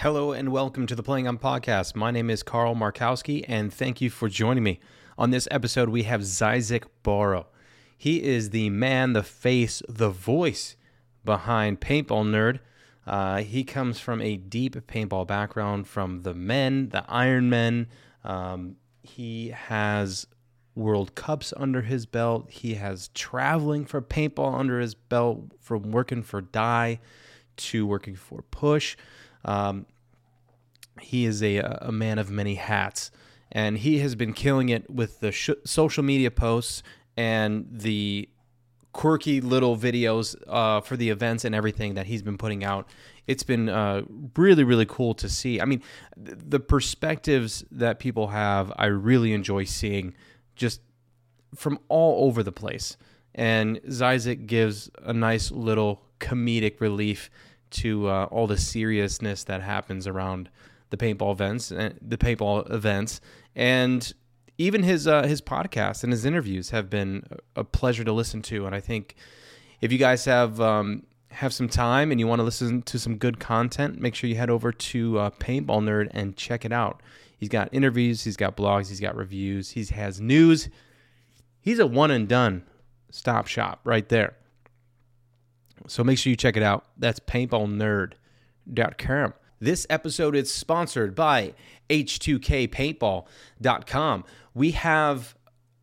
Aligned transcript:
Hello 0.00 0.32
and 0.32 0.50
welcome 0.50 0.86
to 0.86 0.94
the 0.94 1.02
Playing 1.02 1.28
On 1.28 1.36
Podcast. 1.36 1.94
My 1.94 2.10
name 2.10 2.30
is 2.30 2.42
Carl 2.42 2.74
Markowski, 2.74 3.44
and 3.46 3.70
thank 3.70 4.00
you 4.00 4.08
for 4.08 4.30
joining 4.30 4.62
me. 4.62 4.80
On 5.18 5.30
this 5.30 5.46
episode, 5.50 5.90
we 5.90 6.04
have 6.04 6.22
Zyzek 6.22 6.84
Barro. 7.04 7.44
He 7.98 8.22
is 8.22 8.48
the 8.48 8.70
man, 8.70 9.12
the 9.12 9.22
face, 9.22 9.82
the 9.90 10.08
voice 10.08 10.74
behind 11.22 11.82
Paintball 11.82 12.24
Nerd. 12.24 12.60
Uh, 13.06 13.42
he 13.42 13.62
comes 13.62 14.00
from 14.00 14.22
a 14.22 14.38
deep 14.38 14.74
paintball 14.86 15.26
background 15.26 15.86
from 15.86 16.22
the 16.22 16.32
men, 16.32 16.88
the 16.88 17.04
Iron 17.06 17.50
Men. 17.50 17.86
Um, 18.24 18.76
he 19.02 19.50
has 19.50 20.26
World 20.74 21.14
Cups 21.14 21.52
under 21.58 21.82
his 21.82 22.06
belt. 22.06 22.50
He 22.50 22.76
has 22.76 23.08
traveling 23.08 23.84
for 23.84 24.00
paintball 24.00 24.58
under 24.58 24.80
his 24.80 24.94
belt 24.94 25.52
from 25.60 25.90
working 25.92 26.22
for 26.22 26.40
Dye 26.40 27.00
to 27.58 27.86
working 27.86 28.16
for 28.16 28.40
Push. 28.50 28.96
Um, 29.44 29.86
he 31.00 31.24
is 31.24 31.42
a, 31.42 31.58
a 31.82 31.92
man 31.92 32.18
of 32.18 32.30
many 32.30 32.56
hats, 32.56 33.10
and 33.50 33.78
he 33.78 33.98
has 34.00 34.14
been 34.14 34.32
killing 34.32 34.68
it 34.68 34.90
with 34.90 35.20
the 35.20 35.32
sh- 35.32 35.50
social 35.64 36.02
media 36.02 36.30
posts 36.30 36.82
and 37.16 37.66
the 37.70 38.28
quirky 38.92 39.40
little 39.40 39.76
videos 39.76 40.36
uh, 40.48 40.80
for 40.80 40.96
the 40.96 41.10
events 41.10 41.44
and 41.44 41.54
everything 41.54 41.94
that 41.94 42.06
he's 42.06 42.22
been 42.22 42.38
putting 42.38 42.64
out. 42.64 42.88
It's 43.26 43.42
been 43.42 43.68
uh, 43.68 44.02
really, 44.36 44.64
really 44.64 44.86
cool 44.86 45.14
to 45.14 45.28
see. 45.28 45.60
I 45.60 45.64
mean, 45.64 45.82
th- 46.22 46.38
the 46.48 46.60
perspectives 46.60 47.64
that 47.70 47.98
people 47.98 48.28
have, 48.28 48.72
I 48.76 48.86
really 48.86 49.32
enjoy 49.32 49.64
seeing 49.64 50.14
just 50.56 50.80
from 51.54 51.78
all 51.88 52.26
over 52.26 52.42
the 52.42 52.52
place. 52.52 52.96
And 53.34 53.80
Zyzek 53.82 54.46
gives 54.46 54.90
a 55.02 55.12
nice 55.12 55.50
little 55.52 56.02
comedic 56.18 56.80
relief 56.80 57.30
to 57.70 58.08
uh, 58.08 58.24
all 58.30 58.46
the 58.46 58.58
seriousness 58.58 59.44
that 59.44 59.62
happens 59.62 60.06
around 60.06 60.50
the 60.90 60.96
paintball 60.96 61.32
events, 61.32 61.72
uh, 61.72 61.90
the 62.00 62.18
paintball 62.18 62.70
events, 62.70 63.20
and 63.54 64.12
even 64.58 64.82
his 64.82 65.06
uh, 65.06 65.22
his 65.22 65.40
podcast 65.40 66.02
and 66.04 66.12
his 66.12 66.24
interviews 66.24 66.70
have 66.70 66.90
been 66.90 67.24
a 67.56 67.64
pleasure 67.64 68.04
to 68.04 68.12
listen 68.12 68.42
to. 68.42 68.66
And 68.66 68.74
I 68.74 68.80
think 68.80 69.14
if 69.80 69.92
you 69.92 69.98
guys 69.98 70.24
have 70.26 70.60
um, 70.60 71.04
have 71.30 71.52
some 71.52 71.68
time 71.68 72.10
and 72.10 72.20
you 72.20 72.26
want 72.26 72.40
to 72.40 72.44
listen 72.44 72.82
to 72.82 72.98
some 72.98 73.16
good 73.16 73.40
content, 73.40 74.00
make 74.00 74.14
sure 74.14 74.28
you 74.28 74.36
head 74.36 74.50
over 74.50 74.72
to 74.72 75.18
uh, 75.18 75.30
Paintball 75.30 75.82
Nerd 75.82 76.08
and 76.10 76.36
check 76.36 76.64
it 76.64 76.72
out. 76.72 77.02
He's 77.38 77.48
got 77.48 77.72
interviews, 77.72 78.24
he's 78.24 78.36
got 78.36 78.56
blogs, 78.56 78.88
he's 78.88 79.00
got 79.00 79.16
reviews, 79.16 79.70
he 79.70 79.84
has 79.94 80.20
news. 80.20 80.68
He's 81.62 81.78
a 81.78 81.86
one 81.86 82.10
and 82.10 82.28
done 82.28 82.64
stop 83.10 83.46
shop 83.46 83.80
right 83.84 84.08
there. 84.08 84.36
So 85.86 86.04
make 86.04 86.18
sure 86.18 86.30
you 86.30 86.36
check 86.36 86.56
it 86.56 86.62
out. 86.62 86.86
That's 86.96 87.20
paintballnerd.com. 87.20 89.34
This 89.62 89.86
episode 89.90 90.34
is 90.36 90.50
sponsored 90.52 91.14
by 91.14 91.52
H2KPaintball.com. 91.90 94.24
We 94.54 94.70
have 94.70 95.34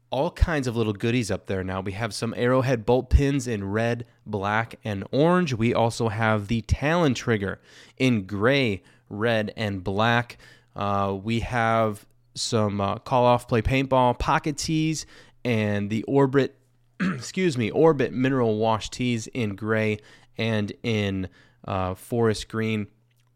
all 0.10 0.32
kinds 0.32 0.68
of 0.68 0.76
little 0.76 0.94
goodies 0.94 1.30
up 1.30 1.48
there 1.48 1.64
now. 1.64 1.82
We 1.82 1.92
have 1.92 2.14
some 2.14 2.34
arrowhead 2.38 2.86
bolt 2.86 3.10
pins 3.10 3.48
in 3.48 3.70
red, 3.70 4.06
black, 4.26 4.80
and 4.84 5.04
orange. 5.12 5.54
We 5.54 5.74
also 5.74 6.10
have 6.10 6.48
the 6.48 6.62
Talon 6.62 7.14
trigger 7.14 7.60
in 7.98 8.26
gray, 8.26 8.84
red, 9.10 9.54
and 9.56 9.84
black. 9.84 10.38
Uh, 10.76 11.18
we 11.22 11.42
have 11.42 12.06
some 12.36 12.80
uh, 12.80 13.00
call 13.00 13.26
off 13.26 13.48
play 13.48 13.62
paintball 13.62 14.18
pocket 14.18 14.58
tees 14.58 15.06
and 15.44 15.90
the 15.90 16.04
orbit 16.04 16.57
excuse 17.14 17.58
me 17.58 17.70
orbit 17.72 18.14
mineral 18.14 18.58
wash 18.58 18.90
tees 18.90 19.28
in 19.28 19.56
gray 19.56 20.00
and 20.38 20.74
in 20.84 21.30
uh, 21.66 21.94
forest 21.96 22.48
green. 22.48 22.88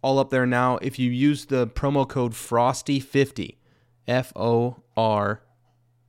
All 0.01 0.17
up 0.19 0.29
there 0.29 0.45
now. 0.47 0.77
If 0.77 0.97
you 0.97 1.11
use 1.11 1.45
the 1.45 1.67
promo 1.67 2.07
code 2.07 2.33
frosty50 2.33 3.55
f-o-r 4.07 5.43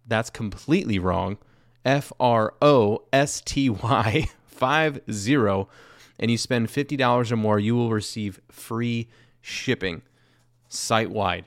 that's 0.06 0.30
completely 0.30 0.98
wrong 0.98 1.36
f-r-o-s-t-y 1.84 2.58
50 4.46 5.66
and 6.18 6.30
you 6.30 6.38
spend 6.38 6.68
$50 6.68 7.32
or 7.32 7.36
more 7.36 7.58
you 7.58 7.74
will 7.74 7.90
receive 7.90 8.40
free 8.50 9.08
shipping 9.40 10.02
site 10.68 11.10
wide 11.10 11.44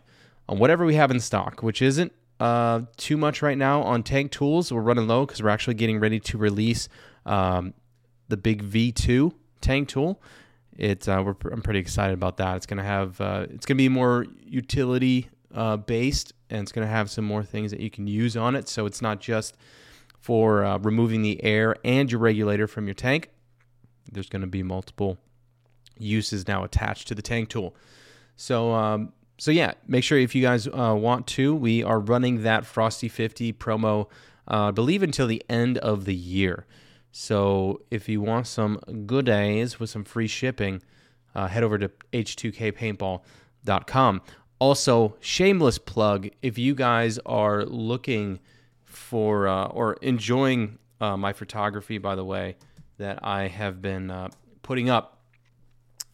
on 0.48 0.60
whatever 0.60 0.86
we 0.86 0.96
have 0.96 1.10
in 1.12 1.20
stock, 1.20 1.64
which 1.64 1.82
isn't 1.82 2.14
uh, 2.40 2.82
too 2.98 3.18
much 3.18 3.42
right 3.42 3.58
now 3.58 3.82
on 3.82 4.04
tank 4.04 4.32
tools. 4.32 4.72
We're 4.72 4.82
running 4.82 5.08
low 5.08 5.26
because 5.26 5.42
we're 5.42 5.50
actually 5.50 5.76
getting 5.76 6.00
ready 6.00 6.20
to 6.20 6.38
release 6.38 6.90
um, 7.26 7.74
the 8.28 8.38
big 8.38 8.64
V2 8.64 9.34
tank 9.62 9.90
tool. 9.90 10.22
It's 10.78 11.08
uh, 11.08 11.24
we're, 11.26 11.36
I'm 11.52 11.62
pretty 11.62 11.80
excited 11.80 12.14
about 12.14 12.38
that. 12.38 12.58
It's 12.58 12.66
gonna 12.66 12.84
have 12.84 13.20
uh, 13.22 13.48
it's 13.50 13.66
gonna 13.66 13.78
be 13.78 13.90
more 13.90 14.26
utility 14.46 15.30
uh, 15.54 15.78
based, 15.78 16.34
and 16.50 16.62
it's 16.62 16.72
gonna 16.72 16.88
have 16.88 17.10
some 17.10 17.24
more 17.24 17.44
things 17.44 17.72
that 17.72 17.80
you 17.80 17.90
can 17.90 18.08
use 18.08 18.36
on 18.36 18.56
it. 18.56 18.68
So 18.68 18.86
it's 18.86 19.02
not 19.02 19.22
just 19.22 19.56
for 20.20 20.66
uh, 20.66 20.78
removing 20.80 21.22
the 21.22 21.42
air 21.44 21.78
and 21.86 22.12
your 22.12 22.20
regulator 22.20 22.68
from 22.68 22.88
your 22.88 22.94
tank. 22.96 23.30
There's 24.12 24.30
gonna 24.30 24.48
be 24.48 24.64
multiple 24.64 25.18
uses 25.98 26.48
now 26.48 26.66
attached 26.66 27.08
to 27.08 27.16
the 27.16 27.22
tank 27.22 27.48
tool. 27.48 27.74
So 28.36 28.74
um, 28.74 29.14
so 29.38 29.52
yeah, 29.52 29.74
make 29.88 30.04
sure 30.04 30.18
if 30.18 30.34
you 30.34 30.42
guys 30.42 30.68
uh, 30.68 30.96
want 30.98 31.28
to, 31.28 31.54
we 31.54 31.84
are 31.84 32.00
running 32.00 32.44
that 32.44 32.66
Frosty 32.66 33.10
50 33.10 33.54
promo, 33.54 34.10
uh, 34.50 34.68
I 34.68 34.72
believe 34.72 35.04
until 35.04 35.28
the 35.28 35.44
end 35.50 35.78
of 35.80 36.06
the 36.06 36.16
year. 36.16 36.66
So 37.12 37.82
if 37.92 38.10
you 38.10 38.22
want 38.22 38.48
some 38.48 38.80
good 39.06 39.26
days 39.26 39.80
with 39.80 39.90
some 39.90 40.04
free 40.04 40.28
shipping, 40.28 40.82
uh, 41.34 41.48
head 41.48 41.64
over 41.64 41.78
to 41.78 41.90
h2kpaintball.com. 42.14 44.22
Also, 44.60 45.18
shameless 45.20 45.78
plug 45.78 46.30
if 46.42 46.58
you 46.58 46.74
guys 46.74 47.20
are 47.26 47.66
looking 47.66 48.40
for 48.84 49.48
uh, 49.48 49.68
or 49.68 49.96
enjoying 49.96 50.80
uh, 51.02 51.18
my 51.18 51.34
photography, 51.34 51.98
by 51.98 52.16
the 52.16 52.24
way, 52.24 52.56
that 52.98 53.20
I 53.22 53.50
have 53.50 53.82
been 53.82 54.10
uh, 54.10 54.30
putting 54.62 54.90
up 54.90 55.15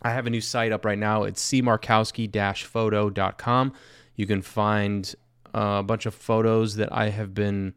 I 0.02 0.12
have 0.12 0.28
a 0.28 0.30
new 0.30 0.42
site 0.42 0.72
up 0.72 0.86
right 0.86 0.98
now. 0.98 1.24
It's 1.24 1.44
cmarkowski-photo.com. 1.50 3.74
You 4.16 4.28
can 4.28 4.42
find 4.42 5.14
uh, 5.54 5.78
a 5.80 5.84
bunch 5.84 6.06
of 6.06 6.14
photos 6.14 6.76
that 6.76 6.90
I 6.92 7.10
have 7.10 7.34
been 7.34 7.74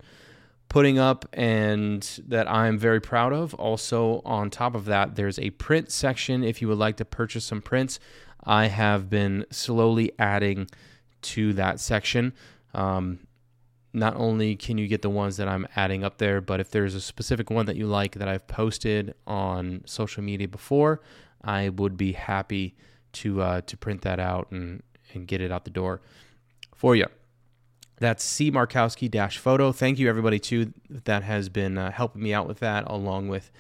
putting 0.69 0.99
up 0.99 1.29
and 1.33 2.03
that 2.27 2.51
I'm 2.51 2.77
very 2.79 3.01
proud 3.01 3.33
of. 3.33 3.55
Also, 3.55 4.21
on 4.25 4.51
top 4.51 4.75
of 4.75 4.87
that, 4.87 5.15
there's 5.15 5.39
a 5.39 5.51
print 5.51 5.93
section 5.93 6.43
if 6.43 6.61
you 6.61 6.67
would 6.69 6.79
like 6.79 6.97
to 6.97 7.05
purchase 7.05 7.45
some 7.45 7.63
prints. 7.63 8.01
I 8.43 8.67
have 8.67 9.09
been 9.09 9.47
slowly 9.51 10.11
adding 10.19 10.67
to 11.23 11.53
that 11.55 11.81
section. 11.81 12.35
Um, 12.75 13.21
not 13.93 14.17
only 14.17 14.57
can 14.57 14.77
you 14.77 14.89
get 14.89 15.03
the 15.03 15.11
ones 15.11 15.37
that 15.37 15.47
I'm 15.47 15.69
adding 15.77 16.03
up 16.03 16.19
there, 16.19 16.41
but 16.41 16.59
if 16.59 16.71
there's 16.71 16.97
a 16.97 17.01
specific 17.01 17.51
one 17.51 17.67
that 17.67 17.77
you 17.77 17.87
like 17.87 18.17
that 18.17 18.27
I've 18.29 18.49
posted 18.49 19.15
on 19.27 19.83
social 19.87 20.23
media 20.23 20.49
before, 20.49 21.01
I 21.45 21.69
would 21.69 21.97
be 21.97 22.13
happy 22.13 22.75
to 23.15 23.43
uh, 23.43 23.61
to 23.63 23.77
print 23.77 24.03
that 24.03 24.19
out 24.19 24.51
and, 24.51 24.83
and 25.13 25.27
get 25.27 25.41
it 25.41 25.53
out 25.53 25.65
the 25.65 25.71
door 25.71 26.01
for 26.75 26.97
you. 26.97 27.07
That's 27.99 28.25
C 28.25 28.51
Markowski 28.51 29.11
dash 29.11 29.39
photo. 29.39 29.73
Thank 29.73 29.99
you 29.99 30.09
everybody 30.09 30.39
too 30.39 30.73
that 30.91 31.23
has 31.23 31.49
been 31.49 31.79
uh, 31.79 31.91
helping 31.91 32.23
me 32.23 32.35
out 32.35 32.49
with 32.49 32.59
that, 32.59 32.85
along 32.87 33.29
with 33.29 33.51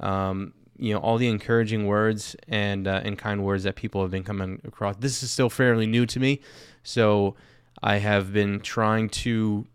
um, 0.00 0.52
you 0.76 0.92
know 0.92 1.00
all 1.00 1.18
the 1.18 1.28
encouraging 1.28 1.86
words 1.86 2.34
and 2.48 2.88
uh, 2.88 3.00
and 3.04 3.16
kind 3.16 3.44
words 3.44 3.64
that 3.64 3.76
people 3.76 4.02
have 4.02 4.10
been 4.10 4.24
coming 4.24 4.60
across. 4.64 4.96
This 4.96 5.22
is 5.22 5.30
still 5.30 5.50
fairly 5.50 5.86
new 5.86 6.06
to 6.06 6.18
me, 6.18 6.40
so 6.82 7.36
I 7.82 7.98
have 7.98 8.32
been 8.32 8.60
trying 8.60 9.08
to 9.10 9.66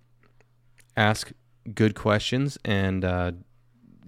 ask 0.98 1.32
good 1.74 1.96
questions 1.96 2.58
and 2.66 3.06
uh, 3.06 3.32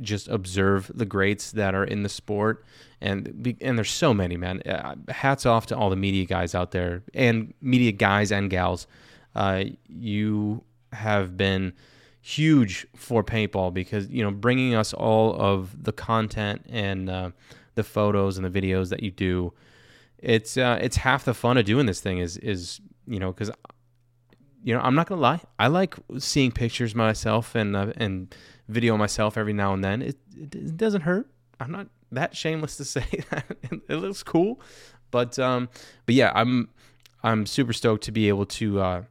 just 0.01 0.27
observe 0.27 0.91
the 0.93 1.05
greats 1.05 1.51
that 1.51 1.75
are 1.75 1.83
in 1.83 2.03
the 2.03 2.09
sport. 2.09 2.63
And 3.01 3.55
and 3.61 3.77
there's 3.77 3.91
so 3.91 4.13
many 4.13 4.37
man. 4.37 4.61
Uh, 4.61 4.95
hats 5.09 5.45
off 5.45 5.65
to 5.67 5.77
all 5.77 5.89
the 5.89 5.95
media 5.95 6.25
guys 6.25 6.55
out 6.55 6.71
there 6.71 7.03
and 7.13 7.53
media 7.61 7.91
guys 7.91 8.31
and 8.31 8.49
gals. 8.49 8.87
Uh, 9.35 9.65
you 9.87 10.63
have 10.93 11.35
been 11.35 11.73
huge 12.21 12.87
for 12.95 13.23
paintball 13.23 13.71
because 13.73 14.07
you 14.09 14.23
know 14.23 14.31
bringing 14.31 14.73
us 14.73 14.93
all 14.93 15.39
of 15.39 15.83
the 15.83 15.91
content 15.91 16.65
and 16.69 17.09
uh, 17.09 17.29
the 17.75 17.83
photos 17.83 18.37
and 18.37 18.45
the 18.45 18.61
videos 18.61 18.89
that 18.89 19.03
you 19.03 19.11
do 19.11 19.53
it's 20.17 20.57
uh, 20.57 20.79
it's 20.81 20.97
half 20.97 21.23
the 21.23 21.35
fun 21.35 21.57
of 21.57 21.65
doing 21.65 21.85
this 21.85 21.99
thing 21.99 22.17
is 22.17 22.37
is 22.37 22.81
you 23.05 23.19
know 23.19 23.31
because 23.31 23.51
you 24.65 24.73
know 24.73 24.81
I'm 24.81 24.95
not 24.95 25.07
gonna 25.07 25.21
lie 25.21 25.39
I 25.57 25.67
like 25.67 25.95
seeing 26.17 26.51
pictures 26.51 26.93
myself 26.93 27.55
and 27.55 27.75
uh, 27.75 27.93
and 27.95 28.35
video 28.67 28.97
myself 28.97 29.37
every 29.37 29.53
now 29.53 29.73
and 29.73 29.83
then 29.83 30.01
it, 30.01 30.17
it, 30.35 30.53
it 30.55 30.75
doesn't 30.75 31.01
hurt 31.01 31.29
I'm 31.59 31.71
not 31.71 31.87
that 32.11 32.35
shameless 32.35 32.77
to 32.77 32.85
say 32.85 33.05
that 33.29 33.45
it 33.87 33.95
looks 33.95 34.23
cool, 34.23 34.59
but 35.11 35.37
um, 35.39 35.69
but 36.05 36.15
yeah, 36.15 36.31
I'm 36.35 36.69
I'm 37.23 37.45
super 37.45 37.73
stoked 37.73 38.03
to 38.05 38.11
be 38.11 38.27
able 38.27 38.45
to 38.47 38.79
uh, 38.81 39.03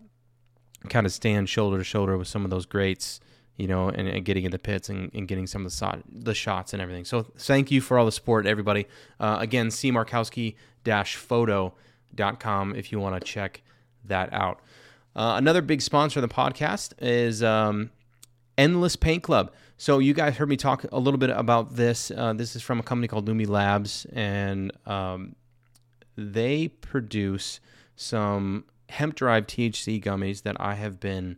kind 0.88 1.06
of 1.06 1.12
stand 1.12 1.48
shoulder 1.48 1.78
to 1.78 1.84
shoulder 1.84 2.16
with 2.18 2.28
some 2.28 2.44
of 2.44 2.50
those 2.50 2.66
greats, 2.66 3.20
you 3.56 3.66
know, 3.66 3.88
and, 3.88 4.08
and 4.08 4.24
getting 4.24 4.44
in 4.44 4.50
the 4.50 4.58
pits 4.58 4.88
and, 4.88 5.10
and 5.14 5.26
getting 5.26 5.46
some 5.46 5.64
of 5.64 5.72
the, 5.72 5.76
so- 5.76 6.02
the 6.08 6.34
shots 6.34 6.72
and 6.72 6.82
everything. 6.82 7.04
So 7.04 7.22
thank 7.38 7.70
you 7.70 7.80
for 7.80 7.98
all 7.98 8.06
the 8.06 8.12
support, 8.12 8.46
everybody. 8.46 8.86
Uh, 9.18 9.38
again, 9.40 9.70
C 9.70 9.90
Markowski 9.90 10.56
dash 10.84 11.16
photo 11.16 11.74
lumiGummies.com 12.16 12.76
if 12.76 12.92
you 12.92 13.00
want 13.00 13.20
to 13.20 13.20
check 13.20 13.62
that 14.04 14.32
out. 14.32 14.60
Uh, 15.16 15.34
another 15.36 15.62
big 15.62 15.80
sponsor 15.80 16.20
of 16.20 16.28
the 16.28 16.34
podcast 16.34 16.92
is 16.98 17.42
um, 17.42 17.90
Endless 18.58 18.96
Paint 18.96 19.22
Club. 19.22 19.52
So 19.76 19.98
you 19.98 20.14
guys 20.14 20.36
heard 20.36 20.48
me 20.48 20.56
talk 20.56 20.84
a 20.92 20.98
little 20.98 21.18
bit 21.18 21.30
about 21.30 21.76
this. 21.76 22.10
Uh, 22.10 22.32
this 22.32 22.54
is 22.56 22.62
from 22.62 22.80
a 22.80 22.82
company 22.82 23.08
called 23.08 23.28
Lumi 23.28 23.46
Labs, 23.48 24.06
and 24.12 24.72
um, 24.86 25.34
they 26.16 26.68
produce 26.68 27.60
some 27.96 28.64
hemp-derived 28.88 29.48
THC 29.48 30.02
gummies 30.02 30.42
that 30.42 30.56
I 30.60 30.74
have 30.74 31.00
been 31.00 31.36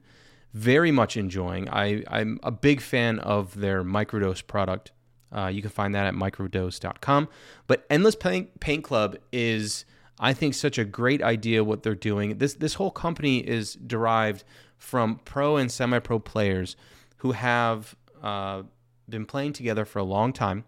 very 0.52 0.90
much 0.90 1.16
enjoying. 1.16 1.68
I, 1.68 2.02
I'm 2.08 2.40
a 2.42 2.50
big 2.50 2.80
fan 2.80 3.18
of 3.18 3.54
their 3.58 3.84
microdose 3.84 4.46
product. 4.46 4.92
Uh, 5.30 5.48
you 5.48 5.60
can 5.60 5.70
find 5.70 5.94
that 5.94 6.06
at 6.06 6.14
microdose.com. 6.14 7.28
But 7.66 7.84
Endless 7.90 8.14
Paint, 8.14 8.60
Paint 8.60 8.84
Club 8.84 9.16
is, 9.32 9.84
I 10.18 10.32
think, 10.32 10.54
such 10.54 10.78
a 10.78 10.84
great 10.84 11.22
idea 11.22 11.62
what 11.62 11.82
they're 11.82 11.94
doing. 11.94 12.38
This 12.38 12.54
this 12.54 12.74
whole 12.74 12.90
company 12.90 13.38
is 13.38 13.74
derived 13.74 14.44
from 14.78 15.20
pro 15.24 15.56
and 15.56 15.70
semi-pro 15.70 16.18
players 16.18 16.76
who 17.18 17.32
have 17.32 17.94
uh, 18.22 18.62
been 19.08 19.26
playing 19.26 19.52
together 19.52 19.84
for 19.84 19.98
a 19.98 20.04
long 20.04 20.32
time, 20.32 20.64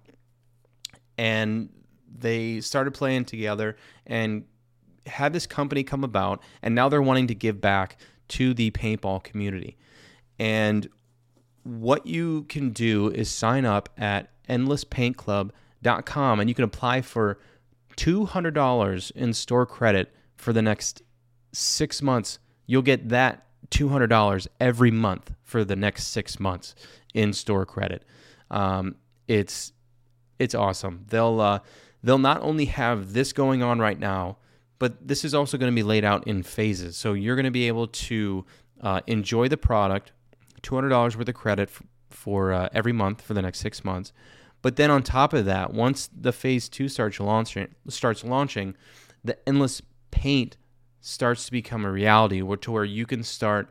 and 1.17 1.71
they 2.19 2.61
started 2.61 2.93
playing 2.93 3.25
together 3.25 3.77
and 4.07 4.45
had 5.07 5.33
this 5.33 5.47
company 5.47 5.83
come 5.83 6.05
about, 6.05 6.43
and 6.63 6.75
now 6.75 6.89
they're 6.89 7.03
wanting 7.03 7.27
to 7.29 7.35
give 7.35 7.61
back 7.61 7.97
to 8.29 8.55
the 8.55 8.71
paintball 8.71 9.23
community. 9.23 9.77
And 10.39 10.89
what 11.63 12.07
you 12.07 12.45
can 12.45 12.71
do 12.71 13.09
is 13.09 13.29
sign 13.31 13.65
up 13.65 13.89
at 13.99 14.31
endlesspaintclub.com 14.49 16.41
and 16.41 16.49
you 16.49 16.55
can 16.55 16.65
apply 16.65 17.03
for 17.03 17.39
$200 17.99 19.11
in 19.13 19.33
store 19.33 19.67
credit 19.67 20.15
for 20.37 20.53
the 20.53 20.63
next 20.63 21.03
six 21.53 22.01
months. 22.01 22.39
You'll 22.67 22.83
get 22.83 23.09
that 23.09 23.47
$200 23.71 24.47
every 24.61 24.91
month 24.91 25.35
for 25.43 25.65
the 25.65 25.77
next 25.77 26.07
six 26.09 26.39
months 26.39 26.75
in 27.13 27.33
store 27.33 27.67
credit. 27.67 28.05
Um, 28.51 28.97
it's 29.27 29.73
it's 30.39 30.55
awesome. 30.55 31.05
They'll 31.09 31.41
uh, 31.41 31.59
they'll 32.03 32.19
not 32.19 32.41
only 32.41 32.67
have 32.67 33.13
this 33.13 33.33
going 33.33 33.63
on 33.63 33.81
right 33.81 33.99
now, 33.99 34.39
but 34.79 35.07
this 35.07 35.25
is 35.25 35.35
also 35.35 35.59
going 35.59 35.73
to 35.73 35.75
be 35.75 35.83
laid 35.83 36.05
out 36.05 36.27
in 36.27 36.43
phases. 36.43 36.97
So 36.97 37.13
you're 37.13 37.35
going 37.35 37.45
to 37.45 37.51
be 37.51 37.67
able 37.67 37.89
to 37.89 38.47
uh, 38.81 39.01
enjoy 39.09 39.49
the 39.49 39.57
product, 39.57 40.13
$200 40.63 41.17
worth 41.17 41.29
of 41.29 41.35
credit 41.35 41.69
f- 41.69 41.83
for 42.11 42.53
uh, 42.53 42.69
every 42.73 42.93
month 42.93 43.21
for 43.23 43.35
the 43.35 43.43
next 43.43 43.59
six 43.59 43.85
months. 43.85 44.13
But 44.63 44.77
then 44.77 44.91
on 44.91 45.03
top 45.03 45.33
of 45.33 45.45
that, 45.45 45.73
once 45.73 46.09
the 46.15 46.33
phase 46.33 46.69
two 46.69 46.89
starts 46.89 47.21
launching, 47.21 47.75
starts 47.89 48.25
launching, 48.25 48.75
the 49.25 49.39
endless 49.49 49.83
paint 50.11 50.57
starts 51.01 51.47
to 51.47 51.53
become 51.53 51.85
a 51.85 51.91
reality, 51.91 52.43
where 52.43 52.57
to 52.59 52.73
where 52.73 52.85
you 52.85 53.07
can 53.07 53.23
start 53.23 53.71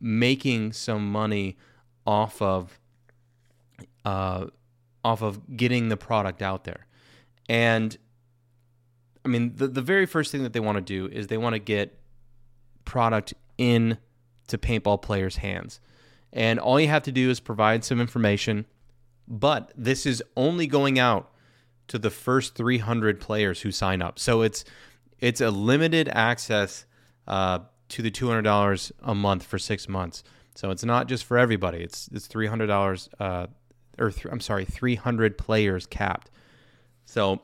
making 0.00 0.72
some 0.72 1.10
money 1.10 1.56
off 2.06 2.40
of 2.40 2.78
uh, 4.04 4.46
off 5.04 5.22
of 5.22 5.56
getting 5.56 5.88
the 5.88 5.96
product 5.96 6.42
out 6.42 6.64
there. 6.64 6.86
And 7.48 7.96
I 9.24 9.28
mean, 9.28 9.54
the, 9.56 9.68
the 9.68 9.82
very 9.82 10.06
first 10.06 10.32
thing 10.32 10.42
that 10.42 10.52
they 10.52 10.60
want 10.60 10.76
to 10.76 10.82
do 10.82 11.06
is 11.14 11.26
they 11.26 11.36
want 11.36 11.54
to 11.54 11.58
get 11.58 11.98
product 12.84 13.34
in 13.58 13.98
to 14.46 14.56
paintball 14.56 15.02
players' 15.02 15.36
hands. 15.36 15.80
And 16.32 16.58
all 16.58 16.80
you 16.80 16.88
have 16.88 17.02
to 17.04 17.12
do 17.12 17.30
is 17.30 17.40
provide 17.40 17.84
some 17.84 18.00
information, 18.00 18.66
but 19.28 19.72
this 19.76 20.06
is 20.06 20.22
only 20.36 20.66
going 20.66 20.98
out 20.98 21.30
to 21.88 21.98
the 21.98 22.10
first 22.10 22.54
300 22.54 23.20
players 23.20 23.62
who 23.62 23.70
sign 23.70 24.02
up. 24.02 24.18
So 24.18 24.42
it's 24.42 24.64
it's 25.20 25.40
a 25.40 25.50
limited 25.50 26.08
access 26.08 26.86
uh, 27.26 27.60
to 27.88 28.02
the 28.02 28.10
$200 28.10 28.92
a 29.02 29.14
month 29.14 29.42
for 29.42 29.58
six 29.58 29.88
months. 29.88 30.22
So 30.54 30.70
it's 30.70 30.84
not 30.84 31.08
just 31.08 31.24
for 31.24 31.38
everybody. 31.38 31.78
It's 31.78 32.08
it's 32.12 32.28
$300 32.28 33.08
uh, 33.20 33.46
or 33.98 34.10
th- 34.10 34.26
I'm 34.30 34.40
sorry, 34.40 34.64
300 34.64 35.38
players 35.38 35.86
capped. 35.86 36.30
So 37.04 37.40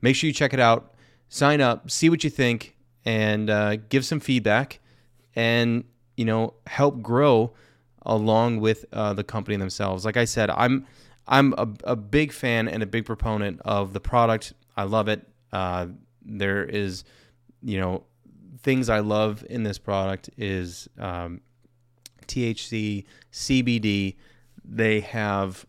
make 0.00 0.16
sure 0.16 0.28
you 0.28 0.34
check 0.34 0.52
it 0.52 0.60
out 0.60 0.94
sign 1.34 1.60
up, 1.60 1.90
see 1.90 2.08
what 2.08 2.22
you 2.22 2.30
think, 2.30 2.76
and 3.04 3.50
uh, 3.50 3.76
give 3.88 4.04
some 4.04 4.20
feedback, 4.20 4.80
and 5.34 5.84
you 6.16 6.24
know 6.24 6.54
help 6.66 7.02
grow 7.02 7.52
along 8.04 8.60
with 8.60 8.84
uh, 8.92 9.12
the 9.12 9.24
company 9.24 9.56
themselves. 9.56 10.04
Like 10.04 10.16
I 10.16 10.24
said, 10.24 10.50
I'm 10.50 10.86
I'm 11.26 11.54
a, 11.54 11.68
a, 11.84 11.96
big 11.96 12.32
fan 12.32 12.68
and 12.68 12.82
a 12.82 12.86
big 12.86 13.06
proponent 13.06 13.60
of 13.64 13.94
the 13.94 14.00
product. 14.00 14.52
I 14.76 14.82
love 14.82 15.08
it. 15.08 15.26
Uh, 15.52 15.86
there 16.22 16.64
is, 16.64 17.04
you 17.62 17.80
know, 17.80 18.04
things 18.60 18.90
I 18.90 19.00
love 19.00 19.42
in 19.48 19.62
this 19.62 19.78
product 19.78 20.28
is 20.36 20.86
um, 20.98 21.40
THC, 22.26 23.06
CBD. 23.32 24.16
They 24.66 25.00
have, 25.00 25.64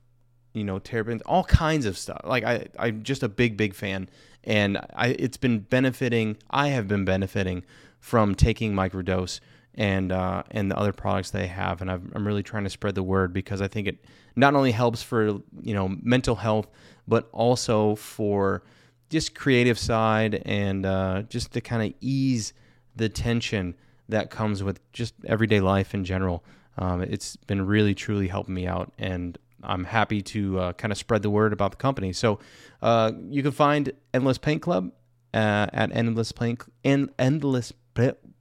you 0.54 0.66
know, 0.66 0.80
terpenes, 0.80 1.22
all 1.26 1.46
kinds 1.46 1.86
of 1.86 1.98
stuff. 1.98 2.20
Like 2.26 2.44
I, 2.44 2.68
I'm 2.78 3.04
just 3.04 3.24
a 3.24 3.30
big, 3.30 3.56
big 3.56 3.74
fan 3.74 4.10
and 4.46 4.78
I, 4.94 5.10
it's 5.20 5.38
been 5.38 5.60
benefiting. 5.60 6.38
I 6.50 6.70
have 6.70 6.88
been 6.88 7.06
benefiting 7.06 7.64
from 8.00 8.36
taking 8.36 8.74
microdose 8.74 9.40
and 9.76 10.12
uh, 10.12 10.44
and 10.52 10.72
the 10.72 10.78
other 10.78 10.94
products 10.94 11.32
they 11.32 11.48
have, 11.48 11.82
and 11.82 11.92
i 11.92 11.94
am 11.94 12.26
really 12.26 12.44
trying 12.44 12.64
to 12.64 12.70
spread 12.70 12.96
the 12.96 13.04
word 13.04 13.34
because 13.34 13.62
I 13.62 13.68
think 13.68 13.88
it 13.88 14.06
not 14.36 14.56
only 14.56 14.72
helps 14.72 15.04
for 15.04 15.26
you 15.62 15.74
know 15.74 15.96
mental 16.02 16.36
health, 16.36 16.68
but 17.08 17.30
also 17.32 17.96
for 17.96 18.64
just 19.10 19.36
creative 19.36 19.78
side 19.78 20.42
and 20.46 20.86
uh, 20.86 21.24
just 21.24 21.52
to 21.54 21.62
kind 21.62 21.84
of 21.84 21.94
ease 22.02 22.54
the 22.96 23.10
tension 23.10 23.76
that 24.10 24.30
comes 24.30 24.64
with 24.64 24.80
just 24.92 25.14
everyday 25.26 25.60
life 25.60 25.94
in 25.94 26.04
general. 26.04 26.44
Um, 26.78 27.02
it's 27.02 27.36
been 27.36 27.66
really 27.66 27.96
truly 27.96 28.28
helping 28.28 28.54
me 28.54 28.68
out, 28.68 28.92
and 28.98 29.38
I'm 29.64 29.84
happy 29.84 30.22
to 30.22 30.60
uh, 30.60 30.74
kind 30.74 30.92
of 30.92 30.98
spread 30.98 31.22
the 31.22 31.30
word 31.30 31.54
about 31.54 31.72
the 31.72 31.78
company. 31.78 32.14
So 32.14 32.40
uh, 32.82 33.12
you 33.30 33.42
can 33.42 33.52
find 33.52 33.92
Endless 34.14 34.38
Paint 34.38 34.62
Club 34.62 34.92
uh, 35.34 35.68
at 35.74 35.96
Endless 35.96 36.32
Paint 36.32 36.64
and 36.84 37.10
Endless 37.18 37.72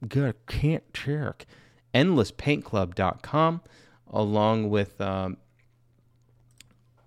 good 0.07 0.35
can't 0.47 0.83
check 0.93 1.45
endlesspaintclub.com 1.93 3.61
along 4.11 4.69
with 4.69 4.99
um, 5.01 5.37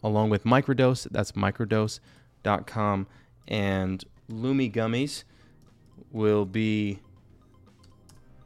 along 0.02 0.31
with 0.31 0.44
microdose 0.44 1.06
that's 1.11 1.32
microdose.com 1.32 3.06
and 3.46 4.05
Lumi 4.31 4.73
gummies 4.73 5.25
will 6.11 6.44
be 6.44 6.99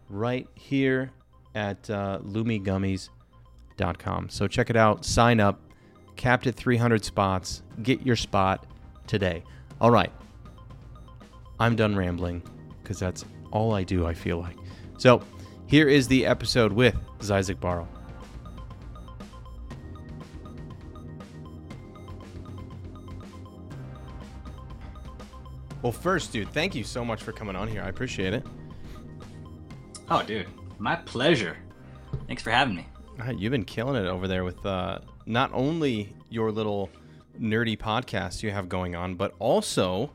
right 0.08 0.46
here 0.54 1.10
at 1.54 1.88
uh, 1.90 2.18
lumigummies.com. 2.22 4.28
So 4.28 4.46
check 4.46 4.70
it 4.70 4.76
out, 4.76 5.04
sign 5.04 5.40
up, 5.40 5.60
capped 6.16 6.46
at 6.46 6.54
300 6.54 7.04
spots, 7.04 7.62
get 7.82 8.06
your 8.06 8.16
spot 8.16 8.66
today. 9.06 9.42
All 9.80 9.90
right. 9.90 10.12
I'm 11.58 11.76
done 11.76 11.96
rambling 11.96 12.42
because 12.82 12.98
that's 12.98 13.24
all 13.52 13.74
I 13.74 13.84
do, 13.84 14.06
I 14.06 14.14
feel 14.14 14.38
like. 14.38 14.56
So 14.98 15.22
here 15.66 15.88
is 15.88 16.08
the 16.08 16.26
episode 16.26 16.72
with 16.72 16.96
Zyzek 17.20 17.56
Barro. 17.56 17.86
Well, 25.82 25.92
first, 25.92 26.32
dude, 26.32 26.48
thank 26.52 26.74
you 26.74 26.84
so 26.84 27.04
much 27.04 27.22
for 27.22 27.32
coming 27.32 27.56
on 27.56 27.66
here. 27.66 27.82
I 27.82 27.88
appreciate 27.88 28.34
it. 28.34 28.46
Oh, 30.08 30.22
dude, 30.22 30.46
my 30.78 30.94
pleasure. 30.94 31.56
Thanks 32.26 32.42
for 32.42 32.50
having 32.50 32.76
me. 32.76 32.86
You've 33.36 33.50
been 33.50 33.64
killing 33.64 33.96
it 34.02 34.08
over 34.08 34.28
there 34.28 34.44
with 34.44 34.64
uh, 34.64 35.00
not 35.26 35.50
only 35.52 36.14
your 36.30 36.52
little 36.52 36.88
nerdy 37.40 37.76
podcast 37.76 38.42
you 38.42 38.50
have 38.50 38.68
going 38.68 38.94
on, 38.94 39.14
but 39.14 39.34
also 39.38 40.10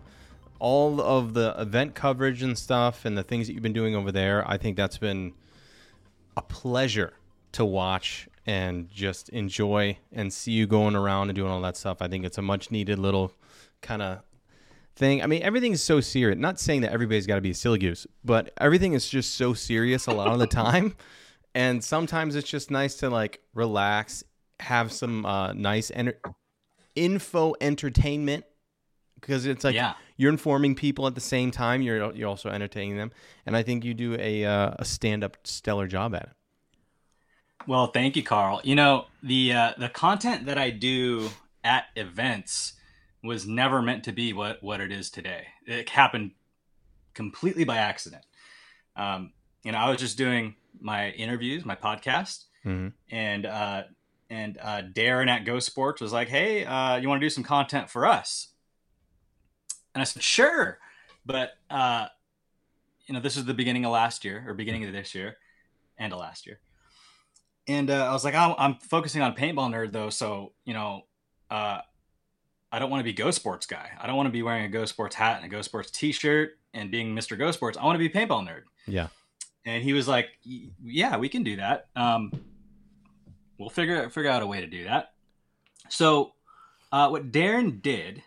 all 0.60 1.02
of 1.02 1.34
the 1.34 1.56
event 1.60 1.96
coverage 1.96 2.42
and 2.42 2.58
stuff 2.58 3.06
and 3.06 3.18
the 3.18 3.24
things 3.24 3.48
that 3.48 3.54
you've 3.54 3.64
been 3.64 3.74
doing 3.74 3.96
over 3.96 4.12
there. 4.12 4.48
I 4.50 4.58
think 4.58 4.78
that's 4.78 4.98
been 4.98 5.34
a 6.36 6.42
pleasure 6.42 7.14
to 7.54 7.66
watch 7.66 8.28
and 8.46 8.90
just 8.90 9.30
enjoy 9.30 9.98
and 10.12 10.32
see 10.32 10.52
you 10.52 10.68
going 10.68 10.96
around 10.96 11.30
and 11.30 11.36
doing 11.36 11.52
all 11.52 11.62
that 11.62 11.76
stuff. 11.78 11.98
I 12.02 12.08
think 12.08 12.26
it's 12.26 12.38
a 12.38 12.42
much 12.42 12.72
needed 12.72 12.98
little 13.00 13.34
kind 13.82 14.02
of 14.02 14.20
thing. 14.96 15.22
I 15.22 15.28
mean, 15.28 15.44
everything's 15.44 15.84
so 15.84 16.02
serious. 16.02 16.40
Not 16.40 16.60
saying 16.60 16.82
that 16.82 16.92
everybody's 16.92 17.28
got 17.28 17.36
to 17.36 17.42
be 17.42 17.52
a 17.52 17.56
silly 17.56 17.80
goose, 17.80 18.08
but 18.24 18.52
everything 18.58 18.94
is 18.94 19.10
just 19.10 19.36
so 19.36 19.54
serious 19.54 20.08
a 20.08 20.14
lot 20.14 20.30
of 20.30 20.40
the 20.40 20.48
time. 20.64 20.96
And 21.54 21.84
sometimes 21.84 22.36
it's 22.36 22.50
just 22.50 22.72
nice 22.72 22.96
to 22.98 23.10
like 23.10 23.42
relax, 23.54 24.24
have 24.60 24.92
some 24.92 25.26
uh, 25.26 25.54
nice 25.54 25.92
enter- 25.94 26.20
info 26.96 27.54
entertainment 27.62 28.46
because 29.20 29.46
it's 29.46 29.64
like 29.64 29.76
yeah. 29.76 29.94
you're 30.16 30.32
informing 30.32 30.76
people 30.76 31.08
at 31.08 31.16
the 31.16 31.22
same 31.22 31.52
time. 31.52 31.82
You're 31.82 32.14
you're 32.14 32.30
also 32.30 32.50
entertaining 32.50 32.98
them, 32.98 33.12
and 33.46 33.56
I 33.56 33.64
think 33.64 33.84
you 33.84 33.94
do 33.94 34.16
a 34.20 34.46
uh, 34.46 34.72
a 34.80 34.86
stand 34.86 35.24
up 35.24 35.38
stellar 35.44 35.88
job 35.88 36.16
at 36.16 36.24
it. 36.24 36.30
Well, 37.68 37.88
thank 37.88 38.16
you, 38.16 38.24
Carl. 38.24 38.62
You 38.64 38.76
know 38.76 39.06
the 39.22 39.54
uh, 39.54 39.74
the 39.78 39.90
content 39.90 40.46
that 40.46 40.58
I 40.58 40.70
do 40.70 41.30
at 41.64 41.86
events 41.96 42.74
was 43.24 43.46
never 43.46 43.82
meant 43.82 44.04
to 44.06 44.12
be 44.12 44.34
what 44.34 44.62
what 44.64 44.80
it 44.80 44.92
is 44.92 45.10
today. 45.10 45.48
It 45.66 45.90
happened 45.90 46.32
completely 47.14 47.66
by 47.66 47.78
accident. 47.78 48.24
Um, 48.96 49.34
you 49.64 49.72
know, 49.72 49.80
I 49.80 49.90
was 49.90 50.00
just 50.00 50.18
doing 50.18 50.56
my 50.80 51.10
interviews, 51.12 51.66
my 51.66 51.76
podcast, 51.76 52.46
Mhm. 52.66 52.94
and 53.10 53.46
uh, 53.46 53.84
and 54.30 54.58
uh, 54.62 54.82
Darren 54.94 55.28
at 55.28 55.46
Go 55.46 55.60
Sports 55.60 56.02
was 56.02 56.14
like, 56.14 56.30
"Hey, 56.30 56.64
uh, 56.66 56.98
you 56.98 57.10
want 57.10 57.20
to 57.22 57.26
do 57.26 57.30
some 57.30 57.44
content 57.44 57.90
for 57.90 58.06
us?" 58.06 58.50
And 59.98 60.01
I 60.04 60.06
said, 60.06 60.22
"Sure," 60.22 60.77
but 61.25 61.54
uh, 61.72 62.06
you 63.08 63.16
know, 63.16 63.20
this 63.20 63.36
is 63.36 63.46
the 63.46 63.54
beginning 63.56 63.84
of 63.84 63.92
last 63.92 64.24
year 64.24 64.46
or 64.48 64.54
beginning 64.54 64.86
of 64.86 64.94
this 64.94 65.16
year, 65.16 65.38
and 65.98 66.13
of 66.13 66.20
last 66.20 66.46
year, 66.46 66.60
and 67.68 67.89
uh, 67.89 68.06
I 68.06 68.13
was 68.13 68.24
like, 68.24 68.36
I'm, 68.36 68.54
"I'm 68.60 68.75
focusing 68.75 69.24
on 69.24 69.34
paintball 69.34 69.72
nerd 69.72 69.92
though, 69.92 70.12
so 70.12 70.54
you 70.66 70.75
know." 70.75 71.01
Uh, 71.50 71.80
I 72.72 72.77
don't 72.77 72.92
want 72.92 73.00
to 73.00 73.06
be 73.06 73.13
Go 73.13 73.32
Sports 73.32 73.66
guy. 73.66 73.89
I 74.00 74.06
don't 74.06 74.18
want 74.18 74.27
to 74.27 74.32
be 74.32 74.44
wearing 74.44 74.66
a 74.66 74.70
Go 74.70 74.86
Sports 74.86 75.16
hat 75.16 75.38
and 75.38 75.46
a 75.46 75.48
Go 75.48 75.62
Sports 75.63 75.89
T-shirt 75.89 76.60
and 76.74 76.92
being 76.92 77.16
Mr. 77.16 77.39
Go 77.39 77.50
Sports. 77.51 77.77
I 77.77 77.86
want 77.86 77.96
to 77.96 78.00
be 78.00 78.10
paintball 78.10 78.48
nerd. 78.48 78.63
Yeah. 78.86 79.08
And 79.66 79.82
he 79.82 79.94
was 79.94 80.08
like, 80.08 80.27
"Yeah, 80.44 81.16
we 81.18 81.30
can 81.30 81.44
do 81.44 81.56
that. 81.56 81.88
Um, 81.96 82.32
we'll 83.58 83.70
figure 83.70 84.10
figure 84.10 84.30
out 84.30 84.44
a 84.44 84.46
way 84.46 84.60
to 84.60 84.68
do 84.68 84.84
that." 84.84 85.13
So, 85.89 86.34
uh, 86.92 87.08
what 87.08 87.32
Darren 87.32 87.82
did 87.82 88.22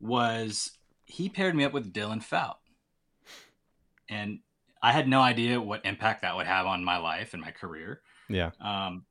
was 0.00 0.72
he 1.04 1.28
paired 1.28 1.54
me 1.54 1.64
up 1.64 1.72
with 1.72 1.92
Dylan 1.92 2.22
Fout, 2.22 2.58
and 4.08 4.40
I 4.82 4.92
had 4.92 5.08
no 5.08 5.20
idea 5.20 5.60
what 5.60 5.84
impact 5.84 6.22
that 6.22 6.36
would 6.36 6.46
have 6.46 6.66
on 6.66 6.84
my 6.84 6.96
life 6.98 7.34
and 7.34 7.42
my 7.42 7.50
career. 7.50 8.00
Yeah. 8.28 8.50
Um, 8.60 9.04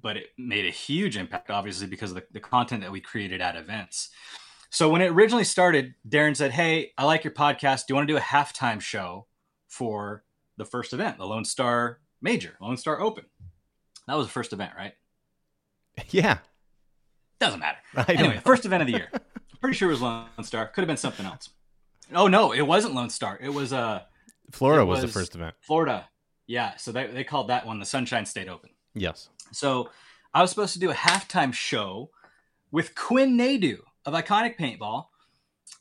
but 0.00 0.16
it 0.16 0.26
made 0.36 0.64
a 0.66 0.70
huge 0.70 1.16
impact, 1.16 1.50
obviously, 1.50 1.86
because 1.86 2.10
of 2.10 2.16
the, 2.16 2.24
the 2.32 2.40
content 2.40 2.82
that 2.82 2.90
we 2.90 3.00
created 3.00 3.40
at 3.40 3.54
events. 3.56 4.08
So 4.70 4.88
when 4.88 5.00
it 5.02 5.08
originally 5.10 5.44
started, 5.44 5.94
Darren 6.08 6.34
said, 6.36 6.50
Hey, 6.50 6.92
I 6.98 7.04
like 7.04 7.22
your 7.24 7.32
podcast. 7.34 7.80
Do 7.86 7.90
you 7.90 7.94
want 7.96 8.08
to 8.08 8.14
do 8.14 8.18
a 8.18 8.20
halftime 8.22 8.80
show 8.80 9.26
for 9.68 10.24
the 10.56 10.64
first 10.64 10.92
event, 10.92 11.18
the 11.18 11.26
Lone 11.26 11.44
Star 11.44 12.00
Major, 12.20 12.56
Lone 12.60 12.76
Star 12.78 13.00
Open? 13.00 13.26
That 14.08 14.14
was 14.16 14.26
the 14.26 14.32
first 14.32 14.52
event, 14.52 14.72
right? 14.76 14.94
Yeah. 16.10 16.38
Doesn't 17.38 17.60
matter. 17.60 17.78
I 17.94 18.04
Anyway, 18.14 18.34
know. 18.36 18.40
first 18.40 18.64
event 18.64 18.82
of 18.82 18.86
the 18.86 18.94
year. 18.94 19.08
Pretty 19.62 19.76
sure 19.76 19.88
it 19.88 19.92
was 19.92 20.02
Lone 20.02 20.26
Star. 20.42 20.66
Could 20.66 20.82
have 20.82 20.88
been 20.88 20.96
something 20.96 21.24
else. 21.24 21.48
Oh 22.12 22.26
no, 22.26 22.52
it 22.52 22.62
wasn't 22.62 22.94
Lone 22.94 23.10
Star. 23.10 23.38
It 23.40 23.48
was 23.48 23.72
uh 23.72 24.02
Florida 24.50 24.82
it 24.82 24.86
was, 24.86 25.00
the 25.00 25.08
first 25.08 25.34
event. 25.36 25.54
Florida. 25.60 26.08
Yeah, 26.48 26.76
so 26.76 26.90
they, 26.92 27.06
they 27.06 27.24
called 27.24 27.48
that 27.48 27.64
one 27.64 27.78
the 27.78 27.86
Sunshine 27.86 28.26
State 28.26 28.48
Open. 28.48 28.70
Yes. 28.92 29.28
So 29.52 29.88
I 30.34 30.42
was 30.42 30.50
supposed 30.50 30.72
to 30.74 30.80
do 30.80 30.90
a 30.90 30.94
halftime 30.94 31.54
show 31.54 32.10
with 32.72 32.94
Quinn 32.96 33.38
Nadu 33.38 33.78
of 34.04 34.14
Iconic 34.14 34.58
Paintball 34.58 35.06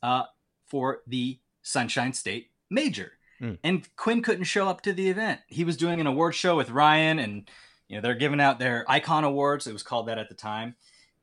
uh, 0.03 0.23
for 0.67 1.01
the 1.07 1.39
Sunshine 1.63 2.13
State 2.13 2.51
Major. 2.69 3.13
Hmm. 3.39 3.53
And 3.63 3.95
Quinn 3.95 4.21
couldn't 4.21 4.43
show 4.43 4.67
up 4.67 4.81
to 4.81 4.93
the 4.93 5.09
event. 5.09 5.39
He 5.47 5.63
was 5.63 5.75
doing 5.75 5.99
an 5.99 6.05
award 6.05 6.35
show 6.35 6.55
with 6.55 6.69
Ryan, 6.69 7.17
and 7.17 7.49
you 7.87 7.95
know 7.95 8.01
they're 8.01 8.13
giving 8.13 8.39
out 8.39 8.59
their 8.59 8.85
Icon 8.87 9.23
Awards. 9.23 9.65
It 9.65 9.73
was 9.73 9.83
called 9.83 10.07
that 10.07 10.19
at 10.19 10.29
the 10.29 10.35
time, 10.35 10.75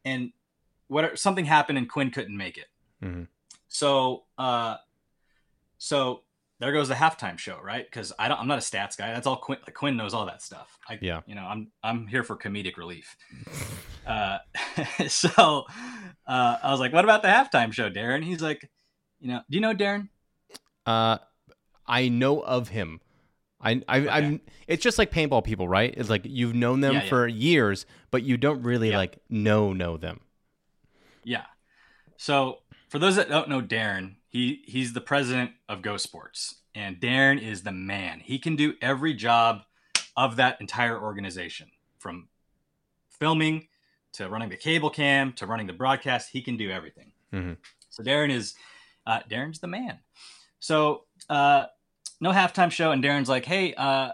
and 0.04 0.32
what 0.88 1.18
something 1.18 1.44
happened, 1.44 1.78
and 1.78 1.88
Quinn 1.88 2.10
couldn't 2.10 2.36
make 2.36 2.58
it. 2.58 2.66
Mhm. 3.02 3.28
So, 3.68 4.24
uh, 4.36 4.76
so 5.78 6.22
there 6.58 6.72
goes 6.72 6.88
the 6.88 6.94
halftime 6.94 7.38
show, 7.38 7.60
right? 7.62 7.84
Because 7.84 8.12
I 8.18 8.26
don't, 8.28 8.40
I'm 8.40 8.48
not 8.48 8.58
a 8.58 8.62
stats 8.62 8.96
guy. 8.96 9.12
That's 9.12 9.26
all 9.26 9.36
Quinn. 9.36 9.58
Like 9.62 9.74
Quinn 9.74 9.96
knows 9.96 10.12
all 10.14 10.26
that 10.26 10.42
stuff. 10.42 10.76
I, 10.88 10.98
Yeah. 11.00 11.20
You 11.26 11.34
know, 11.34 11.44
I'm 11.44 11.70
I'm 11.82 12.06
here 12.06 12.24
for 12.24 12.36
comedic 12.36 12.76
relief. 12.76 13.16
Uh, 14.08 14.38
so 15.08 15.66
uh, 16.26 16.56
I 16.62 16.70
was 16.70 16.80
like, 16.80 16.94
"What 16.94 17.04
about 17.04 17.20
the 17.20 17.28
halftime 17.28 17.74
show, 17.74 17.90
Darren?" 17.90 18.24
He's 18.24 18.40
like, 18.40 18.66
"You 19.20 19.28
know, 19.28 19.42
do 19.50 19.54
you 19.54 19.60
know 19.60 19.74
Darren?" 19.74 20.08
Uh, 20.86 21.18
I 21.86 22.08
know 22.08 22.40
of 22.40 22.68
him. 22.70 23.02
I, 23.60 23.82
I, 23.86 24.08
I'm. 24.08 24.40
It's 24.66 24.82
just 24.82 24.96
like 24.96 25.10
paintball 25.10 25.44
people, 25.44 25.68
right? 25.68 25.92
It's 25.94 26.08
like 26.08 26.22
you've 26.24 26.54
known 26.54 26.80
them 26.80 26.94
Yeah, 26.94 27.02
yeah. 27.02 27.08
for 27.10 27.28
years, 27.28 27.84
but 28.10 28.22
you 28.22 28.38
don't 28.38 28.62
really 28.62 28.92
Yeah. 28.92 28.96
like 28.96 29.18
know 29.28 29.74
know 29.74 29.98
them. 29.98 30.20
Yeah. 31.24 31.44
So 32.16 32.58
for 32.88 32.98
those 32.98 33.16
that 33.16 33.28
don't 33.28 33.48
know 33.48 33.60
Darren, 33.62 34.16
he 34.28 34.62
he's 34.66 34.92
the 34.92 35.00
president 35.00 35.52
of 35.68 35.82
Go 35.82 35.96
Sports, 35.96 36.56
and 36.74 36.96
Darren 37.00 37.40
is 37.40 37.62
the 37.62 37.72
man. 37.72 38.20
He 38.20 38.38
can 38.38 38.56
do 38.56 38.74
every 38.82 39.14
job 39.14 39.62
of 40.16 40.36
that 40.36 40.60
entire 40.60 41.00
organization, 41.00 41.70
from 41.98 42.28
filming 43.08 43.68
to 44.12 44.28
running 44.28 44.48
the 44.48 44.56
cable 44.56 44.90
cam 44.90 45.32
to 45.34 45.46
running 45.46 45.66
the 45.66 45.72
broadcast. 45.72 46.30
He 46.30 46.42
can 46.42 46.56
do 46.56 46.70
everything. 46.70 47.12
Mhm. 47.32 47.56
So 47.90 48.02
Darren 48.02 48.30
is 48.30 48.54
uh, 49.06 49.20
Darren's 49.30 49.60
the 49.60 49.66
man. 49.68 50.00
So 50.60 51.04
uh, 51.30 51.66
no 52.20 52.30
halftime 52.32 52.70
show, 52.70 52.90
and 52.90 53.02
Darren's 53.02 53.28
like, 53.28 53.44
"Hey, 53.44 53.74
uh, 53.74 54.12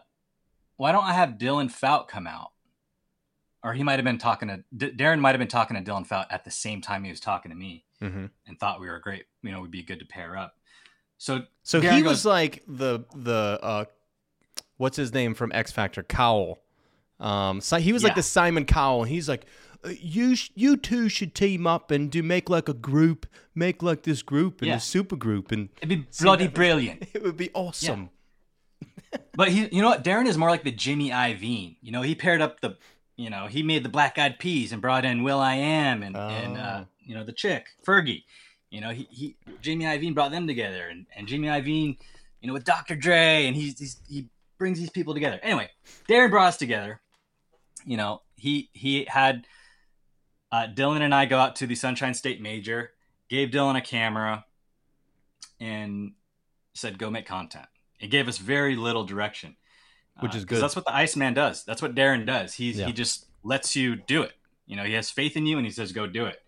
why 0.77 0.93
don't 0.93 1.05
I 1.05 1.13
have 1.13 1.31
Dylan 1.31 1.71
Fout 1.71 2.09
come 2.09 2.27
out?" 2.27 2.51
Or 3.65 3.73
he 3.73 3.83
might 3.83 3.95
have 3.97 4.05
been 4.05 4.19
talking 4.19 4.49
to 4.49 4.63
D- 4.77 4.91
Darren. 4.93 5.19
Might 5.21 5.31
have 5.31 5.39
been 5.39 5.49
talking 5.49 5.83
to 5.83 5.91
Dylan 5.91 6.07
Fout 6.07 6.27
at 6.31 6.45
the 6.45 6.51
same 6.51 6.81
time 6.83 7.03
he 7.03 7.11
was 7.11 7.19
talking 7.19 7.51
to 7.51 7.57
me, 7.57 7.85
hmm 8.01 8.27
and 8.47 8.61
thought 8.61 8.79
we 8.81 8.87
were 8.89 8.99
great. 9.01 9.25
You 9.43 9.51
know, 9.53 9.61
we'd 9.63 9.71
be 9.71 9.83
good 9.83 9.99
to 10.01 10.05
pair 10.07 10.37
up. 10.37 10.55
So 11.19 11.43
So 11.63 11.81
Darren 11.81 11.97
he 11.97 12.03
goes- 12.03 12.11
was 12.11 12.25
like 12.27 12.63
the 12.69 13.05
the 13.17 13.59
uh, 13.63 13.85
what's 14.77 14.97
his 14.99 15.15
name 15.15 15.35
from 15.35 15.51
X 15.53 15.73
Factor, 15.73 16.03
Cowell. 16.03 16.61
Um, 17.21 17.61
so 17.63 17.79
he 17.79 17.93
was 17.93 18.05
like 18.05 18.17
the 18.17 18.23
Simon 18.23 18.67
Cowell, 18.67 19.03
and 19.05 19.11
he's 19.11 19.29
like, 19.29 19.47
uh, 19.85 19.91
you 19.99 20.35
sh- 20.37 20.51
you 20.55 20.77
two 20.77 21.09
should 21.09 21.35
team 21.35 21.67
up 21.67 21.91
and 21.91 22.11
do 22.11 22.23
make 22.23 22.51
like 22.51 22.69
a 22.69 22.75
group, 22.75 23.25
make 23.55 23.83
like 23.83 24.03
this 24.03 24.21
group 24.21 24.61
and 24.61 24.69
Yeah. 24.69 24.77
a 24.77 24.81
super 24.81 25.17
group, 25.17 25.53
and 25.53 25.71
it'd 25.79 25.89
be 25.89 26.07
bloody 26.21 26.49
brilliant. 26.61 27.07
it 27.15 27.23
would 27.23 27.37
be 27.39 27.51
awesome. 27.55 28.11
But 29.37 29.49
he, 29.51 29.69
you 29.73 29.81
know 29.81 29.89
what? 29.89 30.03
Darren 30.05 30.27
is 30.27 30.37
more 30.37 30.51
like 30.51 30.65
the 30.65 30.73
Jimmy 30.73 31.11
Iovine. 31.11 31.77
You 31.81 31.93
know, 31.93 32.03
he 32.03 32.15
paired 32.17 32.41
up 32.43 32.61
the, 32.61 32.77
you 33.17 33.31
know, 33.31 33.47
he 33.47 33.63
made 33.63 33.85
the 33.85 33.89
Black 33.89 34.19
Eyed 34.19 34.39
Peas 34.39 34.73
and 34.73 34.83
brought 34.83 35.05
in 35.05 35.23
Will 35.23 35.41
I 35.41 35.55
Am 35.55 36.03
and 36.03 36.17
and 36.17 36.57
uh, 36.59 36.81
Oh. 36.83 36.87
you 37.01 37.15
know 37.15 37.25
the 37.25 37.33
chick 37.33 37.67
Fergie. 37.87 38.25
You 38.71 38.81
know, 38.81 38.91
he, 38.91 39.07
he 39.11 39.37
Jamie 39.61 39.85
Iovine 39.85 40.15
brought 40.15 40.33
them 40.33 40.47
together, 40.47 40.89
and 40.89 41.07
and 41.15 41.29
Jamie 41.29 41.49
Iovine, 41.49 41.97
you 42.41 42.49
know, 42.49 42.55
with 42.55 42.65
Dr. 42.65 42.97
Dre, 42.97 43.47
and 43.47 43.55
he's, 43.55 43.79
he's 43.79 44.01
he 44.09 44.29
brings 44.59 44.79
these 44.81 44.91
people 44.91 45.15
together. 45.15 45.39
Anyway, 45.43 45.71
Darren 46.09 46.31
brought 46.31 46.49
us 46.49 46.57
together. 46.57 47.01
You 47.85 47.97
know, 47.97 48.23
he 48.37 48.71
he 48.73 49.05
had 49.05 49.47
uh, 50.51 50.67
Dylan 50.75 51.03
and 51.03 51.15
I 51.15 51.27
go 51.27 51.39
out 51.39 51.57
to 51.57 51.67
the 51.69 51.75
Sunshine 51.77 52.15
State 52.15 52.41
Major, 52.41 52.91
gave 53.29 53.51
Dylan 53.51 53.77
a 53.77 53.81
camera, 53.81 54.45
and 55.61 56.13
said, 56.75 56.99
"Go 56.99 57.11
make 57.11 57.27
content." 57.27 57.67
It 58.01 58.09
gave 58.09 58.27
us 58.29 58.39
very 58.39 58.75
little 58.77 59.05
direction, 59.05 59.57
Which 60.21 60.35
is 60.35 60.45
'cause 60.45 60.59
good. 60.59 60.63
That's 60.63 60.77
what 60.77 60.85
the 60.85 60.95
Iceman 60.95 61.35
does. 61.35 61.65
That's 61.65 61.83
what 61.83 61.95
Darren 61.95 62.25
does. 62.27 62.55
He 62.55 62.71
Yeah. 62.73 62.87
he 62.87 62.93
just 62.93 63.27
lets 63.43 63.75
you 63.77 63.97
do 63.97 64.23
it. 64.23 64.33
You 64.67 64.77
know, 64.77 64.85
he 64.85 64.93
has 64.95 65.11
faith 65.11 65.37
in 65.37 65.45
you, 65.47 65.57
and 65.59 65.67
he 65.67 65.73
says, 65.73 65.93
"Go 65.93 66.07
do 66.07 66.25
it." 66.27 66.43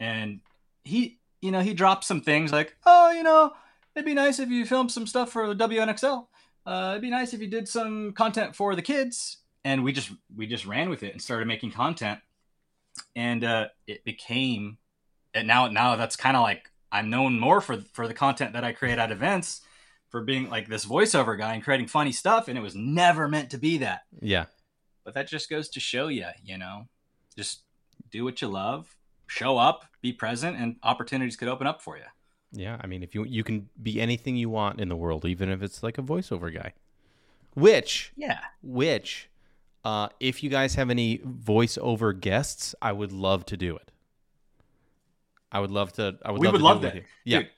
And 0.00 0.40
he, 0.84 1.18
you 1.42 1.50
know, 1.50 1.60
he 1.60 1.74
drops 1.74 2.06
some 2.06 2.20
things 2.20 2.52
like, 2.52 2.76
"Oh, 2.86 3.10
you 3.10 3.22
know, 3.22 3.54
it'd 3.94 4.06
be 4.06 4.14
nice 4.14 4.38
if 4.38 4.48
you 4.50 4.64
filmed 4.64 4.92
some 4.92 5.06
stuff 5.06 5.30
for 5.32 5.46
the 5.48 5.54
WNXL. 5.54 6.28
Uh, 6.64 6.90
it'd 6.92 7.02
be 7.02 7.10
nice 7.10 7.32
if 7.34 7.40
you 7.40 7.46
did 7.48 7.68
some 7.68 8.12
content 8.12 8.54
for 8.56 8.74
the 8.74 8.82
kids." 8.82 9.38
And 9.64 9.82
we 9.82 9.92
just 9.92 10.12
we 10.34 10.46
just 10.46 10.64
ran 10.64 10.88
with 10.88 11.02
it 11.02 11.12
and 11.12 11.20
started 11.20 11.46
making 11.48 11.72
content, 11.72 12.20
and 13.14 13.42
uh, 13.44 13.68
it 13.86 14.04
became. 14.04 14.78
And 15.34 15.46
now 15.48 15.66
now 15.66 15.96
that's 15.96 16.16
kind 16.16 16.36
of 16.36 16.42
like 16.42 16.70
I'm 16.92 17.10
known 17.10 17.38
more 17.40 17.60
for 17.60 17.78
for 17.92 18.06
the 18.06 18.14
content 18.14 18.52
that 18.52 18.64
I 18.64 18.72
create 18.72 18.98
at 18.98 19.10
events, 19.10 19.62
for 20.16 20.22
being 20.24 20.48
like 20.48 20.66
this 20.66 20.86
voiceover 20.86 21.36
guy 21.36 21.52
and 21.52 21.62
creating 21.62 21.86
funny 21.86 22.10
stuff, 22.12 22.48
and 22.48 22.56
it 22.56 22.62
was 22.62 22.74
never 22.74 23.28
meant 23.28 23.50
to 23.50 23.58
be 23.58 23.76
that. 23.78 24.00
Yeah, 24.22 24.46
But 25.04 25.12
that 25.12 25.28
just 25.28 25.50
goes 25.50 25.68
to 25.70 25.80
show 25.80 26.08
you, 26.08 26.24
you 26.42 26.56
know, 26.56 26.88
just 27.36 27.64
do 28.10 28.24
what 28.24 28.40
you 28.40 28.48
love, 28.48 28.96
show 29.26 29.58
up, 29.58 29.84
be 30.00 30.14
present, 30.14 30.56
and 30.56 30.76
opportunities 30.82 31.36
could 31.36 31.48
open 31.48 31.66
up 31.66 31.82
for 31.82 31.98
you. 31.98 32.04
yeah. 32.52 32.78
I 32.80 32.86
mean, 32.86 33.02
if 33.02 33.14
you 33.14 33.24
you 33.24 33.44
can 33.44 33.68
be 33.82 34.00
anything 34.00 34.36
you 34.36 34.48
want 34.48 34.80
in 34.80 34.88
the 34.88 34.96
world, 34.96 35.26
even 35.26 35.50
if 35.50 35.62
it's 35.62 35.82
like 35.82 35.98
a 35.98 36.02
voiceover 36.02 36.54
guy. 36.54 36.72
Which 37.52 38.12
Yeah. 38.16 38.40
which, 38.62 39.28
uh, 39.84 40.08
if 40.18 40.42
you 40.42 40.48
guys 40.48 40.76
have 40.76 40.88
any 40.88 41.18
voiceover 41.18 42.18
guests, 42.18 42.74
I 42.80 42.92
would 42.92 43.12
love 43.12 43.44
to 43.46 43.56
do 43.58 43.76
it. 43.76 43.90
I 45.52 45.60
would 45.60 45.70
love 45.70 45.92
to. 45.94 46.18
I 46.24 46.30
would 46.30 46.40
We 46.40 46.46
love 46.46 46.52
would 46.54 46.58
to 46.60 46.64
love 46.64 46.80
do 46.80 46.86
it 46.88 46.94
that. 46.94 47.02
Yeah, 47.24 47.38
Dude, 47.40 47.50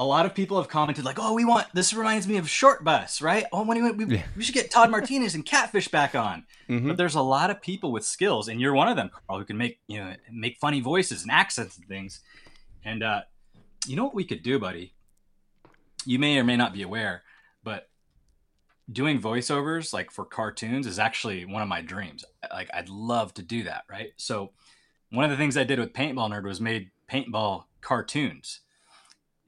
a 0.00 0.04
lot 0.04 0.26
of 0.26 0.34
people 0.34 0.56
have 0.58 0.68
commented 0.68 1.04
like, 1.04 1.18
"Oh, 1.20 1.34
we 1.34 1.44
want 1.44 1.66
this 1.74 1.92
reminds 1.92 2.28
me 2.28 2.36
of 2.36 2.48
Short 2.48 2.84
Bus, 2.84 3.20
right? 3.20 3.44
Oh, 3.52 3.64
when 3.64 3.82
we, 3.82 4.04
we, 4.04 4.16
Yeah. 4.16 4.22
we 4.36 4.44
should 4.44 4.54
get 4.54 4.70
Todd 4.70 4.90
Martinez 4.90 5.34
and 5.34 5.44
Catfish 5.44 5.88
back 5.88 6.14
on." 6.14 6.46
Mhm. 6.68 6.86
But 6.88 6.96
there's 6.96 7.14
a 7.16 7.22
lot 7.22 7.50
of 7.50 7.60
people 7.60 7.90
with 7.92 8.04
skills, 8.04 8.48
and 8.48 8.60
you're 8.60 8.74
one 8.74 8.88
of 8.88 8.96
them, 8.96 9.10
Carl, 9.10 9.38
who 9.40 9.44
can 9.44 9.56
make 9.56 9.80
you 9.88 9.98
know 9.98 10.14
make 10.30 10.56
funny 10.58 10.80
voices 10.80 11.22
and 11.22 11.30
accents 11.30 11.76
and 11.76 11.86
things. 11.88 12.20
And 12.84 13.02
uh, 13.02 13.22
you 13.86 13.96
know 13.96 14.04
what 14.04 14.14
we 14.14 14.24
could 14.24 14.42
do, 14.42 14.58
buddy? 14.58 14.94
You 16.04 16.18
may 16.18 16.38
or 16.38 16.44
may 16.44 16.56
not 16.56 16.72
be 16.72 16.82
aware, 16.82 17.22
but 17.64 17.88
doing 18.90 19.20
voiceovers 19.20 19.92
like 19.92 20.10
for 20.10 20.24
cartoons 20.24 20.86
is 20.86 20.98
actually 20.98 21.44
one 21.44 21.60
of 21.60 21.68
my 21.68 21.82
dreams. 21.82 22.24
Like 22.50 22.70
I'd 22.72 22.88
love 22.88 23.34
to 23.34 23.42
do 23.42 23.64
that, 23.64 23.82
right? 23.90 24.12
So 24.16 24.52
one 25.10 25.24
of 25.24 25.30
the 25.30 25.36
things 25.36 25.56
I 25.56 25.64
did 25.64 25.78
with 25.78 25.92
Paintball 25.92 26.30
Nerd 26.30 26.44
was 26.44 26.60
made 26.60 26.90
paintball 27.10 27.64
cartoons, 27.80 28.60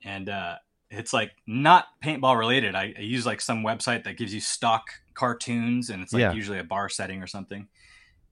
and 0.04 0.28
uh, 0.28 0.57
it's 0.90 1.12
like 1.12 1.33
not 1.47 1.87
paintball 2.02 2.38
related. 2.38 2.75
I, 2.75 2.95
I, 2.97 3.00
use 3.00 3.26
like 3.26 3.40
some 3.40 3.62
website 3.62 4.04
that 4.04 4.16
gives 4.16 4.35
you 4.35 4.40
stock 4.40 4.90
cartoons, 5.14 5.90
and 5.90 6.02
it's 6.02 6.12
like 6.12 6.21
Yeah. 6.21 6.33
usually 6.33 6.59
a 6.59 6.64
bar 6.64 6.88
setting 6.88 7.23
or 7.23 7.26
something. 7.26 7.69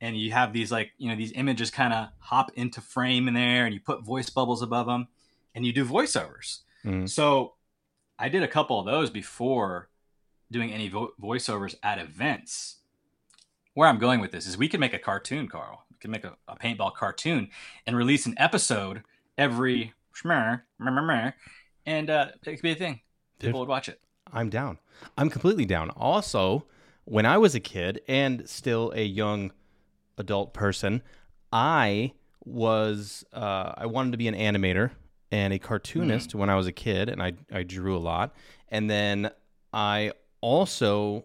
And 0.00 0.16
you 0.16 0.32
have 0.32 0.52
these 0.52 0.70
like 0.72 0.90
you 0.98 1.08
know 1.08 1.16
these 1.16 1.32
images 1.32 1.70
kind 1.70 1.92
of 1.92 2.08
hop 2.18 2.50
into 2.54 2.80
frame 2.80 3.28
in 3.28 3.34
there, 3.34 3.64
and 3.64 3.75
you 3.75 3.80
put 3.80 4.04
voice 4.04 4.30
bubbles 4.30 4.62
above 4.62 4.87
them, 4.87 5.08
and 5.54 5.64
you 5.66 5.72
do 5.72 5.84
voiceovers. 5.84 6.60
Mhm. 6.84 7.08
So 7.08 7.54
I 8.18 8.28
did 8.28 8.42
a 8.42 8.48
couple 8.48 8.78
of 8.80 8.87
those 8.87 9.10
before 9.10 9.88
doing 10.50 10.72
any 10.72 10.88
vo- 10.88 11.12
voiceovers 11.20 11.75
at 11.82 11.98
events. 11.98 12.76
Where 13.75 13.88
I'm 13.88 13.98
going 13.98 14.20
with 14.20 14.32
this 14.32 14.46
is 14.46 14.56
we 14.58 14.68
could 14.68 14.80
make 14.80 14.94
a 14.94 14.98
cartoon, 14.98 15.46
Carl. 15.48 15.84
We 15.90 15.96
could 15.98 16.10
make 16.10 16.25
a, 16.25 16.37
a 16.48 16.56
paintball 16.56 16.94
cartoon 16.94 17.50
and 17.87 17.96
release 17.96 18.26
an 18.26 18.34
episode 18.37 19.04
every 19.37 19.92
and 21.88 22.11
uh, 22.11 22.28
it 22.42 22.57
could 22.57 22.62
be 22.62 22.73
a 22.73 22.75
thing. 22.75 23.00
Dude. 23.38 23.49
People 23.49 23.61
would 23.61 23.68
watch 23.68 23.88
it. 23.88 24.00
I'm 24.30 24.50
down. 24.50 24.78
I'm 25.16 25.30
completely 25.30 25.64
down. 25.64 25.90
Also, 25.90 26.66
when 27.04 27.25
I 27.25 27.38
was 27.38 27.54
a 27.54 27.61
kid 27.61 28.02
and 28.07 28.47
still 28.49 28.92
a 28.95 29.04
young 29.04 29.52
adult 30.18 30.52
person, 30.52 31.02
I 31.50 32.12
was 32.45 33.25
uh, 33.33 33.73
I 33.76 33.87
wanted 33.87 34.12
to 34.12 34.18
be 34.18 34.28
an 34.28 34.35
animator 34.35 34.90
and 35.30 35.52
a 35.52 35.59
cartoonist 35.59 36.35
when 36.35 36.50
I 36.50 36.57
was 36.57 36.66
a 36.66 36.73
kid, 36.73 37.09
and 37.09 37.23
I 37.23 37.33
I 37.50 37.62
drew 37.62 37.97
a 37.97 37.99
lot. 37.99 38.35
And 38.68 38.90
then 38.90 39.30
I 39.73 40.12
also 40.42 41.25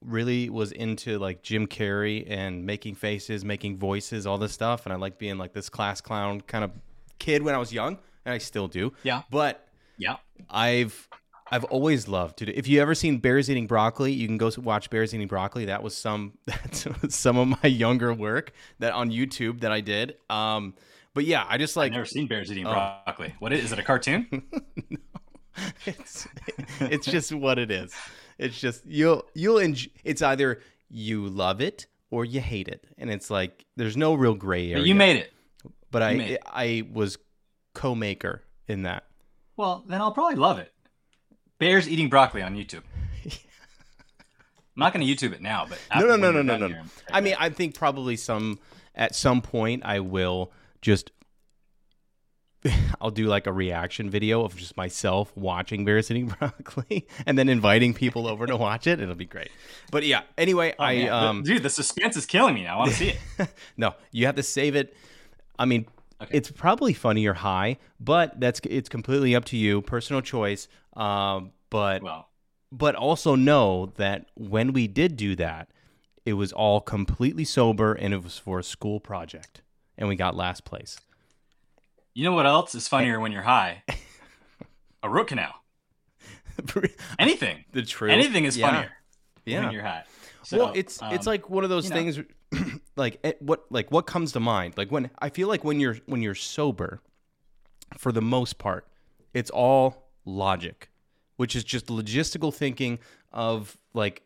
really 0.00 0.48
was 0.48 0.70
into 0.70 1.18
like 1.18 1.42
Jim 1.42 1.66
Carrey 1.66 2.24
and 2.28 2.64
making 2.64 2.94
faces, 2.94 3.44
making 3.44 3.78
voices, 3.78 4.28
all 4.28 4.38
this 4.38 4.52
stuff. 4.52 4.86
And 4.86 4.92
I 4.92 4.96
like 4.96 5.18
being 5.18 5.38
like 5.38 5.52
this 5.54 5.68
class 5.68 6.00
clown 6.00 6.40
kind 6.42 6.62
of 6.62 6.70
kid 7.18 7.42
when 7.42 7.56
I 7.56 7.58
was 7.58 7.72
young, 7.72 7.98
and 8.24 8.32
I 8.32 8.38
still 8.38 8.68
do. 8.68 8.92
Yeah. 9.02 9.22
But 9.30 9.67
Yeah. 9.98 10.16
I've 10.48 11.08
I've 11.50 11.64
always 11.64 12.08
loved 12.08 12.38
to 12.38 12.46
do. 12.46 12.52
If 12.54 12.68
you 12.68 12.80
ever 12.80 12.94
seen 12.94 13.18
Bears 13.18 13.50
Eating 13.50 13.66
Broccoli, 13.66 14.12
you 14.12 14.26
can 14.26 14.36
go 14.36 14.50
watch 14.58 14.90
Bears 14.90 15.14
Eating 15.14 15.26
Broccoli. 15.28 15.64
That 15.66 15.82
was 15.82 15.96
some 15.96 16.38
that's 16.46 16.86
some 17.14 17.36
of 17.38 17.48
my 17.62 17.68
younger 17.68 18.12
work 18.14 18.52
that 18.78 18.92
on 18.92 19.10
YouTube 19.10 19.60
that 19.60 19.72
I 19.72 19.80
did. 19.80 20.16
Um, 20.30 20.74
but 21.14 21.24
yeah, 21.24 21.44
I 21.48 21.58
just 21.58 21.76
like 21.76 21.86
I've 21.86 21.92
never 21.94 22.04
seen 22.04 22.26
bears 22.28 22.50
eating 22.52 22.66
Oh. 22.66 22.72
broccoli. 23.04 23.34
What 23.38 23.52
is, 23.52 23.64
is 23.64 23.72
it? 23.72 23.78
A 23.78 23.82
cartoon? 23.82 24.26
no, 24.90 24.98
it's 25.86 26.28
it's 26.80 27.06
just 27.06 27.32
what 27.32 27.58
it 27.58 27.70
is. 27.70 27.92
It's 28.38 28.60
just 28.60 28.86
you'll 28.86 29.24
you'll 29.34 29.58
enjoy, 29.58 29.90
it's 30.04 30.22
either 30.22 30.60
you 30.90 31.26
love 31.28 31.60
it 31.60 31.86
or 32.10 32.24
you 32.24 32.40
hate 32.40 32.68
it, 32.68 32.86
and 32.98 33.10
it's 33.10 33.30
like 33.30 33.64
there's 33.76 33.96
no 33.96 34.14
real 34.14 34.34
gray 34.34 34.66
area. 34.70 34.76
But 34.82 34.86
you 34.86 34.94
made 34.94 35.16
it. 35.16 35.32
but 35.90 36.02
I 36.02 36.14
made 36.14 36.30
it. 36.32 36.42
I 36.46 36.86
was 36.92 37.18
co-maker 37.74 38.42
in 38.68 38.82
that. 38.82 39.04
Well, 39.58 39.84
then 39.86 40.00
I'll 40.00 40.12
probably 40.12 40.36
love 40.36 40.58
it. 40.58 40.72
Bears 41.58 41.88
eating 41.88 42.08
broccoli 42.08 42.40
on 42.42 42.54
YouTube. 42.56 42.82
I'm 43.26 43.32
not 44.76 44.94
going 44.94 45.04
to 45.04 45.12
YouTube 45.12 45.34
it 45.34 45.42
now, 45.42 45.66
but 45.68 45.78
No, 45.94 46.06
no, 46.06 46.16
no, 46.16 46.30
no, 46.30 46.56
no, 46.56 46.68
no. 46.68 46.82
I 47.12 47.20
mean, 47.20 47.34
I 47.38 47.48
think 47.50 47.74
probably 47.74 48.14
some 48.16 48.60
at 48.94 49.16
some 49.16 49.42
point 49.42 49.82
I 49.84 49.98
will 49.98 50.52
just 50.80 51.10
I'll 53.00 53.10
do 53.10 53.26
like 53.26 53.48
a 53.48 53.52
reaction 53.52 54.08
video 54.10 54.44
of 54.44 54.54
just 54.54 54.76
myself 54.76 55.36
watching 55.36 55.84
Bears 55.84 56.08
eating 56.12 56.28
broccoli 56.38 57.08
and 57.26 57.36
then 57.36 57.48
inviting 57.48 57.92
people 57.94 58.28
over 58.28 58.46
to 58.46 58.56
watch 58.56 58.86
it. 58.86 59.00
It'll 59.00 59.16
be 59.16 59.26
great. 59.26 59.50
But 59.90 60.04
yeah, 60.06 60.22
anyway, 60.36 60.74
Oh, 60.78 60.84
I 60.84 60.94
man. 60.98 61.08
um 61.12 61.42
dude, 61.42 61.64
the 61.64 61.70
suspense 61.70 62.16
is 62.16 62.24
killing 62.26 62.54
me 62.54 62.62
now. 62.62 62.76
I 62.76 62.78
want 62.78 62.90
to 62.92 62.96
see 62.98 63.08
it. 63.38 63.48
no, 63.76 63.94
you 64.12 64.26
have 64.26 64.36
to 64.36 64.42
save 64.44 64.76
it. 64.76 64.94
I 65.58 65.64
mean, 65.64 65.86
Okay. 66.20 66.36
it's 66.36 66.50
probably 66.50 66.92
funny 66.94 67.26
or 67.26 67.34
high, 67.34 67.78
but 68.00 68.40
that's 68.40 68.60
it's 68.64 68.88
completely 68.88 69.34
up 69.36 69.44
to 69.46 69.56
you, 69.56 69.80
personal 69.82 70.20
choice. 70.20 70.66
Um, 70.96 71.52
but 71.70 72.02
Well, 72.02 72.28
but 72.72 72.94
also 72.96 73.34
know 73.36 73.92
that 73.96 74.26
when 74.34 74.72
we 74.72 74.88
did 74.88 75.16
do 75.16 75.36
that, 75.36 75.68
it 76.26 76.32
was 76.34 76.52
all 76.52 76.80
completely 76.80 77.44
sober 77.44 77.92
and 77.94 78.12
it 78.12 78.22
was 78.22 78.36
for 78.36 78.58
a 78.58 78.64
school 78.64 78.98
project, 79.00 79.62
and 79.96 80.08
we 80.08 80.16
got 80.16 80.34
last 80.34 80.64
place. 80.64 80.98
you 82.14 82.24
know 82.24 82.32
what 82.32 82.46
else 82.46 82.74
is 82.74 82.88
funnier 82.88 83.20
when 83.20 83.30
you're 83.32 83.42
high? 83.42 83.84
A 85.04 85.08
root 85.08 85.28
canal. 85.28 85.54
Anything. 87.18 87.64
the 87.72 87.82
truth. 87.82 88.10
Anything 88.10 88.44
is 88.44 88.56
Yeah. 88.56 88.66
funnier 88.70 88.90
Yeah. 89.44 89.60
when 89.64 89.72
you're 89.72 89.82
high. 89.84 90.02
So, 90.42 90.58
well, 90.58 90.72
it's 90.74 90.98
it's 91.12 91.26
um, 91.26 91.30
like 91.32 91.48
one 91.48 91.62
of 91.64 91.70
those 91.70 91.88
things 91.88 92.16
know. 92.18 92.24
like 92.96 93.18
eh, 93.24 93.32
what 93.40 93.64
like 93.70 93.90
what 93.90 94.06
comes 94.06 94.32
to 94.32 94.40
mind? 94.40 94.74
Like 94.76 94.90
when 94.90 95.10
I 95.18 95.28
feel 95.28 95.48
like 95.48 95.64
when 95.64 95.80
you're 95.80 95.96
when 96.06 96.22
you're 96.22 96.34
sober, 96.34 97.00
for 97.96 98.12
the 98.12 98.22
most 98.22 98.58
part, 98.58 98.86
it's 99.34 99.50
all 99.50 100.10
logic, 100.24 100.90
which 101.36 101.54
is 101.56 101.64
just 101.64 101.86
logistical 101.86 102.52
thinking 102.54 102.98
of 103.32 103.76
like 103.94 104.22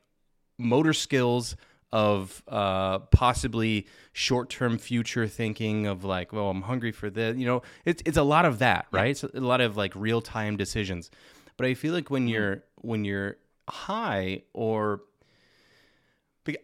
motor 0.58 0.92
skills 0.92 1.56
of 1.92 2.42
uh, 2.48 3.00
possibly 3.00 3.86
short-term 4.12 4.78
future 4.78 5.26
thinking 5.26 5.86
of 5.86 6.04
like, 6.04 6.32
well, 6.32 6.48
I'm 6.48 6.62
hungry 6.62 6.90
for 6.90 7.10
this. 7.10 7.36
You 7.36 7.46
know, 7.46 7.62
it's 7.84 8.02
it's 8.06 8.16
a 8.16 8.22
lot 8.22 8.44
of 8.44 8.58
that, 8.60 8.86
right? 8.90 9.10
It's 9.10 9.24
a 9.24 9.40
lot 9.40 9.60
of 9.60 9.76
like 9.76 9.92
real-time 9.94 10.56
decisions. 10.56 11.10
But 11.56 11.66
I 11.66 11.74
feel 11.74 11.92
like 11.92 12.10
when 12.10 12.28
you're 12.28 12.64
when 12.76 13.04
you're 13.04 13.36
high 13.68 14.42
or 14.52 15.02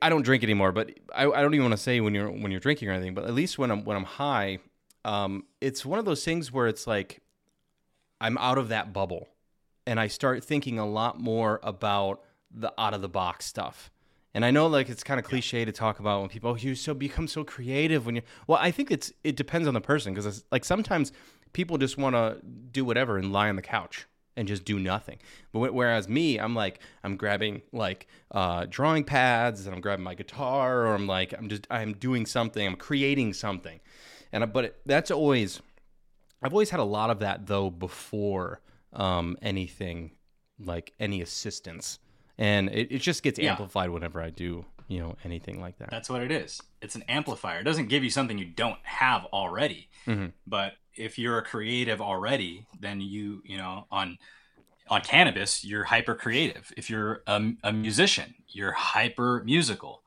I 0.03 0.09
don't 0.09 0.23
drink 0.23 0.43
anymore, 0.43 0.73
but 0.73 0.91
I, 1.15 1.27
I 1.27 1.41
don't 1.41 1.55
even 1.55 1.65
want 1.65 1.77
to 1.77 1.83
say 1.83 2.01
when 2.01 2.15
you're 2.15 2.31
when 2.31 2.51
you're 2.51 2.61
drinking 2.61 2.89
or 2.89 2.93
anything. 2.93 3.15
But 3.15 3.25
at 3.25 3.35
least 3.35 3.59
when 3.59 3.71
I'm 3.71 3.85
when 3.85 3.97
I'm 3.97 4.05
high, 4.05 4.59
um, 5.05 5.45
it's 5.61 5.87
one 5.87 5.99
of 5.99 6.05
those 6.05 6.25
things 6.25 6.53
where 6.53 6.67
it's 6.67 6.87
like 6.87 7.21
I'm 8.21 8.37
out 8.39 8.59
of 8.59 8.69
that 8.69 8.93
bubble, 8.93 9.29
and 9.87 10.01
I 10.01 10.09
start 10.09 10.45
thinking 10.45 10.79
a 10.79 10.87
lot 10.87 11.21
more 11.21 11.61
about 11.63 12.23
the 12.51 12.73
out 12.79 12.95
of 12.95 13.03
the 13.03 13.09
box 13.09 13.47
stuff. 13.47 13.91
And 14.35 14.45
I 14.45 14.51
know 14.51 14.67
like 14.67 14.89
it's 14.89 15.03
kind 15.03 15.19
of 15.19 15.27
cliche 15.27 15.65
to 15.65 15.73
talk 15.73 16.01
about 16.01 16.21
when 16.21 16.29
people 16.29 16.51
oh, 16.51 16.57
you 16.57 16.75
so 16.75 16.95
become 16.95 17.29
so 17.29 17.45
creative 17.45 18.05
when 18.05 18.17
you 18.17 18.23
well 18.47 18.59
I 18.61 18.71
think 18.71 18.91
it's 18.91 19.13
it 19.25 19.37
depends 19.37 19.67
on 19.67 19.75
the 19.75 19.81
person 19.81 20.13
because 20.15 20.45
like 20.53 20.65
sometimes 20.65 21.13
people 21.53 21.79
just 21.79 21.97
want 21.97 22.15
to 22.15 22.39
do 22.71 22.85
whatever 22.85 23.17
and 23.17 23.33
lie 23.33 23.49
on 23.49 23.57
the 23.57 23.63
couch 23.63 24.07
and 24.39 24.49
just 24.49 24.65
do 24.65 24.79
nothing. 24.79 25.19
But 25.53 25.75
whereas 25.75 26.09
me, 26.09 26.39
I'm 26.39 26.55
like 26.55 26.81
I'm 27.05 27.17
grabbing 27.17 27.61
like 27.73 28.07
uh, 28.31 28.67
drawing 28.71 29.05
pads 29.05 29.67
and 29.67 29.75
I'm 29.75 29.81
grabbing 29.83 30.05
my 30.05 30.15
guitar 30.15 30.87
or 30.87 30.95
I'm 30.95 31.07
like 31.07 31.35
I'm 31.37 31.49
just 31.49 31.67
I'm 31.71 31.93
doing 31.95 32.25
something. 32.25 32.67
I'm 32.67 32.77
creating 32.77 33.35
something. 33.35 33.81
And 34.33 34.43
I, 34.45 34.47
but 34.47 34.65
it, 34.67 34.77
that's 34.87 35.11
always 35.11 35.61
I've 36.43 36.53
always 36.53 36.71
had 36.71 36.81
a 36.81 36.85
lot 36.85 37.11
of 37.11 37.19
that 37.21 37.47
though 37.47 37.69
before 37.69 38.61
um, 38.93 39.37
anything 39.43 40.13
like 40.59 40.93
any 40.99 41.21
assistance, 41.21 41.99
and 42.39 42.69
it, 42.71 42.91
it 42.91 42.99
just 43.01 43.23
gets 43.23 43.39
Yeah. 43.39 43.51
amplified 43.51 43.91
whenever 43.91 44.21
I 44.23 44.31
do 44.31 44.65
you 44.87 45.01
know 45.01 45.17
anything 45.25 45.61
like 45.61 45.77
that. 45.79 45.91
That's 45.91 46.09
what 46.09 46.23
it 46.23 46.31
is. 46.33 46.63
It's 46.81 46.95
an 46.95 47.03
amplifier. 47.09 47.61
It 47.61 47.65
doesn't 47.65 47.89
give 47.89 48.03
you 48.05 48.09
something 48.11 48.39
you 48.39 48.47
don't 48.47 48.79
have 48.85 49.25
already. 49.27 49.89
Mhm. 50.07 50.33
But 50.47 50.73
if 50.99 51.19
you're 51.19 51.39
a 51.39 51.43
creative 51.43 52.01
already, 52.01 52.67
then 52.81 53.01
you, 53.01 53.43
you 53.45 53.57
know, 53.57 53.87
on 53.91 54.19
on 54.91 55.03
cannabis, 55.03 55.65
you're 55.65 55.85
hyper 55.85 56.15
creative. 56.15 56.73
If 56.77 56.89
you're 56.89 57.23
a, 57.27 57.53
a 57.63 57.73
musician, 57.73 58.35
you're 58.49 58.73
hyper 58.73 59.43
musical. 59.45 60.03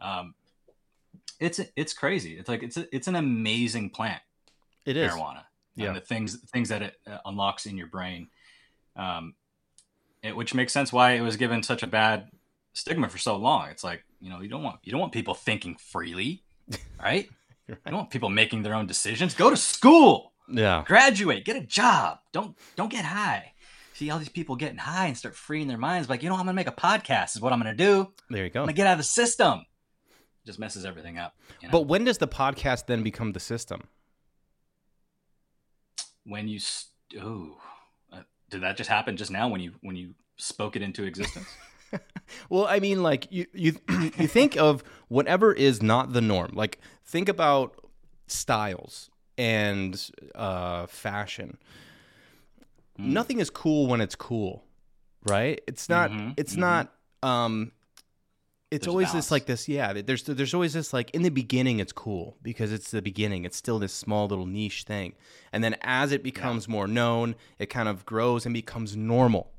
Um, 0.00 0.34
it's 1.40 1.60
it's 1.76 1.92
crazy. 1.92 2.38
It's 2.38 2.48
like 2.48 2.62
it's 2.62 2.76
a, 2.76 2.94
it's 2.94 3.08
an 3.08 3.16
amazing 3.16 3.90
plant, 3.90 4.22
It 4.86 4.96
is. 4.96 5.12
marijuana. 5.12 5.44
Yeah. 5.76 5.88
And 5.88 5.96
the 5.96 6.00
things 6.00 6.38
things 6.50 6.68
that 6.68 6.82
it 6.82 6.96
uh, 7.06 7.18
unlocks 7.26 7.66
in 7.66 7.76
your 7.76 7.88
brain, 7.88 8.28
um, 8.96 9.34
it, 10.22 10.36
which 10.36 10.54
makes 10.54 10.72
sense 10.72 10.92
why 10.92 11.12
it 11.12 11.20
was 11.20 11.36
given 11.36 11.62
such 11.62 11.82
a 11.82 11.86
bad 11.86 12.28
stigma 12.72 13.08
for 13.08 13.18
so 13.18 13.36
long. 13.36 13.68
It's 13.70 13.84
like 13.84 14.04
you 14.20 14.30
know 14.30 14.40
you 14.40 14.48
don't 14.48 14.62
want 14.62 14.80
you 14.84 14.92
don't 14.92 15.00
want 15.00 15.12
people 15.12 15.34
thinking 15.34 15.76
freely, 15.76 16.42
right? 17.02 17.28
You 17.68 17.76
don't 17.86 17.94
want 17.94 18.10
people 18.10 18.28
making 18.28 18.62
their 18.62 18.74
own 18.74 18.86
decisions. 18.86 19.34
Go 19.34 19.48
to 19.50 19.56
school, 19.56 20.32
Yeah. 20.48 20.84
graduate, 20.86 21.44
get 21.44 21.56
a 21.56 21.60
job. 21.66 22.18
Don't 22.32 22.56
don't 22.76 22.90
get 22.90 23.04
high. 23.04 23.52
See 23.94 24.10
all 24.10 24.18
these 24.18 24.28
people 24.28 24.56
getting 24.56 24.78
high 24.78 25.06
and 25.06 25.16
start 25.16 25.34
freeing 25.36 25.68
their 25.68 25.78
minds. 25.78 26.08
Like 26.08 26.22
you 26.22 26.28
know 26.28 26.34
I'm 26.34 26.40
gonna 26.40 26.52
make 26.52 26.66
a 26.66 26.72
podcast. 26.72 27.36
Is 27.36 27.40
what 27.40 27.52
I'm 27.52 27.58
gonna 27.60 27.74
do. 27.74 28.12
There 28.28 28.44
you 28.44 28.50
go. 28.50 28.60
I'm 28.60 28.66
gonna 28.66 28.72
get 28.74 28.86
out 28.86 28.92
of 28.92 28.98
the 28.98 29.04
system. 29.04 29.64
Just 30.44 30.58
messes 30.58 30.84
everything 30.84 31.16
up. 31.18 31.34
You 31.62 31.68
know? 31.68 31.72
But 31.72 31.82
when 31.82 32.04
does 32.04 32.18
the 32.18 32.28
podcast 32.28 32.84
then 32.86 33.02
become 33.02 33.32
the 33.32 33.40
system? 33.40 33.82
when 36.26 36.48
you 36.48 36.58
st- 36.58 37.22
oh, 37.22 37.58
uh, 38.12 38.20
did 38.50 38.62
that 38.62 38.76
just 38.76 38.88
happen 38.90 39.16
just 39.16 39.30
now 39.30 39.48
when 39.48 39.60
you 39.60 39.72
when 39.82 39.94
you 39.96 40.14
spoke 40.36 40.74
it 40.76 40.82
into 40.82 41.04
existence? 41.04 41.46
Well, 42.48 42.66
I 42.66 42.80
mean, 42.80 43.02
like 43.02 43.30
you 43.30 43.46
you 43.52 43.76
you 44.18 44.26
think 44.26 44.56
of 44.56 44.82
whatever 45.08 45.52
is 45.52 45.82
not 45.82 46.12
the 46.12 46.20
norm. 46.20 46.52
Like 46.54 46.80
think 47.04 47.28
about 47.28 47.76
styles 48.26 49.10
and 49.36 50.10
uh, 50.34 50.86
fashion. 50.86 51.58
Hmm. 52.96 53.12
Nothing 53.12 53.40
is 53.40 53.50
cool 53.50 53.86
when 53.86 54.00
it's 54.00 54.14
cool, 54.14 54.64
right? 55.26 55.60
It's 55.66 55.88
not. 55.88 56.10
Mhm, 56.10 56.34
It's 56.36 56.54
mhm. 56.54 56.58
not. 56.60 56.92
Um, 57.22 57.72
it's 58.70 58.86
There's 58.86 58.90
always 58.92 59.12
this 59.12 59.30
like 59.30 59.46
this 59.46 59.68
yeah 59.68 59.92
there's 59.92 60.24
there's 60.24 60.52
always 60.52 60.72
this 60.72 60.92
like 60.92 61.10
in 61.12 61.22
the 61.22 61.28
beginning 61.30 61.78
it's 61.78 61.92
cool 61.92 62.36
because 62.42 62.72
it's 62.72 62.90
the 62.90 63.00
beginning 63.02 63.44
it's 63.44 63.56
still 63.56 63.78
this 63.78 63.92
small 63.92 64.26
little 64.26 64.46
niche 64.46 64.82
thing 64.82 65.14
and 65.52 65.62
then 65.62 65.76
as 65.82 66.10
it 66.10 66.24
becomes 66.24 66.66
more 66.66 66.88
known 66.88 67.36
it 67.60 67.66
kind 67.66 67.88
of 67.88 68.04
grows 68.04 68.44
and 68.44 68.52
becomes 68.52 68.96
normal 68.96 69.52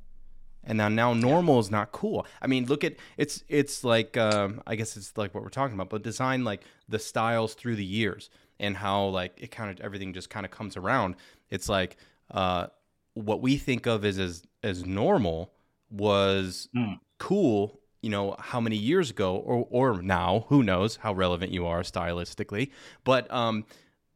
and 0.65 0.77
now 0.77 0.89
now 0.89 1.13
normal 1.13 1.59
is 1.59 1.69
not 1.71 1.91
cool. 1.91 2.25
I 2.41 2.47
mean 2.47 2.65
look 2.65 2.83
at 2.83 2.95
it's 3.17 3.43
it's 3.47 3.83
like 3.83 4.17
um, 4.17 4.61
i 4.67 4.75
guess 4.75 4.97
it's 4.97 5.17
like 5.17 5.33
what 5.33 5.43
we're 5.43 5.49
talking 5.49 5.75
about 5.75 5.89
but 5.89 6.03
design 6.03 6.43
like 6.43 6.61
the 6.89 6.99
styles 6.99 7.53
through 7.53 7.75
the 7.75 7.85
years 7.85 8.29
and 8.59 8.77
how 8.77 9.05
like 9.07 9.33
it 9.37 9.51
kind 9.51 9.69
of 9.71 9.83
everything 9.83 10.13
just 10.13 10.29
kind 10.29 10.45
of 10.45 10.51
comes 10.51 10.77
around. 10.77 11.15
It's 11.49 11.67
like 11.69 11.97
uh, 12.31 12.67
what 13.13 13.41
we 13.41 13.57
think 13.57 13.85
of 13.85 14.05
as 14.05 14.17
as, 14.17 14.43
as 14.63 14.85
normal 14.85 15.51
was 15.91 16.69
Mm. 16.75 16.99
cool 17.19 17.79
you 18.01 18.09
know 18.09 18.35
how 18.39 18.59
many 18.59 18.75
years 18.75 19.09
ago 19.09 19.35
or 19.37 19.67
or 19.69 20.01
now 20.01 20.45
who 20.49 20.63
knows 20.63 20.97
how 20.97 21.13
relevant 21.13 21.51
you 21.51 21.65
are 21.65 21.81
stylistically. 21.81 22.71
But 23.03 23.31
um 23.31 23.65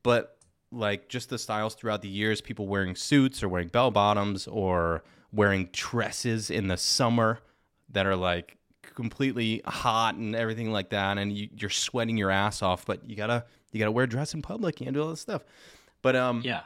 but 0.04 0.38
like 0.72 1.10
just 1.10 1.30
the 1.30 1.38
styles 1.40 1.74
throughout 1.76 2.02
the 2.02 2.08
years 2.10 2.42
people 2.42 2.68
wearing 2.68 2.96
suits 2.96 3.42
or 3.44 3.50
wearing 3.50 3.68
bell 3.70 3.92
bottoms 3.92 4.48
or 4.48 5.04
wearing 5.32 5.70
dresses 5.72 6.50
in 6.50 6.68
the 6.68 6.78
summer 6.78 7.40
that 7.90 8.06
are 8.06 8.16
like 8.16 8.58
completely 8.82 9.62
hot 9.66 10.16
and 10.16 10.36
everything 10.36 10.72
like 10.72 10.90
that 10.90 11.18
and 11.18 11.32
you, 11.38 11.48
you're 11.56 11.70
sweating 11.70 12.18
your 12.18 12.32
ass 12.32 12.62
off 12.62 12.86
but 12.86 13.08
you 13.10 13.16
gotta 13.16 13.46
you 13.72 13.80
gotta 13.80 13.92
wear 13.92 14.06
a 14.06 14.10
dress 14.10 14.34
in 14.34 14.42
public 14.42 14.82
and 14.82 14.94
do 14.94 15.02
all 15.04 15.10
this 15.10 15.22
stuff 15.22 15.44
but 16.02 16.16
um 16.16 16.42
Yeah. 16.44 16.62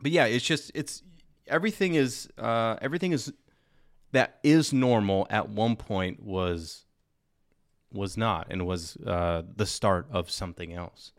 but 0.00 0.12
yeah, 0.12 0.24
it's 0.26 0.44
just 0.44 0.70
it's 0.74 1.02
everything 1.48 1.94
is 1.94 2.28
uh, 2.38 2.76
everything 2.80 3.12
is 3.12 3.32
that 4.12 4.38
is 4.42 4.72
normal 4.72 5.26
at 5.30 5.48
one 5.48 5.76
point 5.76 6.22
was 6.22 6.84
was 7.92 8.16
not 8.16 8.46
and 8.50 8.66
was 8.66 8.96
uh, 9.06 9.42
the 9.56 9.66
start 9.66 10.06
of 10.10 10.30
something 10.30 10.72
else. 10.72 11.12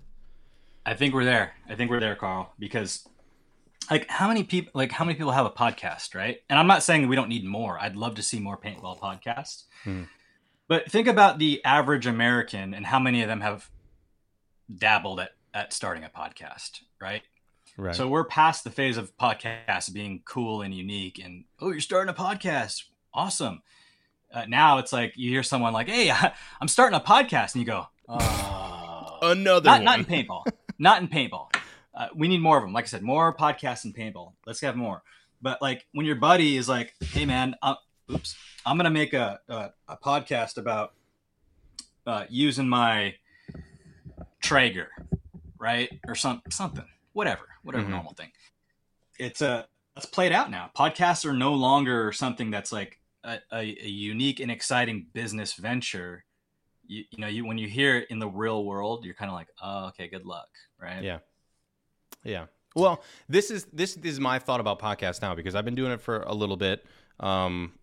I 0.86 0.93
think 0.93 1.13
we're 1.13 1.25
there. 1.25 1.53
I 1.69 1.75
think 1.75 1.89
we're 1.91 1.99
there, 1.99 2.15
Carl, 2.15 2.53
because 2.60 3.07
like 3.89 4.10
how 4.10 4.28
many 4.28 4.43
people 4.43 4.71
like 4.73 4.91
how 4.91 5.06
many 5.06 5.17
people 5.17 5.32
have 5.32 5.45
a 5.45 5.52
podcast, 5.52 6.15
right? 6.15 6.39
And 6.50 6.60
I'm 6.60 6.67
not 6.67 6.84
saying 6.84 7.08
we 7.08 7.15
don't 7.15 7.30
need 7.30 7.45
more. 7.45 7.80
I'd 7.80 7.95
love 7.95 8.15
to 8.15 8.23
see 8.23 8.39
more 8.39 8.58
paintball 8.58 9.00
podcasts. 9.00 9.63
Hmm. 9.84 10.04
But 10.67 10.91
think 10.91 11.08
about 11.08 11.39
the 11.39 11.63
average 11.63 12.06
American 12.08 12.73
and 12.73 12.86
how 12.86 13.00
many 13.00 13.21
of 13.21 13.30
them 13.30 13.41
have 13.41 13.69
dabbled 14.73 15.21
at, 15.21 15.30
at 15.54 15.71
starting 15.71 16.04
a 16.04 16.10
podcast, 16.10 16.82
right? 17.00 17.21
Right. 17.78 17.95
So 17.95 18.08
we're 18.08 18.26
past 18.26 18.63
the 18.63 18.71
phase 18.71 18.97
of 18.97 19.15
podcasts 19.17 19.93
being 19.93 20.21
cool 20.26 20.62
and 20.62 20.73
unique 20.73 21.21
and 21.23 21.45
oh, 21.62 21.69
you're 21.69 21.80
starting 21.80 22.10
a 22.10 22.17
podcast. 22.17 22.84
Awesome. 23.13 23.62
Uh, 24.34 24.45
now 24.47 24.80
it's 24.80 24.91
like 24.91 25.13
you 25.15 25.30
hear 25.30 25.43
someone 25.43 25.71
like, 25.73 25.88
"Hey, 25.88 26.12
I'm 26.62 26.67
starting 26.67 26.97
a 26.97 27.02
podcast," 27.02 27.54
and 27.54 27.62
you 27.62 27.65
go, 27.65 27.88
"Oh, 28.10 29.19
Another 29.21 29.69
not 29.69 29.78
one. 29.78 29.86
not 29.86 30.00
in 30.00 30.06
paintball, 30.06 30.43
not 30.78 31.02
in 31.02 31.08
paintball. 31.08 31.56
Uh, 31.97 32.07
we 32.15 32.27
need 32.27 32.41
more 32.41 32.57
of 32.57 32.63
them. 32.63 32.73
Like 32.73 32.86
I 32.86 32.88
said, 32.88 33.01
more 33.01 33.36
podcasts 33.36 33.83
and 33.83 33.95
paintball. 33.95 34.33
Let's 34.45 34.62
have 34.62 34.75
more. 34.75 35.01
But 35.41 35.62
like 35.63 35.88
when 35.93 36.05
your 36.05 36.15
buddy 36.15 36.55
is 36.55 36.69
like, 36.69 36.93
"Hey, 37.01 37.25
man, 37.25 37.55
uh, 37.63 37.73
oops, 38.12 38.36
I'm 38.67 38.77
gonna 38.77 38.91
make 38.91 39.13
a 39.13 39.39
a, 39.49 39.71
a 39.88 39.97
podcast 39.97 40.57
about 40.57 40.93
uh, 42.05 42.25
using 42.29 42.69
my 42.69 43.15
Traeger, 44.41 44.89
right, 45.57 45.89
or 46.07 46.15
some 46.15 46.41
something, 46.49 46.86
whatever, 47.13 47.47
whatever 47.63 47.86
Mhm. 47.88 47.91
normal 47.91 48.13
thing." 48.13 48.31
It's 49.19 49.41
a 49.41 49.49
uh, 49.49 49.63
it's 49.95 50.05
played 50.05 50.31
out 50.31 50.51
now. 50.51 50.69
Podcasts 50.77 51.25
are 51.25 51.33
no 51.33 51.55
longer 51.55 52.12
something 52.12 52.51
that's 52.51 52.71
like 52.71 52.99
a, 53.23 53.39
a, 53.51 53.60
a 53.83 53.88
unique 53.88 54.39
and 54.39 54.51
exciting 54.51 55.07
business 55.13 55.53
venture. 55.55 56.23
You, 56.86 57.03
you 57.10 57.17
know, 57.17 57.27
you 57.27 57.45
when 57.45 57.57
you 57.57 57.67
hear 57.67 57.97
it 57.97 58.07
in 58.12 58.19
the 58.19 58.27
real 58.29 58.63
world, 58.63 59.03
you're 59.03 59.15
kind 59.15 59.31
of 59.31 59.36
like, 59.36 59.47
oh, 59.62 59.88
okay, 59.88 60.07
good 60.07 60.25
luck, 60.25 60.49
right? 60.79 61.03
Yeah. 61.03 61.19
Yeah. 62.23 62.45
Well, 62.75 63.03
this 63.27 63.49
is 63.49 63.65
this 63.73 63.97
is 63.97 64.19
my 64.19 64.39
thought 64.39 64.60
about 64.60 64.80
podcasts 64.80 65.21
now 65.21 65.34
because 65.34 65.56
I've 65.56 65.65
been 65.65 65.75
doing 65.75 65.91
it 65.91 66.01
for 66.01 66.21
a 66.21 66.34
little 66.34 66.58
bit, 66.58 66.86
um, 67.19 67.73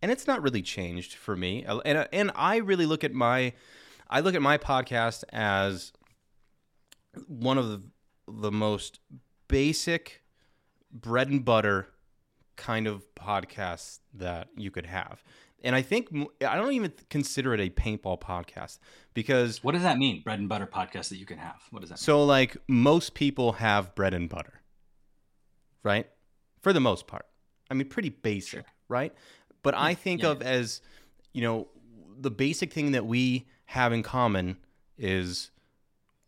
and 0.00 0.10
it's 0.10 0.26
not 0.26 0.42
really 0.42 0.62
changed 0.62 1.14
for 1.14 1.36
me. 1.36 1.64
And 1.64 2.08
and 2.12 2.30
I 2.34 2.56
really 2.56 2.86
look 2.86 3.04
at 3.04 3.12
my 3.12 3.52
I 4.08 4.20
look 4.20 4.34
at 4.34 4.42
my 4.42 4.58
podcast 4.58 5.24
as 5.32 5.92
one 7.26 7.58
of 7.58 7.68
the, 7.68 7.82
the 8.28 8.52
most 8.52 9.00
basic 9.48 10.22
bread 10.90 11.28
and 11.28 11.44
butter 11.44 11.88
kind 12.56 12.86
of 12.86 13.02
podcasts 13.14 14.00
that 14.14 14.48
you 14.56 14.70
could 14.70 14.86
have. 14.86 15.22
And 15.64 15.76
I 15.76 15.82
think 15.82 16.08
I 16.46 16.56
don't 16.56 16.72
even 16.72 16.92
consider 17.08 17.54
it 17.54 17.60
a 17.60 17.70
paintball 17.70 18.20
podcast 18.20 18.78
because 19.14 19.62
What 19.62 19.72
does 19.72 19.82
that 19.82 19.96
mean? 19.98 20.22
Bread 20.22 20.38
and 20.40 20.48
butter 20.48 20.66
podcast 20.66 21.08
that 21.10 21.16
you 21.18 21.26
can 21.26 21.38
have. 21.38 21.62
What 21.70 21.80
does 21.80 21.90
that? 21.90 21.98
so 21.98 22.24
like 22.24 22.56
most 22.68 23.14
people 23.14 23.52
have 23.52 23.94
bread 23.94 24.12
and 24.14 24.28
butter, 24.28 24.60
right? 25.82 26.08
For 26.60 26.72
the 26.72 26.80
most 26.80 27.06
part. 27.06 27.26
I 27.70 27.74
mean 27.74 27.88
pretty 27.88 28.10
basic, 28.10 28.50
Sure. 28.50 28.64
right? 28.88 29.14
But 29.62 29.74
I 29.74 29.94
think 29.94 30.22
Yeah. 30.22 30.30
of 30.30 30.42
as, 30.42 30.80
you 31.32 31.42
know, 31.42 31.68
the 32.18 32.30
basic 32.30 32.72
thing 32.72 32.92
that 32.92 33.06
we 33.06 33.46
have 33.66 33.92
in 33.92 34.02
common 34.02 34.58
is 34.98 35.50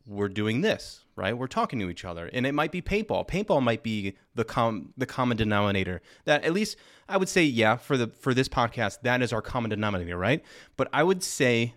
we're 0.07 0.29
doing 0.29 0.61
this, 0.63 1.04
right? 1.17 1.37
We're 1.37 1.47
talking 1.47 1.79
to 1.81 1.91
each 1.91 2.05
other. 2.05 2.29
And 2.33 2.47
it 2.47 2.53
might 2.53 2.73
be 2.73 2.83
paintball. 2.83 3.29
Paintball 3.29 3.63
might 3.63 3.83
be 3.83 4.17
the 4.35 4.45
com- 4.45 4.93
the 4.97 5.07
common 5.07 5.37
denominator. 5.37 6.01
That 6.25 6.45
at 6.45 6.53
least 6.53 6.77
I 7.09 7.17
would 7.17 7.29
say 7.29 7.45
yeah, 7.45 7.77
for 7.77 7.97
the 7.97 8.09
for 8.09 8.35
this 8.35 8.49
podcast 8.49 9.03
that 9.03 9.23
is 9.23 9.33
our 9.33 9.43
common 9.43 9.71
denominator, 9.71 10.17
right? 10.17 10.43
But 10.77 10.89
I 10.93 11.03
would 11.03 11.23
say 11.23 11.75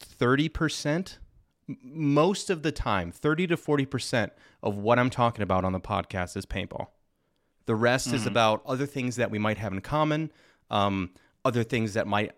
30% 0.00 1.18
most 1.82 2.50
of 2.50 2.62
the 2.62 2.72
time 2.72 3.12
30 3.12 3.48
to 3.48 3.56
40% 3.56 4.30
of 4.62 4.76
what 4.76 4.98
i'm 4.98 5.10
talking 5.10 5.42
about 5.42 5.64
on 5.64 5.72
the 5.72 5.78
podcast 5.78 6.36
is 6.36 6.44
paintball 6.44 6.88
the 7.66 7.76
rest 7.76 8.12
is 8.12 8.26
about 8.26 8.62
other 8.66 8.86
things 8.86 9.14
that 9.16 9.30
we 9.30 9.38
might 9.38 9.56
have 9.56 9.72
in 9.72 9.80
common 9.80 10.32
um, 10.70 11.10
other 11.44 11.62
things 11.62 11.94
that 11.94 12.06
might 12.08 12.32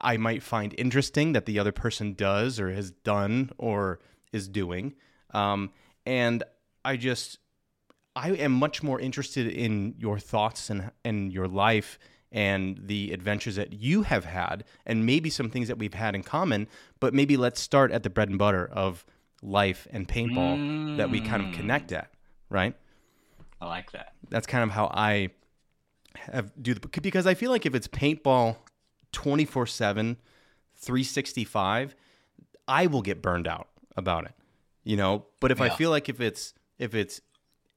i 0.00 0.16
might 0.16 0.42
find 0.42 0.74
interesting 0.78 1.32
that 1.32 1.46
the 1.46 1.58
other 1.58 1.72
person 1.72 2.14
does 2.14 2.58
or 2.60 2.70
has 2.72 2.90
done 2.90 3.50
or 3.58 3.98
is 4.32 4.48
doing 4.48 4.94
um, 5.32 5.70
and 6.04 6.42
i 6.84 6.96
just 6.96 7.38
I 8.18 8.30
am 8.30 8.52
much 8.52 8.82
more 8.82 8.98
interested 8.98 9.46
in 9.46 9.94
your 9.98 10.18
thoughts 10.18 10.70
and 10.70 10.90
and 11.04 11.30
your 11.30 11.46
life 11.46 11.98
and 12.32 12.80
the 12.82 13.12
adventures 13.12 13.56
that 13.56 13.74
you 13.74 14.02
have 14.04 14.24
had 14.24 14.64
and 14.86 15.04
maybe 15.04 15.28
some 15.28 15.50
things 15.50 15.68
that 15.68 15.76
we've 15.76 15.92
had 15.92 16.14
in 16.14 16.22
common, 16.22 16.66
but 16.98 17.12
maybe 17.12 17.36
let's 17.36 17.60
start 17.60 17.92
at 17.92 18.02
the 18.04 18.08
bread 18.10 18.30
and 18.30 18.38
butter 18.38 18.66
of 18.72 19.04
life 19.42 19.86
and 19.90 20.08
paintball 20.08 20.96
that 20.96 21.10
we 21.10 21.20
kind 21.20 21.42
of 21.42 21.48
Mm. 21.50 21.52
connect 21.52 21.92
at, 21.92 22.10
right? 22.48 22.74
I 23.60 23.66
like 23.66 23.92
that. 23.92 24.14
That's 24.30 24.46
kind 24.46 24.64
of 24.64 24.70
how 24.70 24.86
I 24.86 25.28
have 26.14 26.50
do 26.62 26.72
the 26.72 26.80
because 27.00 27.26
I 27.26 27.34
feel 27.34 27.50
like 27.50 27.66
if 27.66 27.74
it's 27.74 27.86
paintball 27.88 28.56
24/7 29.16 30.16
365, 30.76 31.94
I 32.68 32.86
will 32.86 33.02
get 33.02 33.22
burned 33.22 33.48
out 33.48 33.68
about 33.96 34.24
it. 34.26 34.32
You 34.84 34.96
know, 34.96 35.26
but 35.40 35.50
if 35.50 35.60
I 35.60 35.68
feel 35.70 35.90
like 35.90 36.08
if 36.08 36.20
it's 36.20 36.54
if 36.78 36.94
it's 36.94 37.20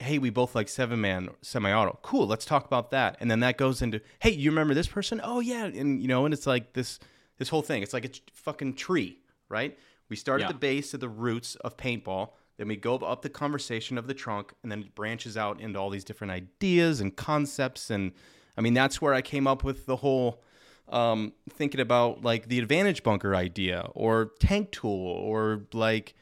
hey, 0.01 0.17
we 0.17 0.29
both 0.29 0.55
like 0.55 0.69
seven 0.69 1.01
man 1.01 1.29
semi 1.41 1.73
auto. 1.73 1.97
Cool, 2.03 2.27
let's 2.27 2.45
talk 2.45 2.65
about 2.65 2.91
that. 2.91 3.17
And 3.19 3.29
then 3.29 3.39
that 3.41 3.57
goes 3.57 3.81
into, 3.81 3.99
hey, 4.19 4.29
you 4.31 4.49
remember 4.49 4.73
this 4.73 4.87
person? 4.87 5.19
Oh 5.23 5.39
yeah, 5.39 5.65
and 5.65 6.01
you 6.01 6.07
know, 6.07 6.25
and 6.25 6.33
it's 6.33 6.45
like 6.45 6.73
this 6.73 6.99
this 7.37 7.49
whole 7.49 7.61
thing. 7.61 7.81
It's 7.81 7.93
like 7.93 8.05
a 8.05 8.11
fucking 8.33 8.75
tree, 8.75 9.19
right? 9.49 9.77
We 10.09 10.15
start 10.15 10.41
Yeah. 10.41 10.47
at 10.47 10.53
the 10.53 10.59
base 10.59 10.93
of 10.93 10.99
the 10.99 11.09
roots 11.09 11.55
of 11.55 11.77
paintball, 11.77 12.31
then 12.57 12.67
we 12.67 12.75
go 12.75 12.95
up 12.97 13.21
the 13.21 13.29
conversation 13.29 13.97
of 13.97 14.07
the 14.07 14.13
trunk, 14.13 14.53
and 14.61 14.71
then 14.71 14.81
it 14.81 14.93
branches 14.95 15.37
out 15.37 15.59
into 15.61 15.79
all 15.79 15.89
these 15.89 16.03
different 16.03 16.31
ideas 16.31 16.99
and 16.99 17.15
concepts. 17.15 17.89
And 17.89 18.11
I 18.57 18.61
mean, 18.61 18.73
that's 18.73 19.01
where 19.01 19.13
I 19.13 19.21
came 19.21 19.47
up 19.47 19.63
with 19.63 19.85
the 19.85 19.97
whole 19.97 20.43
um, 20.89 21.33
thinking 21.49 21.79
about 21.79 22.23
like 22.23 22.47
the 22.47 22.59
advantage 22.59 23.03
bunker 23.03 23.35
idea 23.35 23.89
or 23.93 24.31
tank 24.39 24.71
tool 24.71 25.07
or 25.07 25.65
like 25.73 26.15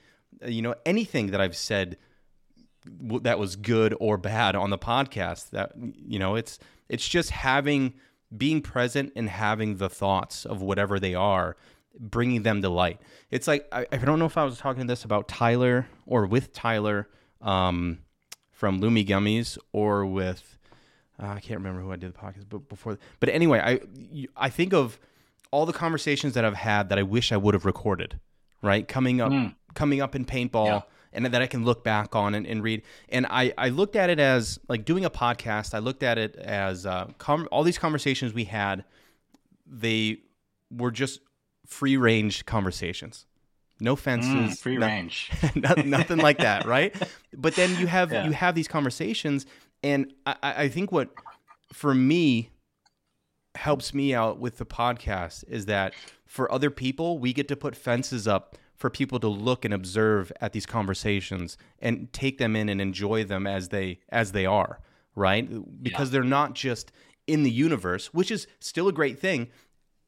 you 0.46 0.62
know 0.62 0.76
anything 0.86 1.28
that 1.28 1.42
I've 1.42 1.56
said 1.56 1.98
that 2.86 3.40
was 3.40 3.56
good 3.56 3.96
or 4.00 4.18
bad 4.18 4.56
on 4.56 4.70
the 4.70 4.78
podcast 4.78 5.50
that 5.52 5.74
you 5.76 6.20
know 6.20 6.36
it's 6.36 6.60
it's 6.90 7.08
just 7.08 7.32
having 7.32 7.94
being 8.36 8.62
present 8.62 9.12
and 9.16 9.30
having 9.30 9.78
the 9.78 9.90
thoughts 9.90 10.46
of 10.46 10.62
whatever 10.62 11.00
they 11.00 11.16
are 11.16 11.56
bringing 12.00 12.44
them 12.44 12.62
to 12.62 12.70
light. 12.70 13.02
It's 13.32 13.48
like 13.48 13.68
i, 13.72 13.86
I 13.92 13.98
don't 13.98 14.20
know 14.20 14.26
if 14.26 14.38
i 14.38 14.44
was 14.44 14.58
talking 14.58 14.88
this 14.88 15.04
about 15.04 15.28
tyler 15.28 15.88
or 16.06 16.26
with 16.26 16.54
tyler 16.54 17.10
um, 17.42 18.00
from 18.52 18.82
lumi 18.82 19.08
gummies 19.08 19.58
or 19.72 20.06
with 20.06 20.57
uh, 21.22 21.28
i 21.28 21.40
can't 21.40 21.60
remember 21.60 21.82
who 21.82 21.92
i 21.92 21.96
did 21.96 22.14
the 22.14 22.18
podcast 22.18 22.46
but 22.50 22.68
before 22.70 22.98
but 23.20 23.30
anyway 23.30 23.60
i 23.60 23.80
i 24.36 24.50
think 24.50 24.74
of 24.74 25.00
all 25.52 25.66
the 25.66 25.74
conversations 25.74 26.34
that 26.34 26.44
i've 26.46 26.56
had 26.56 26.90
that 26.90 26.98
i 27.00 27.04
wish 27.04 27.32
i 27.32 27.38
would 27.38 27.54
have 27.54 27.66
recorded 27.66 28.20
right 28.62 28.88
coming 28.88 29.22
up 29.22 29.32
Mm. 29.32 29.56
coming 29.74 30.02
up 30.02 30.16
in 30.16 30.26
paintball 30.26 30.66
Yeah. 30.68 30.82
and 31.14 31.26
that 31.28 31.42
I 31.42 31.48
can 31.48 31.64
look 31.66 31.84
back 31.84 32.16
on 32.16 32.34
and, 32.36 32.46
and 32.48 32.62
read. 32.64 32.82
And 33.10 33.26
I, 33.30 33.54
I 33.58 33.70
looked 33.70 33.96
at 33.96 34.10
it 34.10 34.20
as 34.20 34.60
like 34.68 34.86
doing 34.86 35.06
a 35.06 35.10
podcast. 35.10 35.74
I 35.76 35.80
looked 35.80 36.02
at 36.04 36.18
it 36.18 36.36
as 36.36 36.86
uh, 36.86 37.08
com- 37.20 37.48
all 37.52 37.64
these 37.64 37.78
conversations 37.78 38.34
we 38.34 38.46
had. 38.46 38.84
They 39.66 40.20
were 40.72 40.92
just 40.92 41.20
free 41.66 41.98
range 41.98 42.46
conversations. 42.46 43.26
No 43.80 43.96
fences, 43.96 44.32
Mm, 44.32 44.58
free 44.60 44.78
no- 44.78 44.88
range. 44.88 45.30
no- 45.56 45.76
nothing 45.86 46.18
like 46.18 46.40
that, 46.40 46.66
right? 46.66 46.96
But 47.38 47.56
then 47.56 47.80
you 47.80 47.86
have 47.88 48.12
Yeah. 48.12 48.26
you 48.26 48.32
have 48.32 48.56
these 48.56 48.68
conversations, 48.68 49.46
and 49.84 50.14
I, 50.26 50.36
I 50.44 50.68
think 50.70 50.92
what 50.92 51.10
for 51.74 51.94
me 51.94 52.50
helps 53.56 53.94
me 53.94 54.14
out 54.14 54.40
with 54.40 54.58
the 54.58 54.66
podcast 54.66 55.44
is 55.48 55.66
that 55.66 55.94
for 56.26 56.52
other 56.52 56.70
people 56.70 57.18
we 57.18 57.34
get 57.34 57.48
to 57.48 57.56
put 57.56 57.76
fences 57.76 58.28
up 58.28 58.56
for 58.76 58.90
people 58.92 59.20
to 59.20 59.28
look 59.28 59.66
and 59.66 59.74
observe 59.74 60.32
at 60.40 60.54
these 60.54 60.66
conversations 60.68 61.58
and 61.80 62.12
take 62.14 62.38
them 62.38 62.56
in 62.56 62.70
and 62.70 62.80
enjoy 62.80 63.24
them 63.24 63.48
as 63.48 63.70
they 63.70 64.00
as 64.10 64.32
they 64.34 64.46
are, 64.46 64.80
right? 65.16 65.50
Because 65.82 66.12
they're 66.12 66.24
not 66.24 66.54
just 66.54 66.92
in 67.26 67.42
the 67.44 67.50
universe, 67.52 68.14
which 68.14 68.30
is 68.30 68.46
still 68.60 68.88
a 68.88 68.94
great 68.94 69.20
thing. 69.20 69.48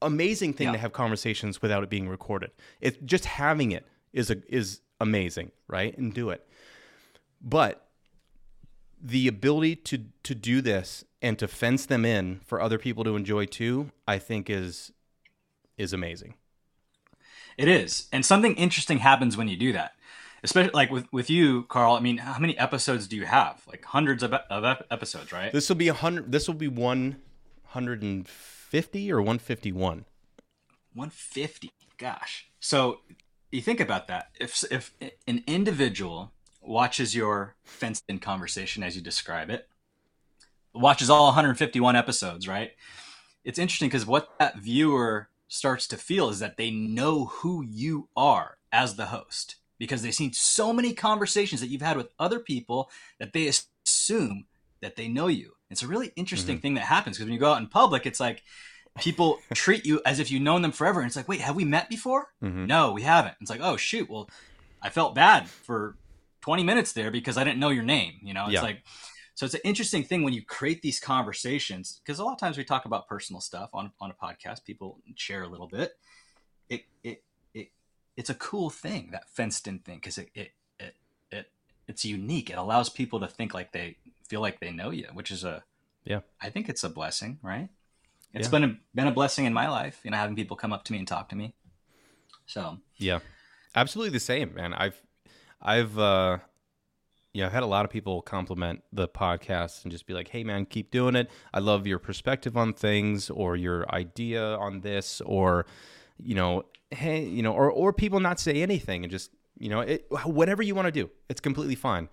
Amazing 0.02 0.54
thing 0.54 0.68
Yeah. 0.68 0.74
to 0.74 0.78
have 0.78 0.94
conversations 0.94 1.62
without 1.62 1.84
it 1.84 1.90
being 1.90 2.08
recorded. 2.08 2.52
It's 2.80 2.98
just 3.04 3.26
having 3.26 3.72
it 3.72 3.86
is 4.14 4.30
a 4.30 4.38
is 4.48 4.82
amazing, 5.02 5.52
right? 5.68 5.98
And 5.98 6.14
do 6.14 6.30
it. 6.30 6.48
But 7.42 7.89
the 9.02 9.28
ability 9.28 9.76
to 9.76 10.06
to 10.24 10.36
do 10.36 10.62
this 10.62 11.04
and 11.22 11.38
to 11.40 11.48
fence 11.48 11.86
them 11.86 12.06
in 12.06 12.40
for 12.46 12.62
other 12.62 12.78
people 12.78 13.04
to 13.04 13.16
enjoy 13.16 13.46
too, 13.46 13.92
I 14.08 14.18
think 14.18 14.50
is 14.50 14.92
is 15.78 15.94
amazing. 15.94 16.36
It 17.58 17.68
is, 17.68 18.08
and 18.14 18.26
something 18.26 18.56
interesting 18.56 19.00
happens 19.00 19.36
when 19.36 19.48
you 19.48 19.58
do 19.58 19.74
that. 19.74 19.94
Especially 20.44 20.72
like 20.74 20.90
with 20.90 21.12
with 21.12 21.30
you, 21.30 21.64
Carl. 21.64 21.96
I 21.96 22.00
mean, 22.00 22.18
how 22.18 22.40
many 22.40 22.58
episodes 22.58 23.08
do 23.08 23.18
you 23.18 23.26
have? 23.26 23.62
Like 23.68 23.84
hundreds 23.84 24.24
of, 24.24 24.34
of 24.34 24.84
episodes, 24.90 25.34
right? 25.34 25.52
This 25.52 25.68
will 25.68 25.76
be 25.76 25.90
a 25.90 25.94
hundred. 25.94 26.32
This 26.32 26.48
will 26.48 26.56
be 26.56 26.70
one 26.70 27.18
hundred 27.68 28.02
and 28.02 28.28
fifty 28.28 29.12
or 29.12 29.22
one 29.22 29.40
fifty 29.40 29.72
one. 29.72 30.06
150. 30.94 31.72
Gosh. 31.98 32.48
So 32.60 33.02
you 33.52 33.62
think 33.62 33.80
about 33.80 34.08
that. 34.08 34.30
If 34.40 34.64
if 34.72 34.94
an 35.28 35.44
individual 35.46 36.32
watches 36.70 37.16
your 37.16 37.56
fenced-in 37.64 38.20
conversation 38.20 38.84
as 38.84 38.96
you 38.96 39.02
describe 39.02 39.50
it, 39.50 39.68
watches 40.74 41.10
all 41.10 41.26
151 41.26 41.96
episodes, 41.96 42.48
right? 42.48 42.72
It's 43.44 43.58
interesting 43.60 43.90
because 43.90 44.06
what 44.06 44.30
that 44.40 44.58
viewer 44.58 45.30
starts 45.48 45.88
to 45.88 45.98
feel 45.98 46.30
is 46.30 46.40
that 46.40 46.58
they 46.58 46.70
know 46.70 47.26
who 47.26 47.64
you 47.64 48.08
are 48.16 48.58
as 48.72 48.96
the 48.96 49.08
host 49.08 49.56
because 49.80 50.04
they've 50.04 50.14
seen 50.14 50.32
so 50.32 50.72
many 50.72 50.94
conversations 50.94 51.60
that 51.60 51.68
you've 51.68 51.82
had 51.82 51.98
with 51.98 52.10
other 52.20 52.40
people 52.40 52.92
that 53.18 53.34
they 53.34 53.48
assume 53.48 54.46
that 54.82 54.96
they 54.96 55.08
know 55.08 55.28
you. 55.28 55.54
It's 55.72 55.82
a 55.82 55.88
really 55.88 56.12
interesting 56.16 56.60
thing 56.60 56.76
that 56.76 56.82
happens 56.82 57.18
because 57.18 57.26
when 57.26 57.34
you 57.34 57.40
go 57.40 57.52
out 57.52 57.62
in 57.62 57.68
public, 57.68 58.06
it's 58.06 58.20
like 58.20 58.44
people 59.00 59.40
treat 59.56 59.86
you 59.86 60.02
as 60.06 60.20
if 60.20 60.30
you've 60.30 60.44
known 60.44 60.62
them 60.62 60.72
forever. 60.72 61.00
And 61.00 61.08
it's 61.08 61.16
like, 61.16 61.28
wait, 61.28 61.42
have 61.42 61.56
we 61.56 61.66
met 61.66 61.90
before? 61.90 62.28
Mhm. 62.44 62.68
No, 62.68 62.92
we 62.92 63.02
haven't. 63.02 63.36
It's 63.42 63.50
like, 63.50 63.62
oh 63.64 63.78
shoot, 63.78 64.08
well, 64.10 64.30
I 64.82 64.90
felt 64.90 65.16
bad 65.16 65.50
for 65.50 65.96
20 66.42 66.64
minutes 66.64 66.94
there 66.94 67.12
because 67.12 67.38
I 67.38 67.44
didn't 67.44 67.60
know 67.60 67.70
your 67.70 67.84
name. 67.84 68.14
You 68.22 68.34
know, 68.34 68.46
it's 68.46 68.54
Yeah. 68.54 68.62
like, 68.62 68.84
so 69.36 69.46
it's 69.46 69.56
an 69.56 69.62
interesting 69.64 70.04
thing 70.04 70.24
when 70.24 70.34
you 70.34 70.44
create 70.44 70.82
these 70.82 71.00
conversations 71.00 72.02
because 72.04 72.20
a 72.20 72.24
lot 72.24 72.34
of 72.34 72.40
times 72.40 72.58
we 72.58 72.64
talk 72.64 72.86
about 72.86 73.08
personal 73.08 73.42
stuff 73.42 73.70
on 73.74 73.92
on 74.00 74.12
a 74.12 74.14
podcast. 74.14 74.66
People 74.66 75.00
share 75.16 75.44
a 75.44 75.48
little 75.48 75.68
bit. 75.68 75.94
It 76.70 76.86
it 77.04 77.24
it 77.54 77.72
it's 78.18 78.30
a 78.30 78.36
cool 78.36 78.70
thing 78.70 79.10
that 79.12 79.30
fenced 79.30 79.68
in 79.68 79.80
thing 79.80 79.96
because 79.98 80.18
it, 80.18 80.30
it 80.34 80.52
it 80.80 80.96
it 81.32 81.52
it's 81.88 82.04
unique. 82.06 82.50
It 82.50 82.58
allows 82.58 82.90
people 82.90 83.20
to 83.22 83.28
think 83.28 83.54
like 83.54 83.72
they 83.72 83.98
feel 84.28 84.42
like 84.42 84.60
they 84.60 84.72
know 84.72 84.90
you, 84.92 85.08
which 85.14 85.32
is 85.32 85.44
a 85.44 85.64
Yeah. 86.04 86.22
I 86.42 86.50
think 86.50 86.68
it's 86.70 86.84
a 86.84 86.90
blessing, 86.90 87.40
right? 87.42 87.70
It's 88.34 88.48
Yeah. 88.48 88.52
been 88.52 88.64
a 88.64 88.78
been 88.94 89.08
a 89.08 89.12
blessing 89.14 89.46
in 89.46 89.54
my 89.54 89.70
life, 89.70 90.02
you 90.04 90.12
know, 90.12 90.18
having 90.18 90.36
people 90.36 90.58
come 90.58 90.74
up 90.74 90.84
to 90.86 90.92
me 90.92 91.00
and 91.00 91.08
talk 91.08 91.30
to 91.30 91.36
me. 91.36 91.56
So 92.46 92.80
Yeah, 92.98 93.20
absolutely 93.74 94.12
the 94.12 94.20
same, 94.20 94.54
man. 94.54 94.74
I've, 94.74 95.02
I've, 95.62 95.98
uh, 96.00 96.40
yeah, 97.34 97.46
I've 97.48 97.52
had 97.52 97.64
a 97.64 97.68
lot 97.68 97.86
of 97.86 97.92
people 97.92 98.22
compliment 98.22 98.84
the 98.92 99.08
podcast 99.08 99.84
and 99.84 99.92
just 99.92 100.06
be 100.08 100.14
like, 100.14 100.30
"Hey, 100.30 100.44
man, 100.44 100.66
keep 100.66 100.90
doing 100.92 101.16
it. 101.16 101.30
I 101.54 101.60
love 101.60 101.86
your 101.86 102.00
perspective 102.00 102.58
on 102.58 102.74
things, 102.74 103.30
or 103.30 103.56
your 103.56 103.90
idea 103.94 104.44
on 104.56 104.82
this, 104.82 105.22
or, 105.22 105.66
you 106.18 106.34
know, 106.36 106.64
hey, 106.92 107.24
you 107.24 107.44
know, 107.44 107.54
or 107.54 107.70
or 107.72 107.94
people 107.94 108.20
not 108.20 108.40
say 108.40 108.62
anything 108.62 109.04
and 109.04 109.12
just, 109.12 109.32
you 109.58 109.70
know, 109.70 109.82
it, 109.82 110.06
whatever 110.26 110.64
you 110.64 110.74
want 110.74 110.88
to 110.88 110.92
do, 110.92 111.10
it's 111.30 111.40
completely 111.42 111.76
fine. 111.76 112.10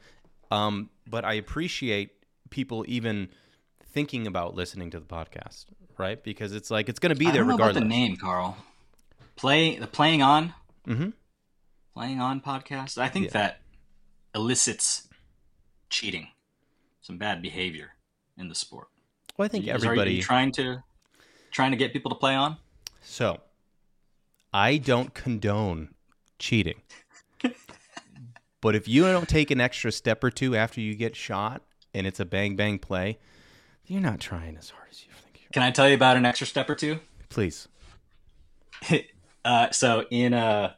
Um, 0.50 0.90
but 1.08 1.24
I 1.24 1.34
appreciate 1.34 2.10
people 2.50 2.84
even 2.86 3.28
thinking 3.92 4.26
about 4.26 4.54
listening 4.54 4.90
to 4.90 5.00
the 5.00 5.06
podcast, 5.06 5.64
right? 5.98 6.22
Because 6.22 6.52
it's 6.52 6.70
like 6.70 6.88
it's 6.90 6.98
going 6.98 7.14
to 7.14 7.18
be 7.18 7.28
I 7.28 7.30
there 7.30 7.40
don't 7.40 7.48
know 7.48 7.54
regardless. 7.54 7.78
about 7.78 7.84
the 7.84 7.88
name, 7.88 8.16
Carl. 8.16 8.56
Play 9.36 9.78
the 9.78 9.86
playing 9.86 10.22
on, 10.22 10.52
Mm-hmm. 10.86 11.10
Playing 11.96 12.20
on 12.20 12.42
podcast. 12.42 12.98
I 12.98 13.08
think 13.08 13.26
Yeah. 13.26 13.30
that 13.32 13.62
elicits 14.34 15.08
cheating, 15.88 16.28
some 17.00 17.16
bad 17.16 17.40
behavior 17.40 17.94
in 18.36 18.48
the 18.50 18.54
sport. 18.54 18.88
Well, 19.38 19.46
I 19.46 19.48
think 19.48 19.64
Is- 19.64 19.70
are 19.70 19.78
you 19.78 19.84
everybody. 19.92 20.20
trying 20.20 20.52
to 20.52 20.82
trying 21.50 21.70
to 21.70 21.76
get 21.78 21.94
people 21.94 22.10
to 22.10 22.14
play 22.14 22.34
on. 22.34 22.58
So, 23.02 23.40
I 24.52 24.76
don't 24.76 25.14
condone 25.14 25.94
cheating. 26.38 26.82
but 28.60 28.74
if 28.74 28.86
you 28.86 29.04
don't 29.04 29.26
take 29.28 29.50
an 29.50 29.58
extra 29.58 29.90
step 29.90 30.22
or 30.22 30.30
two 30.30 30.54
after 30.54 30.82
you 30.82 30.94
get 30.94 31.16
shot 31.16 31.62
and 31.94 32.06
it's 32.06 32.20
a 32.20 32.26
bang 32.26 32.56
bang 32.56 32.78
play, 32.78 33.18
you're 33.86 34.02
not 34.02 34.20
trying 34.20 34.58
as 34.58 34.68
hard 34.68 34.88
as 34.90 35.02
you 35.06 35.12
think 35.14 35.40
you 35.40 35.46
are. 35.46 35.52
Can 35.54 35.62
I 35.62 35.70
tell 35.70 35.88
you 35.88 35.94
about 35.94 36.18
an 36.18 36.26
extra 36.26 36.46
step 36.46 36.68
or 36.68 36.74
two? 36.74 37.00
Please. 37.30 37.68
uh, 39.46 39.70
so 39.70 40.04
in 40.10 40.34
uh 40.34 40.74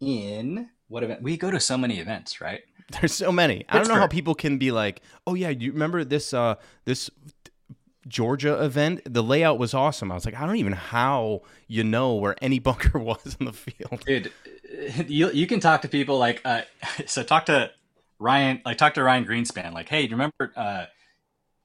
in 0.00 0.68
what 0.88 1.02
event 1.02 1.22
we 1.22 1.36
go 1.36 1.50
to 1.50 1.60
so 1.60 1.76
many 1.76 1.98
events, 1.98 2.40
right? 2.40 2.60
There's 3.00 3.12
so 3.12 3.32
many. 3.32 3.64
I 3.68 3.78
don't 3.78 3.88
know 3.88 3.94
how 3.96 4.06
people 4.06 4.34
can 4.34 4.58
be 4.58 4.70
like, 4.70 5.02
"Oh 5.26 5.34
yeah, 5.34 5.48
you 5.48 5.72
remember 5.72 6.04
this 6.04 6.32
uh 6.32 6.54
this 6.84 7.10
Georgia 8.06 8.62
event? 8.62 9.00
The 9.04 9.22
layout 9.22 9.58
was 9.58 9.74
awesome." 9.74 10.12
I 10.12 10.14
was 10.14 10.24
like, 10.24 10.36
"I 10.36 10.46
don't 10.46 10.56
even 10.56 10.72
know 10.72 10.78
how 10.78 11.42
you 11.66 11.82
know 11.82 12.14
where 12.14 12.36
any 12.40 12.58
bunker 12.60 12.98
was 12.98 13.36
in 13.40 13.46
the 13.46 13.52
field." 13.52 14.04
dude 14.06 14.32
you, 15.06 15.30
you 15.30 15.46
can 15.46 15.60
talk 15.60 15.82
to 15.82 15.88
people 15.88 16.18
like 16.18 16.40
uh, 16.44 16.62
so 17.06 17.22
talk 17.22 17.46
to 17.46 17.70
ryan 18.18 18.60
like 18.64 18.78
talk 18.78 18.94
to 18.94 19.02
ryan 19.02 19.24
greenspan 19.24 19.72
like 19.72 19.88
hey 19.88 20.02
do 20.02 20.10
you 20.10 20.16
remember 20.16 20.52
uh, 20.56 20.86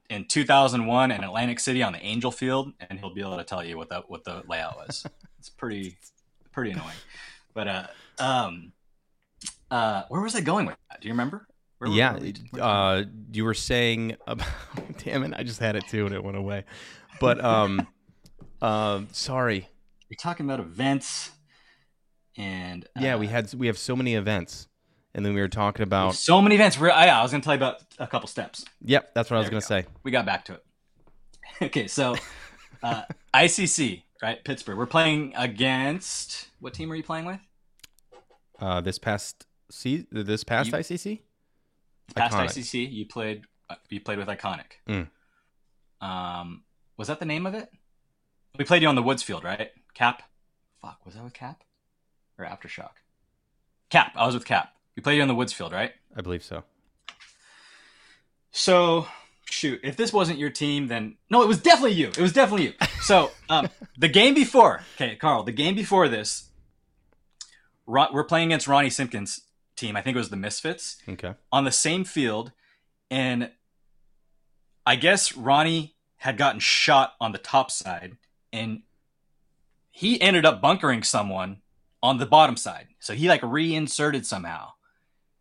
in 0.09 0.25
2001 0.25 1.11
in 1.11 1.23
atlantic 1.23 1.59
city 1.59 1.81
on 1.81 1.93
the 1.93 2.03
angel 2.03 2.31
field 2.31 2.73
and 2.89 2.99
he'll 2.99 3.13
be 3.13 3.21
able 3.21 3.37
to 3.37 3.43
tell 3.43 3.63
you 3.63 3.77
what 3.77 3.87
the 3.89 4.03
what 4.07 4.23
the 4.25 4.43
layout 4.47 4.75
was 4.75 5.05
it's 5.39 5.49
pretty 5.49 5.97
pretty 6.51 6.71
annoying 6.71 6.89
but 7.53 7.67
uh 7.67 7.87
um 8.21 8.71
uh 9.71 10.03
where 10.09 10.21
was 10.21 10.35
i 10.35 10.41
going 10.41 10.65
with 10.65 10.75
that 10.89 11.01
do 11.01 11.07
you 11.07 11.13
remember 11.13 11.47
Where 11.79 11.89
yeah, 11.91 12.17
we- 12.17 12.33
where- 12.51 12.63
uh, 12.63 13.03
you 13.33 13.43
were 13.43 13.53
saying 13.55 14.15
about. 14.27 14.47
damn 15.03 15.23
it! 15.23 15.33
I 15.35 15.41
just 15.43 15.59
had 15.59 15.75
it 15.75 15.87
too, 15.87 16.05
and 16.05 16.13
it 16.13 16.23
went 16.23 16.37
away. 16.37 16.63
But 17.19 17.43
um, 17.43 17.87
um, 18.61 19.07
sorry. 19.13 19.67
you're 20.09 20.17
talking 20.21 20.45
about 20.45 20.59
events 20.59 21.31
and 22.37 22.87
Yeah, 22.99 23.15
uh, 23.15 23.17
we 23.19 23.27
had 23.27 23.51
we 23.55 23.65
have 23.67 23.77
so 23.79 23.95
many 23.95 24.13
events, 24.15 24.67
and 25.15 25.25
then 25.25 25.33
we 25.33 25.41
were 25.41 25.47
talking 25.47 25.81
about. 25.83 26.13
so 26.15 26.39
many 26.41 26.53
events 26.55 26.79
We're, 26.79 26.91
I, 26.91 27.07
I 27.07 27.21
was 27.23 27.31
gonna 27.31 27.43
tell 27.43 27.53
you 27.53 27.57
about 27.57 27.81
a 27.97 28.05
couple 28.07 28.27
steps 28.27 28.63
Yep, 28.85 29.13
that's 29.15 29.29
what 29.31 29.37
I 29.37 29.39
was 29.39 29.49
gonna 29.49 29.61
say. 29.61 29.85
we 30.03 30.11
got 30.11 30.25
back 30.25 30.45
to 30.45 30.53
it. 30.53 30.63
okay, 31.63 31.87
so 31.87 32.15
uh, 32.83 33.03
ICC, 33.33 34.03
right? 34.21 34.43
Pittsburgh. 34.43 34.77
We're 34.77 34.85
playing 34.85 35.33
against 35.35 36.47
what 36.59 36.73
team 36.75 36.91
are 36.91 36.95
you 36.95 37.03
playing 37.03 37.25
with? 37.25 37.39
Uh, 38.61 38.79
this 38.79 38.97
past 38.99 39.45
see 39.69 40.05
this 40.11 40.43
past 40.43 40.67
You- 40.67 40.73
ICC. 40.77 41.19
Past 42.15 42.35
Iconic. 42.35 42.45
ICC, 42.45 42.91
you 42.91 43.05
played. 43.05 43.43
Uh, 43.69 43.75
you 43.89 43.99
played 44.01 44.17
with 44.17 44.27
Iconic. 44.27 44.79
Mm. 44.87 45.07
Um, 46.05 46.63
was 46.97 47.07
that 47.07 47.19
the 47.19 47.25
name 47.25 47.45
of 47.45 47.53
it? 47.53 47.69
We 48.57 48.65
played 48.65 48.81
you 48.81 48.87
on 48.89 48.95
the 48.95 49.01
Woods 49.03 49.23
field, 49.23 49.43
right? 49.43 49.71
Cap. 49.93 50.23
Fuck, 50.81 51.05
was 51.05 51.15
that 51.15 51.23
with 51.23 51.33
Cap 51.33 51.63
or 52.37 52.45
Aftershock? 52.45 52.91
Cap. 53.89 54.11
I 54.15 54.25
was 54.25 54.35
with 54.35 54.45
Cap. 54.45 54.73
We 54.95 55.01
played 55.01 55.15
you 55.15 55.21
on 55.21 55.27
the 55.27 55.35
Woods 55.35 55.53
field, 55.53 55.71
right? 55.71 55.91
I 56.15 56.21
believe 56.21 56.43
so. 56.43 56.63
So, 58.51 59.07
shoot, 59.45 59.79
if 59.83 59.95
this 59.95 60.11
wasn't 60.11 60.37
your 60.37 60.49
team, 60.49 60.87
then 60.87 61.15
no, 61.29 61.41
it 61.41 61.47
was 61.47 61.61
definitely 61.61 61.93
you. 61.93 62.07
It 62.09 62.19
was 62.19 62.33
definitely 62.33 62.65
you. 62.67 62.73
So, 63.01 63.31
um, 63.49 63.69
the 63.97 64.09
game 64.09 64.33
before, 64.33 64.81
okay, 64.95 65.15
Carl, 65.15 65.43
the 65.43 65.51
game 65.53 65.75
before 65.75 66.09
this, 66.09 66.49
Ron, 67.87 68.13
we're 68.13 68.23
playing 68.23 68.47
against 68.49 68.67
Ronnie 68.67 68.89
Simpkins' 68.89 69.41
team. 69.75 69.95
I 69.95 70.01
think 70.01 70.15
it 70.15 70.19
was 70.19 70.29
the 70.29 70.35
Misfits 70.37 70.97
Okay. 71.07 71.33
on 71.51 71.65
the 71.65 71.71
same 71.71 72.03
field, 72.03 72.51
and 73.09 73.51
I 74.85 74.95
guess 74.95 75.35
Ronnie 75.35 75.95
had 76.17 76.37
gotten 76.37 76.59
shot 76.59 77.13
on 77.19 77.31
the 77.31 77.37
top 77.37 77.71
side, 77.71 78.17
and 78.53 78.83
he 79.91 80.21
ended 80.21 80.45
up 80.45 80.61
bunkering 80.61 81.03
someone 81.03 81.61
on 82.03 82.17
the 82.17 82.25
bottom 82.25 82.55
side. 82.57 82.87
So 82.99 83.13
he 83.13 83.27
like 83.27 83.41
reinserted 83.43 84.25
somehow, 84.25 84.71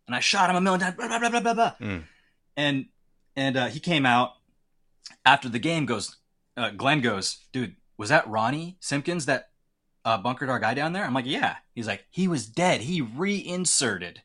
and 0.07 0.15
I 0.15 0.19
shot 0.19 0.49
him 0.49 0.55
a 0.55 0.61
million 0.61 0.81
times. 0.81 0.95
Blah, 0.95 1.07
blah, 1.07 1.19
blah, 1.19 1.29
blah, 1.29 1.39
blah, 1.41 1.53
blah. 1.53 1.73
Mm. 1.79 2.03
And 2.57 2.85
and 3.35 3.57
uh, 3.57 3.67
he 3.67 3.79
came 3.79 4.05
out 4.05 4.33
after 5.25 5.47
the 5.47 5.59
game. 5.59 5.85
Goes, 5.85 6.17
uh, 6.57 6.71
Glenn 6.71 7.01
goes, 7.01 7.45
dude. 7.53 7.75
was 7.97 8.09
that 8.09 8.27
Ronnie 8.27 8.77
Simpkins 8.79 9.25
that 9.27 9.50
uh, 10.05 10.17
bunkered 10.17 10.49
our 10.49 10.59
guy 10.59 10.73
down 10.73 10.93
there? 10.93 11.05
I'm 11.05 11.13
like, 11.13 11.25
yeah. 11.25 11.57
He's 11.73 11.87
like, 11.87 12.05
he 12.09 12.27
was 12.27 12.45
dead. 12.45 12.81
He 12.81 13.01
reinserted, 13.01 14.21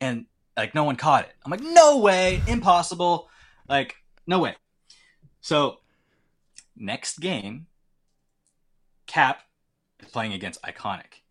and 0.00 0.26
like 0.56 0.74
no 0.74 0.84
one 0.84 0.96
caught 0.96 1.24
it. 1.24 1.32
I'm 1.44 1.50
like, 1.50 1.60
no 1.60 1.98
way, 1.98 2.42
impossible. 2.46 3.28
Like, 3.68 3.96
no 4.26 4.38
way. 4.38 4.56
So, 5.40 5.78
next 6.76 7.18
game, 7.18 7.66
Cap 9.06 9.40
is 10.00 10.08
playing 10.08 10.32
against 10.32 10.62
Iconic, 10.62 11.22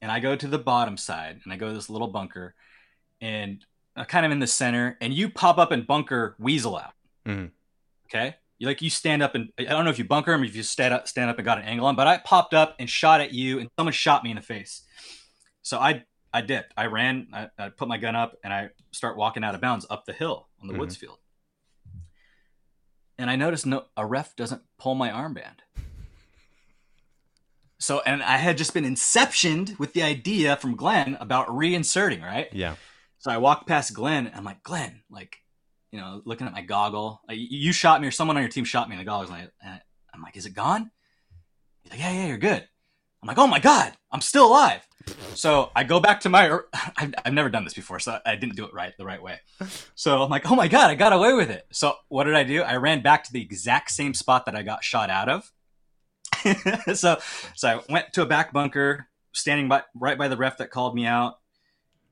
and 0.00 0.10
I 0.10 0.20
go 0.20 0.36
to 0.36 0.46
the 0.46 0.58
bottom 0.58 0.96
side, 0.96 1.40
and 1.44 1.52
I 1.52 1.56
go 1.56 1.68
to 1.68 1.74
this 1.74 1.90
little 1.90 2.08
bunker, 2.08 2.54
and 3.20 3.64
I'm 3.96 4.06
kind 4.06 4.24
of 4.24 4.32
in 4.32 4.38
the 4.38 4.46
center, 4.46 4.96
and 5.00 5.12
you 5.12 5.28
pop 5.28 5.58
up 5.58 5.70
and 5.70 5.86
bunker 5.86 6.34
Weasel 6.38 6.76
out. 6.76 6.94
Mhm. 7.26 7.50
Okay, 8.06 8.36
you 8.62 8.68
like 8.68 8.80
you 8.80 8.90
stand 8.90 9.24
up 9.24 9.34
and 9.34 9.48
I 9.58 9.64
don't 9.64 9.84
know 9.84 9.90
if 9.90 9.98
you 9.98 10.04
bunker 10.04 10.32
him, 10.32 10.44
if 10.44 10.54
you 10.54 10.62
stand 10.62 10.94
up, 10.94 11.08
stand 11.08 11.28
up 11.28 11.36
and 11.36 11.44
got 11.44 11.58
an 11.58 11.64
angle 11.64 11.84
on, 11.86 11.96
but 11.96 12.06
I 12.06 12.18
popped 12.18 12.54
up 12.54 12.76
and 12.78 12.88
shot 12.88 13.20
at 13.20 13.32
you, 13.34 13.58
and 13.58 13.68
someone 13.76 13.92
shot 13.92 14.22
me 14.22 14.30
in 14.30 14.36
the 14.36 14.42
face. 14.42 14.82
So 15.62 15.78
I 15.80 16.04
I 16.32 16.42
dipped. 16.42 16.72
I 16.76 16.86
ran. 16.86 17.26
I, 17.32 17.48
I 17.58 17.68
put 17.70 17.88
my 17.88 17.98
gun 17.98 18.14
up 18.14 18.36
and 18.44 18.52
I 18.54 18.70
start 18.92 19.16
walking 19.16 19.42
out 19.42 19.56
of 19.56 19.60
bounds 19.60 19.84
up 19.90 20.04
the 20.06 20.12
hill 20.12 20.48
on 20.60 20.68
the 20.68 20.74
Mhm. 20.74 20.78
woods 20.78 20.96
field. 20.96 21.18
And 23.18 23.28
I 23.28 23.34
noticed 23.34 23.66
no 23.66 23.86
a 23.96 24.06
ref 24.06 24.36
doesn't 24.36 24.62
pull 24.78 24.94
my 24.94 25.10
armband. 25.10 25.58
So 27.80 28.00
and 28.06 28.22
I 28.22 28.36
had 28.36 28.56
just 28.58 28.72
been 28.74 28.84
inceptioned 28.84 29.76
with 29.80 29.92
the 29.92 30.04
idea 30.04 30.56
from 30.56 30.76
Glenn 30.76 31.16
about 31.18 31.48
reinserting, 31.48 32.22
right? 32.22 32.48
Yeah. 32.52 32.76
So 33.18 33.30
I 33.32 33.38
walked 33.38 33.66
past 33.66 33.92
Glenn 33.92 34.28
and 34.28 34.36
I'm 34.36 34.44
like, 34.44 34.62
Glenn, 34.62 35.02
like, 35.10 35.38
you 35.92 36.00
know, 36.00 36.22
looking 36.24 36.46
at 36.46 36.52
my 36.52 36.62
goggle. 36.62 37.20
Like, 37.28 37.38
you- 37.38 37.72
shot 37.72 38.00
me 38.00 38.08
or 38.08 38.10
someone 38.10 38.36
on 38.36 38.42
your 38.42 38.50
team 38.50 38.64
shot 38.64 38.88
me 38.88 38.94
in 38.94 38.98
the 38.98 39.04
goggles. 39.04 39.30
And, 39.30 39.50
I, 39.64 39.80
I'm 40.12 40.22
like, 40.22 40.36
is 40.36 40.46
it 40.46 40.54
gone? 40.54 40.90
He's 41.82 41.92
like, 41.92 42.00
yeah, 42.00 42.12
yeah, 42.12 42.26
you're 42.26 42.38
good. 42.38 42.66
I'm 43.22 43.28
like, 43.28 43.38
oh 43.38 43.46
my 43.46 43.60
God, 43.60 43.92
I'm 44.10 44.20
still 44.20 44.48
alive. 44.48 44.86
So 45.34 45.70
I 45.76 45.84
go 45.84 46.00
back 46.00 46.20
to 46.20 46.28
my, 46.28 46.58
I've, 46.96 47.14
I've 47.24 47.32
never 47.32 47.48
done 47.48 47.64
this 47.64 47.74
before, 47.74 48.00
so 48.00 48.18
I 48.26 48.34
didn't 48.34 48.56
do 48.56 48.64
it 48.64 48.74
right 48.74 48.92
the 48.98 49.04
right 49.04 49.22
way. 49.22 49.40
So 49.94 50.22
I'm 50.22 50.30
like, 50.30 50.50
oh 50.50 50.56
my 50.56 50.66
God, 50.66 50.90
I 50.90 50.96
got 50.96 51.12
away 51.12 51.32
with 51.34 51.50
it. 51.50 51.66
So 51.70 51.94
what 52.08 52.24
did 52.24 52.34
I 52.34 52.42
do? 52.42 52.62
I 52.62 52.76
ran 52.76 53.02
back 53.02 53.24
to 53.24 53.32
the 53.32 53.40
exact 53.40 53.90
same 53.92 54.12
spot 54.12 54.46
that 54.46 54.56
I 54.56 54.62
got 54.62 54.82
shot 54.82 55.08
out 55.08 55.28
of. 55.28 55.52
so, 56.96 57.18
so 57.54 57.68
I 57.68 57.80
went 57.88 58.12
to 58.14 58.22
a 58.22 58.26
back 58.26 58.52
bunker, 58.52 59.08
standing 59.32 59.68
by 59.68 59.82
right 59.94 60.18
by 60.18 60.28
the 60.28 60.36
ref 60.36 60.58
that 60.58 60.70
called 60.70 60.94
me 60.94 61.06
out 61.06 61.36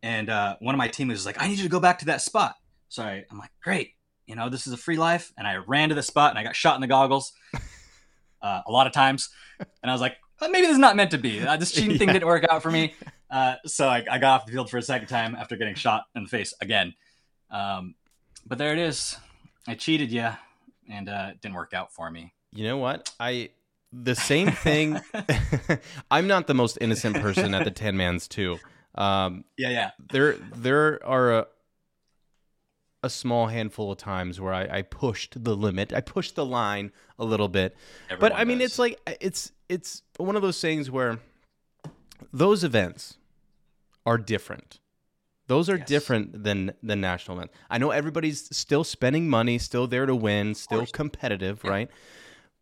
and 0.02 0.30
uh, 0.30 0.56
one 0.60 0.74
of 0.74 0.78
my 0.78 0.88
teammates 0.88 1.18
was 1.18 1.26
like, 1.26 1.40
"I 1.42 1.48
need 1.48 1.58
you 1.58 1.64
to 1.64 1.68
go 1.68 1.80
back 1.80 1.98
to 2.00 2.06
that 2.06 2.22
spot." 2.22 2.56
So 2.90 3.02
I, 3.02 3.24
I'm 3.30 3.38
like, 3.38 3.52
"Great, 3.62 3.92
you 4.26 4.34
know, 4.34 4.50
this 4.50 4.66
is 4.66 4.72
a 4.72 4.76
free 4.76 4.98
life," 4.98 5.32
and 5.38 5.46
I 5.46 5.56
ran 5.56 5.88
to 5.88 5.94
the 5.94 6.02
spot 6.02 6.30
and 6.30 6.38
I 6.38 6.42
got 6.42 6.54
shot 6.54 6.74
in 6.74 6.80
the 6.82 6.86
goggles 6.86 7.32
uh, 8.42 8.60
a 8.66 8.70
lot 8.70 8.86
of 8.86 8.92
times, 8.92 9.30
and 9.58 9.90
I 9.90 9.92
was 9.92 10.00
like, 10.00 10.16
"Uh, 10.40 10.48
"Maybe 10.48 10.66
this 10.66 10.74
is 10.74 10.78
not 10.78 10.96
meant 10.96 11.12
to 11.12 11.18
be. 11.18 11.40
Uh, 11.40 11.56
this 11.56 11.72
cheating 11.72 11.96
thing 11.96 12.08
didn't 12.12 12.26
work 12.26 12.44
out 12.50 12.62
for 12.62 12.70
me." 12.70 12.94
Uh, 13.30 13.54
so 13.64 13.88
I, 13.88 14.04
I 14.10 14.18
got 14.18 14.40
off 14.40 14.46
the 14.46 14.52
field 14.52 14.68
for 14.68 14.76
a 14.76 14.82
second 14.82 15.08
time 15.08 15.36
after 15.36 15.56
getting 15.56 15.76
shot 15.76 16.04
in 16.14 16.24
the 16.24 16.28
face 16.28 16.52
again. 16.60 16.94
Um, 17.50 17.94
but 18.44 18.58
there 18.58 18.72
it 18.72 18.78
is. 18.78 19.16
I 19.68 19.74
cheated 19.74 20.10
you, 20.10 20.28
and 20.90 21.08
uh, 21.08 21.28
it 21.30 21.40
didn't 21.40 21.54
work 21.54 21.72
out 21.72 21.92
for 21.92 22.10
me. 22.10 22.34
You 22.52 22.64
know 22.64 22.78
what? 22.78 23.12
I 23.20 23.50
the 23.92 24.14
same 24.30 24.50
thing. 24.50 25.00
I'm 26.10 26.26
not 26.26 26.48
the 26.48 26.54
most 26.54 26.78
innocent 26.80 27.16
person 27.16 27.54
at 27.54 27.64
the 27.64 27.70
Ten 27.70 27.96
Man's 27.96 28.26
too. 28.26 28.58
Um, 28.96 29.44
Yeah, 29.56 29.70
yeah, 29.70 29.90
there 30.12 30.34
there 30.56 31.06
are 31.06 31.32
a, 31.32 31.46
a 33.02 33.10
small 33.10 33.46
handful 33.46 33.90
of 33.92 33.98
times 33.98 34.40
where 34.40 34.52
I, 34.52 34.78
I 34.78 34.82
pushed 34.82 35.42
the 35.44 35.56
limit. 35.56 35.92
I 35.92 36.00
pushed 36.00 36.34
the 36.34 36.44
line 36.44 36.92
a 37.18 37.24
little 37.24 37.48
bit. 37.48 37.74
but 38.08 38.14
Everyone 38.14 38.40
I 38.40 38.44
mean, 38.44 38.58
does. 38.58 38.70
it's 38.72 38.78
like 38.78 39.00
it's 39.20 39.52
it's 39.68 40.02
one 40.18 40.36
of 40.36 40.42
those 40.42 40.60
things 40.60 40.90
where 40.90 41.18
those 42.32 42.64
events 42.64 43.16
are 44.06 44.18
different. 44.18 44.78
Those 45.46 45.68
are 45.68 45.76
Yes. 45.78 45.88
different 45.88 46.44
than 46.44 46.72
the 46.82 46.94
national 46.94 47.38
event. 47.38 47.50
I 47.68 47.78
know 47.78 47.90
everybody's 47.90 48.54
still 48.56 48.84
spending 48.84 49.28
money, 49.28 49.58
still 49.58 49.86
there 49.88 50.06
to 50.06 50.14
win, 50.14 50.54
still 50.54 50.86
competitive, 50.86 51.64
right? 51.64 51.90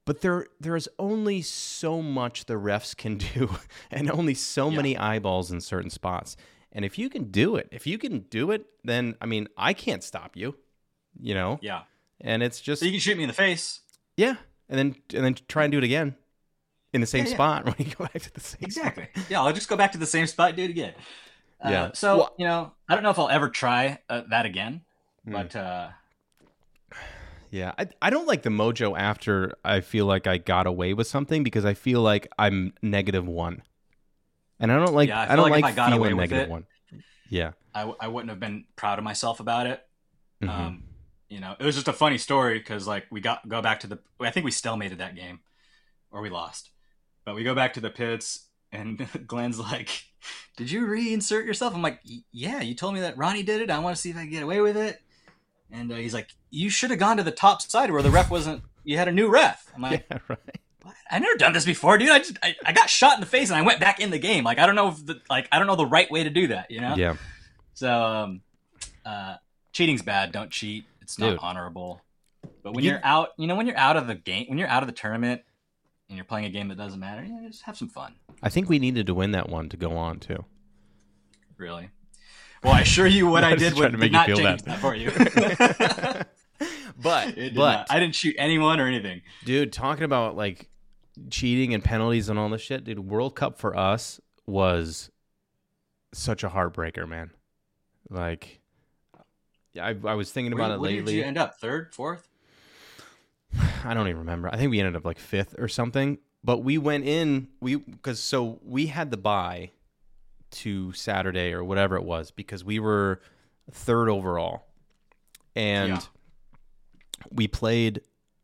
But 0.07 0.23
there 0.23 0.47
there 0.59 0.75
is 0.75 0.89
only 0.99 1.43
so 1.43 2.01
much 2.01 2.47
the 2.47 2.55
refs 2.55 2.97
can 2.97 3.19
do 3.35 3.57
and 3.91 4.11
only 4.11 4.35
so 4.35 4.71
Yeah. 4.71 4.77
many 4.77 4.97
eyeballs 4.97 5.51
in 5.51 5.61
certain 5.61 5.91
spots. 5.91 6.37
And 6.73 6.85
if 6.85 6.99
you 6.99 7.09
can 7.09 7.31
do 7.31 7.57
it, 7.57 7.69
if 7.73 7.87
you 7.87 7.99
can 7.99 8.21
do 8.31 8.51
it, 8.51 8.67
then 8.85 9.15
I 9.21 9.27
mean, 9.27 9.49
I 9.57 9.73
can't 9.73 10.03
stop 10.05 10.37
you. 10.37 10.57
You 11.21 11.35
know? 11.35 11.59
yeah. 11.63 11.83
And 12.21 12.43
it's 12.43 12.61
just 12.61 12.81
So 12.81 12.87
you 12.87 12.93
can 12.93 13.01
shoot 13.01 13.17
me 13.17 13.23
in 13.25 13.29
the 13.29 13.33
face. 13.35 13.81
yeah, 14.17 14.37
and 14.69 14.79
then 14.79 14.97
and 15.15 15.25
then 15.25 15.35
try 15.49 15.65
and 15.65 15.73
do 15.73 15.79
it 15.79 15.85
again 15.85 16.15
in 16.93 17.01
the 17.01 17.07
same 17.07 17.25
Yeah, 17.25 17.31
yeah. 17.31 17.35
spot 17.37 17.65
when 17.67 17.75
you 17.79 17.95
go 17.95 18.05
back 18.05 18.21
to 18.23 18.33
the 18.35 18.41
same 18.41 18.59
Exactly. 18.63 19.09
spot. 19.15 19.31
Yeah, 19.31 19.41
I'll 19.43 19.53
just 19.53 19.69
go 19.69 19.77
back 19.77 19.93
to 19.93 19.99
the 19.99 20.07
same 20.07 20.27
spot, 20.27 20.57
do 20.57 20.65
it 20.65 20.71
again. 20.71 20.95
Uh, 21.65 21.71
Yeah. 21.71 21.91
So 21.95 22.17
Well- 22.19 22.35
you 22.39 22.47
know, 22.47 22.73
I 22.89 22.95
don't 22.95 23.03
know 23.05 23.11
if 23.11 23.19
I'll 23.19 23.29
ever 23.29 23.49
try 23.49 23.99
uh, 24.09 24.23
that 24.31 24.47
again, 24.47 24.83
Hmm. 25.25 25.33
but 25.33 25.57
uh, 25.57 25.89
Yeah, 27.51 27.73
I, 27.79 27.87
I 28.03 28.11
don't 28.11 28.27
like 28.27 28.43
the 28.43 28.51
mojo 28.51 28.99
after 28.99 29.55
I 29.65 29.81
feel 29.81 30.05
like 30.07 30.27
I 30.27 30.37
got 30.39 30.67
away 30.67 30.93
with 30.95 31.07
something 31.07 31.43
because 31.43 31.65
I 31.65 31.75
feel 31.75 32.03
like 32.03 32.27
I'm 32.39 32.75
negative 32.83 33.27
one, 33.27 33.63
and 34.61 34.71
I 34.73 34.77
don't 34.77 34.95
like 34.95 35.09
Yeah, 35.09 35.21
I 35.21 35.33
I, 35.33 35.37
don't 35.37 35.51
like 35.51 35.63
like, 35.63 35.73
if 35.75 35.79
I 35.79 35.89
got 35.89 35.93
away 35.93 36.09
feeling 36.09 36.21
negative 36.21 36.43
it- 36.45 36.51
one. 36.51 36.67
Yeah, 37.31 37.53
I, 37.75 37.83
I 38.01 38.09
wouldn't 38.09 38.31
have 38.31 38.41
been 38.41 38.65
proud 38.77 38.99
of 38.99 39.05
myself 39.05 39.39
about 39.41 39.67
it. 39.67 39.85
Mhm. 40.43 40.49
Um, 40.49 40.85
you 41.29 41.41
know, 41.41 41.55
it 41.59 41.65
was 41.65 41.75
just 41.75 41.89
a 41.89 41.93
funny 41.93 42.17
story 42.17 42.59
because 42.59 42.87
like 42.87 43.05
we 43.11 43.21
got 43.21 43.47
go 43.49 43.61
back 43.61 43.81
to 43.81 43.87
the. 43.87 43.99
I 44.21 44.31
think 44.31 44.45
we 44.45 44.51
stalemated 44.51 44.99
that 44.99 45.15
game, 45.15 45.41
or 46.11 46.23
we 46.23 46.31
lost, 46.31 46.71
but 47.27 47.35
we 47.35 47.45
go 47.45 47.55
back 47.55 47.75
to 47.75 47.81
the 47.81 47.91
pits, 47.91 48.47
and 48.73 49.07
Glenn's 49.27 49.59
like, 49.61 50.05
"Did 50.57 50.71
you 50.71 50.87
reinsert 50.87 51.45
yourself?" 51.45 51.75
I'm 51.75 51.83
like, 51.83 52.01
"Yeah, 52.33 52.63
you 52.63 52.75
told 52.75 52.95
me 52.95 53.01
that 53.01 53.19
Ronnie 53.19 53.43
did 53.43 53.61
it. 53.61 53.71
I 53.71 53.79
want 53.81 53.95
to 53.95 54.01
see 54.01 54.09
if 54.11 54.17
I 54.17 54.21
can 54.21 54.31
get 54.31 54.43
away 54.43 54.61
with 54.63 54.77
it." 54.79 55.03
And 55.71 55.93
uh, 55.93 55.97
he's 55.97 56.15
like, 56.15 56.31
"You 56.49 56.71
should 56.71 56.89
have 56.89 56.99
gone 56.99 57.19
to 57.19 57.23
the 57.23 57.31
top 57.31 57.61
side 57.61 57.91
where 57.91 58.03
the 58.03 58.11
ref 58.11 58.31
wasn't. 58.31 58.63
You 58.85 58.97
had 58.97 59.09
a 59.09 59.13
new 59.13 59.29
ref." 59.29 59.71
I'm 59.77 59.83
like, 59.83 60.07
yeah, 60.11 60.19
right. 60.29 60.39
What? 60.89 60.97
I 61.11 61.19
never 61.19 61.37
done 61.37 61.53
this 61.53 61.65
before, 61.65 61.99
dude. 61.99 62.09
I 62.11 62.19
just 62.19 62.39
I, 62.43 62.55
I 62.65 62.73
got 62.73 62.89
shot 62.91 63.15
in 63.15 63.21
the 63.21 63.27
face 63.27 63.51
and 63.51 63.59
I 63.59 63.63
went 63.63 63.81
back 63.81 64.01
in 64.01 64.11
the 64.11 64.19
game. 64.19 64.45
Like 64.45 64.59
I 64.59 64.67
don't 64.67 64.75
know 64.75 64.89
if 64.89 65.05
the 65.05 65.21
like 65.31 65.49
I 65.53 65.59
don't 65.59 65.67
know 65.67 65.77
the 65.77 65.87
right 65.87 66.11
way 66.11 66.25
to 66.25 66.31
do 66.31 66.49
that, 66.49 66.71
you 66.71 66.81
know? 66.81 66.95
Yeah, 66.97 67.17
So 67.75 67.93
um 68.03 68.41
uh 69.05 69.37
cheating's 69.73 70.03
bad, 70.03 70.33
don't 70.33 70.51
cheat. 70.51 70.85
It's 71.03 71.19
not 71.19 71.31
Dude. 71.31 71.39
honorable. 71.41 72.03
But 72.63 72.75
when 72.75 72.85
You- 72.85 72.91
you're 72.93 73.01
out, 73.05 73.31
you 73.39 73.47
know, 73.47 73.55
when 73.57 73.67
you're 73.67 73.77
out 73.79 73.97
of 73.97 74.07
the 74.07 74.15
game, 74.15 74.47
when 74.49 74.59
you're 74.59 74.69
out 74.69 74.83
of 74.83 74.87
the 74.87 74.93
tournament 74.95 75.43
and 76.09 76.17
you're 76.17 76.25
playing 76.25 76.47
a 76.47 76.51
game 76.51 76.69
that 76.69 76.77
doesn't 76.79 77.01
matter, 77.01 77.23
yeah, 77.25 77.47
just 77.49 77.63
have 77.63 77.77
some 77.77 77.89
fun, 77.89 78.15
I 78.43 78.49
think 78.49 78.69
we 78.69 78.79
needed 78.79 79.07
to 79.09 79.15
win 79.15 79.33
that 79.33 79.49
one 79.49 79.69
to 79.71 79.77
go 79.77 79.97
on 79.97 80.19
too. 80.21 80.45
really. 81.57 81.91
Well, 82.63 82.73
I 82.73 82.81
assure 82.81 83.07
you 83.07 83.27
what 83.29 83.45
I 83.45 83.51
I 83.51 83.53
was 83.55 83.63
did 83.63 83.75
did 83.77 84.13
not 84.13 84.27
feel 84.27 84.37
change 84.39 84.63
that. 84.63 84.65
that 84.65 84.79
for 84.81 84.95
you. 84.95 85.11
But 87.01 87.37
but 87.55 87.55
not. 87.55 87.87
I 87.91 88.01
didn't 88.01 88.17
shoot 88.17 88.35
anyone 88.39 88.81
or 88.81 88.87
anything. 88.89 89.23
dude, 89.45 89.73
talking 89.73 90.03
about 90.03 90.37
like 90.37 90.69
cheating 91.31 91.75
and 91.75 91.83
penalties 91.85 92.29
and 92.29 92.39
all 92.39 92.49
this 92.49 92.63
shit, 92.63 92.85
dude. 92.85 92.99
World 93.01 93.35
Cup 93.37 93.59
for 93.59 93.77
us 93.77 94.21
was 94.47 95.11
such 96.13 96.43
a 96.45 96.49
heartbreaker, 96.49 97.09
man. 97.09 97.31
Like, 98.11 98.61
yeah, 99.73 99.87
I, 99.87 99.97
I 100.05 100.15
was 100.15 100.31
thinking 100.33 100.53
about 100.53 100.69
Where, 100.69 100.77
it 100.77 100.81
where 100.81 100.91
did 100.91 100.97
lately. 100.99 101.17
you 101.17 101.25
end 101.25 101.39
up? 101.39 101.59
Third, 101.61 101.95
fourth? 101.95 102.29
I 103.85 103.95
don't 103.95 104.09
even 104.09 104.19
remember. 104.21 104.49
I 104.53 104.57
think 104.57 104.71
we 104.71 104.79
ended 104.81 104.97
up 104.97 105.05
like 105.05 105.19
fifth 105.19 105.55
or 105.59 105.69
something. 105.69 106.19
But 106.45 106.59
we 106.59 106.79
went 106.79 107.05
in 107.05 107.49
we 107.61 107.77
because 107.77 108.21
so 108.21 108.61
we 108.65 108.87
had 108.87 109.11
the 109.11 109.17
buy 109.17 109.71
to 110.51 110.93
Saturday 110.93 111.53
or 111.53 111.63
whatever 111.65 111.97
it 111.97 112.05
was 112.05 112.31
because 112.31 112.65
we 112.65 112.79
were 112.79 113.21
third 113.71 114.09
overall, 114.09 114.65
and 115.57 115.89
Yeah. 115.91 116.01
we 117.31 117.49
played. 117.49 118.03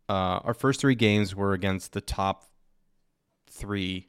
Uh, 0.08 0.40
our 0.44 0.52
first 0.54 0.80
three 0.80 0.96
games 0.96 1.34
were 1.34 1.54
against 1.54 1.92
the 1.92 2.00
top 2.02 2.44
three, 3.54 4.08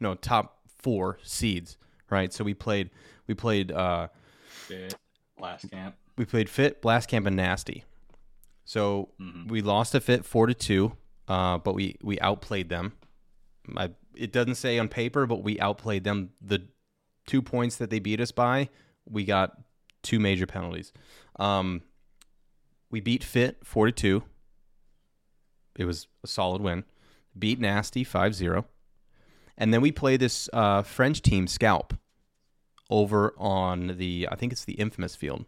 no 0.00 0.14
top 0.14 0.58
four 0.78 1.18
seeds, 1.22 1.76
right? 2.10 2.32
So 2.32 2.44
we 2.44 2.54
played 2.54 2.90
we 3.26 3.34
played 3.34 3.72
uh, 3.72 4.08
Fit, 4.46 4.94
last 5.38 5.70
camp. 5.70 5.96
we 6.16 6.24
played 6.24 6.48
Fit, 6.48 6.82
Blast 6.82 7.08
Camp, 7.08 7.26
and 7.26 7.36
Nasty. 7.36 7.84
So 8.64 9.10
Mhm. 9.20 9.48
we 9.48 9.60
lost 9.62 9.92
to 9.92 10.00
Fit 10.00 10.24
four 10.24 10.46
to 10.46 10.54
two, 10.54 10.96
uh, 11.28 11.58
but 11.58 11.74
we 11.74 11.96
we 12.02 12.18
outplayed 12.20 12.68
them. 12.68 12.92
I, 13.76 13.90
it 14.14 14.32
doesn't 14.32 14.56
say 14.56 14.78
on 14.78 14.88
paper, 14.88 15.26
but 15.26 15.42
we 15.42 15.58
outplayed 15.60 16.04
them. 16.04 16.30
The 16.40 16.66
two 17.26 17.40
points 17.42 17.76
that 17.76 17.90
they 17.90 17.98
beat 18.00 18.20
us 18.20 18.32
by, 18.32 18.68
we 19.08 19.24
got 19.24 19.56
two 20.02 20.18
major 20.18 20.46
penalties. 20.46 20.92
Um, 21.38 21.82
we 22.90 23.00
beat 23.00 23.24
Fit 23.24 23.58
four 23.64 23.86
to 23.86 23.92
two. 23.92 24.22
It 25.76 25.84
was 25.86 26.08
a 26.22 26.26
solid 26.26 26.60
win. 26.60 26.84
Beat 27.38 27.58
Nasty 27.58 28.04
5-0. 28.04 28.66
And 29.58 29.72
then 29.72 29.80
we 29.80 29.92
play 29.92 30.16
this 30.16 30.48
uh, 30.52 30.82
French 30.82 31.22
team, 31.22 31.46
Scalp, 31.46 31.94
over 32.90 33.34
on 33.38 33.96
the 33.98 34.28
I 34.30 34.36
think 34.36 34.52
it's 34.52 34.64
the 34.64 34.74
infamous 34.74 35.16
field. 35.16 35.44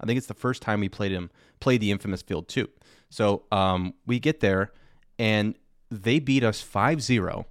I 0.00 0.06
think 0.06 0.18
it's 0.18 0.26
the 0.26 0.34
first 0.34 0.62
time 0.62 0.80
we 0.80 0.88
played 0.88 1.12
him 1.12 1.30
played 1.60 1.80
the 1.80 1.90
infamous 1.90 2.22
field 2.22 2.48
too. 2.48 2.68
So 3.08 3.44
um, 3.52 3.94
we 4.06 4.18
get 4.18 4.40
there, 4.40 4.72
and 5.18 5.54
they 5.90 6.18
beat 6.18 6.42
us 6.42 6.62
5-0, 6.64 7.44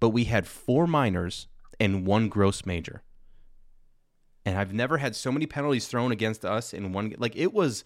but 0.00 0.08
we 0.10 0.24
had 0.24 0.46
four 0.48 0.86
minors 0.88 1.46
and 1.78 2.04
one 2.04 2.28
gross 2.28 2.66
major. 2.66 3.02
And 4.44 4.58
I've 4.58 4.72
never 4.72 4.98
had 4.98 5.14
so 5.14 5.30
many 5.30 5.46
penalties 5.46 5.86
thrown 5.86 6.10
against 6.12 6.44
us 6.44 6.72
in 6.74 6.92
one 6.92 7.14
like 7.18 7.36
it 7.36 7.52
was 7.52 7.84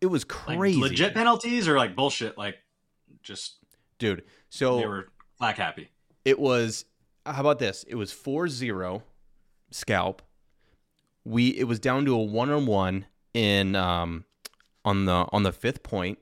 it 0.00 0.06
was 0.06 0.22
Like 0.24 0.58
crazy. 0.58 0.80
legit 0.80 1.14
penalties 1.14 1.68
or 1.68 1.76
like 1.76 1.94
bullshit? 1.94 2.36
Like 2.36 2.56
just 3.22 3.58
Dude. 3.98 4.24
So 4.48 4.78
they 4.78 4.86
were 4.86 5.08
flag 5.38 5.56
happy. 5.56 5.90
It 6.24 6.38
was 6.38 6.84
how 7.26 7.40
about 7.40 7.58
this? 7.58 7.84
It 7.88 7.94
was 7.94 8.12
4-0 8.12 9.02
scalp. 9.70 10.22
We 11.24 11.48
it 11.48 11.64
was 11.64 11.78
down 11.78 12.04
to 12.06 12.14
a 12.14 12.22
one-on-one 12.22 13.06
in 13.34 13.76
um 13.76 14.24
on 14.84 15.04
the 15.04 15.26
on 15.32 15.42
the 15.42 15.52
fifth 15.52 15.82
point. 15.82 16.18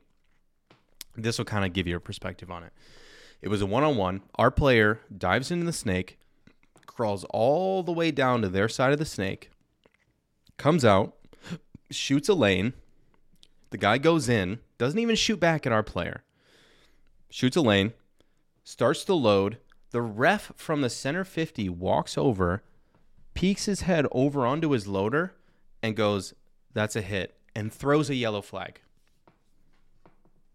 This 1.17 1.39
will 1.39 1.45
kind 1.45 1.65
of 1.65 1.73
give 1.73 1.87
you 1.87 1.97
a 1.97 2.01
perspective 2.01 2.51
on 2.51 2.63
it. 2.63 2.73
It 3.41 3.49
was 3.49 3.63
a 3.63 3.67
one-on-one. 3.67 4.23
Our 4.35 4.51
player 4.51 5.01
dives 5.17 5.51
into 5.51 5.67
the 5.67 5.73
snake, 5.73 6.19
crawls 6.87 7.25
all 7.31 7.83
the 7.83 7.93
way 7.93 8.11
down 8.11 8.43
to 8.43 8.49
their 8.49 8.69
side 8.69 8.93
of 8.93 8.99
the 8.99 9.05
snake, 9.05 9.51
comes 10.57 10.85
out, 10.85 11.15
shoots 11.91 12.29
a 12.29 12.35
lane. 12.35 12.73
The 13.71 13.79
guy 13.79 13.99
goes 13.99 14.29
in, 14.29 14.61
doesn't 14.79 14.99
even 14.99 15.17
shoot 15.17 15.39
back 15.39 15.67
at 15.67 15.73
our 15.73 15.83
player. 15.83 16.23
Shoots 17.31 17.57
a 17.57 17.61
lane, 17.61 17.93
starts 18.65 19.05
to 19.05 19.15
load. 19.15 19.59
The 19.97 20.03
ref 20.03 20.53
from 20.57 20.83
the 20.83 20.91
center 20.91 21.25
50 21.25 21.71
walks 21.71 22.19
over, 22.19 22.63
peeks 23.33 23.65
his 23.65 23.81
head 23.81 24.07
over 24.13 24.45
onto 24.45 24.73
his 24.73 24.87
loader, 24.87 25.33
and 25.83 25.97
goes, 25.97 26.35
That's 26.75 26.97
a 26.97 27.01
hit, 27.01 27.35
and 27.55 27.73
throws 27.73 28.11
a 28.11 28.15
yellow 28.15 28.43
flag 28.43 28.83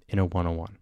in 0.08 0.20
a 0.20 0.26
one 0.26 0.46
on 0.46 0.58
one. 0.58 0.78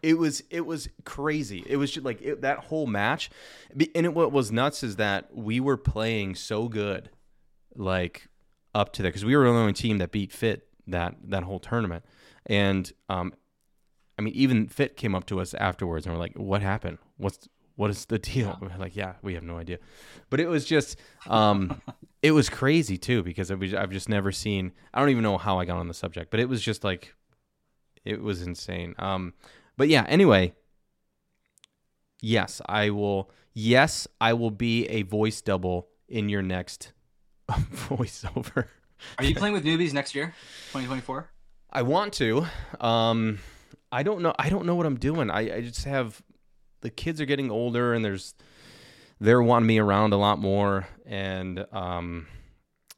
It 0.00 0.16
was 0.16 0.44
it 0.48 0.64
was 0.64 0.88
crazy. 1.04 1.64
It 1.66 1.76
was 1.76 1.90
just 1.90 2.06
like 2.06 2.22
it, 2.22 2.42
that 2.42 2.60
whole 2.60 2.86
match, 2.86 3.28
and 3.72 4.06
it, 4.06 4.14
what 4.14 4.30
was 4.30 4.52
nuts 4.52 4.84
is 4.84 4.94
that 4.94 5.36
we 5.36 5.58
were 5.58 5.76
playing 5.76 6.36
so 6.36 6.68
good, 6.68 7.10
like 7.74 8.28
up 8.76 8.92
to 8.92 9.02
there 9.02 9.10
because 9.10 9.24
we 9.24 9.34
were 9.34 9.42
the 9.42 9.50
only 9.50 9.72
team 9.72 9.98
that 9.98 10.12
beat 10.12 10.30
Fit 10.30 10.68
that 10.86 11.16
that 11.24 11.42
whole 11.42 11.58
tournament, 11.58 12.04
and 12.46 12.92
um, 13.08 13.32
I 14.18 14.22
mean, 14.22 14.34
even 14.34 14.68
Fit 14.68 14.96
came 14.96 15.14
up 15.14 15.26
to 15.26 15.40
us 15.40 15.54
afterwards 15.54 16.06
and 16.06 16.14
we're 16.14 16.20
like, 16.20 16.34
"What 16.34 16.62
happened? 16.62 16.98
What's 17.16 17.48
what 17.76 17.90
is 17.90 18.04
the 18.06 18.18
deal?" 18.18 18.58
We're 18.60 18.76
like, 18.78 18.96
"Yeah, 18.96 19.14
we 19.22 19.34
have 19.34 19.42
no 19.42 19.56
idea." 19.56 19.78
But 20.30 20.40
it 20.40 20.48
was 20.48 20.64
just, 20.64 20.98
um, 21.26 21.80
it 22.22 22.32
was 22.32 22.48
crazy 22.50 22.98
too 22.98 23.22
because 23.22 23.50
I've 23.50 23.62
I've 23.74 23.90
just 23.90 24.08
never 24.08 24.32
seen. 24.32 24.72
I 24.92 25.00
don't 25.00 25.10
even 25.10 25.22
know 25.22 25.38
how 25.38 25.58
I 25.58 25.64
got 25.64 25.78
on 25.78 25.88
the 25.88 25.94
subject, 25.94 26.30
but 26.30 26.40
it 26.40 26.48
was 26.48 26.62
just 26.62 26.84
like, 26.84 27.14
it 28.04 28.20
was 28.20 28.42
insane. 28.42 28.94
Um, 28.98 29.34
but 29.76 29.88
yeah. 29.88 30.04
Anyway, 30.08 30.52
yes, 32.20 32.60
I 32.66 32.90
will. 32.90 33.30
Yes, 33.54 34.08
I 34.20 34.32
will 34.32 34.50
be 34.50 34.86
a 34.86 35.02
voice 35.02 35.42
double 35.42 35.88
in 36.08 36.28
your 36.28 36.42
next 36.42 36.92
voiceover. 37.50 38.66
Are 39.18 39.24
you 39.24 39.34
playing 39.34 39.52
with 39.52 39.64
newbies 39.64 39.92
next 39.92 40.14
year, 40.14 40.34
2024? 40.68 41.30
I 41.70 41.82
want 41.82 42.12
to. 42.14 42.46
Um, 42.80 43.38
I 43.92 44.02
don't 44.02 44.22
know. 44.22 44.34
I 44.38 44.48
don't 44.48 44.64
know 44.64 44.74
what 44.74 44.86
I'm 44.86 44.98
doing. 44.98 45.30
I, 45.30 45.56
I 45.56 45.60
just 45.60 45.84
have 45.84 46.22
the 46.80 46.90
kids 46.90 47.20
are 47.20 47.26
getting 47.26 47.50
older, 47.50 47.92
and 47.92 48.04
there's 48.04 48.34
they're 49.20 49.42
wanting 49.42 49.66
me 49.66 49.78
around 49.78 50.12
a 50.12 50.16
lot 50.16 50.38
more, 50.38 50.88
and 51.06 51.64
um, 51.72 52.26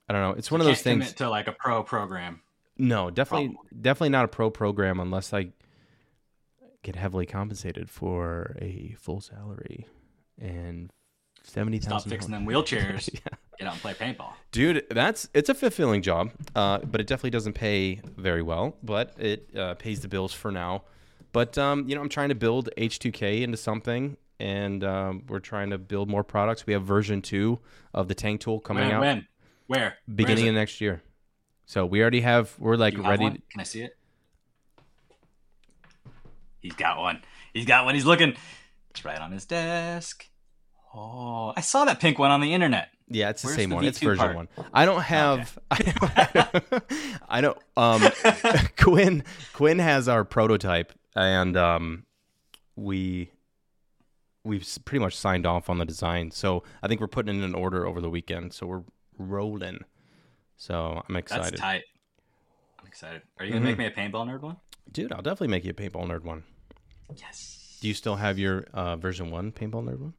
I 0.09 0.13
don't 0.13 0.23
know. 0.23 0.31
It's 0.39 0.51
one 0.51 0.61
of 0.61 0.67
those 0.67 0.81
things. 0.81 1.05
commit 1.05 1.17
to 1.19 1.29
like 1.29 1.49
a 1.49 1.53
pro 1.53 1.83
program. 1.83 2.41
No, 2.79 3.11
definitely, 3.11 3.57
definitely 3.79 4.09
not 4.11 4.25
a 4.25 4.29
pro 4.29 4.51
program 4.51 5.01
unless 5.01 5.35
I 5.35 5.51
get 6.83 6.97
heavily 6.97 7.27
compensated 7.27 7.91
for 7.91 8.57
a 8.61 8.95
full 8.99 9.21
salary 9.21 9.87
and 10.41 10.91
seventy 11.45 11.81
Stop 11.81 12.03
fixing 12.05 12.33
them 12.33 12.47
wheelchairs. 12.47 13.11
Get 13.59 13.69
out 13.69 13.75
and 13.75 13.83
play 13.83 13.95
paintball. 13.95 14.33
Dude, 14.51 14.85
that's 14.91 15.29
it's 15.33 15.49
a 15.49 15.55
fulfilling 15.55 16.03
job, 16.03 16.33
uh, 16.57 16.79
but 16.79 17.01
it 17.01 17.07
definitely 17.07 17.31
doesn't 17.31 17.53
pay 17.53 18.01
very 18.17 18.43
well. 18.43 18.77
But 18.83 19.15
it 19.19 19.49
uh, 19.57 19.75
pays 19.75 20.01
the 20.01 20.09
bills 20.09 20.33
for 20.33 20.51
now. 20.51 20.83
But 21.33 21.57
um, 21.59 21.89
you 21.89 21.95
know, 21.95 22.01
I'm 22.01 22.09
trying 22.09 22.31
to 22.31 22.35
build 22.35 22.71
H2K 22.77 23.43
into 23.43 23.57
something, 23.57 24.17
and 24.41 24.83
um, 24.83 25.25
we're 25.29 25.41
trying 25.41 25.71
to 25.71 25.79
build 25.79 26.09
more 26.09 26.25
products. 26.25 26.67
We 26.67 26.73
have 26.73 26.83
version 26.83 27.23
two 27.23 27.61
of 27.93 28.09
the 28.09 28.15
tank 28.15 28.41
tool 28.41 28.61
coming 28.61 28.85
When? 28.85 28.93
out 28.93 29.01
when? 29.01 29.27
Where? 29.67 29.95
beginning 30.13 30.45
Where 30.45 30.53
of 30.53 30.57
next 30.57 30.81
year. 30.81 31.03
So 31.67 31.87
we 31.87 32.01
already 32.03 32.21
have. 32.21 32.55
We're 32.59 32.77
like 32.77 32.97
ready. 32.99 33.43
Can 33.51 33.61
I 33.61 33.65
see 33.65 33.83
it? 33.83 33.97
He's 36.61 36.75
got 36.75 36.99
one. 36.99 37.23
He's 37.53 37.67
got 37.67 37.85
one. 37.85 37.95
He's 37.95 38.07
looking. 38.07 38.37
It's 38.91 39.05
right 39.05 39.19
on 39.19 39.33
his 39.33 39.45
desk. 39.45 40.29
Oh, 40.95 41.53
I 41.57 41.61
saw 41.61 41.85
that 41.87 41.99
pink 42.01 42.19
one 42.19 42.31
on 42.31 42.41
the 42.41 42.55
internet. 42.55 42.89
Yeah, 43.09 43.31
it's 43.31 43.43
the 43.43 43.49
Where's 43.49 43.57
same 43.57 43.71
the 43.71 43.75
one. 43.77 43.85
It's 43.85 43.99
V2 43.99 44.05
version 44.05 44.25
part? 44.25 44.37
one. 44.37 44.49
I 44.73 44.87
don't 44.87 45.03
have. 45.03 45.59
I 47.29 47.41
don't. 47.41 47.59
Um, 47.77 48.03
Quinn. 48.79 49.25
Quinn 49.53 49.79
has 49.79 50.09
our 50.09 50.25
prototype, 50.25 50.93
and 51.15 51.57
um, 51.57 52.05
we 52.77 53.31
we've 54.45 54.67
pretty 54.85 55.03
much 55.03 55.17
signed 55.17 55.47
off 55.47 55.69
on 55.69 55.79
the 55.79 55.85
design. 55.85 56.31
So 56.31 56.63
I 56.83 56.89
think 56.89 57.01
we're 57.01 57.07
putting 57.09 57.35
in 57.37 57.43
an 57.43 57.55
order 57.55 57.87
over 57.87 58.01
the 58.01 58.11
weekend. 58.11 58.53
So 58.53 58.67
we're 58.67 58.83
rolling. 59.19 59.81
So 60.57 61.03
I'm 61.09 61.17
excited. 61.17 61.45
That's 61.45 61.61
tight. 61.61 61.83
I'm 62.81 62.87
excited. 62.87 63.23
Are 63.39 63.45
you 63.45 63.53
gonna 63.53 63.65
Mhm. 63.65 63.69
make 63.69 63.79
me 63.79 63.87
a 63.87 63.91
paintball 63.91 64.27
nerd 64.29 64.43
one? 64.43 64.57
dude. 64.93 65.13
I'll 65.13 65.23
definitely 65.23 65.49
make 65.49 65.65
you 65.65 65.71
a 65.71 65.75
paintball 65.75 66.07
nerd 66.07 66.23
one. 66.25 66.45
Yes. 67.17 67.79
Do 67.81 67.89
you 67.89 67.95
still 67.95 68.17
have 68.17 68.39
your 68.39 68.65
uh, 68.75 68.97
version 68.97 69.31
one 69.31 69.51
paintball 69.51 69.83
nerd 69.85 69.99
one? 69.99 70.15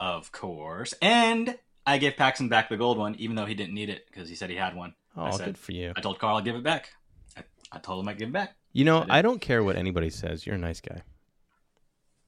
Of 0.00 0.30
course. 0.32 0.94
And 1.02 1.56
I 1.86 1.98
gave 1.98 2.16
Paxton 2.16 2.48
back 2.48 2.68
the 2.68 2.76
gold 2.76 2.98
one, 2.98 3.14
even 3.16 3.36
though 3.36 3.46
he 3.46 3.54
didn't 3.54 3.74
need 3.74 3.88
it 3.88 4.06
because 4.06 4.28
he 4.28 4.34
said 4.34 4.50
he 4.50 4.56
had 4.56 4.74
one. 4.76 4.94
Oh, 5.16 5.24
I 5.24 5.30
said- 5.30 5.44
good 5.46 5.58
for 5.58 5.72
you. 5.72 5.92
I 5.96 6.00
told 6.00 6.18
Carl 6.18 6.36
I'd 6.36 6.44
give 6.44 6.54
it 6.56 6.62
back. 6.62 6.90
I, 7.36 7.42
I 7.72 7.78
told 7.78 8.02
him 8.02 8.08
I'd 8.08 8.18
give 8.18 8.28
it 8.28 8.32
back. 8.32 8.54
You 8.72 8.84
know, 8.84 9.04
I. 9.08 9.18
I 9.18 9.22
don't 9.22 9.40
care 9.40 9.64
what 9.64 9.76
anybody 9.76 10.10
says. 10.10 10.46
You're 10.46 10.54
a 10.54 10.58
nice 10.58 10.80
guy. 10.80 11.02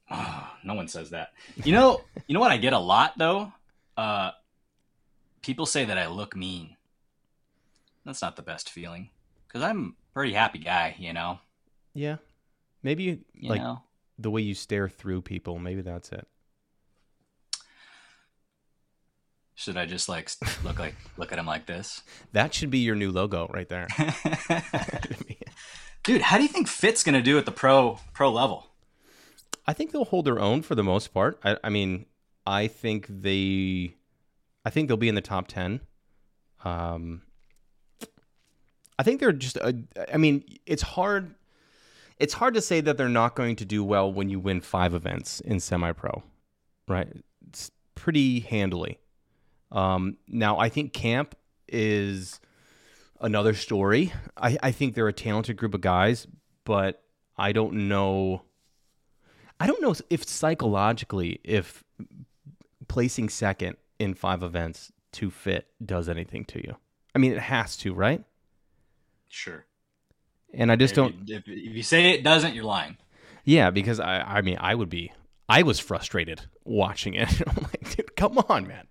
Oh, 0.09 0.49
no 0.63 0.73
one 0.73 0.87
says 0.87 1.11
that. 1.11 1.29
You 1.63 1.71
know, 1.73 2.01
you 2.27 2.33
know 2.33 2.39
what 2.39 2.51
I 2.51 2.57
get 2.57 2.73
a 2.73 2.79
lot 2.79 3.17
though. 3.17 3.53
Uh, 3.95 4.31
people 5.41 5.65
say 5.65 5.85
that 5.85 5.97
I 5.97 6.07
look 6.07 6.35
mean. 6.35 6.75
That's 8.05 8.21
not 8.21 8.35
the 8.35 8.41
best 8.41 8.69
feeling 8.71 9.09
because 9.47 9.61
I'm 9.61 9.95
a 10.11 10.13
pretty 10.13 10.33
happy 10.33 10.59
guy. 10.59 10.95
You 10.97 11.13
know. 11.13 11.39
Yeah, 11.93 12.17
maybe 12.83 13.03
you, 13.03 13.19
You 13.33 13.49
like 13.49 13.61
know. 13.61 13.83
the 14.17 14.31
way 14.31 14.41
you 14.41 14.55
stare 14.55 14.89
through 14.89 15.21
people. 15.21 15.59
Maybe 15.59 15.81
that's 15.81 16.11
it. 16.11 16.27
Should 19.55 19.77
I 19.77 19.85
just 19.85 20.09
like 20.09 20.29
look 20.63 20.79
like 20.79 20.95
look 21.17 21.31
at 21.31 21.39
him 21.39 21.45
like 21.45 21.65
this? 21.65 22.01
That 22.33 22.53
should 22.53 22.69
be 22.69 22.79
your 22.79 22.95
new 22.95 23.11
logo 23.11 23.49
right 23.53 23.67
there. 23.67 23.87
Dude, 26.03 26.21
how 26.21 26.37
do 26.37 26.43
you 26.43 26.49
think 26.49 26.67
Fit's 26.67 27.03
gonna 27.03 27.21
do 27.21 27.37
at 27.37 27.45
the 27.45 27.51
pro 27.51 27.99
pro 28.13 28.31
level? 28.31 28.67
I 29.67 29.73
think 29.73 29.91
they'll 29.91 30.05
hold 30.05 30.25
their 30.25 30.39
own 30.39 30.63
for 30.63 30.75
the 30.75 30.83
most 30.83 31.13
part. 31.13 31.39
I, 31.43 31.57
I 31.63 31.69
mean, 31.69 32.05
I 32.45 32.67
think 32.67 33.05
they, 33.07 33.95
I 34.65 34.69
think 34.69 34.87
they'll 34.87 34.97
be 34.97 35.09
in 35.09 35.15
the 35.15 35.21
top 35.21 35.47
ten. 35.47 35.81
Um, 36.63 37.21
I 38.97 39.03
think 39.03 39.19
they're 39.19 39.31
just. 39.31 39.57
A, 39.57 39.75
I 40.11 40.17
mean, 40.17 40.43
it's 40.65 40.81
hard. 40.81 41.35
It's 42.17 42.33
hard 42.33 42.53
to 42.53 42.61
say 42.61 42.81
that 42.81 42.97
they're 42.97 43.09
not 43.09 43.35
going 43.35 43.55
to 43.57 43.65
do 43.65 43.83
well 43.83 44.11
when 44.11 44.29
you 44.29 44.39
win 44.39 44.61
five 44.61 44.93
events 44.93 45.39
in 45.39 45.59
semi-pro, 45.59 46.21
right? 46.87 47.07
It's 47.49 47.71
pretty 47.95 48.41
handily. 48.41 48.99
Um, 49.71 50.17
now, 50.27 50.57
I 50.59 50.69
think 50.69 50.93
camp 50.93 51.35
is 51.67 52.39
another 53.19 53.53
story. 53.53 54.11
I, 54.35 54.57
I 54.61 54.71
think 54.71 54.95
they're 54.95 55.07
a 55.07 55.13
talented 55.13 55.57
group 55.57 55.73
of 55.73 55.81
guys, 55.81 56.27
but 56.65 57.03
I 57.37 57.51
don't 57.51 57.87
know. 57.87 58.41
I 59.59 59.67
don't 59.67 59.81
know 59.81 59.93
if 60.09 60.27
psychologically 60.27 61.39
if 61.43 61.83
placing 62.87 63.29
second 63.29 63.77
in 63.99 64.13
five 64.15 64.43
events 64.43 64.91
to 65.13 65.29
fit 65.29 65.67
does 65.85 66.09
anything 66.09 66.45
to 66.45 66.59
you. 66.59 66.75
I 67.13 67.19
mean, 67.19 67.31
it 67.33 67.39
has 67.39 67.77
to, 67.77 67.93
right? 67.93 68.23
Sure. 69.29 69.65
And 70.53 70.71
I 70.71 70.75
just 70.75 70.93
If 70.93 70.95
don't. 70.95 71.27
you- 71.29 71.35
If, 71.37 71.43
if 71.47 71.75
you 71.75 71.83
say 71.83 72.11
it 72.11 72.23
doesn't, 72.23 72.53
you're 72.55 72.63
lying. 72.65 72.97
Yeah, 73.45 73.69
because 73.69 73.99
I, 73.99 74.19
I 74.21 74.41
mean, 74.41 74.57
I 74.59 74.75
would 74.75 74.89
be, 74.89 75.11
I 75.47 75.63
was 75.63 75.79
frustrated 75.79 76.41
watching 76.65 77.13
it. 77.15 77.29
Come 78.21 78.37
on, 78.49 78.67
man. 78.67 78.87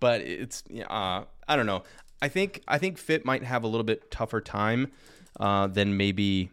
But 0.00 0.22
it's, 0.22 0.64
uh, 0.88 1.24
I 1.46 1.56
don't 1.56 1.66
know. 1.66 1.82
I 2.22 2.28
think, 2.28 2.62
I 2.66 2.78
think 2.78 2.96
Fit 2.96 3.26
might 3.26 3.42
have 3.44 3.62
a 3.62 3.66
little 3.66 3.84
bit 3.84 4.10
tougher 4.10 4.40
time 4.40 4.90
uh, 5.38 5.66
than 5.66 5.98
maybe. 5.98 6.50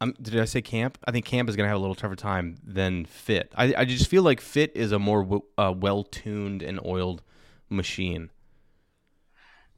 Um, 0.00 0.14
did 0.20 0.38
I 0.40 0.46
say 0.46 0.62
Camp? 0.62 0.96
I 1.06 1.12
think 1.12 1.26
Camp 1.26 1.50
is 1.50 1.56
going 1.56 1.66
to 1.66 1.68
have 1.68 1.76
a 1.76 1.80
little 1.80 1.94
tougher 1.94 2.16
time 2.16 2.56
than 2.64 3.04
Fit. 3.04 3.52
I, 3.54 3.74
I 3.76 3.84
just 3.84 4.08
feel 4.08 4.22
like 4.22 4.40
Fit 4.40 4.72
is 4.74 4.90
a 4.90 4.98
more 4.98 5.22
w- 5.22 5.44
uh, 5.58 5.74
well-tuned 5.76 6.62
and 6.62 6.80
oiled 6.84 7.20
machine. 7.68 8.30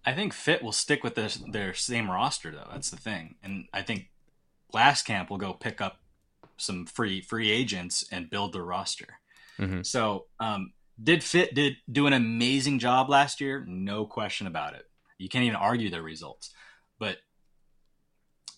I 0.04 0.12
think 0.12 0.32
Fit 0.32 0.62
will 0.62 0.72
stick 0.72 1.02
with 1.02 1.16
this, 1.16 1.42
their 1.50 1.74
same 1.74 2.08
roster 2.08 2.52
though. 2.52 2.68
That's 2.70 2.90
the 2.90 2.96
thing, 2.96 3.34
and 3.42 3.66
I 3.72 3.82
think 3.82 4.10
last 4.72 5.02
camp 5.02 5.30
will 5.30 5.36
go 5.36 5.52
pick 5.52 5.80
up 5.80 5.98
some 6.56 6.86
free 6.86 7.20
free 7.20 7.50
agents 7.50 8.04
and 8.12 8.30
build 8.30 8.52
their 8.52 8.62
roster. 8.62 9.18
Mm-hmm. 9.58 9.82
So 9.82 10.26
um, 10.38 10.72
did 11.02 11.22
fit 11.22 11.54
did 11.54 11.76
do 11.90 12.06
an 12.06 12.12
amazing 12.12 12.78
job 12.78 13.08
last 13.08 13.40
year, 13.40 13.64
no 13.66 14.04
question 14.06 14.46
about 14.46 14.74
it. 14.74 14.86
You 15.18 15.28
can't 15.28 15.44
even 15.44 15.56
argue 15.56 15.90
their 15.90 16.02
results, 16.02 16.52
but 16.98 17.18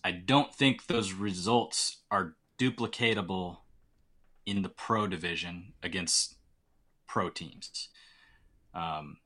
I 0.03 0.11
don't 0.11 0.53
think 0.53 0.87
those 0.87 1.13
results 1.13 1.97
are 2.11 2.35
duplicatable 2.57 3.57
in 4.45 4.61
the 4.61 4.69
pro 4.69 5.07
division 5.07 5.73
against 5.83 6.35
pro 7.07 7.29
teams. 7.29 7.89
Um, 8.73 9.17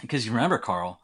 because 0.00 0.26
you 0.26 0.32
remember, 0.32 0.58
Carl, 0.58 1.00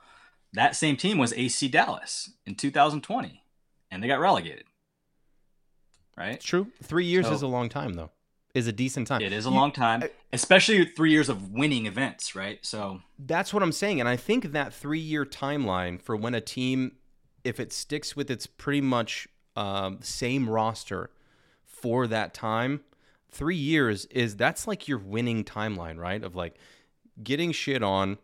that 0.52 0.76
same 0.76 0.96
team 0.96 1.18
was 1.18 1.32
AC 1.32 1.68
Dallas 1.68 2.30
in 2.44 2.54
2020, 2.54 3.42
and 3.90 4.02
they 4.02 4.08
got 4.08 4.20
relegated. 4.20 4.64
Right? 6.16 6.34
It's 6.34 6.44
true. 6.44 6.70
Three 6.82 7.06
years 7.06 7.26
So- 7.26 7.32
is 7.32 7.42
a 7.42 7.46
long 7.46 7.68
time, 7.68 7.94
though. 7.94 8.10
Is 8.54 8.66
a 8.66 8.72
decent 8.72 9.06
time. 9.06 9.22
It 9.22 9.32
is 9.32 9.46
a 9.46 9.48
You- 9.48 9.54
long 9.54 9.72
time, 9.72 10.02
especially 10.30 10.84
three 10.84 11.10
years 11.10 11.30
of 11.30 11.52
winning 11.52 11.86
events, 11.86 12.34
right? 12.34 12.58
So 12.64 13.00
That's 13.18 13.54
what 13.54 13.62
I'm 13.62 13.72
saying, 13.72 13.98
and 13.98 14.06
I 14.08 14.16
think 14.16 14.52
that 14.52 14.74
three-year 14.74 15.24
timeline 15.24 15.98
for 16.02 16.14
when 16.16 16.34
a 16.34 16.40
team, 16.42 16.96
if 17.44 17.58
it 17.58 17.72
sticks 17.72 18.14
with 18.14 18.30
its 18.30 18.46
pretty 18.46 18.82
much 18.82 19.26
um, 19.56 20.00
same 20.02 20.50
roster 20.50 21.10
for 21.64 22.06
that 22.08 22.34
time, 22.34 22.82
three 23.30 23.56
years 23.56 24.04
is 24.06 24.36
that's 24.36 24.66
like 24.66 24.86
your 24.86 24.98
winning 24.98 25.44
timeline, 25.44 25.96
right? 25.96 26.22
Of 26.22 26.34
like 26.36 26.56
getting 27.22 27.52
shit 27.52 27.82
on, 27.82 28.18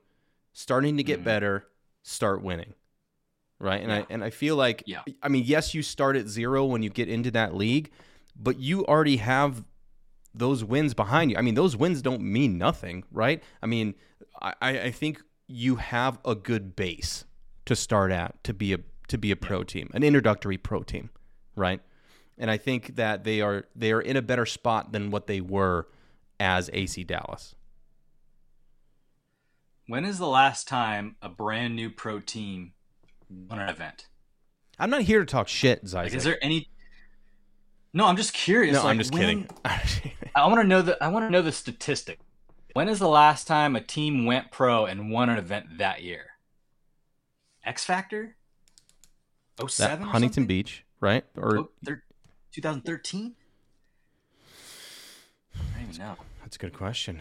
starting 0.52 0.98
to 0.98 1.02
get 1.02 1.20
Mhm. 1.20 1.24
better, 1.24 1.66
start 2.02 2.42
winning, 2.42 2.74
right? 3.58 3.80
And 3.82 3.90
I 3.92 4.06
and 4.10 4.22
I 4.22 4.28
feel 4.28 4.56
like, 4.56 4.82
Yeah. 4.86 5.02
I 5.22 5.28
mean, 5.28 5.44
yes, 5.46 5.72
you 5.74 5.82
start 5.82 6.16
at 6.16 6.28
zero 6.28 6.66
when 6.66 6.82
you 6.82 6.90
get 6.90 7.08
into 7.08 7.30
that 7.30 7.54
league, 7.54 7.90
but 8.36 8.58
you 8.58 8.84
already 8.86 9.16
have 9.18 9.64
those 10.38 10.64
wins 10.64 10.94
behind 10.94 11.30
you. 11.30 11.36
I 11.36 11.42
mean, 11.42 11.54
those 11.54 11.76
wins 11.76 12.02
don't 12.02 12.22
mean 12.22 12.58
nothing, 12.58 13.04
right? 13.10 13.42
I 13.62 13.66
mean, 13.66 13.94
I, 14.40 14.54
I 14.62 14.90
think 14.90 15.22
you 15.46 15.76
have 15.76 16.18
a 16.24 16.34
good 16.34 16.76
base 16.76 17.24
to 17.66 17.76
start 17.76 18.12
at 18.12 18.42
to 18.44 18.54
be 18.54 18.72
a 18.72 18.78
to 19.08 19.18
be 19.18 19.30
a 19.30 19.36
pro 19.36 19.64
team, 19.64 19.90
an 19.94 20.02
introductory 20.02 20.58
pro 20.58 20.82
team, 20.82 21.10
right? 21.56 21.80
And 22.36 22.50
I 22.50 22.56
think 22.56 22.96
that 22.96 23.24
they 23.24 23.40
are 23.40 23.66
they 23.74 23.92
are 23.92 24.00
in 24.00 24.16
a 24.16 24.22
better 24.22 24.46
spot 24.46 24.92
than 24.92 25.10
what 25.10 25.26
they 25.26 25.40
were 25.40 25.88
as 26.38 26.70
AC 26.72 27.04
Dallas. 27.04 27.54
when 29.88 30.04
is 30.04 30.18
the 30.18 30.28
last 30.28 30.68
time 30.68 31.16
a 31.20 31.28
brand 31.28 31.74
new 31.74 31.90
pro 31.90 32.20
team 32.20 32.72
won 33.28 33.58
an 33.58 33.68
event? 33.68 34.06
I'm 34.78 34.90
not 34.90 35.02
here 35.02 35.18
to 35.18 35.26
talk 35.26 35.48
shit, 35.48 35.84
Zyzek. 35.84 35.94
Like, 35.94 36.14
is 36.14 36.24
there 36.24 36.38
any? 36.42 36.68
No, 37.92 38.04
I'm 38.06 38.16
just 38.16 38.32
curious. 38.34 38.74
no, 38.74 38.82
like, 38.84 38.90
I'm 38.90 38.98
just 38.98 39.12
when- 39.12 39.20
kidding. 39.22 39.48
I 40.34 40.46
want 40.46 40.60
to 40.60 40.64
know 40.66 40.82
the 40.82 41.02
I 41.02 41.08
want 41.08 41.26
to 41.26 41.30
know 41.30 41.42
the 41.42 41.52
statistic. 41.52 42.20
When 42.74 42.88
is 42.88 42.98
the 42.98 43.08
last 43.08 43.46
time 43.46 43.74
a 43.74 43.80
team 43.80 44.24
went 44.26 44.50
pro 44.52 44.86
and 44.86 45.10
won 45.10 45.28
an 45.30 45.38
event 45.38 45.78
that 45.78 46.02
year? 46.02 46.26
X 47.64 47.84
Factor. 47.84 48.36
Oh 49.60 49.66
seven. 49.66 50.06
Huntington 50.06 50.46
Beach, 50.46 50.84
right? 51.00 51.24
Or 51.36 51.58
Oh, 51.58 51.68
thir- 51.84 52.04
2013. 52.52 53.34
I 55.54 55.58
don't 55.80 55.88
even 55.90 55.98
know. 55.98 56.16
that's 56.42 56.56
a 56.56 56.58
good 56.58 56.72
question. 56.72 57.20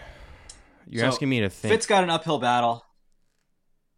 You're 0.88 1.02
So, 1.04 1.08
asking 1.08 1.30
me 1.30 1.40
to 1.42 1.50
think. 1.50 1.72
Fit's 1.74 1.86
got 1.88 2.04
an 2.04 2.10
uphill 2.10 2.40
battle. 2.40 2.86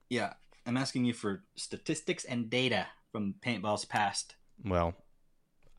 Yeah, 0.09 0.33
I'm 0.65 0.77
asking 0.77 1.05
you 1.05 1.13
for 1.13 1.43
statistics 1.55 2.23
and 2.25 2.49
data 2.49 2.87
from 3.11 3.35
paintball's 3.45 3.85
past. 3.85 4.35
well, 4.63 4.93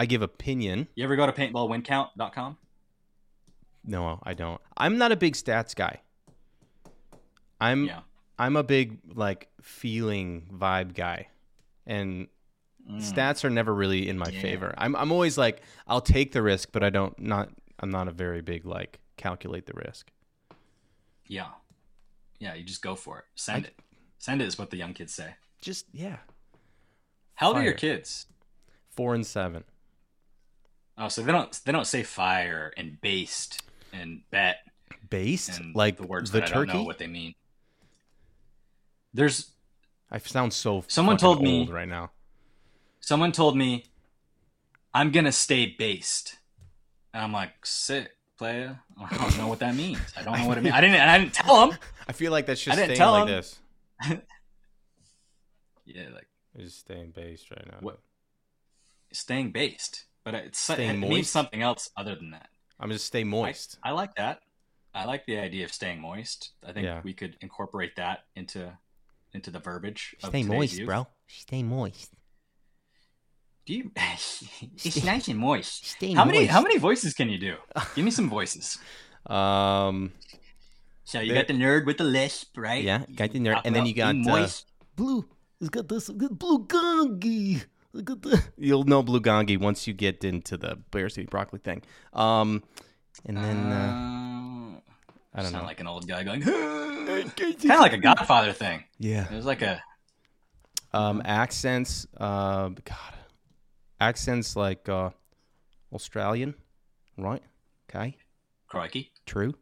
I 0.01 0.07
give 0.07 0.23
opinion. 0.23 0.89
You 0.95 1.05
ever 1.05 1.15
go 1.15 1.27
to 1.27 1.33
paintballwincount.com? 1.33 2.57
No, 3.85 4.19
I 4.23 4.33
don't. 4.33 4.59
I'm 4.75 4.97
not 4.97 5.13
a 5.13 5.17
big 5.17 5.35
stats 5.35 5.77
guy. 5.77 6.01
I'm 7.61 7.85
Yeah. 7.85 8.01
I'm 8.39 8.57
a 8.57 8.63
big 8.63 8.99
like 9.15 9.51
feeling 9.61 10.49
vibe 10.51 10.95
guy. 10.95 11.29
And 11.87 12.29
Mm. 12.89 12.97
stats 12.97 13.45
are 13.45 13.51
never 13.51 13.75
really 13.75 14.09
in 14.09 14.17
my 14.17 14.31
Yeah. 14.31 14.41
favor. 14.41 14.75
I'm 14.79 14.97
I'm 14.97 15.13
always 15.13 15.37
like 15.37 15.61
I'll 15.87 16.01
take 16.01 16.33
the 16.33 16.41
risk, 16.41 16.71
but 16.73 16.83
I 16.83 16.89
don't 16.89 17.19
not 17.19 17.51
I'm 17.79 17.91
not 17.91 18.09
a 18.09 18.11
very 18.11 18.41
big 18.41 18.65
like 18.65 19.01
calculate 19.19 19.67
the 19.67 19.75
risk. 19.75 20.11
Yeah. 21.27 21.51
Yeah, 22.39 22.55
you 22.55 22.65
just 22.65 22.81
go 22.81 22.95
for 22.97 23.19
it. 23.19 23.25
Send 23.35 23.67
I- 23.67 23.69
it. 23.69 23.79
Send 24.19 24.41
it 24.41 24.47
is 24.47 24.59
what 24.59 24.71
the 24.71 24.79
young 24.79 24.95
kids 24.95 25.13
say. 25.13 25.35
Just 25.61 25.85
yeah. 25.93 26.21
How 27.35 27.49
old 27.49 27.59
are 27.59 27.63
your 27.63 27.75
kids? 27.75 28.27
4 28.97 29.15
and 29.15 29.27
7. 29.27 29.65
Oh, 31.03 31.09
so 31.09 31.23
they 31.23 31.33
don't 31.33 31.59
they 31.65 31.73
don't 31.73 31.87
say 31.87 32.03
fire 32.03 32.73
and 32.77 33.01
based 33.01 33.63
and 33.93 34.21
bet 34.31 34.59
Based 35.09 35.59
and 35.59 35.75
like 35.75 35.97
the 35.97 36.07
words 36.07 36.31
the 36.31 36.41
that 36.41 36.51
I 36.51 36.55
don't 36.55 36.67
know 36.67 36.73
turkey. 36.75 36.85
what 36.87 36.99
they 36.99 37.07
mean. 37.07 37.35
There's 39.15 39.51
I 40.11 40.19
sound 40.19 40.53
so 40.53 40.85
Someone 40.89 41.17
told 41.17 41.43
me- 41.43 41.67
right 41.69 41.89
now. 41.89 42.11
someone 43.01 43.33
told 43.33 43.57
me 43.57 43.87
I'm 44.95 45.11
gonna 45.11 45.33
stay 45.33 45.67
based. 45.79 46.37
And 47.15 47.23
I'm 47.25 47.33
like, 47.33 47.65
sick, 47.65 48.11
playa. 48.39 48.75
I 49.01 49.17
don't 49.17 49.37
know 49.39 49.49
what 49.49 49.59
that 49.61 49.75
means. 49.75 49.99
I 50.17 50.23
don't 50.23 50.39
know 50.39 50.47
what 50.47 50.59
it 50.59 50.63
means. 50.65 50.75
I 50.75 50.81
didn't 50.81 51.01
I 51.01 51.19
didn't 51.19 51.33
tell 51.33 51.71
him. 51.71 51.79
I 52.09 52.13
feel 52.13 52.31
like 52.31 52.47
that's 52.47 52.63
just 52.63 52.77
didn't 52.77 52.89
staying 52.89 52.99
tell 52.99 53.13
like 53.13 53.29
him. 53.29 53.35
this. 53.37 53.59
Yeah, 55.87 56.05
like 56.15 56.29
It's 56.55 56.65
just 56.65 56.81
staying 56.81 57.11
based 57.11 57.51
right 57.51 57.67
now. 57.67 57.79
What- 57.81 58.01
staying 59.13 59.51
based. 59.51 60.05
But 60.25 60.35
it's 60.35 60.69
it 60.71 60.95
means 60.97 61.29
something 61.31 61.63
else 61.63 61.91
other 61.97 62.15
than 62.15 62.31
that. 62.33 62.49
I'm 62.79 62.91
just 62.91 63.07
stay 63.07 63.25
moist. 63.25 63.79
I 63.83 63.93
like 63.93 64.15
that. 64.17 64.41
I 64.95 65.05
like 65.05 65.25
the 65.27 65.39
idea 65.39 65.65
of 65.65 65.73
staying 65.73 66.01
moist. 66.01 66.51
I 66.67 66.73
think 66.73 66.85
Yeah. 66.85 67.01
we 67.05 67.15
could 67.15 67.37
incorporate 67.41 67.97
that 67.97 68.25
into 68.35 68.73
into 69.33 69.51
the 69.51 69.61
verbiage. 69.61 70.15
Stay 70.19 70.43
moist, 70.43 70.77
youth. 70.79 70.87
bro. 70.87 71.07
Stay 71.29 71.63
moist. 71.63 72.11
Do 73.67 73.75
you? 73.75 73.91
it's 73.97 75.05
nice 75.05 75.29
and 75.29 75.39
moist. 75.39 75.87
Stay 75.87 76.13
How 76.13 76.25
many 76.25 76.47
how 76.47 76.61
many 76.61 76.79
voices 76.79 77.15
can 77.15 77.29
you 77.31 77.39
do? 77.39 77.57
Give 77.95 78.05
me 78.05 78.11
some 78.11 78.29
voices. 78.29 78.79
Um, 79.27 80.13
So 81.05 81.21
you 81.21 81.35
got 81.35 81.47
the 81.47 81.55
nerd 81.55 81.87
with 81.87 81.99
the 81.99 82.05
lisp, 82.05 82.57
right? 82.57 82.83
yeah, 82.83 83.05
got 83.15 83.31
the 83.33 83.41
nerd, 83.41 83.61
and 83.65 83.75
then 83.75 83.87
you 83.87 83.95
got 83.95 84.15
uh, 84.15 84.19
moist. 84.19 84.67
blue. 84.97 85.25
It's 85.61 85.69
got 85.71 85.89
this 85.89 86.09
good 86.09 86.39
blue 86.39 86.67
gongi. 86.67 87.65
Look 87.93 88.11
at 88.11 88.23
the. 88.23 88.43
You'll 88.57 88.85
know 88.85 89.03
blue 89.03 89.21
gongi 89.21 89.59
once 89.59 89.87
you 89.87 89.93
get 89.95 90.23
into 90.25 90.57
the 90.57 90.77
Bear 90.91 91.09
City 91.09 91.27
broccoli 91.27 91.59
thing. 91.59 91.83
Um, 92.13 92.63
and 93.27 93.37
then 93.37 93.57
uh, 93.73 94.77
Uh, 94.77 94.81
I 95.35 95.43
don't 95.43 95.51
sound 95.51 95.63
know. 95.65 95.69
like 95.69 95.81
an 95.81 95.87
old 95.87 96.07
guy 96.09 96.23
going. 96.23 96.41
kind 96.43 97.31
of 97.31 97.65
like 97.81 97.93
a 97.93 97.99
Godfather 97.99 98.53
thing. 98.53 98.85
yeah. 98.99 99.25
It 99.31 99.35
was 99.35 99.45
like 99.47 99.63
a 99.63 99.83
Um, 100.93 101.21
accents. 101.25 102.07
Uh, 102.17 102.69
God, 102.85 103.15
accents 104.01 104.55
like 104.57 104.89
uh, 104.89 105.11
Australian, 105.93 106.55
right? 107.19 107.43
Okay, 107.89 108.17
crikey. 108.69 109.11
true. 109.27 109.55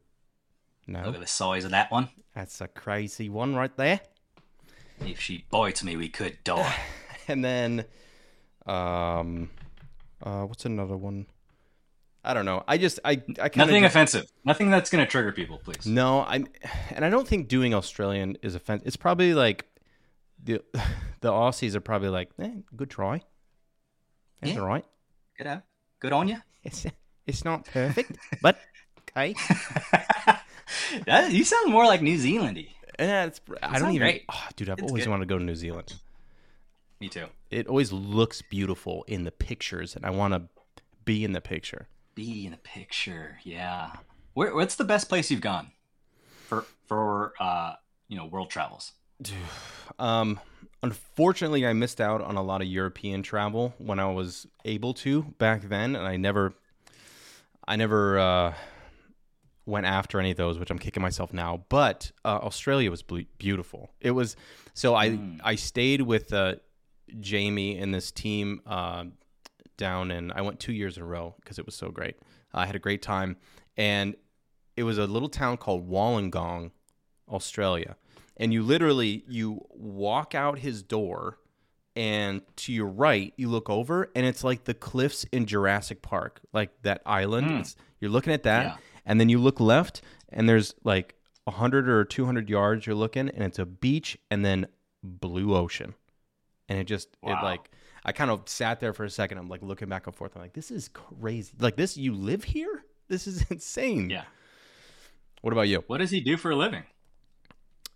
No, 0.87 1.03
Look 1.05 1.15
at 1.17 1.21
the 1.21 1.27
size 1.27 1.65
of 1.65 1.71
that 1.73 1.91
one. 1.91 2.09
that's 2.35 2.61
a 2.61 2.69
crazy 2.69 3.29
one 3.29 3.55
right 3.55 3.75
there. 3.77 4.01
If 5.01 5.21
she 5.21 5.45
bites 5.51 5.83
me, 5.85 5.97
we 5.97 6.09
could 6.09 6.39
die. 6.45 6.75
and 7.29 7.45
then 7.45 7.85
um 8.69 9.51
uh 10.23 10.43
what's 10.43 10.65
another 10.65 10.97
one 10.97 11.27
i 12.25 12.35
don't 12.35 12.45
know 12.45 12.63
i 12.69 12.77
just 12.77 13.01
i 13.05 13.13
i 13.41 13.49
kind 13.49 13.57
Nothing 13.69 13.85
of 13.85 13.91
offensive. 13.91 14.27
Nothing 14.45 14.71
that's 14.71 14.91
going 14.91 15.05
to 15.05 15.11
trigger 15.11 15.33
people, 15.33 15.59
please. 15.59 15.87
no 15.87 16.25
i'm 16.29 16.47
and 16.91 17.05
i 17.05 17.09
don't 17.11 17.27
think 17.27 17.49
doing 17.49 17.75
australian 17.75 18.37
is 18.43 18.55
offensive 18.55 18.87
it's 18.87 18.97
probably 18.97 19.33
like 19.35 19.67
the 20.43 20.61
the 21.21 21.31
aussies 21.31 21.75
are 21.75 21.81
probably 21.81 22.09
like 22.11 22.31
eh, 22.41 22.51
good 22.77 22.91
try 22.91 23.23
that's 24.41 24.55
Yeah. 24.55 24.61
all 24.61 24.67
right 24.67 24.85
Good 25.39 25.47
out. 25.47 25.63
Good 26.01 26.13
on 26.13 26.29
you. 26.29 26.39
it's 26.65 26.85
it's 27.27 27.45
not 27.45 27.65
perfect 27.67 28.17
but 28.43 28.59
okay 29.11 29.35
that, 31.07 31.33
you 31.33 31.45
sound 31.45 31.71
more 31.73 31.87
like 31.87 32.03
New 32.03 32.17
Zealandy. 32.19 32.69
yeah, 32.99 33.25
it's, 33.27 33.41
i 33.63 33.79
don't 33.79 33.93
even 33.93 34.21
oh, 34.29 34.49
dude 34.57 34.69
i've 34.71 34.79
It's 34.79 34.89
always 34.91 35.05
good. 35.05 35.11
wanted 35.11 35.29
to 35.29 35.35
go 35.35 35.39
to 35.39 35.45
new 35.45 35.55
zealand 35.55 35.95
Me 37.01 37.09
too. 37.09 37.27
it 37.51 37.67
always 37.69 37.93
looks 37.93 38.43
beautiful 38.43 39.05
in 39.07 39.25
the 39.25 39.31
pictures 39.31 39.95
and 39.95 40.05
i 40.05 40.11
want 40.11 40.35
to 40.35 40.43
be 41.05 41.25
in 41.25 41.33
the 41.33 41.41
picture 41.41 41.87
Be 42.15 42.45
in 42.47 42.51
the 42.53 42.59
picture. 42.59 43.39
Yeah. 43.45 43.93
Where, 44.35 44.53
what's 44.55 44.75
the 44.75 44.85
best 44.85 45.09
place 45.09 45.31
you've 45.31 45.41
gone 45.41 45.71
for 46.49 46.65
for 46.87 47.33
uh 47.41 47.75
you 48.09 48.17
know 48.17 48.27
world 48.27 48.51
travels? 48.51 48.93
Um, 49.99 50.39
unfortunately, 50.83 51.67
I 51.67 51.73
missed 51.73 52.01
out 52.01 52.21
on 52.21 52.37
a 52.37 52.43
lot 52.43 52.61
of 52.63 52.69
European 52.69 53.23
travel 53.23 53.75
when 53.79 53.99
I 53.99 54.07
was 54.13 54.47
able 54.65 54.95
to 54.95 55.23
back 55.39 55.63
then, 55.69 55.97
and 55.97 56.07
I 56.07 56.17
never, 56.17 56.55
I 57.67 57.75
never 57.75 58.17
uh, 58.19 58.55
went 59.67 59.87
after 59.87 60.21
any 60.21 60.31
of 60.31 60.37
those, 60.37 60.57
which 60.59 60.71
I'm 60.71 60.79
kicking 60.79 61.03
myself 61.03 61.33
now. 61.33 61.65
But 61.69 62.13
uh, 62.25 62.39
Australia 62.43 62.91
was 62.93 63.03
ble- 63.03 63.25
beautiful. 63.39 63.91
It 64.01 64.13
was 64.13 64.37
so 64.75 64.95
I 64.95 65.09
Mm. 65.11 65.41
I 65.43 65.57
stayed 65.57 66.03
with 66.03 66.33
uh, 66.33 66.57
Jamie 67.21 67.79
and 67.79 67.95
this 67.95 68.11
team 68.11 68.61
uh, 68.67 69.05
down 69.77 70.11
in. 70.11 70.33
I 70.33 70.41
went 70.43 70.61
two 70.61 70.73
years 70.73 70.97
in 70.97 71.03
a 71.03 71.07
row 71.07 71.35
because 71.41 71.59
it 71.59 71.67
was 71.67 71.75
so 71.75 71.91
great. 71.91 72.17
I 72.53 72.67
had 72.67 72.75
a 72.77 72.79
great 72.81 73.03
time, 73.03 73.37
and 73.77 74.15
it 74.77 74.83
was 74.85 74.99
a 74.99 75.07
little 75.07 75.29
town 75.29 75.57
called 75.57 75.89
Wollongong, 75.89 76.71
Australia. 77.29 77.97
And 78.37 78.53
you 78.53 78.63
literally 78.63 79.25
you 79.29 79.67
walk 79.71 80.35
out 80.35 80.61
his 80.61 80.83
door, 80.83 81.39
and 81.97 82.43
to 82.57 82.73
your 82.73 82.87
right 82.87 83.33
you 83.37 83.49
look 83.49 83.69
over, 83.69 84.11
and 84.15 84.25
it's 84.25 84.45
like 84.45 84.65
the 84.65 84.75
cliffs 84.75 85.25
in 85.33 85.47
Jurassic 85.47 86.03
Park, 86.03 86.41
like 86.53 86.71
that 86.83 87.03
island. 87.05 87.51
It's, 87.61 87.77
you're 88.01 88.11
looking 88.11 88.33
at 88.33 88.45
that, 88.45 88.65
Yeah. 88.65 88.77
and 89.05 89.21
then 89.21 89.29
you 89.29 89.39
look 89.39 89.59
left, 89.61 90.03
and 90.29 90.49
there's 90.49 90.75
like 90.85 91.15
hundred 91.49 91.89
or 91.89 92.05
two 92.05 92.27
hundred 92.27 92.49
yards. 92.51 92.87
You're 92.87 92.95
looking, 92.95 93.29
and 93.29 93.43
it's 93.43 93.59
a 93.59 93.67
beach, 93.67 94.17
and 94.31 94.45
then 94.45 94.67
blue 95.03 95.55
ocean, 95.57 95.95
and 96.69 96.79
it 96.79 96.85
just 96.85 97.09
it 97.23 97.37
like 97.43 97.71
I 98.05 98.13
kind 98.13 98.31
of 98.31 98.49
sat 98.49 98.81
there 98.81 98.93
for 98.93 99.05
a 99.05 99.11
second. 99.11 99.39
I'm 99.39 99.49
like 99.49 99.63
looking 99.63 99.89
back 99.89 100.07
and 100.07 100.15
forth. 100.15 100.33
I'm 100.37 100.43
like, 100.43 100.53
this 100.55 100.71
is 100.71 100.89
crazy. 100.89 101.53
Like 101.59 101.77
this, 101.77 101.97
you 101.97 102.15
live 102.15 102.45
here? 102.45 102.85
This 103.09 103.27
is 103.27 103.43
insane. 103.51 104.11
Yeah. 104.11 104.25
What 105.43 105.53
about 105.53 105.69
you? 105.69 105.85
What 105.87 105.99
does 105.99 106.11
he 106.11 106.21
do 106.21 106.37
for 106.37 106.51
a 106.51 106.57
living? 106.57 106.85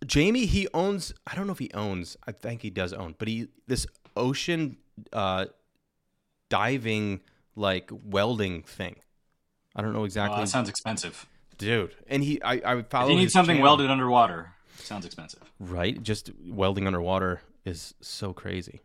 Jamie, 0.07 0.47
he 0.47 0.67
owns. 0.75 1.15
I 1.27 1.35
don't 1.35 1.47
know 1.47 1.53
if 1.53 1.59
he 1.61 1.71
owns. 1.75 2.17
I 2.27 2.33
think 2.33 2.63
he 2.63 2.71
does 2.71 2.93
own, 2.93 3.15
but 3.19 3.29
he 3.29 3.49
this 3.69 3.87
ocean 4.17 4.77
uh, 5.13 5.47
diving 6.49 7.21
like 7.57 7.91
welding 7.93 8.63
thing. 8.63 8.97
I 9.75 9.83
don't 9.83 9.93
know 9.93 10.01
Oh, 10.01 10.05
exactly, 10.05 10.41
that 10.41 10.49
sounds 10.49 10.69
expensive. 10.69 11.27
dude. 11.57 11.95
And 12.09 12.23
he, 12.23 12.43
I, 12.43 12.55
I 12.65 12.77
If 12.79 12.89
follow. 12.89 13.09
you 13.11 13.17
need 13.17 13.31
something 13.31 13.57
channel. 13.57 13.71
welded 13.71 13.91
underwater, 13.91 14.51
sounds 14.77 15.07
expensive. 15.07 15.41
right? 15.59 16.03
Just 16.03 16.31
welding 16.47 16.87
underwater 16.87 17.41
is 17.65 17.95
so 18.01 18.33
crazy. 18.33 18.81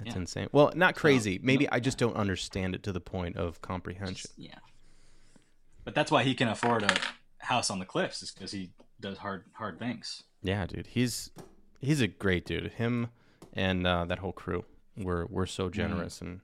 It's 0.00 0.14
Yeah. 0.14 0.22
insane. 0.22 0.48
Well, 0.52 0.72
not 0.74 0.96
crazy. 0.96 1.38
Maybe 1.42 1.68
I 1.70 1.80
just 1.80 1.98
don't 1.98 2.16
understand 2.16 2.74
it 2.74 2.82
to 2.84 2.92
the 2.92 3.00
point 3.00 3.36
of 3.36 3.60
comprehension. 3.62 4.30
Yeah. 4.36 4.58
But 5.84 5.94
that's 5.94 6.10
why 6.10 6.24
he 6.24 6.34
can 6.34 6.48
afford 6.48 6.82
a 6.82 6.96
house 7.38 7.70
on 7.70 7.78
the 7.78 7.84
cliffs, 7.84 8.22
is 8.22 8.30
because 8.30 8.52
he 8.52 8.70
does 9.00 9.18
hard 9.18 9.44
hard 9.52 9.78
things. 9.78 10.22
Yeah, 10.42 10.66
dude. 10.66 10.88
He's 10.88 11.30
he's 11.80 12.00
a 12.00 12.08
great 12.08 12.44
dude. 12.46 12.72
Him 12.72 13.08
and 13.52 13.86
uh, 13.86 14.04
that 14.06 14.18
whole 14.18 14.32
crew 14.32 14.64
were 14.96 15.26
were 15.26 15.46
so 15.46 15.68
generous 15.70 16.20
and 16.20 16.40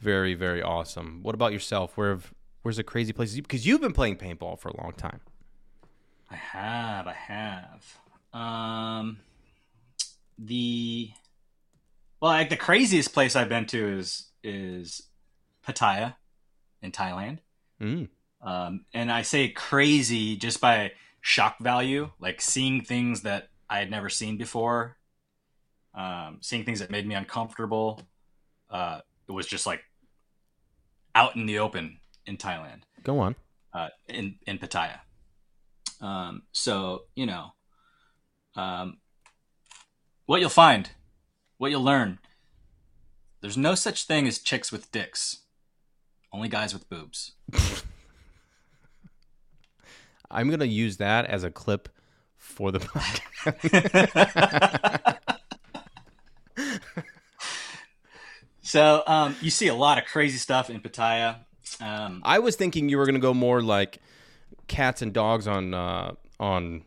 very 0.00 0.34
very 0.34 0.62
awesome. 0.62 1.20
What 1.22 1.34
about 1.34 1.52
yourself? 1.52 1.96
Where 1.96 2.10
have, 2.10 2.34
where's 2.62 2.76
the 2.76 2.84
crazy 2.84 3.12
places? 3.12 3.36
Because 3.36 3.66
you've 3.66 3.80
been 3.80 3.92
playing 3.92 4.16
paintball 4.16 4.58
for 4.58 4.68
a 4.68 4.76
long 4.82 4.92
time. 4.92 5.20
I 6.30 6.36
have, 6.36 7.06
I 7.06 7.12
have. 7.12 7.98
Um, 8.32 9.18
the 10.38 11.10
well, 12.20 12.32
like 12.32 12.50
the 12.50 12.56
craziest 12.56 13.12
place 13.12 13.36
I've 13.36 13.48
been 13.48 13.66
to 13.66 13.98
is 13.98 14.30
is 14.42 15.02
Pattaya 15.66 16.16
in 16.82 16.92
Thailand. 16.92 17.38
Mm. 17.80 18.08
Um, 18.40 18.84
and 18.92 19.10
I 19.10 19.22
say 19.22 19.48
crazy 19.48 20.36
just 20.36 20.60
by 20.60 20.92
shock 21.20 21.58
value, 21.60 22.10
like 22.20 22.40
seeing 22.40 22.82
things 22.82 23.22
that 23.22 23.48
I 23.68 23.78
had 23.78 23.90
never 23.90 24.10
seen 24.10 24.36
before, 24.36 24.96
um, 25.94 26.38
seeing 26.42 26.64
things 26.64 26.80
that 26.80 26.90
made 26.90 27.06
me 27.06 27.14
uncomfortable. 27.14 28.02
Uh, 28.70 29.00
it 29.28 29.32
was 29.32 29.46
just 29.46 29.66
like 29.66 29.82
out 31.14 31.36
in 31.36 31.46
the 31.46 31.58
open 31.58 31.98
in 32.26 32.36
Thailand 32.36 32.80
Go 33.02 33.18
on. 33.20 33.36
uh, 33.72 33.88
in 34.08 34.36
in 34.46 34.58
Pattaya. 34.58 35.00
Um, 36.00 36.42
so 36.52 37.04
you 37.14 37.26
know, 37.26 37.52
um, 38.56 38.98
what 40.26 40.40
you'll 40.40 40.50
find, 40.50 40.90
what 41.58 41.70
you'll 41.70 41.84
learn. 41.84 42.18
There's 43.40 43.56
no 43.56 43.74
such 43.74 44.04
thing 44.06 44.26
as 44.26 44.38
chicks 44.38 44.72
with 44.72 44.90
dicks, 44.90 45.40
only 46.32 46.48
guys 46.48 46.72
with 46.72 46.88
boobs. 46.88 47.32
I'm 50.30 50.48
gonna 50.50 50.64
use 50.64 50.96
that 50.96 51.26
as 51.26 51.44
a 51.44 51.50
clip 51.50 51.88
for 52.36 52.72
the 52.72 52.80
podcast. 52.80 53.58
so 58.62 59.02
um, 59.06 59.36
you 59.40 59.50
see 59.50 59.68
a 59.68 59.74
lot 59.74 59.98
of 59.98 60.06
crazy 60.06 60.38
stuff 60.38 60.70
in 60.70 60.80
Pattaya. 60.80 61.36
Um, 61.80 62.22
I 62.24 62.38
was 62.40 62.56
thinking 62.56 62.88
you 62.88 62.98
were 62.98 63.06
gonna 63.06 63.18
go 63.18 63.34
more 63.34 63.62
like 63.62 63.98
cats 64.66 65.02
and 65.02 65.12
dogs 65.12 65.46
on 65.46 65.74
uh, 65.74 66.14
on 66.40 66.82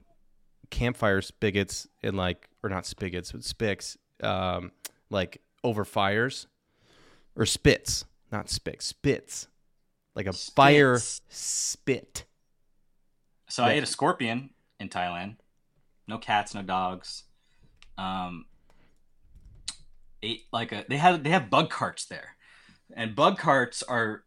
campfire 0.69 1.21
spigots 1.21 1.87
and 2.03 2.17
like 2.17 2.49
or 2.63 2.69
not 2.69 2.85
spigots 2.85 3.31
but 3.31 3.41
spics 3.41 3.97
um, 4.23 4.71
like 5.09 5.41
over 5.63 5.85
fires 5.85 6.47
or 7.35 7.45
spits 7.45 8.05
not 8.31 8.47
spics 8.47 8.83
spits 8.83 9.47
like 10.15 10.27
a 10.27 10.33
fire 10.33 10.99
spit 11.29 12.25
so 13.49 13.63
I 13.63 13.73
ate 13.73 13.83
a 13.83 13.87
scorpion 13.87 14.49
in 14.79 14.89
Thailand. 14.89 15.37
No 16.07 16.17
cats, 16.17 16.53
no 16.53 16.61
dogs. 16.61 17.23
Um, 17.97 18.45
ate 20.21 20.43
like 20.51 20.71
a 20.71 20.85
they 20.87 20.97
have 20.97 21.23
they 21.23 21.29
have 21.29 21.49
bug 21.49 21.69
carts 21.69 22.05
there, 22.05 22.35
and 22.93 23.15
bug 23.15 23.37
carts 23.37 23.83
are 23.83 24.23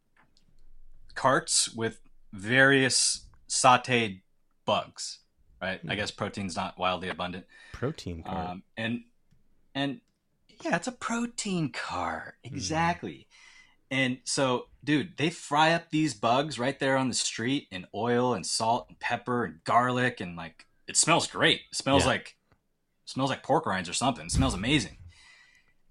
carts 1.15 1.73
with 1.75 2.01
various 2.33 3.27
sautéed 3.49 4.23
bugs. 4.65 5.20
Right, 5.61 5.81
I 5.89 5.95
guess 5.95 6.11
protein's 6.11 6.57
not 6.57 6.79
wildly 6.79 7.09
abundant. 7.11 7.45
protein 7.73 8.23
card. 8.23 8.49
Um, 8.51 8.63
and 8.77 9.03
and 9.75 10.01
yeah, 10.63 10.77
it's 10.77 10.87
a 10.89 10.93
protein 10.93 11.71
cart 11.71 12.35
exactly. 12.43 13.27
And 13.91 14.19
so, 14.25 14.69
dude, 14.85 15.17
they 15.17 15.31
fry 15.31 15.73
up 15.73 15.91
these 15.91 16.15
bugs 16.15 16.59
right 16.59 16.79
there 16.79 16.97
on 16.97 17.09
the 17.09 17.15
street 17.15 17.67
in 17.71 17.87
oil 17.95 18.35
and 18.35 18.47
salt 18.47 18.87
and 18.89 18.99
pepper 19.01 19.45
and 19.45 19.65
garlic 19.65 20.21
and 20.21 20.37
like 20.37 20.67
it 20.87 20.97
smells 20.97 21.27
great. 21.27 21.61
It 21.71 21.77
smells 21.77 22.05
Yeah. 22.05 22.09
like 22.11 22.37
smells 23.05 23.31
like 23.31 23.43
pork 23.43 23.67
rinds 23.67 23.89
or 23.89 23.93
something. 23.93 24.27
It 24.27 24.33
smells 24.33 24.55
amazing. 24.55 24.97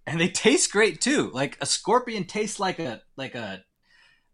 And 0.08 0.20
they 0.20 0.30
taste 0.30 0.72
great 0.72 1.00
too. 1.02 1.30
Like 1.32 1.58
a 1.62 1.66
scorpion 1.68 2.24
tastes 2.24 2.60
like 2.60 2.80
a 2.80 3.02
like 3.18 3.36
a 3.36 3.64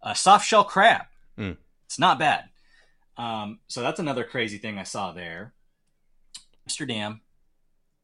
a 0.02 0.16
soft 0.16 0.48
shell 0.48 0.64
crab. 0.64 1.08
Mm. 1.38 1.58
It's 1.88 2.00
not 2.00 2.20
bad. 2.20 2.46
Um, 3.18 3.60
so 3.68 3.82
that's 3.82 4.00
another 4.00 4.24
crazy 4.24 4.58
thing 4.58 4.78
I 4.78 4.84
saw 4.84 5.12
there. 5.12 5.54
Amsterdam 6.66 7.22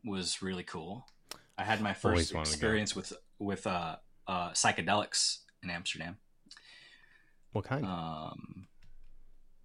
was 0.05 0.41
really 0.41 0.63
cool. 0.63 1.05
I 1.57 1.63
had 1.63 1.81
my 1.81 1.93
first 1.93 2.03
wanted 2.03 2.27
to 2.27 2.33
go. 2.33 2.39
experience 2.41 2.95
with 2.95 3.13
with 3.39 3.67
uh, 3.67 3.97
uh, 4.27 4.51
psychedelics 4.51 5.39
in 5.63 5.69
Amsterdam. 5.69 6.17
what 7.51 7.65
kind 7.65 7.85
Um, 7.85 8.67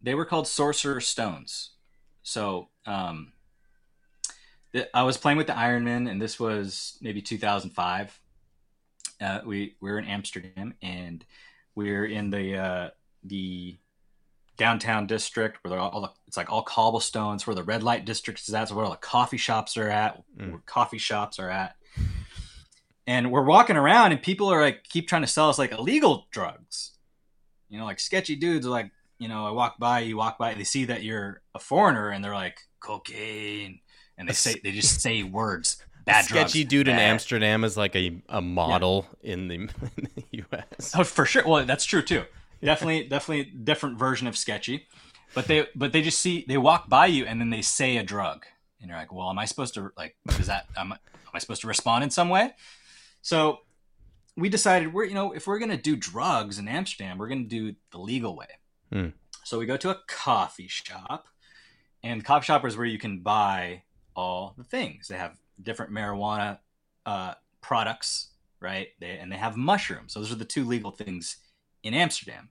they 0.03 0.15
were 0.15 0.25
called 0.25 0.47
sorcerer 0.47 1.01
stones. 1.01 1.71
So 2.23 2.69
um, 2.87 3.33
th- 4.73 4.89
I 4.93 5.05
was 5.05 5.17
playing 5.17 5.39
with 5.39 5.47
the 5.47 5.53
Ironman, 5.53 6.11
and 6.11 6.21
this 6.21 6.41
was 6.41 6.99
maybe 7.01 7.23
2005. 7.23 8.21
Uh, 9.21 9.41
we 9.47 9.77
we 9.81 9.91
were 9.91 9.99
in 9.99 10.07
Amsterdam, 10.07 10.75
and 10.83 11.25
we 11.75 11.91
are 11.91 12.05
in 12.05 12.31
the 12.31 12.57
uh, 12.57 12.91
the 13.25 13.77
downtown 14.57 15.07
district 15.07 15.59
where 15.63 15.71
they're 15.71 15.79
all, 15.81 15.91
all 15.91 16.01
the, 16.01 16.11
it's 16.27 16.37
like 16.37 16.51
all 16.51 16.63
cobblestones 16.63 17.47
where 17.47 17.55
the 17.55 17.63
red 17.63 17.83
light 17.83 18.05
district 18.05 18.41
is 18.41 18.55
at, 18.55 18.69
so 18.69 18.75
where 18.75 18.85
all 18.85 18.91
the 18.91 18.97
coffee 18.97 19.37
shops 19.37 19.77
are 19.77 19.89
at, 19.89 20.23
Mm. 20.39 20.51
where 20.51 20.61
coffee 20.67 20.99
shops 20.99 21.39
are 21.39 21.51
at. 21.51 21.77
And 23.07 23.31
we're 23.31 23.45
walking 23.45 23.77
around, 23.77 24.13
and 24.13 24.21
people 24.21 24.49
are 24.53 24.61
like 24.61 24.85
keep 24.85 25.09
trying 25.09 25.23
to 25.23 25.29
sell 25.29 25.49
us 25.49 25.59
like 25.59 25.73
illegal 25.73 26.27
drugs. 26.33 26.93
You 27.69 27.79
know, 27.79 27.85
like 27.85 28.01
sketchy 28.01 28.35
dudes 28.37 28.67
are 28.67 28.71
like, 28.71 28.91
you 29.19 29.29
know, 29.29 29.47
I 29.47 29.51
walk 29.51 29.79
by, 29.79 30.01
you 30.01 30.17
walk 30.17 30.39
by, 30.39 30.55
they 30.55 30.65
see 30.65 30.87
that 30.87 31.03
you're 31.05 31.41
a 31.55 31.59
foreigner, 31.59 32.11
and 32.11 32.25
they're 32.25 32.35
like 32.35 32.59
cocaine, 32.81 33.81
and 34.19 34.29
they 34.29 34.33
say 34.33 34.61
they 34.63 34.73
just 34.73 35.01
say 35.07 35.23
words. 35.23 35.83
Bad 36.05 36.25
sketchy 36.27 36.61
drugs, 36.63 36.71
dude 36.71 36.89
in 36.89 36.99
Amsterdam 36.99 37.65
is 37.65 37.77
like 37.77 37.97
a, 37.97 38.21
a 38.29 38.41
model 38.41 39.07
in, 39.23 39.49
the, 39.49 39.55
in 39.97 40.09
the 40.15 40.25
U.S. 40.33 40.93
Oh, 40.97 41.03
for 41.05 41.27
sure. 41.27 41.43
Well, 41.47 41.65
that's 41.65 41.85
true 41.85 42.03
too. 42.03 42.25
Definitely, 42.63 43.09
definitely 43.09 43.45
different 43.45 43.99
version 43.99 44.27
of 44.27 44.37
sketchy. 44.37 44.87
But 45.35 45.47
they, 45.47 45.67
but 45.75 45.93
they 45.93 46.03
just 46.03 46.21
see 46.21 46.45
they 46.49 46.57
walk 46.57 46.89
by 46.89 47.07
you 47.07 47.27
and 47.27 47.41
then 47.41 47.51
they 47.51 47.63
say 47.63 47.99
a 47.99 48.03
drug, 48.03 48.47
and 48.81 48.89
you're 48.89 48.99
like, 48.99 49.13
well, 49.13 49.29
am 49.29 49.39
I 49.39 49.45
supposed 49.45 49.75
to 49.75 49.91
like? 49.97 50.17
Is 50.39 50.47
that 50.47 50.67
am, 50.77 50.93
I- 50.93 50.97
am 50.97 51.33
I 51.35 51.39
supposed 51.39 51.61
to 51.61 51.67
respond 51.67 52.05
in 52.05 52.11
some 52.11 52.29
way? 52.29 52.53
So 53.21 53.59
we 54.37 54.49
decided 54.49 54.93
we're 54.95 55.05
you 55.05 55.15
know 55.15 55.33
if 55.33 55.47
we're 55.47 55.59
gonna 55.59 55.77
do 55.77 55.97
drugs 55.97 56.59
in 56.59 56.69
Amsterdam, 56.69 57.19
we're 57.19 57.29
gonna 57.29 57.45
do 57.45 57.75
the 57.91 57.99
legal 57.99 58.37
way. 58.37 58.47
Hmm. 58.93 59.09
So 59.45 59.59
we 59.59 59.67
go 59.67 59.77
to 59.77 59.91
a 59.91 59.99
coffee 60.07 60.69
shop, 60.69 61.27
and 62.03 62.21
the 62.21 62.25
coffee 62.25 62.47
shop 62.47 62.65
is 62.65 62.77
where 62.77 62.87
you 62.87 62.99
can 62.99 63.21
buy 63.21 63.83
all 64.15 64.55
the 64.57 64.65
things. 64.65 65.09
They 65.09 65.17
have 65.17 65.37
different 65.63 65.93
marijuana 65.93 66.59
uh, 67.05 67.35
products, 67.61 68.29
right? 68.61 68.89
They, 69.01 69.19
and 69.19 69.31
they 69.31 69.37
have 69.37 69.57
mushrooms. 69.57 70.13
So 70.15 70.21
those 70.21 70.33
are 70.33 70.37
the 70.37 70.45
two 70.45 70.65
legal 70.65 70.91
things 70.91 71.37
in 71.87 71.95
Amsterdam. 71.95 72.49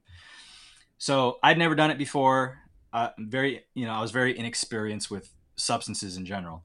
So 0.97 1.38
I'd 1.43 1.57
never 1.57 1.75
done 1.75 1.91
it 1.91 1.97
before. 1.97 2.59
Uh, 2.93 3.09
very, 3.19 3.65
you 3.73 3.86
know, 3.86 3.91
I 3.93 4.01
was 4.01 4.11
very 4.11 4.38
inexperienced 4.38 5.11
with 5.11 5.29
substances 5.57 6.17
in 6.17 6.25
general. 6.25 6.63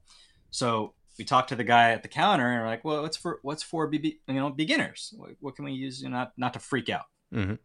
So 0.49 0.93
we 1.17 1.25
talked 1.25 1.49
to 1.49 1.55
the 1.55 1.63
guy 1.65 1.91
at 1.91 2.03
the 2.03 2.07
counter 2.09 2.47
and 2.49 2.61
we're 2.61 2.67
like, 2.67 2.85
well, 2.85 3.01
what's 3.01 3.17
for 3.17 3.39
what's 3.43 3.61
for 3.63 3.87
be, 3.87 4.19
you 4.27 4.33
know 4.33 4.49
beginners? 4.49 5.13
What, 5.17 5.31
what 5.41 5.55
can 5.55 5.65
we 5.65 5.73
use 5.73 6.01
you 6.01 6.09
know, 6.09 6.17
not 6.17 6.31
not 6.37 6.53
to 6.53 6.59
freak 6.59 6.89
out? 6.89 7.05
Mhm. 7.33 7.59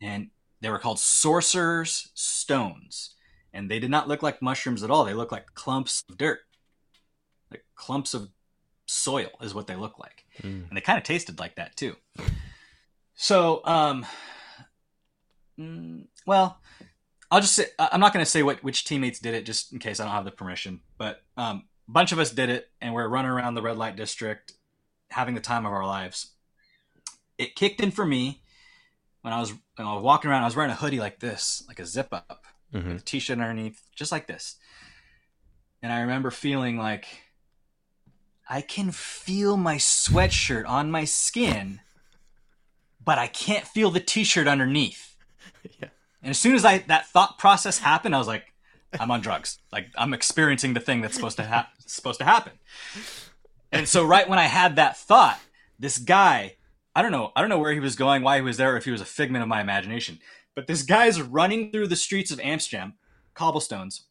And 0.00 0.30
they 0.60 0.68
were 0.70 0.78
called 0.80 0.98
sorcerer's 0.98 2.10
stones, 2.14 3.14
and 3.52 3.70
they 3.70 3.78
did 3.78 3.90
not 3.90 4.08
look 4.08 4.22
like 4.24 4.42
mushrooms 4.42 4.82
at 4.82 4.90
all. 4.90 5.04
They 5.04 5.14
looked 5.14 5.30
like 5.32 5.54
clumps 5.54 6.02
of 6.10 6.18
dirt, 6.18 6.40
like 7.50 7.64
clumps 7.76 8.14
of 8.14 8.28
soil 8.86 9.28
is 9.40 9.54
what 9.54 9.66
they 9.68 9.76
look 9.76 9.98
like, 10.00 10.24
Mm. 10.42 10.68
and 10.68 10.76
they 10.76 10.80
kind 10.80 10.98
of 10.98 11.04
tasted 11.04 11.38
like 11.38 11.54
that 11.56 11.76
too. 11.76 11.94
So, 13.14 13.60
um, 13.64 14.06
mm, 15.58 16.06
well, 16.26 16.60
I'll 17.30 17.40
just 17.40 17.54
say 17.54 17.66
I'm 17.78 18.00
not 18.00 18.12
going 18.12 18.24
to 18.24 18.30
say 18.30 18.42
what 18.42 18.62
which 18.64 18.84
teammates 18.84 19.18
did 19.18 19.34
it, 19.34 19.44
just 19.44 19.72
in 19.72 19.78
case 19.78 20.00
I 20.00 20.04
don't 20.04 20.12
have 20.14 20.24
the 20.24 20.30
permission. 20.30 20.80
But 20.96 21.22
um, 21.36 21.64
a 21.88 21.92
bunch 21.92 22.12
of 22.12 22.18
us 22.18 22.30
did 22.30 22.48
it, 22.50 22.70
and 22.80 22.94
we're 22.94 23.08
running 23.08 23.30
around 23.30 23.54
the 23.54 23.62
red 23.62 23.76
light 23.76 23.96
district, 23.96 24.52
having 25.10 25.34
the 25.34 25.40
time 25.40 25.66
of 25.66 25.72
our 25.72 25.86
lives. 25.86 26.32
It 27.36 27.54
kicked 27.54 27.80
in 27.80 27.90
for 27.90 28.04
me 28.06 28.42
when 29.22 29.32
I 29.32 29.40
was 29.40 29.52
when 29.76 29.86
I 29.86 29.94
was 29.94 30.02
walking 30.02 30.30
around. 30.30 30.42
I 30.42 30.46
was 30.46 30.56
wearing 30.56 30.70
a 30.72 30.76
hoodie 30.76 31.00
like 31.00 31.20
this, 31.20 31.64
like 31.68 31.78
a 31.78 31.86
zip 31.86 32.08
up, 32.12 32.44
Mhm. 32.74 32.92
with 32.92 33.02
a 33.02 33.04
t-shirt 33.04 33.38
underneath, 33.38 33.82
just 33.94 34.10
like 34.12 34.26
this. 34.26 34.56
And 35.82 35.92
I 35.92 36.00
remember 36.00 36.30
feeling 36.30 36.76
like 36.78 37.06
I 38.48 38.62
can 38.62 38.90
feel 38.90 39.56
my 39.56 39.76
sweatshirt 39.76 40.66
on 40.66 40.90
my 40.90 41.04
skin, 41.04 41.80
but 43.04 43.18
I 43.18 43.26
can't 43.26 43.66
feel 43.66 43.90
the 43.90 44.00
t-shirt 44.00 44.48
underneath. 44.48 45.07
Yeah. 45.80 45.88
And 46.22 46.30
as 46.30 46.38
soon 46.38 46.54
as 46.56 46.64
I 46.64 46.78
that 46.88 47.06
thought 47.06 47.38
process 47.38 47.78
happened, 47.78 48.14
I 48.14 48.18
was 48.18 48.26
like, 48.26 48.52
I'm 48.98 49.10
on 49.10 49.20
drugs. 49.20 49.58
Like 49.72 49.88
I'm 49.96 50.12
experiencing 50.14 50.74
the 50.74 50.80
thing 50.80 51.00
that's 51.00 51.14
supposed 51.14 51.36
to 51.36 51.44
ha- 51.44 51.70
supposed 51.86 52.18
to 52.20 52.24
happen. 52.24 52.52
And 53.70 53.86
so 53.86 54.04
right 54.04 54.28
when 54.28 54.38
I 54.38 54.44
had 54.44 54.76
that 54.76 54.96
thought, 54.96 55.38
this 55.78 55.98
guy, 55.98 56.56
I 56.94 57.02
don't 57.02 57.12
know, 57.12 57.32
I 57.36 57.40
don't 57.40 57.50
know 57.50 57.58
where 57.58 57.72
he 57.72 57.80
was 57.80 57.96
going, 57.96 58.22
why 58.22 58.36
he 58.36 58.42
was 58.42 58.56
there, 58.56 58.76
if 58.76 58.84
he 58.84 58.90
was 58.90 59.00
a 59.00 59.06
figment 59.06 59.42
of 59.42 59.48
my 59.48 59.60
imagination. 59.60 60.18
But 60.54 60.66
this 60.66 60.82
guy's 60.82 61.20
running 61.20 61.70
through 61.70 61.86
the 61.86 61.96
streets 61.96 62.30
of 62.30 62.40
Amsterdam, 62.40 62.94
cobblestones, 63.34 64.06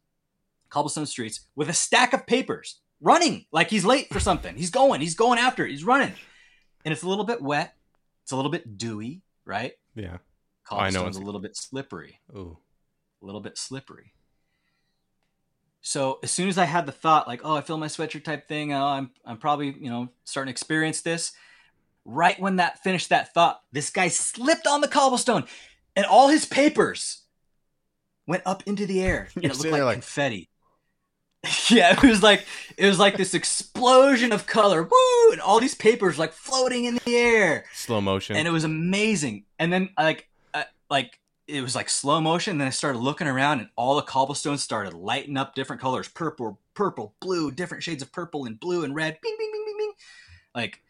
cobblestone 0.70 1.06
streets, 1.06 1.42
with 1.56 1.70
a 1.70 1.74
stack 1.74 2.14
of 2.14 2.26
papers, 2.26 2.80
running 3.02 3.46
like 3.52 3.70
he's 3.70 3.84
late 3.84 4.08
for 4.14 4.20
something. 4.20 4.56
He's 4.56 4.70
going, 4.70 5.02
he's 5.02 5.16
going 5.16 5.40
after 5.40 5.66
it, 5.66 5.72
he's 5.72 5.84
running. 5.84 6.14
And 6.86 6.94
it's 6.94 7.04
a 7.04 7.10
little 7.10 7.26
bit 7.26 7.42
wet, 7.42 7.74
it's 8.24 8.32
a 8.32 8.36
little 8.36 8.52
bit 8.52 8.78
dewy, 8.78 9.24
right? 9.44 9.74
Yeah. 9.96 10.18
I 10.72 10.90
know 10.90 11.00
Cobblestone's 11.00 11.18
a 11.18 11.22
little 11.22 11.42
bit 11.42 11.56
slippery 11.56 12.20
Ooh. 12.36 12.58
a 13.22 13.26
little 13.26 13.42
bit 13.42 13.58
slippery. 13.58 14.14
So 15.82 16.20
as 16.24 16.32
soon 16.32 16.50
as 16.50 16.58
I 16.58 16.66
had 16.66 16.86
the 16.86 16.92
thought, 16.92 17.28
like, 17.28 17.42
oh, 17.44 17.56
I 17.56 17.62
feel 17.62 17.78
my 17.78 17.88
sweatshirt 17.88 18.24
type 18.24 18.48
thing, 18.48 18.74
oh, 18.74 18.86
I'm 18.86 19.12
I'm 19.26 19.38
probably 19.38 19.76
you 19.80 19.90
know 19.90 20.10
starting 20.26 20.48
to 20.48 20.52
experience 20.52 21.02
this. 21.02 21.32
Right 22.04 22.40
when 22.40 22.56
that 22.58 22.82
finished 22.84 23.10
that 23.10 23.34
thought, 23.34 23.62
this 23.72 23.90
guy 23.90 24.08
slipped 24.08 24.66
on 24.68 24.82
the 24.82 24.88
cobblestone, 24.88 25.46
and 25.96 26.06
all 26.06 26.30
his 26.30 26.46
papers 26.46 27.24
went 28.26 28.44
up 28.46 28.64
into 28.66 28.86
the 28.86 29.02
air, 29.02 29.30
and 29.36 29.44
You're 29.44 29.52
it 29.54 29.58
looked 29.58 29.72
like, 29.72 29.82
like- 29.82 29.96
confetti. 29.96 30.50
yeah, 31.70 31.94
it 31.94 32.04
was 32.04 32.24
like 32.24 32.46
it 32.78 32.86
was 32.88 33.00
like 33.00 33.16
this 33.16 33.34
explosion 33.34 34.32
of 34.34 34.48
color, 34.48 34.84
woo, 34.84 35.32
and 35.32 35.40
all 35.40 35.60
these 35.60 35.76
papers 35.76 36.18
like 36.18 36.34
floating 36.34 36.86
in 36.86 37.00
the 37.06 37.16
air 37.16 37.66
Slow 37.74 38.02
motion. 38.02 38.36
and 38.36 38.48
it 38.48 38.52
was 38.52 38.64
amazing. 38.64 39.46
And 39.60 39.72
then 39.72 39.90
like 39.98 40.28
like 40.90 41.20
it 41.48 41.62
was 41.62 41.76
like 41.76 41.90
slow 41.90 42.20
motion. 42.22 42.58
Then 42.58 42.68
I 42.68 42.72
started 42.72 43.00
looking 43.00 43.28
around, 43.28 43.60
and 43.60 43.70
all 43.76 43.96
the 43.96 44.02
cobblestones 44.02 44.64
started 44.64 44.94
lighting 44.94 45.38
up 45.38 45.56
different 45.56 45.82
colors: 45.82 46.08
purple, 46.08 46.60
purple, 46.74 47.16
blue, 47.20 47.52
different 47.52 47.84
shades 47.84 48.02
of 48.04 48.12
purple 48.12 48.46
and 48.46 48.60
blue 48.60 48.84
and 48.84 48.96
red. 48.96 49.18
Bing, 49.22 49.36
bing, 49.38 49.50
bing, 49.52 49.64
bing, 49.66 49.78
bing. 49.78 49.94
Like 50.54 50.82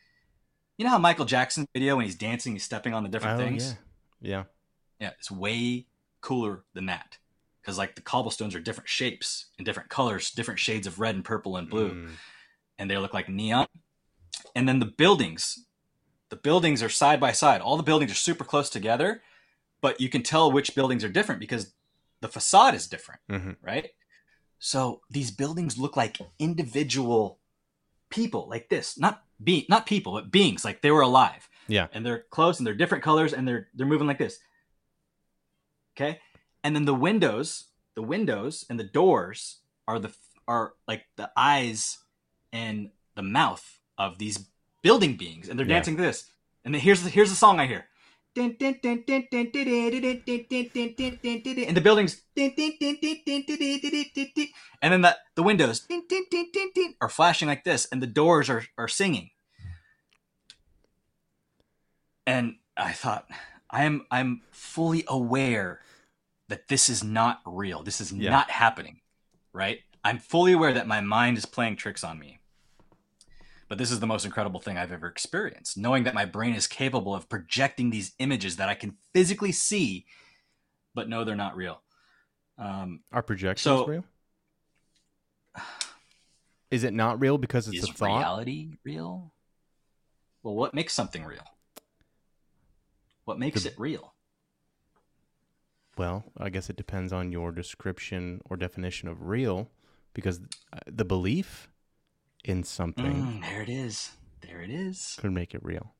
you 0.77 0.85
know 0.85 0.91
how 0.91 0.97
Michael 0.99 1.25
Jackson 1.25 1.67
video 1.73 1.95
when 1.95 2.05
he's 2.05 2.15
dancing, 2.15 2.53
he's 2.53 2.63
stepping 2.63 2.93
on 2.93 3.03
the 3.03 3.09
different 3.09 3.39
oh, 3.39 3.43
things. 3.43 3.75
yeah. 4.21 4.29
Yeah. 4.29 4.43
Yeah, 4.99 5.11
it's 5.19 5.29
way 5.29 5.85
cooler 6.21 6.63
than 6.73 6.87
that 6.87 7.17
because 7.61 7.77
like 7.77 7.95
the 7.95 8.01
cobblestones 8.01 8.55
are 8.55 8.59
different 8.59 8.89
shapes 8.89 9.47
and 9.57 9.65
different 9.65 9.89
colors, 9.89 10.31
different 10.31 10.59
shades 10.59 10.87
of 10.87 10.99
red 10.99 11.15
and 11.15 11.23
purple 11.23 11.57
and 11.57 11.69
blue 11.69 11.91
Mm. 11.91 12.09
and 12.79 12.89
they 12.89 12.97
look 12.97 13.13
like 13.13 13.29
neon. 13.29 13.67
And 14.55 14.67
then 14.67 14.79
the 14.79 14.85
buildings, 14.85 15.65
the 16.29 16.35
buildings 16.35 16.81
are 16.81 16.89
side 16.89 17.19
by 17.19 17.31
side. 17.31 17.61
All 17.61 17.77
the 17.77 17.83
buildings 17.83 18.11
are 18.11 18.15
super 18.15 18.43
close 18.43 18.69
together, 18.69 19.21
but 19.81 19.99
you 20.01 20.09
can 20.09 20.23
tell 20.23 20.51
which 20.51 20.75
buildings 20.75 21.03
are 21.03 21.09
different 21.09 21.39
because 21.39 21.73
the 22.21 22.27
facade 22.27 22.73
is 22.75 22.87
different, 22.87 23.21
Mhm. 23.29 23.57
right? 23.61 23.91
So 24.59 25.01
these 25.09 25.29
buildings 25.31 25.77
look 25.77 25.95
like 25.95 26.17
individual 26.39 27.39
people, 28.09 28.47
like 28.49 28.69
this, 28.69 28.97
not 28.97 29.23
be 29.43 29.65
not 29.69 29.85
people, 29.85 30.13
but 30.13 30.31
beings, 30.31 30.65
like 30.65 30.81
they 30.81 30.89
were 30.91 31.01
alive. 31.01 31.47
Yeah. 31.67 31.87
And 31.91 32.03
they're 32.05 32.23
close 32.31 32.57
and 32.59 32.65
they're 32.65 32.73
different 32.73 33.03
colors 33.03 33.33
and 33.33 33.47
they're 33.47 33.69
they're 33.75 33.85
moving 33.85 34.07
like 34.07 34.17
this. 34.17 34.39
Okay? 35.95 36.19
And 36.63 36.75
then 36.75 36.85
the 36.85 36.93
windows, 36.95 37.65
the 37.95 38.01
windows 38.01 38.65
and 38.69 38.79
the 38.79 38.83
doors 38.83 39.57
are 39.87 39.99
the 39.99 40.13
are 40.47 40.73
like 40.87 41.05
the 41.17 41.29
eyes 41.35 41.99
and 42.53 42.91
the 43.15 43.21
mouth 43.21 43.79
of 43.97 44.17
these 44.17 44.47
building 44.81 45.17
beings, 45.17 45.49
and 45.49 45.59
they're 45.59 45.67
Yeah. 45.67 45.75
dancing 45.75 45.97
this. 45.97 46.29
And 46.63 46.73
then 46.73 46.81
here's 46.81 47.03
the 47.03 47.09
here's 47.09 47.29
the 47.29 47.35
song 47.35 47.59
I 47.59 47.67
hear. 47.67 47.87
And 51.67 51.77
the 51.77 51.81
buildings, 51.81 52.21
and 54.81 54.93
then 54.93 55.01
the, 55.01 55.17
the 55.35 55.43
windows 55.43 55.85
are 57.01 57.09
flashing 57.09 57.47
like 57.47 57.63
this, 57.63 57.87
and 57.91 58.01
the 58.01 58.07
doors 58.07 58.49
are, 58.49 58.63
are 58.77 58.87
singing. 58.87 59.31
And 62.25 62.55
I 62.75 62.91
thought, 62.91 63.27
I'm 63.71 64.05
I'm 64.11 64.41
fully 64.51 65.03
aware 65.07 65.81
that 66.49 66.67
this 66.67 66.89
is 66.89 67.03
not 67.03 67.41
real. 67.45 67.83
This 67.83 67.99
is 68.01 68.11
Yeah. 68.11 68.29
not 68.31 68.49
happening, 68.51 69.01
right? 69.53 69.79
I'm 70.03 70.19
fully 70.19 70.53
aware 70.53 70.73
that 70.73 70.87
my 70.87 71.01
mind 71.01 71.37
is 71.37 71.45
playing 71.45 71.75
tricks 71.77 72.03
on 72.03 72.19
me. 72.19 72.36
But 73.67 73.77
this 73.77 73.91
is 73.91 73.99
the 73.99 74.07
most 74.07 74.25
incredible 74.25 74.59
thing 74.61 74.77
I've 74.77 74.91
ever 74.93 75.07
experienced, 75.07 75.77
knowing 75.77 76.03
that 76.05 76.13
my 76.13 76.25
brain 76.25 76.53
is 76.55 76.67
capable 76.67 77.13
of 77.13 77.27
projecting 77.27 77.89
these 77.89 78.13
images 78.19 78.55
that 78.57 78.69
I 78.69 78.75
can 78.75 78.95
physically 79.13 79.51
see, 79.51 80.05
but 80.95 81.09
know 81.09 81.23
they're 81.25 81.35
not 81.35 81.55
real. 81.57 81.81
Um, 82.57 83.01
Are 83.11 83.21
projections 83.21 83.63
So- 83.63 83.85
real? 83.85 84.05
Is 86.69 86.83
it 86.83 86.93
not 86.93 87.19
real 87.19 87.37
because 87.37 87.67
it's 87.67 87.87
a 87.89 87.93
thought? 87.93 88.17
reality 88.17 88.77
real? 88.83 89.33
Well, 90.43 90.55
what 90.55 90.73
makes 90.73 90.93
something 90.93 91.23
real? 91.23 91.45
What 93.25 93.39
makes 93.39 93.63
The- 93.63 93.71
it 93.71 93.79
real? 93.79 94.13
Well, 95.97 96.25
I 96.37 96.49
guess 96.49 96.69
it 96.69 96.75
depends 96.75 97.11
on 97.11 97.31
your 97.31 97.51
description 97.51 98.41
or 98.45 98.55
definition 98.55 99.07
of 99.07 99.23
real, 99.23 99.71
because 100.13 100.41
uh, 100.71 100.79
the 100.85 101.05
belief 101.05 101.69
in 102.47 102.63
something 102.63 103.23
Mm, 103.23 103.41
there 103.41 103.61
it 103.61 103.69
is. 103.69 104.11
There 104.41 104.61
it 104.61 104.69
is. 104.69 105.17
could 105.19 105.31
make 105.31 105.53
it 105.53 105.63
real. 105.63 105.93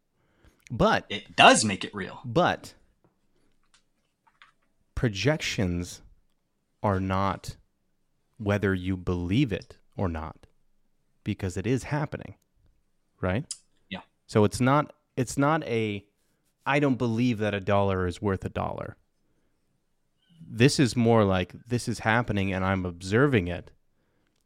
But 0.72 1.06
It 1.10 1.36
does 1.36 1.64
make 1.66 1.84
it 1.84 1.94
real. 1.96 2.22
but 2.26 2.74
projections 4.96 6.02
are 6.84 7.00
not 7.00 7.56
whether 8.38 8.74
you 8.74 8.96
believe 8.98 9.52
it 9.52 9.78
or 9.96 10.08
not, 10.08 10.46
because 11.24 11.58
it 11.58 11.66
is 11.66 11.84
happening, 11.84 12.36
right? 13.22 13.46
Yeah. 13.90 14.02
So 14.28 14.44
it's 14.44 14.62
not 14.62 14.94
it's 15.16 15.38
not 15.38 15.64
a 15.64 16.06
I 16.66 16.80
don't 16.80 16.98
believe 16.98 17.40
that 17.40 17.54
a 17.54 17.60
dollar 17.60 18.06
is 18.08 18.22
worth 18.22 18.44
a 18.46 18.50
dollar. 18.50 18.98
This 20.50 20.80
is 20.80 20.96
more 20.96 21.24
like 21.24 21.54
this 21.68 21.88
is 21.88 22.00
happening 22.00 22.54
and 22.54 22.64
I'm 22.64 22.86
observing 22.86 23.48
it 23.48 23.72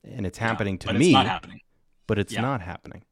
and 0.04 0.26
it's 0.26 0.40
Yeah, 0.40 0.48
happening 0.48 0.78
to 0.80 0.88
but 0.88 0.96
me, 0.98 1.08
It's 1.08 1.14
not 1.14 1.26
happening. 1.28 1.60
But 2.12 2.20
it's 2.20 2.34
Yeah. 2.34 2.42
not 2.42 2.60
happening. 2.60 3.06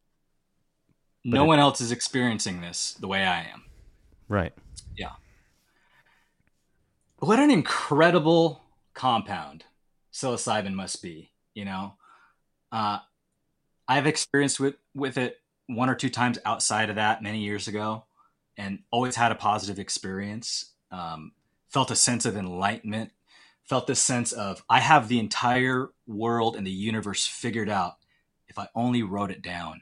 No 1.24 1.46
it- 1.46 1.48
one 1.48 1.60
else 1.60 1.80
is 1.80 1.90
experiencing 1.90 2.60
this 2.60 2.96
the 2.96 3.08
way 3.08 3.26
I 3.26 3.44
am. 3.44 3.64
Right. 4.28 4.54
Yeah. 4.98 5.14
What 7.20 7.40
an 7.40 7.50
incredible 7.50 8.62
compound 8.94 9.64
psilocybin 10.12 10.74
must 10.74 11.02
be. 11.02 11.32
You 11.54 11.64
know, 11.64 11.94
uh, 12.74 13.00
I've 13.88 14.06
experienced 14.06 14.60
with 14.60 14.76
with 14.94 15.18
it 15.18 15.42
one 15.68 15.90
or 15.90 15.96
two 15.96 16.10
times 16.10 16.38
outside 16.44 16.90
of 16.90 16.98
that 16.98 17.24
many 17.24 17.40
years 17.40 17.70
ago, 17.70 18.04
and 18.58 18.84
always 18.92 19.16
had 19.16 19.32
a 19.32 19.36
positive 19.36 19.80
experience. 19.80 20.74
Um, 20.92 21.32
felt 21.70 21.90
a 21.90 21.96
sense 21.96 22.26
of 22.26 22.36
enlightenment. 22.36 23.14
Felt 23.64 23.88
this 23.88 24.02
sense 24.02 24.34
of 24.34 24.62
I 24.70 24.82
have 24.82 25.08
the 25.08 25.20
entire 25.20 25.94
world 26.06 26.58
and 26.58 26.68
the 26.68 26.72
universe 26.72 27.26
figured 27.26 27.70
out 27.70 27.99
if 28.50 28.60
I 28.60 28.68
only 28.76 29.04
wrote 29.04 29.32
it 29.32 29.42
down. 29.42 29.82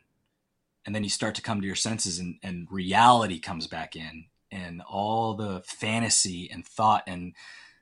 And 0.85 0.95
then 0.95 1.03
you 1.03 1.09
start 1.09 1.35
to 1.35 1.41
come 1.41 1.59
to 1.59 1.67
your 1.67 1.75
senses, 1.75 2.19
and, 2.19 2.35
and 2.43 2.67
reality 2.71 3.39
comes 3.39 3.67
back 3.67 3.95
in, 3.95 4.25
and 4.51 4.81
all 4.87 5.33
the 5.33 5.61
fantasy 5.65 6.49
and 6.51 6.65
thought 6.65 7.03
and 7.07 7.33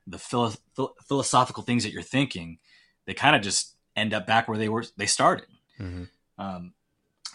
the 0.07 0.17
philo- 0.17 0.53
phil- 0.75 0.95
philosophical 1.07 1.63
things 1.63 1.83
that 1.83 1.91
you're 1.91 2.01
thinking, 2.01 2.57
they 3.05 3.13
kind 3.13 3.36
of 3.36 3.41
just 3.41 3.75
end 3.95 4.13
up 4.13 4.25
back 4.25 4.47
where 4.47 4.57
they 4.57 4.69
were 4.69 4.86
they 4.97 5.05
started. 5.05 5.47
hmm 5.77 6.03
Um, 6.38 6.73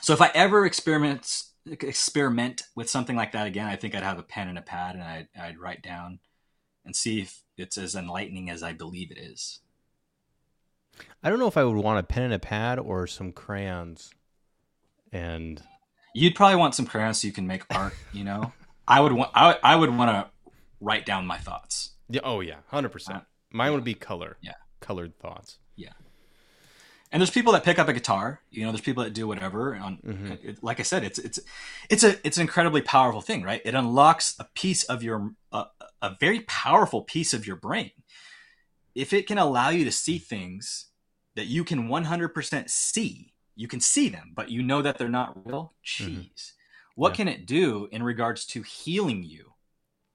so 0.02 0.12
if 0.12 0.20
I 0.20 0.30
ever 0.34 0.66
experiment 0.66 1.44
experiment 1.66 2.62
with 2.74 2.88
something 2.88 3.16
like 3.16 3.32
that 3.32 3.46
again, 3.46 3.66
I 3.66 3.76
think 3.76 3.94
I'd 3.94 4.02
have 4.02 4.18
a 4.18 4.24
pen 4.24 4.48
and 4.48 4.58
a 4.58 4.62
pad 4.62 4.94
and 4.94 5.04
I'd, 5.04 5.28
I'd 5.38 5.58
write 5.58 5.82
down 5.82 6.18
and 6.84 6.96
see 6.96 7.20
if 7.20 7.42
it's 7.56 7.76
as 7.76 7.94
enlightening 7.94 8.50
as 8.50 8.62
I 8.62 8.72
believe 8.72 9.10
it 9.10 9.18
is. 9.18 9.60
I 11.22 11.30
don't 11.30 11.38
know 11.38 11.46
if 11.46 11.56
I 11.56 11.64
would 11.64 11.76
want 11.76 11.98
a 11.98 12.02
pen 12.02 12.24
and 12.24 12.34
a 12.34 12.38
pad 12.38 12.78
or 12.78 13.06
some 13.06 13.32
crayons. 13.32 14.10
And 15.12 15.62
you'd 16.14 16.34
probably 16.34 16.56
want 16.56 16.74
some 16.74 16.86
crayons 16.86 17.20
so 17.20 17.26
you 17.26 17.32
can 17.32 17.46
make 17.46 17.64
art. 17.74 17.94
You 18.12 18.24
know, 18.24 18.52
I 18.86 19.00
would 19.00 19.12
want 19.12 19.30
I, 19.34 19.58
I 19.62 19.76
would 19.76 19.90
want 19.90 20.10
to 20.10 20.30
write 20.80 21.06
down 21.06 21.26
my 21.26 21.38
thoughts. 21.38 21.90
Yeah. 22.08 22.20
Oh 22.24 22.40
yeah, 22.40 22.56
hundred 22.68 22.90
percent. 22.90 23.24
Mine 23.50 23.72
would 23.72 23.84
be 23.84 23.94
color. 23.94 24.36
Yeah. 24.40 24.54
Colored 24.80 25.18
thoughts. 25.18 25.58
Yeah. 25.76 25.92
And 27.12 27.20
there's 27.20 27.30
people 27.30 27.52
that 27.54 27.64
pick 27.64 27.78
up 27.78 27.88
a 27.88 27.92
guitar. 27.92 28.40
You 28.50 28.64
know, 28.64 28.70
there's 28.70 28.80
people 28.80 29.02
that 29.02 29.12
do 29.12 29.26
whatever. 29.26 29.74
On 29.74 29.98
mm-hmm. 29.98 30.32
it, 30.48 30.62
like 30.62 30.78
I 30.78 30.84
said, 30.84 31.02
it's 31.02 31.18
it's 31.18 31.40
it's 31.88 32.04
a 32.04 32.24
it's 32.24 32.36
an 32.36 32.42
incredibly 32.42 32.82
powerful 32.82 33.20
thing, 33.20 33.42
right? 33.42 33.60
It 33.64 33.74
unlocks 33.74 34.36
a 34.38 34.44
piece 34.54 34.84
of 34.84 35.02
your 35.02 35.32
uh, 35.52 35.64
a 36.00 36.16
very 36.20 36.40
powerful 36.40 37.02
piece 37.02 37.34
of 37.34 37.46
your 37.46 37.56
brain. 37.56 37.90
If 38.94 39.12
it 39.12 39.26
can 39.26 39.38
allow 39.38 39.70
you 39.70 39.84
to 39.84 39.92
see 39.92 40.18
things 40.18 40.86
that 41.36 41.46
you 41.46 41.64
can 41.64 41.88
100% 41.88 42.70
see, 42.70 43.32
you 43.54 43.68
can 43.68 43.80
see 43.80 44.08
them, 44.08 44.32
but 44.34 44.50
you 44.50 44.62
know 44.62 44.82
that 44.82 44.98
they're 44.98 45.08
not 45.08 45.46
real. 45.46 45.74
Jeez, 45.84 46.08
mm-hmm. 46.08 46.30
what 46.94 47.10
yeah. 47.10 47.16
can 47.16 47.28
it 47.28 47.46
do 47.46 47.88
in 47.92 48.02
regards 48.02 48.44
to 48.46 48.62
healing 48.62 49.22
you? 49.22 49.46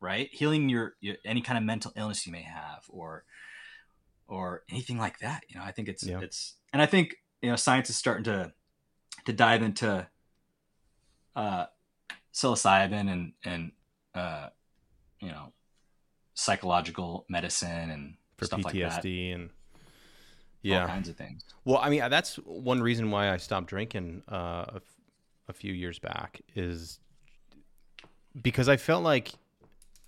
Right, 0.01 0.29
healing 0.31 0.69
your, 0.69 0.95
your 0.99 1.15
any 1.25 1.41
kind 1.41 1.57
of 1.57 1.63
mental 1.63 1.91
illness 1.95 2.27
you 2.27 2.31
may 2.31 2.43
have, 2.43 2.83
or 2.89 3.23
or 4.27 4.63
anything 4.69 4.99
like 4.99 5.19
that. 5.19 5.43
You 5.47 5.57
know, 5.57 5.65
I 5.65 5.71
think 5.71 5.87
it's 5.87 6.03
yeah. 6.03 6.19
it's 6.19 6.55
and 6.73 6.81
I 6.81 6.85
think 6.85 7.15
you 7.41 7.49
know 7.49 7.55
science 7.55 7.89
is 7.89 7.95
starting 7.95 8.25
to 8.25 8.51
to 9.25 9.33
dive 9.33 9.63
into 9.63 10.07
uh, 11.35 11.65
psilocybin 12.33 13.11
and 13.11 13.33
and 13.43 13.71
uh, 14.13 14.49
you 15.19 15.29
know 15.29 15.53
psychological 16.33 17.25
medicine 17.29 17.89
and 17.89 18.15
for 18.37 18.45
stuff 18.45 18.59
PTSD 18.59 18.73
like 18.83 19.03
that. 19.03 19.05
and 19.05 19.49
yeah, 20.65 20.81
all 20.81 20.87
kinds 20.87 21.09
of 21.09 21.15
things. 21.15 21.43
Well, 21.63 21.77
I 21.77 21.89
mean, 21.89 22.09
that's 22.09 22.35
one 22.37 22.81
reason 22.81 23.11
why 23.11 23.31
I 23.31 23.37
stopped 23.37 23.67
drinking 23.67 24.23
uh, 24.31 24.65
a, 24.67 24.75
f- 24.75 24.81
a 25.49 25.53
few 25.53 25.73
years 25.73 25.99
back 25.99 26.41
is 26.55 26.99
because 28.41 28.67
I 28.67 28.77
felt 28.77 29.03
like 29.03 29.33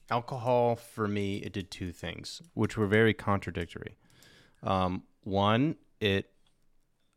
alcohol 0.09 0.75
for 0.75 1.07
me 1.07 1.37
it 1.37 1.53
did 1.53 1.69
two 1.69 1.91
things, 1.91 2.41
which 2.53 2.77
were 2.77 2.87
very 2.87 3.13
contradictory. 3.13 3.97
Um, 4.63 5.03
one, 5.23 5.75
it 5.99 6.31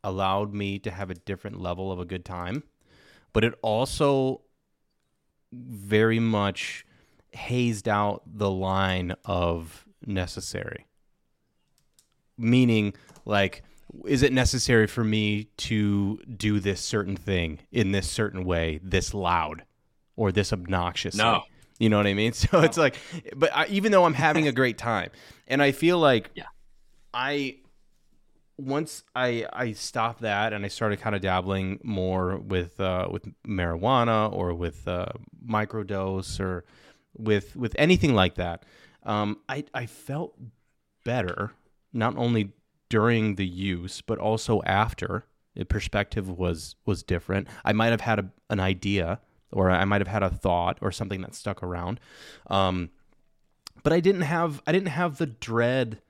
allowed 0.02 0.52
me 0.52 0.78
to 0.80 0.90
have 0.90 1.10
a 1.10 1.14
different 1.14 1.60
level 1.60 1.90
of 1.92 1.98
a 1.98 2.04
good 2.04 2.24
time, 2.24 2.62
but 3.32 3.44
it 3.44 3.54
also 3.62 4.42
very 5.52 6.20
much 6.20 6.84
hazed 7.32 7.88
out 7.88 8.22
the 8.26 8.50
line 8.50 9.14
of 9.24 9.86
necessary. 10.06 10.86
Meaning, 12.38 12.94
like, 13.24 13.62
is 14.06 14.22
it 14.22 14.32
necessary 14.32 14.86
for 14.86 15.04
me 15.04 15.44
to 15.56 16.18
do 16.36 16.60
this 16.60 16.80
certain 16.80 17.16
thing 17.16 17.58
in 17.72 17.92
this 17.92 18.08
certain 18.08 18.44
way, 18.44 18.80
this 18.82 19.14
loud 19.14 19.64
or 20.16 20.32
this 20.32 20.52
obnoxious? 20.52 21.14
No. 21.14 21.42
You 21.78 21.88
know 21.88 21.96
what 21.96 22.06
I 22.06 22.14
mean? 22.14 22.32
So 22.40 22.48
no. 22.52 22.60
it's 22.60 22.76
like, 22.76 22.96
but 23.34 23.50
I, 23.54 23.66
even 23.66 23.92
though 23.92 24.04
I'm 24.04 24.14
having 24.14 24.46
a 24.46 24.52
great 24.52 24.78
time, 24.78 25.10
and 25.48 25.62
I 25.62 25.72
feel 25.72 25.98
like, 25.98 26.30
yeah, 26.34 26.44
I 27.12 27.56
once 28.60 29.02
I 29.16 29.46
I 29.52 29.72
stopped 29.72 30.20
that 30.20 30.52
and 30.52 30.64
I 30.64 30.68
started 30.68 31.00
kind 31.00 31.16
of 31.16 31.22
dabbling 31.22 31.80
more 31.82 32.36
with 32.36 32.78
uh, 32.78 33.08
with 33.10 33.26
marijuana 33.46 34.32
or 34.32 34.54
with 34.54 34.86
uh, 34.86 35.06
microdose 35.44 36.38
or 36.38 36.64
with 37.16 37.56
with 37.56 37.74
anything 37.78 38.14
like 38.14 38.36
that, 38.36 38.64
um, 39.04 39.38
I 39.48 39.64
I 39.74 39.86
felt 39.86 40.36
better 41.04 41.52
not 41.92 42.16
only 42.16 42.52
during 42.90 43.36
the 43.36 43.46
use 43.46 44.02
but 44.02 44.18
also 44.18 44.60
after. 44.62 45.24
The 45.56 45.64
perspective 45.64 46.28
was 46.28 46.76
was 46.86 47.02
different. 47.02 47.48
I 47.64 47.72
might 47.72 47.88
have 47.88 48.02
had 48.02 48.18
a, 48.18 48.30
an 48.50 48.60
idea 48.60 49.20
or 49.52 49.70
I 49.70 49.84
might 49.84 50.00
have 50.00 50.08
had 50.08 50.22
a 50.22 50.30
thought 50.30 50.78
or 50.80 50.92
something 50.92 51.22
that 51.22 51.34
stuck 51.34 51.62
around, 51.62 51.98
um, 52.48 52.90
but 53.82 53.92
I 53.92 54.00
didn't 54.00 54.22
have 54.22 54.62
I 54.66 54.72
didn't 54.72 54.88
have 54.88 55.18
the 55.18 55.26
dread 55.26 56.00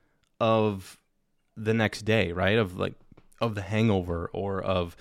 of 0.41 0.99
the 1.57 1.74
next 1.74 2.03
day, 2.03 2.33
right? 2.33 2.59
Of 2.59 2.78
like 2.78 2.95
of 3.41 3.55
the 3.55 3.62
hangover 3.62 4.31
or 4.33 4.61
of 4.61 4.97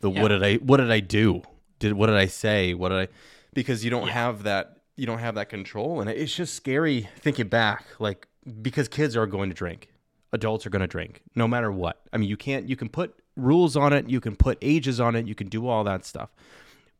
the 0.00 0.10
yeah. 0.10 0.22
what 0.22 0.28
did 0.28 0.42
I 0.42 0.54
what 0.56 0.78
did 0.78 0.90
I 0.90 1.00
do? 1.00 1.42
Did 1.78 1.94
what 1.94 2.06
did 2.06 2.16
I 2.16 2.26
say? 2.26 2.74
What 2.74 2.90
did 2.90 2.98
I 2.98 3.08
because 3.54 3.84
you 3.84 3.90
don't 3.90 4.06
yeah. 4.06 4.12
have 4.12 4.42
that 4.44 4.78
you 4.96 5.06
don't 5.06 5.18
have 5.18 5.34
that 5.36 5.48
control 5.48 6.00
and 6.00 6.10
it's 6.10 6.34
just 6.34 6.54
scary 6.54 7.08
thinking 7.18 7.48
back 7.48 7.84
like 7.98 8.28
because 8.62 8.88
kids 8.88 9.16
are 9.16 9.26
going 9.26 9.50
to 9.50 9.54
drink. 9.54 9.89
Adults 10.32 10.66
are 10.66 10.70
going 10.70 10.80
to 10.80 10.86
drink 10.86 11.22
no 11.34 11.48
matter 11.48 11.72
what. 11.72 12.00
I 12.12 12.18
mean, 12.18 12.28
you 12.28 12.36
can't 12.36 12.68
you 12.68 12.76
can 12.76 12.88
put 12.88 13.14
rules 13.36 13.76
on 13.76 13.92
it, 13.92 14.08
you 14.08 14.20
can 14.20 14.36
put 14.36 14.58
ages 14.62 15.00
on 15.00 15.16
it, 15.16 15.26
you 15.26 15.34
can 15.34 15.48
do 15.48 15.66
all 15.66 15.84
that 15.84 16.04
stuff. 16.04 16.30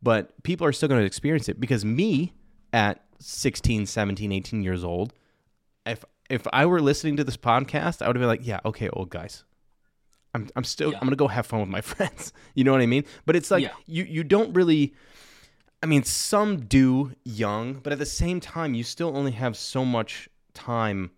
But 0.02 0.42
people 0.42 0.66
are 0.66 0.72
still 0.72 0.88
going 0.88 1.00
to 1.00 1.06
experience 1.06 1.48
it 1.48 1.60
because 1.60 1.84
me 1.84 2.32
at 2.72 3.04
16, 3.18 3.86
17, 3.86 4.32
18 4.32 4.62
years 4.62 4.84
old, 4.84 5.12
if 5.86 6.04
if 6.28 6.46
I 6.52 6.66
were 6.66 6.80
listening 6.80 7.16
to 7.16 7.24
this 7.24 7.36
podcast, 7.36 8.02
I 8.02 8.06
would 8.06 8.16
have 8.16 8.20
been 8.20 8.28
like, 8.28 8.46
yeah, 8.46 8.60
okay, 8.64 8.88
old 8.90 9.10
guys. 9.10 9.44
I'm 10.34 10.48
I'm 10.56 10.64
still 10.64 10.92
yeah. 10.92 10.98
I'm 11.00 11.06
gonna 11.06 11.16
go 11.16 11.28
have 11.28 11.46
fun 11.46 11.60
with 11.60 11.68
my 11.68 11.80
friends. 11.92 12.32
You 12.54 12.64
know 12.64 12.72
what 12.72 12.80
I 12.80 12.86
mean? 12.86 13.04
But 13.26 13.36
it's 13.36 13.50
like 13.50 13.62
yeah. 13.62 13.72
you 13.86 14.04
you 14.04 14.24
don't 14.24 14.52
really 14.54 14.94
I 15.82 15.86
mean, 15.86 16.02
some 16.02 16.66
do 16.66 17.12
young, 17.24 17.74
but 17.74 17.92
at 17.92 17.98
the 17.98 18.06
same 18.06 18.38
time, 18.38 18.74
you 18.74 18.84
still 18.84 19.16
only 19.16 19.32
have 19.32 19.56
so 19.56 19.84
much 19.84 20.28
time 20.52 21.10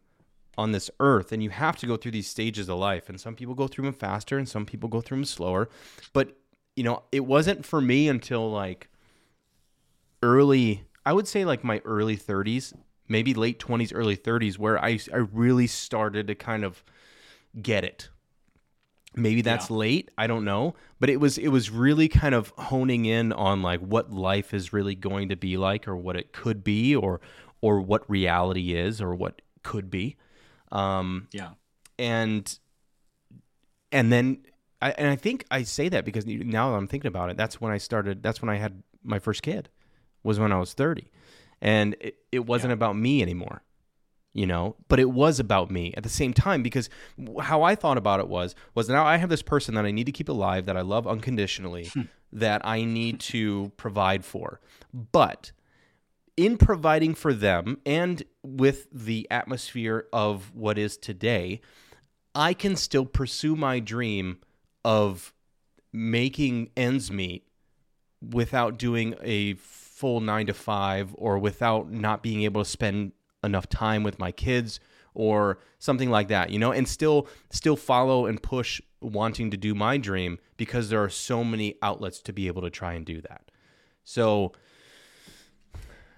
on 0.58 0.72
this 0.72 0.90
earth, 1.00 1.32
and 1.32 1.42
you 1.42 1.50
have 1.50 1.76
to 1.76 1.86
go 1.86 1.96
through 1.96 2.12
these 2.12 2.28
stages 2.28 2.68
of 2.68 2.78
life. 2.78 3.08
And 3.08 3.20
some 3.20 3.34
people 3.34 3.54
go 3.54 3.68
through 3.68 3.84
them 3.84 3.94
faster, 3.94 4.38
and 4.38 4.48
some 4.48 4.66
people 4.66 4.88
go 4.88 5.00
through 5.00 5.18
them 5.18 5.24
slower. 5.24 5.68
But 6.12 6.36
you 6.76 6.84
know, 6.84 7.02
it 7.12 7.26
wasn't 7.26 7.66
for 7.66 7.80
me 7.80 8.08
until 8.08 8.50
like 8.50 8.88
early, 10.22 10.84
I 11.04 11.12
would 11.12 11.28
say 11.28 11.44
like 11.44 11.64
my 11.64 11.80
early 11.84 12.16
30s 12.16 12.74
maybe 13.12 13.34
late 13.34 13.60
20s, 13.60 13.92
early 13.94 14.16
30s, 14.16 14.58
where 14.58 14.82
I, 14.82 14.98
I 15.12 15.18
really 15.18 15.68
started 15.68 16.26
to 16.26 16.34
kind 16.34 16.64
of 16.64 16.82
get 17.60 17.84
it. 17.84 18.08
Maybe 19.14 19.42
that's 19.42 19.68
yeah. 19.68 19.76
late, 19.76 20.10
I 20.16 20.26
don't 20.26 20.44
know, 20.44 20.74
but 20.98 21.10
it 21.10 21.18
was 21.18 21.36
it 21.36 21.48
was 21.48 21.68
really 21.68 22.08
kind 22.08 22.34
of 22.34 22.48
honing 22.56 23.04
in 23.04 23.30
on 23.34 23.60
like 23.60 23.80
what 23.80 24.10
life 24.10 24.54
is 24.54 24.72
really 24.72 24.94
going 24.94 25.28
to 25.28 25.36
be 25.36 25.58
like 25.58 25.86
or 25.86 25.94
what 25.94 26.16
it 26.16 26.32
could 26.32 26.64
be 26.64 26.96
or 26.96 27.20
or 27.60 27.82
what 27.82 28.08
reality 28.08 28.74
is 28.74 29.02
or 29.02 29.14
what 29.14 29.42
could 29.62 29.90
be. 29.90 30.16
Um, 30.72 31.28
yeah. 31.32 31.50
And 31.98 32.58
and 33.92 34.12
then 34.12 34.44
I 34.80 34.90
and 34.92 35.08
I 35.08 35.16
think 35.16 35.44
I 35.50 35.62
say 35.62 35.88
that 35.90 36.04
because 36.04 36.26
now 36.26 36.70
that 36.70 36.76
I'm 36.76 36.88
thinking 36.88 37.08
about 37.08 37.30
it, 37.30 37.36
that's 37.36 37.60
when 37.60 37.72
I 37.72 37.78
started 37.78 38.22
that's 38.22 38.42
when 38.42 38.48
I 38.48 38.56
had 38.56 38.82
my 39.04 39.18
first 39.18 39.42
kid 39.42 39.68
was 40.24 40.40
when 40.40 40.52
I 40.52 40.58
was 40.58 40.72
30 40.72 41.10
and 41.60 41.96
it, 42.00 42.16
it 42.30 42.46
wasn't 42.46 42.70
yeah. 42.70 42.74
about 42.74 42.96
me 42.96 43.22
anymore 43.22 43.62
you 44.34 44.46
know 44.46 44.76
but 44.88 44.98
it 44.98 45.10
was 45.10 45.38
about 45.38 45.70
me 45.70 45.92
at 45.96 46.02
the 46.02 46.08
same 46.08 46.32
time 46.32 46.62
because 46.62 46.88
how 47.40 47.62
i 47.62 47.74
thought 47.74 47.98
about 47.98 48.20
it 48.20 48.28
was 48.28 48.54
was 48.74 48.88
now 48.88 49.04
i 49.04 49.16
have 49.16 49.28
this 49.28 49.42
person 49.42 49.74
that 49.74 49.84
i 49.84 49.90
need 49.90 50.06
to 50.06 50.12
keep 50.12 50.28
alive 50.28 50.66
that 50.66 50.76
i 50.76 50.80
love 50.80 51.06
unconditionally 51.06 51.86
hmm. 51.86 52.02
that 52.32 52.60
i 52.64 52.84
need 52.84 53.20
to 53.20 53.70
provide 53.76 54.24
for 54.24 54.60
but 54.92 55.52
in 56.44 56.56
providing 56.56 57.14
for 57.14 57.32
them 57.32 57.78
and 57.86 58.22
with 58.42 58.88
the 58.92 59.26
atmosphere 59.30 60.06
of 60.12 60.54
what 60.54 60.76
is 60.78 60.96
today 60.96 61.60
i 62.34 62.52
can 62.52 62.74
still 62.74 63.06
pursue 63.06 63.54
my 63.54 63.78
dream 63.78 64.38
of 64.84 65.32
making 65.92 66.70
ends 66.76 67.10
meet 67.10 67.46
without 68.20 68.78
doing 68.78 69.14
a 69.22 69.54
full 69.54 70.20
nine 70.20 70.46
to 70.46 70.54
five 70.54 71.14
or 71.18 71.38
without 71.38 71.90
not 71.90 72.22
being 72.22 72.42
able 72.42 72.62
to 72.62 72.68
spend 72.68 73.12
enough 73.44 73.68
time 73.68 74.02
with 74.02 74.18
my 74.18 74.32
kids 74.32 74.80
or 75.14 75.58
something 75.78 76.10
like 76.10 76.28
that 76.28 76.50
you 76.50 76.58
know 76.58 76.72
and 76.72 76.88
still 76.88 77.28
still 77.50 77.76
follow 77.76 78.26
and 78.26 78.42
push 78.42 78.80
wanting 79.02 79.50
to 79.50 79.56
do 79.56 79.74
my 79.74 79.96
dream 79.96 80.38
because 80.56 80.88
there 80.88 81.02
are 81.02 81.10
so 81.10 81.44
many 81.44 81.76
outlets 81.82 82.20
to 82.22 82.32
be 82.32 82.46
able 82.46 82.62
to 82.62 82.70
try 82.70 82.94
and 82.94 83.04
do 83.04 83.20
that. 83.20 83.50
So 84.04 84.52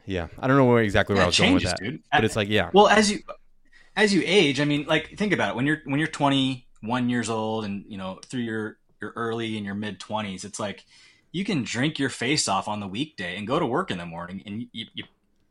yeah. 0.06 0.28
I 0.38 0.46
don't 0.46 0.56
know 0.56 0.64
where 0.64 0.82
exactly 0.82 1.14
where 1.14 1.22
yeah, 1.22 1.24
i 1.24 1.28
was 1.28 1.36
changes, 1.36 1.64
going 1.64 1.72
with 1.72 1.80
that 1.80 1.84
dude. 1.84 2.02
but 2.12 2.24
it's 2.24 2.36
like 2.36 2.48
yeah. 2.48 2.70
Well 2.72 2.88
as 2.88 3.10
you 3.10 3.20
as 3.96 4.12
you 4.12 4.22
age 4.24 4.60
i 4.60 4.64
mean 4.64 4.86
like 4.86 5.16
think 5.16 5.32
about 5.32 5.50
it. 5.50 5.56
When 5.56 5.66
you're 5.66 5.82
when 5.84 5.98
you're 5.98 6.08
21 6.08 7.08
years 7.08 7.30
old 7.30 7.64
and 7.64 7.84
you 7.88 7.98
know 7.98 8.18
through 8.24 8.42
your 8.42 8.78
your 9.00 9.12
early 9.16 9.56
and 9.56 9.66
your 9.66 9.74
mid 9.74 10.00
20s 10.00 10.44
it's 10.44 10.58
like 10.58 10.84
you 11.32 11.44
can 11.44 11.62
drink 11.62 11.98
your 11.98 12.08
face 12.08 12.48
off 12.48 12.68
on 12.68 12.80
the 12.80 12.86
weekday 12.86 13.36
and 13.36 13.46
go 13.46 13.58
to 13.58 13.66
work 13.66 13.90
in 13.90 13.98
the 13.98 14.06
morning 14.06 14.42
and 14.46 14.66
you, 14.72 14.86
you 14.94 15.04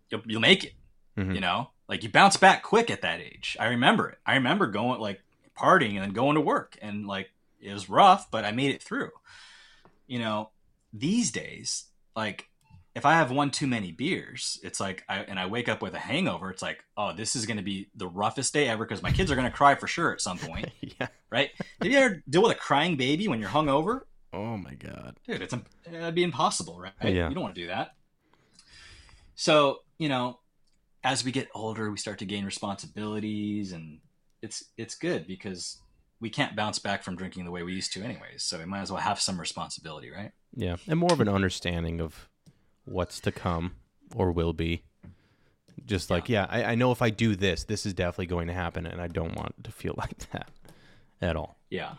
you'll, 0.10 0.22
you'll 0.26 0.41
make 0.41 0.64
it 0.64 0.74
mm-hmm. 1.18 1.32
you 1.32 1.41
know? 1.41 1.70
Like 1.88 2.04
you 2.04 2.10
bounce 2.10 2.38
back 2.38 2.64
quick 2.64 2.89
at 2.89 3.01
that 3.01 3.20
age. 3.20 3.58
I 3.60 3.68
remember 3.68 4.10
it. 4.10 4.18
I 4.26 4.36
remember 4.36 4.68
going 4.68 4.99
like 4.99 5.22
partying 5.58 5.91
and 5.91 6.01
then 6.01 6.12
going 6.12 6.36
to 6.36 6.41
work 6.41 6.78
and 6.82 7.06
like 7.06 7.30
it 7.62 7.72
was 7.72 7.88
rough 7.89 8.32
but 8.32 8.43
i 8.43 8.51
made 8.51 8.74
it 8.74 8.82
through. 8.82 9.12
You 10.08 10.20
know, 10.20 10.49
these 10.91 11.32
days, 11.32 11.86
like 12.16 12.47
if 12.96 13.06
I 13.06 13.14
have 13.14 13.32
one 13.32 13.50
too 13.50 13.66
many 13.66 13.91
beers, 13.91 14.60
it's 14.64 14.80
like, 14.80 15.04
I, 15.10 15.20
and 15.20 15.39
I 15.39 15.48
wake 15.48 15.68
up 15.68 15.82
with 15.82 15.96
a 15.96 16.00
hangover, 16.00 16.52
it's 16.52 16.62
like, 16.62 16.84
oh, 16.96 17.12
this 17.14 17.36
is 17.36 17.46
going 17.46 17.58
to 17.58 17.64
be 17.64 17.89
the 17.96 18.08
roughest 18.08 18.54
day 18.54 18.68
ever 18.68 18.86
because 18.86 19.02
my 19.02 19.12
kids 19.12 19.32
are 19.32 19.36
going 19.36 19.50
to 19.50 19.56
cry 19.56 19.76
for 19.76 19.88
sure 19.88 20.14
at 20.14 20.22
some 20.22 20.38
point, 20.39 20.70
yeah. 20.82 21.08
right? 21.32 21.50
Have 21.82 21.91
you 21.91 21.98
ever 21.98 22.24
deal 22.30 22.44
with 22.44 22.52
a 22.52 22.60
crying 22.60 22.96
baby 22.96 23.28
when 23.28 23.39
you're 23.39 23.50
hungover? 23.50 24.02
Oh 24.32 24.58
my 24.58 24.74
god. 24.74 25.18
Dude, 25.28 25.41
it's 25.41 25.54
it'd 25.86 26.16
be 26.16 26.24
impossible, 26.24 26.80
right? 26.80 26.94
Yeah. 27.04 27.30
You 27.30 27.36
don't 27.36 27.44
want 27.44 27.56
to 27.56 27.62
do 27.62 27.68
that. 27.68 27.94
So, 29.36 29.80
you 29.98 30.10
know, 30.10 30.39
as 31.04 31.24
we 31.24 31.32
get 31.32 31.50
older, 31.54 31.91
we 31.91 31.98
start 31.98 32.20
to 32.20 32.26
gain 32.26 32.46
responsibilities, 32.46 33.74
and 33.74 34.00
it's 34.41 34.64
it's 34.78 34.96
good 34.96 35.28
because 35.28 35.80
we 36.20 36.30
can't 36.30 36.56
bounce 36.56 36.80
back 36.80 37.04
from 37.04 37.16
drinking 37.16 37.46
the 37.46 37.52
way 37.52 37.64
we 37.64 37.74
used 37.74 37.94
to, 37.94 38.02
anyways. 38.02 38.44
So 38.44 38.58
we 38.58 38.66
might 38.66 38.82
as 38.82 38.91
well 38.91 39.02
have 39.02 39.20
some 39.20 39.39
responsibility, 39.39 40.10
right? 40.10 40.32
Yeah, 40.56 40.78
and 40.88 41.00
more 41.00 41.12
of 41.12 41.22
an 41.22 41.30
understanding 41.30 42.02
of 42.02 42.30
what's 42.86 43.20
to 43.22 43.32
come 43.32 43.76
or 44.16 44.32
will 44.32 44.54
be. 44.54 44.84
Just 45.86 46.10
like, 46.10 46.30
yeah, 46.30 46.46
I, 46.50 46.64
I 46.64 46.76
know 46.76 46.92
if 46.92 47.02
I 47.02 47.10
do 47.10 47.36
this, 47.36 47.64
this 47.64 47.86
is 47.86 47.94
definitely 47.94 48.28
going 48.28 48.48
to 48.48 48.54
happen, 48.54 48.86
and 48.86 49.02
I 49.02 49.08
don't 49.08 49.36
want 49.36 49.64
to 49.64 49.72
feel 49.72 49.96
like 49.98 50.30
that 50.32 50.50
at 51.22 51.36
all. 51.36 51.58
Yeah. 51.70 51.96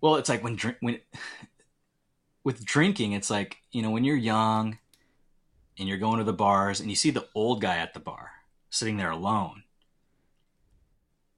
Well, 0.00 0.16
it's 0.16 0.28
like 0.28 0.42
when 0.44 0.56
drink 0.56 0.78
when 0.80 0.98
with 2.44 2.64
drinking, 2.64 3.12
it's 3.12 3.30
like 3.30 3.56
you 3.72 3.82
know 3.82 3.90
when 3.90 4.04
you're 4.04 4.16
young 4.16 4.78
and 5.78 5.88
you're 5.88 5.98
going 5.98 6.18
to 6.18 6.24
the 6.24 6.32
bars 6.32 6.80
and 6.80 6.90
you 6.90 6.96
see 6.96 7.10
the 7.10 7.28
old 7.34 7.60
guy 7.60 7.76
at 7.76 7.94
the 7.94 8.00
bar 8.00 8.30
sitting 8.70 8.96
there 8.96 9.10
alone, 9.10 9.62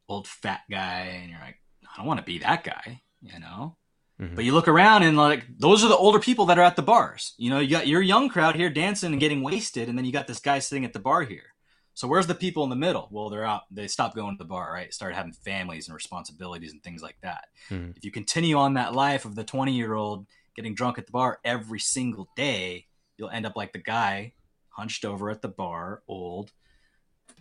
old 0.08 0.26
fat 0.26 0.62
guy, 0.70 1.20
and 1.20 1.30
you're 1.30 1.40
like, 1.40 1.58
I 1.84 1.98
don't 1.98 2.06
want 2.06 2.18
to 2.18 2.26
be 2.26 2.38
that 2.38 2.64
guy, 2.64 3.02
you 3.22 3.38
know. 3.38 3.76
Mhm. 4.20 4.36
But 4.36 4.44
you 4.44 4.52
look 4.52 4.68
around 4.68 5.02
and 5.02 5.16
like 5.16 5.46
those 5.58 5.82
are 5.82 5.88
the 5.88 5.96
older 5.96 6.18
people 6.18 6.46
that 6.46 6.58
are 6.58 6.64
at 6.64 6.76
the 6.76 6.82
bars. 6.82 7.34
You 7.38 7.50
know, 7.50 7.58
you 7.58 7.70
got 7.70 7.86
your 7.86 8.02
young 8.02 8.28
crowd 8.28 8.54
here 8.54 8.68
dancing 8.68 9.12
and 9.12 9.20
getting 9.20 9.42
wasted, 9.42 9.88
and 9.88 9.96
then 9.96 10.04
you 10.04 10.12
got 10.12 10.26
this 10.26 10.40
guy 10.40 10.58
sitting 10.58 10.84
at 10.84 10.92
the 10.92 10.98
bar 10.98 11.22
here. 11.22 11.54
So 11.94 12.06
where's 12.06 12.26
the 12.26 12.34
people 12.34 12.62
in 12.64 12.70
the 12.70 12.76
middle? 12.76 13.08
Well, 13.10 13.30
they're 13.30 13.44
out. 13.44 13.62
They 13.70 13.88
stopped 13.88 14.14
going 14.14 14.36
to 14.36 14.42
the 14.42 14.48
bar, 14.48 14.72
right? 14.72 14.92
Started 14.92 15.16
having 15.16 15.32
families 15.32 15.88
and 15.88 15.94
responsibilities 15.94 16.72
and 16.72 16.82
things 16.82 17.02
like 17.02 17.16
that. 17.22 17.48
Mhm. 17.70 17.96
If 17.96 18.04
you 18.04 18.10
continue 18.10 18.56
on 18.56 18.74
that 18.74 18.94
life 18.94 19.24
of 19.24 19.34
the 19.34 19.44
20 19.44 19.72
year 19.72 19.94
old 19.94 20.26
getting 20.54 20.74
drunk 20.74 20.98
at 20.98 21.06
the 21.06 21.12
bar 21.12 21.40
every 21.44 21.80
single 21.80 22.28
day, 22.36 22.86
you'll 23.16 23.30
end 23.30 23.46
up 23.46 23.56
like 23.56 23.72
the 23.72 23.78
guy 23.82 24.34
hunched 24.68 25.04
over 25.04 25.30
at 25.30 25.42
the 25.42 25.48
bar, 25.48 26.02
old, 26.08 26.52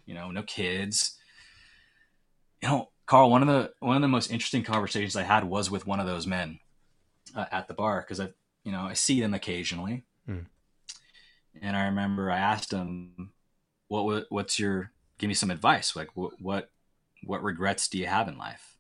you 0.06 0.14
know, 0.14 0.32
no 0.32 0.44
kids. 0.44 1.18
You 2.62 2.70
know, 2.70 2.92
Carl, 3.06 3.30
one 3.30 3.42
of 3.42 3.48
the 3.48 3.74
one 3.80 3.96
of 3.96 4.02
the 4.02 4.08
most 4.08 4.32
interesting 4.32 4.64
conversations 4.64 5.16
I 5.16 5.24
had 5.24 5.44
was 5.44 5.70
with 5.72 5.88
one 5.88 6.00
of 6.00 6.08
those 6.08 6.28
men 6.28 6.60
uh, 7.36 7.46
at 7.52 7.68
the 7.68 7.74
bar 7.74 8.02
because 8.02 8.20
I, 8.20 8.30
you 8.64 8.72
know, 8.72 8.82
I 8.82 8.94
see 8.94 9.22
them 9.22 9.34
occasionally, 9.34 10.06
Hmm. 10.26 10.42
and 11.62 11.76
I 11.76 11.86
remember 11.86 12.30
I 12.32 12.38
asked 12.38 12.72
him, 12.72 13.32
"What 13.88 14.26
what's 14.30 14.60
your 14.60 14.92
give 15.18 15.28
me 15.28 15.34
some 15.34 15.52
advice? 15.52 15.96
Like 15.96 16.16
what 16.16 16.42
what 16.42 16.72
what 17.24 17.44
regrets 17.44 17.88
do 17.88 17.98
you 17.98 18.08
have 18.08 18.28
in 18.28 18.38
life?" 18.38 18.78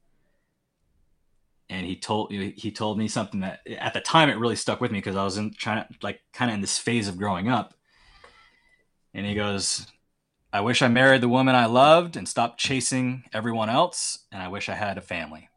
And 1.70 1.86
he 1.86 1.96
told 1.96 2.32
he 2.32 2.72
told 2.72 2.98
me 2.98 3.08
something 3.08 3.42
that 3.42 3.62
at 3.68 3.94
the 3.94 4.02
time 4.02 4.30
it 4.30 4.40
really 4.40 4.56
stuck 4.56 4.82
with 4.82 4.92
me 4.92 4.98
because 5.00 5.16
I 5.16 5.24
was 5.24 5.38
in 5.38 5.54
trying 5.54 5.84
to 5.84 5.90
like 6.02 6.22
kind 6.34 6.50
of 6.50 6.56
in 6.56 6.62
this 6.62 6.80
phase 6.80 7.08
of 7.08 7.18
growing 7.18 7.48
up. 7.48 7.76
And 9.14 9.26
he 9.26 9.36
goes, 9.36 9.88
I 10.52 10.62
wish 10.62 10.82
I 10.82 10.88
married 10.88 11.22
the 11.22 11.30
woman 11.30 11.56
I 11.56 11.66
loved 11.66 12.16
and 12.16 12.28
stopped 12.28 12.60
chasing 12.60 13.24
everyone 13.34 13.70
else. 13.70 14.20
And 14.32 14.42
I 14.42 14.48
wish 14.48 14.68
I 14.70 14.76
had 14.76 14.98
a 14.98 15.02
family. 15.02 15.50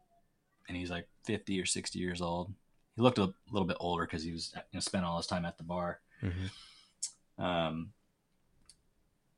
And 0.67 0.77
he's 0.77 0.89
like 0.91 1.07
50 1.25 1.59
or 1.59 1.65
60 1.65 1.97
years 1.99 2.21
old. 2.21 2.53
He 2.95 3.01
looked 3.01 3.17
a 3.17 3.33
little 3.51 3.67
bit 3.67 3.77
older 3.79 4.05
because 4.05 4.23
he 4.23 4.31
was 4.31 4.51
you 4.55 4.61
know, 4.73 4.79
spent 4.79 5.05
all 5.05 5.17
his 5.17 5.27
time 5.27 5.45
at 5.45 5.57
the 5.57 5.63
bar. 5.63 5.99
Mhm. 6.21 7.43
Um, 7.43 7.93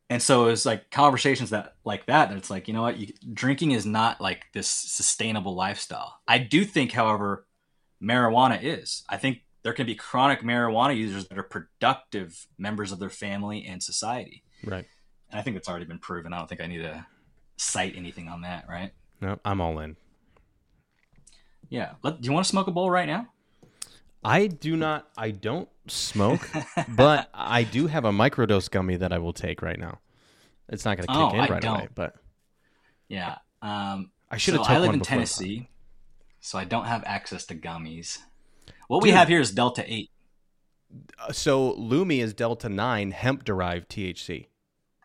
and 0.09 0.21
so 0.21 0.43
it 0.43 0.51
was 0.51 0.65
like 0.65 0.91
conversations 0.91 1.49
that 1.49 1.75
like 1.83 2.05
that. 2.05 2.29
And 2.29 2.37
it's 2.37 2.49
like, 2.49 2.67
you 2.67 2.73
know 2.73 2.83
what? 2.83 2.97
You, 2.97 3.07
drinking 3.33 3.71
is 3.71 3.85
not 3.85 4.21
like 4.21 4.45
this 4.53 4.67
sustainable 4.67 5.55
lifestyle. 5.55 6.19
I 6.27 6.37
do 6.37 6.63
think, 6.63 6.91
however, 6.91 7.47
marijuana 8.01 8.61
is. 8.61 9.03
I 9.09 9.17
think 9.17 9.39
there 9.63 9.73
can 9.73 9.87
be 9.87 9.95
chronic 9.95 10.41
marijuana 10.41 10.95
users 10.95 11.27
that 11.27 11.39
are 11.39 11.43
productive 11.43 12.45
members 12.57 12.91
of 12.91 12.99
their 12.99 13.09
family 13.09 13.65
and 13.65 13.81
society. 13.81 14.43
Right. 14.63 14.85
And 15.31 15.39
I 15.39 15.43
think 15.43 15.55
that's 15.55 15.67
already 15.67 15.85
been 15.85 15.97
proven. 15.99 16.33
I 16.33 16.37
don't 16.37 16.47
think 16.47 16.61
I 16.61 16.67
need 16.67 16.83
to 16.83 17.05
cite 17.57 17.95
anything 17.95 18.27
on 18.27 18.41
that, 18.41 18.65
right? 18.69 18.91
No, 19.21 19.39
I'm 19.43 19.59
all 19.59 19.79
in. 19.79 19.95
Yeah. 21.69 21.93
Let, 22.03 22.21
do 22.21 22.27
you 22.27 22.31
want 22.31 22.45
to 22.45 22.49
smoke 22.49 22.67
a 22.67 22.71
bowl 22.71 22.91
right 22.91 23.07
now? 23.07 23.27
I 24.25 24.47
do 24.47 24.75
not. 24.75 25.07
I 25.17 25.31
don't 25.31 25.69
smoke, 25.87 26.49
but 26.95 27.29
I 27.33 27.63
do 27.63 27.87
have 27.87 28.05
a 28.05 28.11
microdose 28.11 28.69
gummy 28.69 28.95
that 28.97 29.13
I 29.13 29.19
will 29.19 29.33
take 29.33 29.61
right 29.61 29.79
now. 29.79 29.99
It's 30.69 30.83
not 30.85 30.97
going 30.97 31.07
to 31.07 31.13
kick 31.13 31.21
Oh, 31.21 31.29
in 31.35 31.39
I 31.41 31.47
right 31.47 31.63
away, 31.63 31.77
don't. 31.79 31.95
but 31.95 32.15
Yeah. 33.07 33.37
Um, 33.61 34.11
I 34.31 34.37
should 34.37 34.55
have. 34.55 34.63
took 34.63 34.71
I 34.71 34.79
live 34.79 34.93
in. 34.93 34.99
Tennessee, 35.01 35.69
so 36.39 36.57
I 36.57 36.65
don't 36.65 36.85
have 36.85 37.03
access 37.05 37.45
to 37.47 37.55
gummies. 37.55 38.17
What 38.87 39.03
we 39.03 39.11
have 39.11 39.27
here 39.27 39.39
is 39.39 39.51
Delta 39.51 39.83
8. 39.85 40.09
Uh, 41.19 41.31
So 41.31 41.73
Lumi 41.75 42.19
is 42.21 42.33
Delta 42.33 42.69
Nine 42.69 43.11
hemp 43.11 43.43
derived 43.43 43.89
THC. 43.89 44.47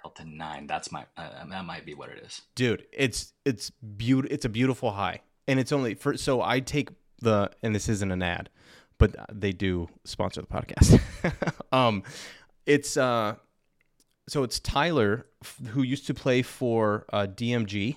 Delta 0.03 0.25
9. 0.25 0.67
That's 0.67 0.91
my, 0.93 1.05
uh, 1.17 1.47
that 1.51 1.65
might 1.67 1.85
be 1.85 1.95
what 1.95 2.09
it 2.11 2.23
is. 2.25 2.43
dude 2.55 2.85
it's 2.93 3.33
it's 3.45 3.71
beautiful 3.71 4.33
it's 4.35 4.45
a 4.47 4.49
beautiful 4.49 4.93
high 4.93 5.21
and 5.47 5.61
it's 5.61 5.73
only 5.73 5.95
for 5.95 6.17
so 6.17 6.41
i 6.43 6.59
take 6.61 6.89
the 7.21 7.51
and 7.63 7.75
this 7.75 7.89
isn't 7.89 8.11
an 8.11 8.23
ad 8.23 8.49
but 9.01 9.17
they 9.33 9.51
do 9.51 9.89
sponsor 10.05 10.43
the 10.43 10.47
podcast. 10.47 11.01
Um 11.73 12.03
it's 12.67 12.97
uh 12.97 13.37
so 14.29 14.43
it's 14.43 14.59
tyler 14.59 15.27
who 15.69 15.83
used 15.83 16.07
to 16.09 16.15
play 16.15 16.43
for 16.43 17.07
uh, 17.13 17.27
dmg 17.29 17.97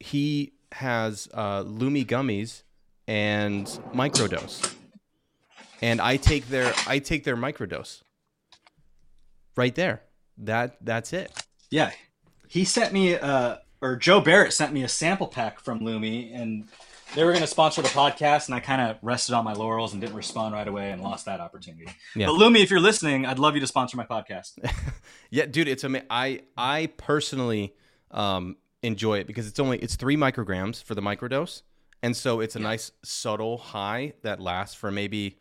he 0.00 0.52
has 0.72 1.28
uh, 1.32 1.62
lumi 1.64 2.06
gummies 2.06 2.62
and 3.08 3.66
microdose. 3.94 4.74
And 5.80 6.00
i 6.00 6.16
take 6.16 6.48
their 6.48 6.72
i 6.86 6.98
take 6.98 7.24
their 7.24 7.36
microdose. 7.36 8.02
Right 9.56 9.74
there. 9.74 10.02
That 10.38 10.76
that's 10.80 11.12
it. 11.12 11.30
Yeah. 11.70 11.92
He 12.48 12.64
sent 12.64 12.92
me, 12.92 13.16
uh, 13.16 13.56
or 13.80 13.96
Joe 13.96 14.20
Barrett 14.20 14.52
sent 14.52 14.72
me 14.72 14.82
a 14.82 14.88
sample 14.88 15.26
pack 15.26 15.58
from 15.58 15.80
Lumi, 15.80 16.34
and 16.38 16.68
they 17.14 17.24
were 17.24 17.30
going 17.32 17.42
to 17.42 17.46
sponsor 17.46 17.82
the 17.82 17.88
podcast, 17.88 18.46
and 18.46 18.54
I 18.54 18.60
kind 18.60 18.80
of 18.80 18.98
rested 19.02 19.34
on 19.34 19.44
my 19.44 19.52
laurels 19.52 19.92
and 19.92 20.00
didn't 20.00 20.16
respond 20.16 20.54
right 20.54 20.66
away 20.66 20.90
and 20.90 21.02
lost 21.02 21.26
that 21.26 21.40
opportunity. 21.40 21.86
Yeah. 22.14 22.26
But 22.26 22.34
Lumi, 22.34 22.62
if 22.62 22.70
you're 22.70 22.80
listening, 22.80 23.26
I'd 23.26 23.38
love 23.38 23.54
you 23.54 23.60
to 23.60 23.66
sponsor 23.66 23.96
my 23.96 24.06
podcast. 24.06 24.52
Yeah, 25.34 25.46
dude, 25.46 25.66
it's 25.66 25.82
ama- 25.82 26.02
I 26.10 26.42
I 26.58 26.90
personally 26.98 27.74
um, 28.10 28.58
enjoy 28.82 29.18
it 29.20 29.26
because 29.26 29.46
it's 29.48 29.58
only 29.58 29.78
it's 29.78 29.96
three 29.96 30.14
micrograms 30.14 30.82
for 30.82 30.94
the 30.94 31.00
microdose, 31.00 31.62
and 32.02 32.14
so 32.14 32.40
it's 32.40 32.54
a 32.54 32.58
nice 32.58 32.92
subtle 33.02 33.56
high 33.56 34.12
that 34.22 34.40
lasts 34.40 34.74
for 34.74 34.90
maybe 34.90 35.38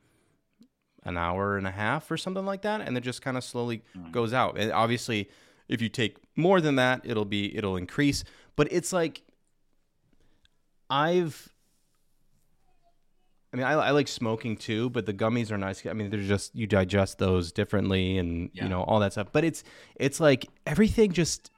an 1.03 1.17
hour 1.17 1.57
and 1.57 1.67
a 1.67 1.71
half 1.71 2.09
or 2.09 2.15
something 2.15 2.45
like 2.45 2.61
that, 2.61 2.79
and 2.79 2.95
then 2.95 3.03
just 3.03 3.21
kind 3.21 3.35
of 3.35 3.43
slowly 3.43 3.83
goes 4.11 4.31
out. 4.31 4.57
And 4.57 4.71
obviously, 4.71 5.29
if 5.67 5.81
you 5.81 5.89
take 5.89 6.15
more 6.37 6.61
than 6.61 6.75
that, 6.75 7.01
it'll 7.03 7.25
be 7.25 7.53
it'll 7.55 7.75
increase. 7.75 8.23
But 8.55 8.71
it's 8.71 8.93
like 8.93 9.23
I've. 10.89 11.49
I 13.53 13.57
mean, 13.57 13.65
I, 13.65 13.71
I 13.73 13.91
like 13.91 14.07
smoking 14.07 14.55
too, 14.55 14.89
but 14.91 15.05
the 15.05 15.13
gummies 15.13 15.51
are 15.51 15.57
nice. 15.57 15.85
I 15.85 15.91
mean, 15.93 16.09
they're 16.09 16.21
just 16.21 16.55
you 16.55 16.67
digest 16.67 17.17
those 17.17 17.51
differently, 17.51 18.17
and 18.17 18.49
Yeah. 18.53 18.63
you 18.63 18.69
know 18.69 18.83
all 18.83 18.99
that 19.01 19.11
stuff. 19.11 19.27
But 19.31 19.43
it's 19.43 19.63
it's 19.95 20.19
like 20.19 20.47
everything 20.65 21.11
just 21.11 21.51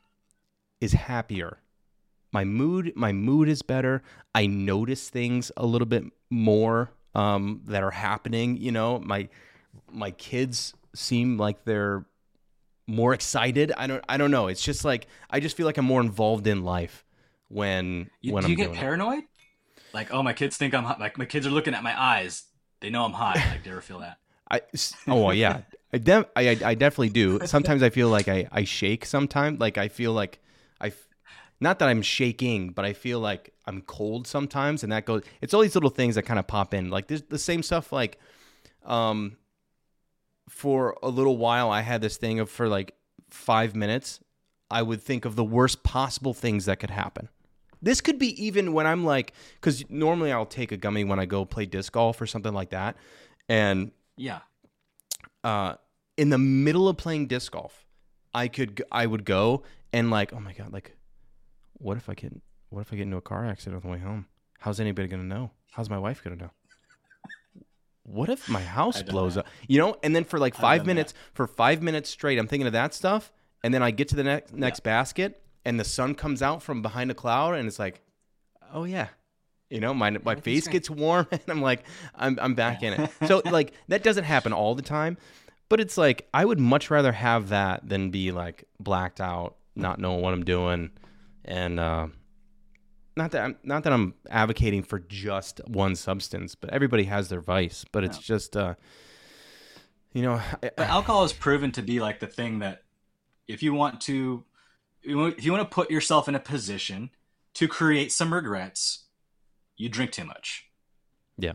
is 0.82 0.94
happier. 0.94 1.60
My 2.32 2.44
mood 2.46 2.94
my 2.96 3.12
mood 3.12 3.48
is 3.48 3.62
better. 3.62 4.02
I 4.34 4.48
notice 4.48 5.10
things 5.10 5.52
a 5.56 5.66
little 5.66 5.86
bit 5.86 6.04
more 6.32 6.92
um, 7.14 7.62
that 7.66 7.84
are 7.84 7.92
happening. 7.92 8.58
You 8.58 8.72
know, 8.72 9.00
my 9.00 9.30
my 9.92 10.10
kids 10.12 10.74
seem 10.96 11.38
like 11.38 11.64
they're 11.66 12.06
more 12.88 13.14
excited. 13.14 13.72
I 13.78 13.86
don't 13.86 14.04
I 14.10 14.18
don't 14.18 14.32
know. 14.32 14.48
It's 14.48 14.64
just 14.64 14.84
like 14.84 15.06
I 15.30 15.40
just 15.40 15.56
feel 15.56 15.68
like 15.68 15.78
I'm 15.78 15.86
more 15.86 16.02
involved 16.02 16.48
in 16.48 16.64
life 16.64 17.06
when 17.50 18.10
You, 18.22 18.34
when 18.34 18.42
do 18.42 18.46
I'm 18.48 18.52
you 18.52 18.58
get 18.58 18.64
doing 18.66 18.78
it. 18.78 18.80
Like, 19.94 20.14
oh, 20.14 20.24
my 20.24 20.34
kids 20.34 20.58
think 20.58 20.74
I'm 20.74 20.84
hot. 20.84 21.00
Like, 21.00 21.18
my 21.18 21.26
kids 21.26 21.46
are 21.46 21.52
looking 21.52 21.74
at 21.74 21.84
my 21.84 22.00
eyes. 22.00 22.44
They 22.82 22.90
know 22.90 23.06
I'm 23.06 23.14
hot. 23.14 23.36
Like, 23.36 23.64
do 23.64 23.70
you 23.70 23.76
ever 23.76 23.82
feel 23.82 24.00
that? 24.00 24.18
I 24.52 24.62
oh 25.08 25.32
yeah, 25.32 25.62
I, 25.92 25.98
def- 25.98 26.28
I 26.36 26.50
I 26.64 26.76
definitely 26.76 27.10
do. 27.10 27.40
Sometimes 27.46 27.82
I 27.82 27.90
feel 27.90 28.10
like 28.10 28.28
I 28.28 28.48
I 28.52 28.66
shake. 28.66 29.06
Sometimes 29.06 29.60
like 29.60 29.78
I 29.78 29.88
feel 29.88 30.14
like 30.14 30.40
I, 30.80 30.92
not 31.60 31.80
that 31.80 31.90
I'm 31.90 32.02
shaking, 32.02 32.70
but 32.70 32.86
I 32.86 32.94
feel 32.94 33.20
like 33.20 33.54
I'm 33.66 33.82
cold 33.82 34.28
sometimes, 34.28 34.84
and 34.84 34.92
that 34.92 35.06
goes. 35.06 35.24
It's 35.42 35.54
all 35.54 35.62
these 35.62 35.76
little 35.76 35.90
things 35.90 36.16
that 36.16 36.24
kind 36.24 36.40
of 36.40 36.46
pop 36.46 36.74
in. 36.74 36.90
Like 36.90 37.08
there's 37.08 37.24
the 37.24 37.40
same 37.40 37.64
stuff. 37.64 37.92
Like, 37.92 38.20
um, 38.86 39.38
for 40.50 40.98
a 41.02 41.10
little 41.10 41.38
while, 41.38 41.72
I 41.72 41.82
had 41.82 42.02
this 42.02 42.18
thing 42.18 42.40
of 42.40 42.50
for 42.50 42.68
like 42.68 42.94
five 43.30 43.76
minutes, 43.76 44.20
I 44.70 44.82
would 44.82 45.02
think 45.02 45.26
of 45.26 45.36
the 45.36 45.44
worst 45.44 45.84
possible 45.84 46.34
things 46.34 46.66
that 46.66 46.80
could 46.80 46.92
happen. 46.92 47.30
This 47.84 48.02
could 48.02 48.18
be 48.18 48.30
even 48.44 48.74
when 48.74 48.88
I'm 48.88 49.04
like, 49.04 49.34
because 49.56 49.84
normally 49.90 50.32
I'll 50.32 50.46
take 50.46 50.72
a 50.72 50.78
gummy 50.78 51.04
when 51.04 51.20
I 51.20 51.26
go 51.26 51.44
play 51.46 51.66
disc 51.66 51.92
golf 51.92 52.20
or 52.22 52.26
something 52.26 52.54
like 52.54 52.70
that. 52.70 52.96
and 53.50 53.92
Yeah. 54.18 54.40
uh, 55.44 55.76
in 56.16 56.30
the 56.30 56.38
middle 56.38 56.88
of 56.88 56.96
playing 56.98 57.28
disc 57.28 57.52
golf, 57.52 57.86
I 58.34 58.48
could 58.48 58.82
I 58.92 59.06
would 59.06 59.26
go 59.26 59.64
and 59.92 60.10
like, 60.10 60.32
oh 60.34 60.40
my 60.40 60.54
god, 60.54 60.72
like, 60.72 60.96
what 61.74 61.98
if 61.98 62.10
I 62.10 62.14
get 62.14 62.34
what 62.70 62.82
if 62.82 62.94
I 62.94 62.96
get 62.96 63.04
into 63.04 63.18
a 63.18 63.22
car 63.22 63.46
accident 63.46 63.84
on 63.84 63.90
the 63.92 63.94
way 63.98 64.02
home? 64.02 64.28
How's 64.60 64.80
anybody 64.80 65.08
gonna 65.10 65.24
know? 65.24 65.52
How's 65.72 65.90
my 65.90 66.00
wife 66.00 66.24
gonna 66.24 66.38
know? 66.38 66.52
What 68.04 68.30
if 68.30 68.50
my 68.50 68.62
house 68.62 69.02
blows 69.04 69.36
that. 69.36 69.42
up? 69.42 69.48
You 69.68 69.78
know, 69.80 69.96
and 70.04 70.16
then 70.16 70.24
for 70.24 70.40
like 70.40 70.56
five 70.56 70.86
minutes, 70.86 71.14
for 71.34 71.48
five 71.48 71.82
minutes 71.82 72.10
straight, 72.10 72.40
I'm 72.40 72.48
thinking 72.48 72.68
of 72.68 72.74
that 72.74 72.94
stuff, 72.94 73.32
and 73.64 73.74
then 73.74 73.84
I 73.84 73.92
get 73.92 74.08
to 74.10 74.16
the 74.16 74.24
next 74.24 74.54
next 74.54 74.80
basket, 74.82 75.42
and 75.66 75.80
the 75.80 75.84
sun 75.84 76.16
comes 76.16 76.42
out 76.42 76.62
from 76.62 76.82
behind 76.82 77.12
a 77.12 77.14
cloud, 77.14 77.56
and 77.56 77.68
it's 77.68 77.80
like, 77.80 78.02
oh 78.74 78.84
yeah, 78.84 79.08
you 79.70 79.80
know, 79.80 79.94
my 79.94 80.12
my 80.12 80.36
face 80.36 80.68
gets 80.68 80.90
warm, 80.90 81.28
and 81.32 81.42
I'm 81.48 81.62
like, 81.62 81.84
I'm 82.16 82.38
I'm 82.42 82.54
back 82.56 82.84
in 82.84 82.94
it. 82.94 83.10
So 83.28 83.42
like 83.46 83.74
that 83.88 84.04
doesn't 84.04 84.26
happen 84.26 84.54
all 84.54 84.76
the 84.76 84.82
time, 84.82 85.18
but 85.70 85.80
it's 85.80 85.98
like 85.98 86.28
I 86.34 86.46
would 86.46 86.60
much 86.60 86.92
rather 86.92 87.12
have 87.12 87.50
that 87.50 87.88
than 87.88 88.12
be 88.12 88.32
like 88.32 88.66
blacked 88.80 89.22
out, 89.22 89.56
not 89.76 90.00
knowing 90.00 90.22
what 90.22 90.34
I'm 90.34 90.46
doing, 90.46 90.92
and 91.46 91.80
uh, 91.80 92.08
not 93.16 93.32
that 93.32 93.44
I'm 93.44 93.56
not 93.64 93.84
that 93.84 93.94
I'm 93.94 94.16
advocating 94.30 94.84
for 94.84 95.00
just 95.00 95.62
one 95.68 95.96
substance, 95.96 96.56
but 96.56 96.72
everybody 96.72 97.06
has 97.06 97.30
their 97.30 97.42
vice. 97.42 97.86
But 97.92 98.04
it's 98.04 98.18
just, 98.18 98.58
uh, 98.58 98.76
you 100.14 100.22
know, 100.24 100.34
I, 100.34 100.72
But 100.76 100.90
alcohol 100.90 101.24
is 101.24 101.34
proven 101.34 101.72
to 101.74 101.82
be 101.82 102.00
like 102.00 102.20
the 102.20 102.28
thing 102.28 102.60
that 102.60 102.84
if 103.48 103.62
you 103.62 103.74
want 103.74 104.02
to 104.02 104.44
if 105.04 105.44
you 105.46 105.52
want 105.52 105.70
to 105.70 105.74
put 105.74 105.92
yourself 105.92 106.28
in 106.28 106.36
a 106.36 106.40
position 106.40 107.10
to 107.56 107.68
create 107.68 108.12
some 108.12 108.34
regrets, 108.34 109.06
you 109.78 109.90
drink 109.90 110.12
too 110.12 110.26
much. 110.26 110.66
Yeah. 111.38 111.54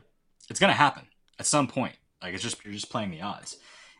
It's 0.50 0.60
going 0.60 0.70
to 0.72 0.76
happen 0.76 1.06
at 1.38 1.46
some 1.46 1.66
point. 1.66 1.96
Like 2.22 2.34
it's 2.34 2.42
just 2.42 2.64
you're 2.64 2.74
just 2.74 2.90
playing 2.90 3.10
the 3.10 3.22
odds. 3.22 3.56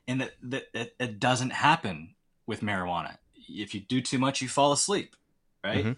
And 0.07 0.20
that 0.20 0.32
that 0.42 0.64
it, 0.74 0.94
it 0.99 1.20
doesn't 1.20 1.51
happen 1.51 2.14
with 2.46 2.61
marijuana. 2.62 3.18
If 3.49 3.74
you 3.74 3.80
do 3.80 4.01
too 4.01 4.18
much, 4.18 4.42
you 4.42 4.49
fall 4.49 4.72
asleep, 4.72 5.14
right? 5.64 5.84
Mhm. 5.84 5.96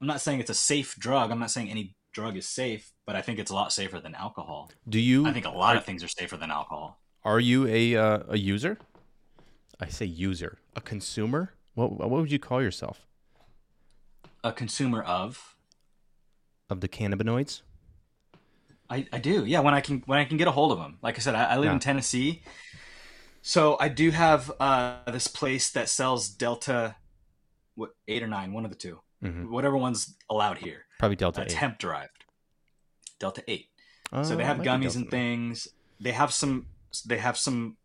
I'm 0.00 0.06
not 0.06 0.20
saying 0.20 0.40
it's 0.40 0.50
a 0.50 0.54
safe 0.54 0.96
drug. 0.96 1.30
I'm 1.30 1.38
not 1.38 1.50
saying 1.50 1.70
any 1.70 1.94
drug 2.12 2.36
is 2.36 2.46
safe, 2.48 2.92
but 3.06 3.14
I 3.14 3.22
think 3.22 3.38
it's 3.38 3.50
a 3.50 3.54
lot 3.54 3.72
safer 3.72 4.00
than 4.00 4.14
alcohol. 4.14 4.70
do 4.88 4.98
you? 4.98 5.26
I 5.26 5.32
think 5.32 5.46
a 5.46 5.50
lot 5.50 5.76
of 5.76 5.84
things 5.84 6.02
are 6.02 6.08
safer 6.08 6.36
than 6.36 6.50
alcohol. 6.50 7.00
Are 7.24 7.38
you 7.40 7.66
a 7.68 7.96
uh, 7.96 8.18
a 8.28 8.36
user? 8.38 8.78
I 9.78 9.88
say 9.88 10.06
user, 10.06 10.58
a 10.74 10.80
consumer. 10.80 11.52
What 11.74 11.92
what 11.92 12.10
would 12.10 12.30
you 12.32 12.38
call 12.38 12.62
yourself? 12.62 13.06
A 14.44 14.52
consumer 14.52 15.02
of? 15.02 15.54
Of 16.68 16.80
the 16.80 16.88
cannabinoids? 16.88 17.62
I, 18.90 19.06
I 19.12 19.18
do 19.18 19.44
yeah 19.46 19.60
when 19.60 19.72
I 19.74 19.80
can 19.80 20.02
when 20.06 20.18
I 20.18 20.24
can 20.24 20.36
get 20.36 20.48
a 20.48 20.50
hold 20.50 20.70
of 20.72 20.78
them 20.78 20.98
like 21.02 21.16
I 21.16 21.20
said 21.20 21.34
I, 21.34 21.44
I 21.44 21.56
live 21.56 21.66
Yeah. 21.66 21.72
in 21.74 21.78
Tennessee. 21.80 22.42
So 23.40 23.76
I 23.80 23.88
do 23.88 24.10
have 24.10 24.52
uh, 24.60 25.10
this 25.10 25.26
place 25.26 25.70
that 25.70 25.88
sells 25.88 26.28
Delta 26.28 26.96
what 27.74 27.90
eight 28.06 28.22
or 28.22 28.26
nine 28.28 28.52
one 28.52 28.64
of 28.64 28.70
the 28.70 28.76
2 28.76 29.00
Mhm. 29.24 29.50
whatever 29.50 29.76
one's 29.76 30.16
allowed 30.28 30.58
here. 30.58 30.84
Probably 30.98 31.16
Delta 31.16 31.42
Eight. 31.42 31.52
hemp 31.52 31.78
derived. 31.78 32.24
Delta 33.20 33.42
eight. 33.48 33.68
Oh, 34.12 34.22
so 34.24 34.34
they 34.36 34.44
have 34.44 34.58
like 34.58 34.66
gummies 34.68 34.96
and 34.96 35.08
things. 35.10 35.68
They 36.00 36.10
have 36.12 36.32
some 36.32 36.66
they 37.06 37.18
have 37.18 37.38
some 37.38 37.76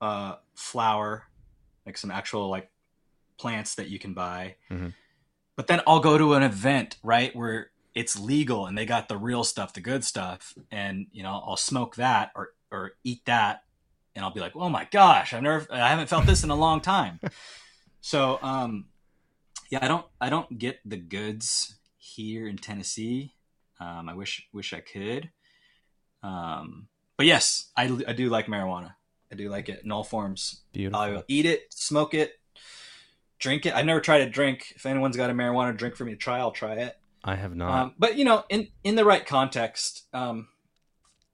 uh, 0.00 0.36
flour 0.54 1.24
like 1.84 1.96
some 1.98 2.10
actual 2.10 2.48
like 2.48 2.70
plants 3.38 3.74
that 3.74 3.88
you 3.88 3.98
can 3.98 4.14
buy 4.14 4.56
Mhm. 4.70 4.92
but 5.56 5.66
then 5.66 5.80
i'll 5.86 6.00
go 6.00 6.16
to 6.18 6.34
an 6.34 6.42
event 6.42 6.96
right 7.02 7.34
where 7.36 7.70
it's 7.94 8.18
legal 8.18 8.66
and 8.66 8.76
they 8.76 8.86
got 8.86 9.08
the 9.08 9.16
real 9.16 9.44
stuff 9.44 9.72
the 9.72 9.80
good 9.80 10.04
stuff 10.04 10.54
and 10.70 11.06
you 11.12 11.22
know 11.22 11.42
i'll 11.46 11.56
smoke 11.56 11.96
that 11.96 12.30
or 12.34 12.50
or 12.70 12.92
eat 13.04 13.24
that 13.26 13.64
and 14.14 14.24
i'll 14.24 14.32
be 14.32 14.40
like 14.40 14.54
oh 14.56 14.68
my 14.68 14.86
gosh 14.90 15.32
i've 15.32 15.42
never 15.42 15.66
i 15.70 15.88
haven't 15.88 16.08
felt 16.08 16.26
this 16.26 16.44
in 16.44 16.50
a 16.50 16.54
long 16.56 16.80
time 16.80 17.20
so 18.00 18.38
um 18.42 18.86
yeah 19.70 19.78
i 19.82 19.88
don't 19.88 20.06
i 20.20 20.28
don't 20.28 20.58
get 20.58 20.78
the 20.84 20.96
goods 20.96 21.76
here 21.98 22.46
in 22.46 22.56
tennessee 22.56 23.34
um, 23.80 24.08
i 24.08 24.14
wish 24.14 24.46
wish 24.52 24.72
i 24.72 24.80
could 24.80 25.30
um, 26.22 26.88
but 27.16 27.26
yes, 27.26 27.70
I, 27.76 27.84
I 28.06 28.12
do 28.12 28.28
like 28.28 28.46
marijuana. 28.46 28.94
I 29.30 29.36
do 29.36 29.48
like 29.48 29.68
it 29.68 29.82
in 29.84 29.92
all 29.92 30.04
forms. 30.04 30.62
Beautiful. 30.72 31.00
I'll 31.00 31.22
eat 31.28 31.46
it, 31.46 31.72
smoke 31.72 32.14
it, 32.14 32.40
drink 33.38 33.66
it. 33.66 33.74
I've 33.74 33.86
never 33.86 34.00
tried 34.00 34.18
to 34.24 34.30
drink. 34.30 34.72
If 34.76 34.86
anyone's 34.86 35.16
got 35.16 35.30
a 35.30 35.34
marijuana 35.34 35.76
drink 35.76 35.96
for 35.96 36.04
me 36.04 36.12
to 36.12 36.16
try, 36.16 36.38
I'll 36.38 36.50
try 36.52 36.74
it. 36.74 36.96
I 37.24 37.34
have 37.34 37.54
not. 37.56 37.70
Um, 37.70 37.94
but 37.98 38.16
you 38.16 38.24
know, 38.24 38.44
in 38.48 38.68
in 38.84 38.94
the 38.94 39.04
right 39.04 39.24
context, 39.26 40.04
um, 40.12 40.48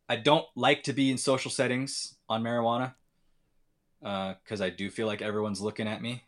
I 0.09 0.17
don't 0.17 0.47
like 0.57 0.83
to 0.85 0.93
be 0.93 1.11
in 1.11 1.19
social 1.19 1.51
settings 1.51 2.15
on 2.29 2.43
marijuana 2.43 2.95
because 4.01 4.61
I 4.61 4.71
do 4.71 4.91
feel 4.91 5.07
like 5.07 5.23
everyone's 5.23 5.61
looking 5.61 5.87
at 5.87 6.01
me, 6.03 6.25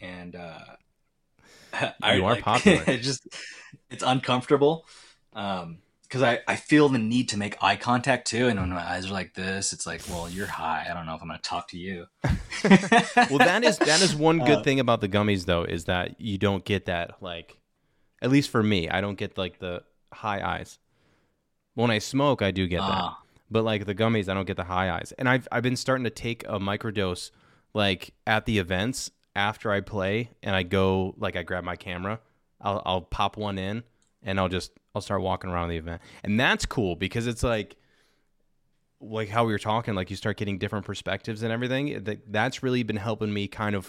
and 0.00 0.34
uh, 0.34 0.58
I 2.02 2.14
You 2.14 2.24
are 2.24 2.34
like- 2.34 2.42
popular. 2.44 2.82
it 2.86 2.98
just 3.02 3.26
it's 3.90 4.02
uncomfortable 4.06 4.86
because 6.10 6.22
I 6.22 6.40
I 6.48 6.56
feel 6.56 6.88
the 6.88 6.98
need 6.98 7.28
to 7.28 7.36
make 7.38 7.56
eye 7.62 7.76
contact 7.76 8.26
too, 8.26 8.48
and 8.48 8.58
when 8.58 8.70
my 8.70 8.82
eyes 8.82 9.06
are 9.08 9.12
like 9.14 9.34
this, 9.34 9.72
it's 9.72 9.86
like, 9.86 10.02
well, 10.10 10.28
you're 10.28 10.46
high. 10.48 10.84
I 10.90 10.92
don't 10.92 11.06
know 11.06 11.14
if 11.14 11.22
I'm 11.22 11.28
going 11.28 11.38
to 11.38 11.48
talk 11.48 11.68
to 11.68 11.78
you. 11.78 12.06
well, 12.24 13.38
that 13.38 13.62
is 13.64 13.78
that 13.78 14.02
is 14.02 14.14
one 14.16 14.38
good 14.40 14.58
Uh, 14.58 14.62
thing 14.62 14.80
about 14.80 15.00
the 15.00 15.08
gummies 15.08 15.44
though 15.46 15.62
is 15.62 15.84
that 15.84 16.20
you 16.20 16.36
don't 16.36 16.64
get 16.64 16.86
that 16.86 17.22
like, 17.22 17.58
at 18.20 18.30
least 18.30 18.50
for 18.50 18.62
me, 18.62 18.88
I 18.88 19.00
don't 19.00 19.16
get 19.16 19.38
like 19.38 19.60
the 19.60 19.84
high 20.12 20.42
eyes. 20.58 20.78
When 21.74 21.90
I 21.92 21.98
smoke, 21.98 22.42
I 22.42 22.50
do 22.50 22.66
get 22.66 22.80
that, 22.80 23.02
Ah. 23.04 23.22
but 23.50 23.62
like 23.64 23.86
the 23.86 23.94
gummies, 23.94 24.28
I 24.28 24.34
don't 24.34 24.46
get 24.46 24.56
the 24.56 24.64
high 24.64 24.90
eyes. 24.90 25.12
And 25.16 25.28
I've 25.28 25.46
I've 25.52 25.62
been 25.62 25.76
starting 25.76 26.04
to 26.04 26.10
take 26.10 26.42
a 26.48 26.58
microdose 26.58 27.30
like 27.72 28.12
at 28.26 28.44
the 28.46 28.58
events 28.58 29.12
after 29.36 29.70
I 29.70 29.80
play, 29.80 30.30
and 30.42 30.56
I 30.56 30.64
go 30.64 31.14
like 31.18 31.36
I 31.36 31.44
grab 31.44 31.62
my 31.62 31.76
camera, 31.76 32.18
I'll 32.60 32.82
I'll 32.84 33.00
pop 33.02 33.36
one 33.36 33.58
in, 33.58 33.84
and 34.24 34.40
I'll 34.40 34.48
just 34.48 34.72
I'll 34.94 35.00
start 35.02 35.22
walking 35.22 35.50
around 35.50 35.68
the 35.68 35.76
event, 35.76 36.02
and 36.24 36.38
that's 36.38 36.66
cool 36.66 36.96
because 36.96 37.26
it's 37.26 37.42
like 37.42 37.76
like 39.00 39.28
how 39.28 39.44
we 39.46 39.52
were 39.52 39.58
talking, 39.58 39.94
like 39.94 40.10
you 40.10 40.16
start 40.16 40.36
getting 40.36 40.58
different 40.58 40.84
perspectives 40.84 41.42
and 41.42 41.52
everything. 41.52 42.04
That 42.04 42.30
that's 42.32 42.62
really 42.62 42.82
been 42.82 42.96
helping 42.96 43.32
me 43.32 43.48
kind 43.48 43.74
of 43.74 43.86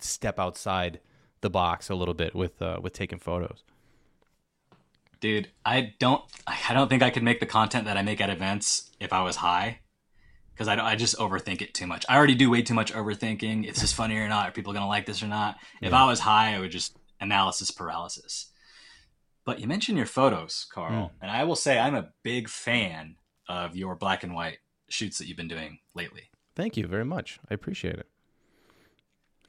step 0.00 0.38
outside 0.38 1.00
the 1.42 1.50
box 1.50 1.90
a 1.90 1.94
little 1.94 2.14
bit 2.14 2.34
with 2.34 2.60
uh, 2.62 2.78
with 2.82 2.92
taking 2.92 3.18
photos. 3.18 3.62
dude 5.20 5.48
i 5.64 5.92
don't 6.00 6.22
i 6.46 6.72
don't 6.74 6.88
think 6.88 7.02
i 7.02 7.10
could 7.10 7.22
make 7.22 7.38
the 7.40 7.46
content 7.46 7.84
that 7.84 7.96
i 7.96 8.02
make 8.02 8.20
at 8.20 8.30
events 8.30 8.90
if 9.00 9.12
i 9.12 9.22
was 9.22 9.36
high 9.36 9.78
because 10.54 10.66
I, 10.68 10.74
don't- 10.76 10.84
I 10.84 10.96
just 10.96 11.16
overthink 11.18 11.62
it 11.62 11.74
too 11.74 11.86
much 11.86 12.04
i 12.08 12.16
already 12.16 12.34
do 12.34 12.50
way 12.50 12.62
too 12.62 12.74
much 12.74 12.92
overthinking 12.92 13.64
is 13.68 13.80
this 13.80 13.92
funny 13.92 14.16
or 14.16 14.28
not 14.28 14.48
are 14.48 14.52
people 14.52 14.72
gonna 14.72 14.88
like 14.88 15.06
this 15.06 15.22
or 15.22 15.28
not 15.28 15.56
if 15.80 15.92
Yeah. 15.92 16.02
i 16.02 16.06
was 16.06 16.18
high 16.20 16.54
i 16.54 16.58
would 16.58 16.72
just 16.72 16.96
analysis 17.20 17.70
paralysis 17.70 18.46
but 19.44 19.58
you 19.60 19.66
mentioned 19.66 19.96
your 19.96 20.06
photos 20.06 20.66
carl 20.72 21.08
Hmm. 21.08 21.14
and 21.22 21.30
i 21.30 21.44
will 21.44 21.56
say 21.56 21.78
i'm 21.78 21.94
a 21.94 22.08
big 22.22 22.48
fan 22.48 23.16
of 23.48 23.76
your 23.76 23.94
black 23.96 24.22
and 24.24 24.34
white 24.34 24.58
shoots 24.88 25.18
that 25.18 25.26
you've 25.26 25.36
been 25.36 25.48
doing 25.48 25.78
lately 25.94 26.22
Thank 26.54 26.76
you 26.76 26.86
very 26.86 27.04
much. 27.06 27.40
I 27.50 27.54
appreciate 27.54 27.94
it. 27.94 28.06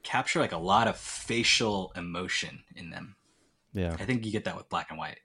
capture 0.03 0.39
like 0.39 0.51
a 0.53 0.57
lot 0.57 0.87
of 0.87 0.95
facial 0.97 1.91
emotion 1.95 2.63
in 2.75 2.89
them 2.89 3.15
Yeah. 3.73 3.95
i 3.99 4.05
think 4.05 4.25
you 4.25 4.31
get 4.31 4.45
that 4.45 4.55
with 4.57 4.69
black 4.69 4.87
and 4.89 4.97
white 4.97 5.19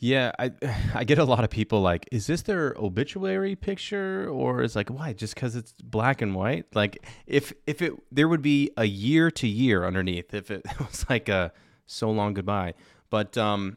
Yeah, 0.00 0.32
I 0.38 0.50
I 1.00 1.04
get 1.04 1.18
a 1.18 1.24
lot 1.24 1.44
of 1.44 1.50
people 1.50 1.80
like, 1.80 2.08
is 2.10 2.26
this 2.26 2.42
their 2.42 2.74
obituary 2.76 3.54
picture 3.54 4.28
or 4.28 4.62
is 4.62 4.74
like 4.74 4.90
why 4.90 5.12
just 5.12 5.34
because 5.36 5.54
it's 5.54 5.72
black 5.80 6.20
and 6.22 6.34
white? 6.34 6.66
Like 6.74 6.98
if 7.26 7.52
if 7.68 7.80
it 7.80 7.92
there 8.10 8.26
would 8.26 8.42
be 8.42 8.70
a 8.76 8.84
year 8.84 9.30
to 9.30 9.46
year 9.46 9.86
underneath 9.86 10.34
if 10.34 10.50
it 10.50 10.62
was 10.80 11.06
like 11.08 11.28
a 11.28 11.52
so 11.86 12.10
long 12.10 12.34
goodbye. 12.34 12.74
But 13.12 13.36
um, 13.36 13.76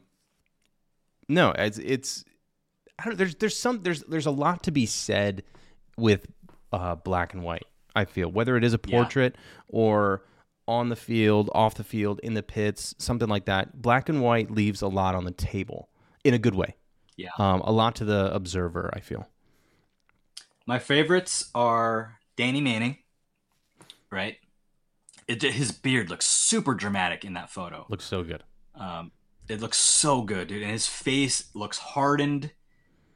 no, 1.28 1.50
it's 1.50 1.76
it's 1.76 2.24
I 2.98 3.04
don't 3.04 3.18
there's 3.18 3.34
there's 3.34 3.56
some 3.56 3.82
there's 3.82 4.00
there's 4.04 4.24
a 4.24 4.30
lot 4.30 4.62
to 4.62 4.70
be 4.70 4.86
said 4.86 5.42
with 5.98 6.26
uh 6.72 6.94
black 6.94 7.34
and 7.34 7.42
white. 7.42 7.66
I 7.94 8.06
feel 8.06 8.30
whether 8.30 8.56
it 8.56 8.64
is 8.64 8.72
a 8.72 8.80
Yeah. 8.86 8.96
portrait 8.96 9.36
or 9.68 10.22
on 10.66 10.88
the 10.88 10.96
field, 10.96 11.50
off 11.54 11.74
the 11.74 11.84
field, 11.84 12.18
in 12.22 12.32
the 12.32 12.42
pits, 12.42 12.94
something 12.96 13.28
like 13.28 13.44
that. 13.44 13.82
Black 13.82 14.08
and 14.08 14.22
white 14.22 14.50
leaves 14.50 14.80
a 14.80 14.88
lot 14.88 15.14
on 15.14 15.24
the 15.26 15.30
table 15.32 15.90
in 16.24 16.32
a 16.32 16.38
good 16.38 16.54
way. 16.54 16.74
Yeah. 17.18 17.28
Um, 17.38 17.60
a 17.60 17.70
lot 17.72 17.94
to 17.96 18.06
the 18.06 18.34
observer, 18.34 18.90
I 18.94 19.00
feel. 19.00 19.28
My 20.66 20.78
favorites 20.78 21.50
are 21.54 22.18
Danny 22.36 22.62
Manning, 22.62 22.96
right? 24.10 24.38
It, 25.28 25.42
his 25.42 25.72
beard 25.72 26.08
looks 26.08 26.24
super 26.26 26.74
dramatic 26.74 27.22
in 27.24 27.34
that 27.34 27.50
photo. 27.50 27.84
Looks 27.90 28.04
so 28.06 28.22
good. 28.24 28.42
Um, 28.74 29.12
it 29.48 29.60
looks 29.60 29.78
so 29.78 30.22
good, 30.22 30.48
dude, 30.48 30.62
and 30.62 30.70
his 30.72 30.86
face 30.86 31.50
looks 31.54 31.78
hardened. 31.78 32.50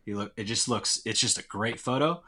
He 0.04 0.14
look, 0.14 0.32
it 0.36 0.44
just 0.44 0.68
looks, 0.68 1.00
it's 1.04 1.20
just 1.20 1.38
a 1.38 1.42
great 1.42 1.78
photo. 1.80 2.22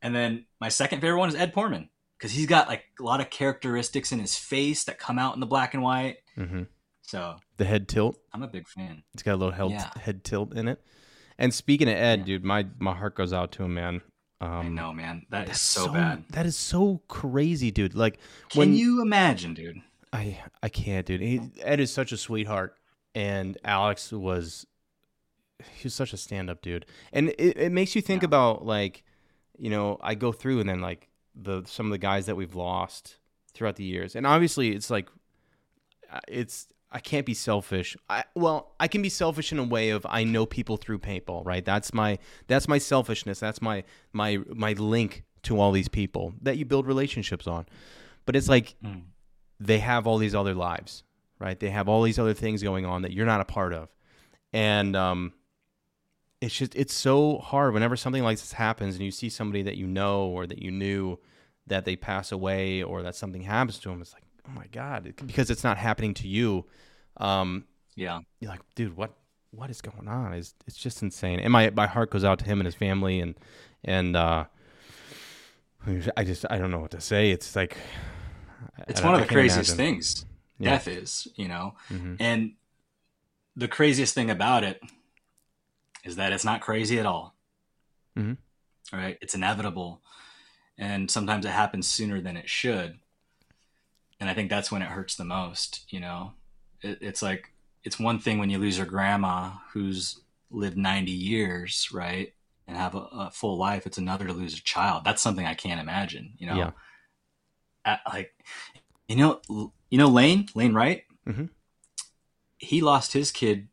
And 0.00 0.14
then 0.14 0.46
my 0.60 0.68
second 0.68 1.00
favorite 1.00 1.18
one 1.18 1.28
is 1.28 1.34
Ed 1.34 1.52
Portman 1.52 1.88
because 2.18 2.32
he's 2.32 2.46
got 2.46 2.68
like 2.68 2.84
a 2.98 3.02
lot 3.02 3.20
of 3.20 3.30
characteristics 3.30 4.10
in 4.12 4.18
his 4.18 4.36
face 4.36 4.84
that 4.84 4.98
come 4.98 5.18
out 5.18 5.34
in 5.34 5.40
the 5.40 5.46
black 5.46 5.74
and 5.74 5.82
white. 5.82 6.18
hmm 6.34 6.62
So 7.02 7.36
The 7.58 7.64
head 7.64 7.88
tilt. 7.88 8.18
I'm 8.32 8.42
a 8.42 8.48
big 8.48 8.66
fan. 8.68 9.02
It's 9.14 9.22
got 9.22 9.34
a 9.34 9.36
little 9.36 9.52
head, 9.52 9.70
Yeah. 9.70 9.90
head 10.00 10.24
tilt 10.24 10.54
in 10.56 10.66
it. 10.68 10.80
And 11.38 11.54
speaking 11.54 11.88
of 11.88 11.94
Ed, 11.94 12.20
Yeah. 12.20 12.24
dude, 12.24 12.44
my 12.44 12.66
my 12.78 12.94
heart 12.94 13.14
goes 13.14 13.32
out 13.32 13.52
to 13.52 13.62
him, 13.64 13.74
man. 13.74 14.00
I 14.40 14.64
know, 14.68 14.92
man. 14.92 15.24
That 15.30 15.48
is 15.48 15.60
so, 15.60 15.92
bad. 15.92 16.24
That 16.30 16.46
is 16.46 16.56
so 16.56 17.00
crazy, 17.06 17.70
dude. 17.70 17.94
Like, 17.94 18.18
Can 18.48 18.58
when 18.58 18.74
you 18.74 19.00
imagine, 19.00 19.54
dude? 19.54 19.80
I 20.12 20.40
I 20.60 20.68
can't, 20.68 21.06
dude. 21.06 21.20
He, 21.20 21.40
Ed 21.60 21.78
is 21.78 21.92
such 21.92 22.10
a 22.10 22.16
sweetheart, 22.16 22.76
and 23.14 23.58
Alex 23.64 24.12
was 24.12 24.66
he 25.74 25.84
was 25.84 25.94
such 25.94 26.12
a 26.12 26.16
stand 26.16 26.50
up 26.50 26.60
dude, 26.62 26.86
and 27.12 27.28
it, 27.38 27.56
it 27.56 27.72
makes 27.72 27.94
you 27.94 28.02
think 28.02 28.22
Yeah. 28.22 28.26
about 28.26 28.66
like, 28.66 29.04
you 29.58 29.70
know, 29.70 29.98
I 30.02 30.14
go 30.14 30.32
through 30.32 30.60
and 30.60 30.68
then 30.68 30.80
like 30.80 31.08
the 31.34 31.62
some 31.66 31.86
of 31.86 31.92
the 31.92 31.98
guys 31.98 32.26
that 32.26 32.36
we've 32.36 32.54
lost 32.54 33.16
throughout 33.54 33.76
the 33.76 33.84
years, 33.84 34.16
and 34.16 34.26
obviously 34.26 34.70
it's 34.72 34.90
like, 34.90 35.08
uh, 36.10 36.20
it's 36.28 36.68
I 36.90 36.98
can't 36.98 37.24
be 37.24 37.34
selfish. 37.34 37.96
I 38.10 38.24
well, 38.34 38.74
I 38.80 38.88
can 38.88 39.02
be 39.02 39.08
selfish 39.08 39.52
in 39.52 39.58
a 39.58 39.64
way 39.64 39.90
of 39.90 40.04
I 40.08 40.24
know 40.24 40.44
people 40.46 40.76
through 40.76 40.98
paintball, 40.98 41.44
right? 41.46 41.64
That's 41.64 41.94
my 41.94 42.18
that's 42.48 42.66
my 42.68 42.78
selfishness. 42.78 43.38
That's 43.40 43.62
my 43.62 43.84
my 44.12 44.38
my 44.52 44.72
link 44.72 45.24
to 45.44 45.58
all 45.60 45.72
these 45.72 45.88
people 45.88 46.34
that 46.42 46.56
you 46.58 46.64
build 46.64 46.86
relationships 46.86 47.46
on. 47.46 47.66
But 48.26 48.36
it's 48.36 48.48
like 48.48 48.74
Mm. 48.84 49.02
they 49.58 49.78
have 49.78 50.06
all 50.06 50.18
these 50.18 50.34
other 50.34 50.54
lives, 50.54 51.02
right? 51.42 51.58
They 51.58 51.70
have 51.70 51.88
all 51.88 52.02
these 52.02 52.18
other 52.18 52.34
things 52.34 52.62
going 52.62 52.86
on 52.86 53.02
that 53.02 53.12
you're 53.12 53.26
not 53.26 53.40
a 53.40 53.44
part 53.44 53.72
of. 53.74 53.88
And 54.52 54.94
um 54.96 55.32
it's 56.40 56.54
just 56.56 56.74
it's 56.74 56.94
so 56.94 57.38
hard 57.38 57.72
whenever 57.74 57.96
something 57.96 58.22
like 58.22 58.38
this 58.38 58.52
happens 58.52 58.94
and 58.96 59.04
you 59.04 59.10
see 59.10 59.28
somebody 59.28 59.62
that 59.62 59.76
you 59.76 59.86
know 59.86 60.26
or 60.26 60.46
that 60.46 60.60
you 60.60 60.70
knew 60.70 61.18
that 61.68 61.84
they 61.84 61.94
pass 61.96 62.32
away 62.32 62.82
or 62.82 63.02
that 63.02 63.14
something 63.14 63.42
happens 63.42 63.78
to 63.78 63.88
them 63.88 64.00
it's 64.02 64.12
like 64.12 64.24
oh 64.48 64.50
my 64.52 64.66
god 64.72 65.14
because 65.24 65.50
it's 65.50 65.62
not 65.62 65.78
happening 65.78 66.12
to 66.14 66.26
you 66.26 66.64
um 67.18 67.64
Yeah. 67.94 68.18
you're 68.40 68.50
like 68.50 68.60
dude 68.74 68.96
what 68.96 69.12
what 69.52 69.70
is 69.70 69.80
going 69.80 70.08
on 70.08 70.32
it's, 70.34 70.52
it's 70.66 70.76
just 70.76 71.00
insane 71.00 71.38
and 71.38 71.52
my 71.52 71.70
my 71.70 71.86
heart 71.86 72.10
goes 72.10 72.24
out 72.24 72.40
to 72.40 72.44
him 72.44 72.58
and 72.58 72.66
his 72.66 72.74
family 72.74 73.20
and 73.20 73.36
and 73.84 74.16
uh 74.16 74.44
I 76.16 76.24
just 76.24 76.44
I 76.50 76.58
don't 76.58 76.72
know 76.72 76.80
what 76.80 76.90
to 76.90 77.00
say 77.00 77.30
it's 77.30 77.54
like 77.54 77.76
It's 78.88 79.00
one 79.00 79.14
of 79.14 79.20
the 79.20 79.26
craziest 79.26 79.70
imagine. 79.70 79.76
things. 79.76 80.26
Yeah. 80.62 80.70
Death 80.70 80.88
is, 80.88 81.28
you 81.34 81.48
know? 81.48 81.74
Mhm. 81.90 82.16
And 82.20 82.52
the 83.56 83.68
craziest 83.68 84.14
thing 84.14 84.30
about 84.30 84.64
it 84.64 84.80
is 86.04 86.16
that 86.16 86.32
it's 86.32 86.44
not 86.44 86.60
crazy 86.60 86.98
at 86.98 87.06
all. 87.06 87.34
Mhm. 88.16 88.36
Right? 88.92 89.18
It's 89.20 89.34
inevitable. 89.34 90.02
And 90.78 91.10
sometimes 91.10 91.44
it 91.44 91.50
happens 91.50 91.86
sooner 91.86 92.20
than 92.20 92.36
it 92.36 92.48
should. 92.48 92.98
And 94.20 94.30
I 94.30 94.34
think 94.34 94.50
that's 94.50 94.70
when 94.70 94.82
it 94.82 94.88
hurts 94.88 95.16
the 95.16 95.24
most, 95.24 95.84
you 95.92 96.00
know? 96.00 96.34
It, 96.80 96.98
it's 97.00 97.22
like, 97.22 97.52
it's 97.82 97.98
one 97.98 98.20
thing 98.20 98.38
when 98.38 98.50
you 98.50 98.58
lose 98.58 98.76
your 98.76 98.86
grandma 98.86 99.50
who's 99.72 100.20
lived 100.50 100.76
90 100.76 101.10
years, 101.10 101.88
right? 101.92 102.32
And 102.68 102.76
have 102.76 102.94
a, 102.94 103.08
a 103.10 103.30
full 103.32 103.56
life. 103.58 103.86
It's 103.86 103.98
another 103.98 104.26
to 104.26 104.32
lose 104.32 104.54
a 104.56 104.62
child. 104.62 105.02
That's 105.04 105.20
something 105.20 105.44
I 105.46 105.54
can't 105.54 105.80
imagine, 105.80 106.34
you 106.38 106.46
know? 106.46 106.56
Yeah. 106.56 106.70
At, 107.84 108.00
like, 108.06 108.32
you 109.12 109.18
know, 109.18 109.72
you 109.90 109.98
know, 109.98 110.08
Lane, 110.08 110.48
Lane 110.54 110.72
Wright, 110.72 111.04
Mhm. 111.26 111.50
he 112.58 112.80
lost 112.80 113.12
his 113.12 113.30
kid 113.30 113.68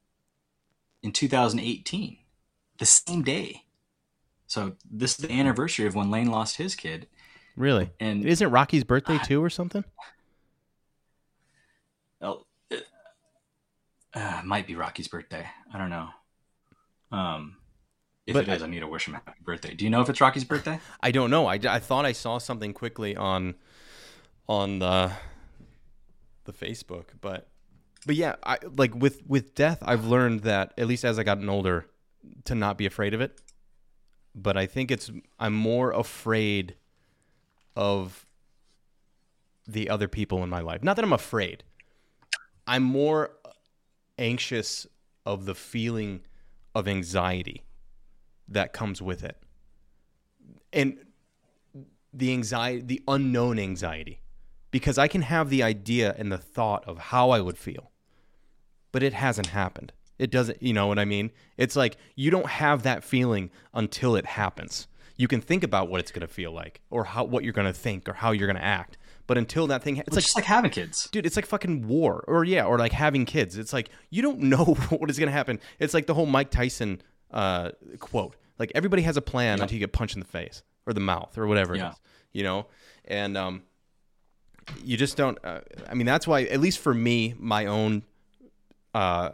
in 1.02 1.12
2018, 1.12 2.18
the 2.78 2.86
same 2.86 3.24
day. 3.24 3.66
So 4.48 4.76
this 4.90 5.12
is 5.12 5.28
the 5.28 5.32
anniversary 5.32 5.86
of 5.86 5.96
when 5.96 6.10
Lane 6.12 6.30
lost 6.30 6.58
his 6.58 6.76
kid, 6.76 7.08
really 7.56 7.92
and 8.00 8.26
isn't 8.26 8.48
it 8.48 8.50
Rocky's 8.50 8.84
birthday 8.84 9.20
too 9.20 9.44
or 9.44 9.50
something 9.50 9.84
oh, 12.22 12.46
it 12.70 12.86
uh, 14.14 14.42
might 14.44 14.68
be 14.68 14.76
Rocky's 14.76 15.08
birthday. 15.08 15.46
I 15.74 15.78
don't 15.78 15.90
know. 15.90 16.10
Um, 17.12 17.58
if 18.26 18.34
But 18.34 18.48
it 18.48 18.56
is, 18.56 18.64
I 18.64 18.68
need 18.68 18.82
to 18.82 18.88
wish 18.88 19.08
him 19.08 19.16
a 19.16 19.22
happy 19.26 19.40
birthday. 19.44 19.74
Do 19.74 19.84
you 19.84 19.90
know 19.90 20.02
if 20.02 20.10
it's 20.10 20.22
Rocky's 20.22 20.44
birthday? 20.44 20.80
I 21.02 21.12
don't 21.12 21.32
know. 21.32 21.48
I, 21.48 21.60
I 21.68 21.80
thought 21.80 22.06
I 22.06 22.12
saw 22.12 22.38
something 22.38 22.74
quickly 22.74 23.16
on 23.16 23.56
on 24.48 24.80
the 24.80 25.12
the 26.50 26.66
Facebook, 26.66 27.06
but 27.22 27.48
but 28.06 28.16
yeah, 28.16 28.36
I 28.44 28.58
like 28.78 28.96
with 28.96 29.22
with 29.28 29.56
death, 29.56 29.80
I've 29.82 30.06
learned 30.06 30.42
that 30.42 30.74
at 30.78 30.88
least 30.88 31.06
as 31.06 31.20
I 31.20 31.24
gotten 31.24 31.50
older, 31.50 31.88
to 32.46 32.56
not 32.56 32.78
be 32.78 32.86
afraid 32.86 33.14
of 33.14 33.22
it. 33.22 33.40
But 34.36 34.58
I 34.58 34.66
think 34.66 34.92
it's 34.92 35.12
I'm 35.40 35.54
more 35.54 35.92
afraid 35.92 36.76
of 37.76 38.26
the 39.68 39.90
other 39.90 40.08
people 40.08 40.44
in 40.44 40.50
my 40.50 40.62
life. 40.62 40.84
Not 40.84 40.96
that 40.96 41.06
I'm 41.06 41.14
afraid. 41.14 41.64
I'm 42.66 42.84
more 42.84 43.32
anxious 44.18 44.88
of 45.26 45.46
the 45.46 45.56
feeling 45.56 46.22
of 46.74 46.88
anxiety 46.88 47.64
that 48.48 48.74
comes 48.74 49.02
with 49.02 49.24
it. 49.24 49.38
And 50.74 50.98
the 52.14 52.32
anxiety, 52.34 52.82
the 52.82 53.04
unknown 53.08 53.60
anxiety, 53.60 54.22
because 54.72 54.98
I 54.98 55.08
can 55.08 55.22
have 55.24 55.50
the 55.50 55.64
idea 55.64 56.16
and 56.18 56.32
the 56.32 56.38
thought 56.38 56.84
of 56.88 56.98
how 56.98 57.30
I 57.32 57.40
would 57.42 57.58
feel, 57.58 57.92
but 58.92 59.04
it 59.04 59.14
hasn't 59.14 59.48
happened. 59.48 59.94
It 60.18 60.32
doesn't, 60.32 60.62
you 60.62 60.74
know 60.74 60.88
what 60.88 61.00
I 61.00 61.06
mean? 61.06 61.32
It's 61.58 61.76
like 61.76 61.98
you 62.16 62.30
don't 62.30 62.48
have 62.48 62.84
that 62.84 63.04
feeling 63.04 63.52
until 63.74 64.16
it 64.16 64.26
happens. 64.26 64.88
You 65.16 65.28
can 65.28 65.42
think 65.42 65.64
about 65.64 65.90
what 65.90 66.00
it's 66.00 66.12
going 66.12 66.28
to 66.28 66.34
feel 66.34 66.52
like 66.52 66.82
or 66.90 67.04
how 67.06 67.24
what 67.24 67.44
you're 67.44 67.54
going 67.54 67.68
to 67.68 67.74
think 67.74 68.08
or 68.10 68.14
how 68.14 68.32
you're 68.32 68.48
going 68.48 68.58
to 68.58 68.64
act, 68.64 68.98
but 69.28 69.38
until 69.38 69.68
that 69.68 69.84
thing, 69.84 69.98
it's 69.98 70.16
like 70.16 70.24
just 70.24 70.36
like 70.36 70.46
having 70.46 70.72
kids. 70.72 71.08
dude 71.12 71.26
it's 71.26 71.36
like 71.36 71.46
fucking 71.46 71.88
war 71.88 72.24
or 72.28 72.44
yeah 72.44 72.64
or 72.66 72.78
like 72.80 72.92
having 72.94 73.26
kids 73.26 73.58
it's 73.58 73.72
like 73.74 73.90
you 74.10 74.22
don't 74.22 74.40
know 74.40 74.64
what 74.90 75.10
is 75.10 75.20
going 75.20 75.28
to 75.28 75.34
happen 75.34 75.60
it's 75.78 75.94
like 75.94 76.08
the 76.08 76.14
whole 76.16 76.26
mike 76.26 76.50
tyson 76.50 77.02
uh, 77.32 77.70
quote 78.00 78.36
like 78.58 78.72
everybody 78.74 79.04
has 79.04 79.18
a 79.18 79.22
plan 79.22 79.62
until 79.62 79.74
you 79.76 79.80
get 79.80 79.92
punched 79.94 80.16
in 80.16 80.20
the 80.20 80.26
face 80.26 80.64
or 80.88 80.94
the 80.94 81.00
mouth 81.00 81.38
or 81.38 81.46
whatever 81.48 81.76
it 81.76 81.80
Yeah. 81.80 81.92
is 81.92 81.96
you 82.32 82.44
know 82.44 82.66
and 83.06 83.38
um, 83.38 83.62
you 84.84 84.98
just 84.98 85.18
don't 85.18 85.38
uh, 85.44 85.62
i 85.90 85.94
mean 85.94 86.06
that's 86.06 86.28
why 86.28 86.44
at 86.44 86.60
least 86.60 86.80
for 86.80 86.94
me 86.94 87.34
my 87.38 87.66
own 87.66 88.04
uh, 88.94 89.30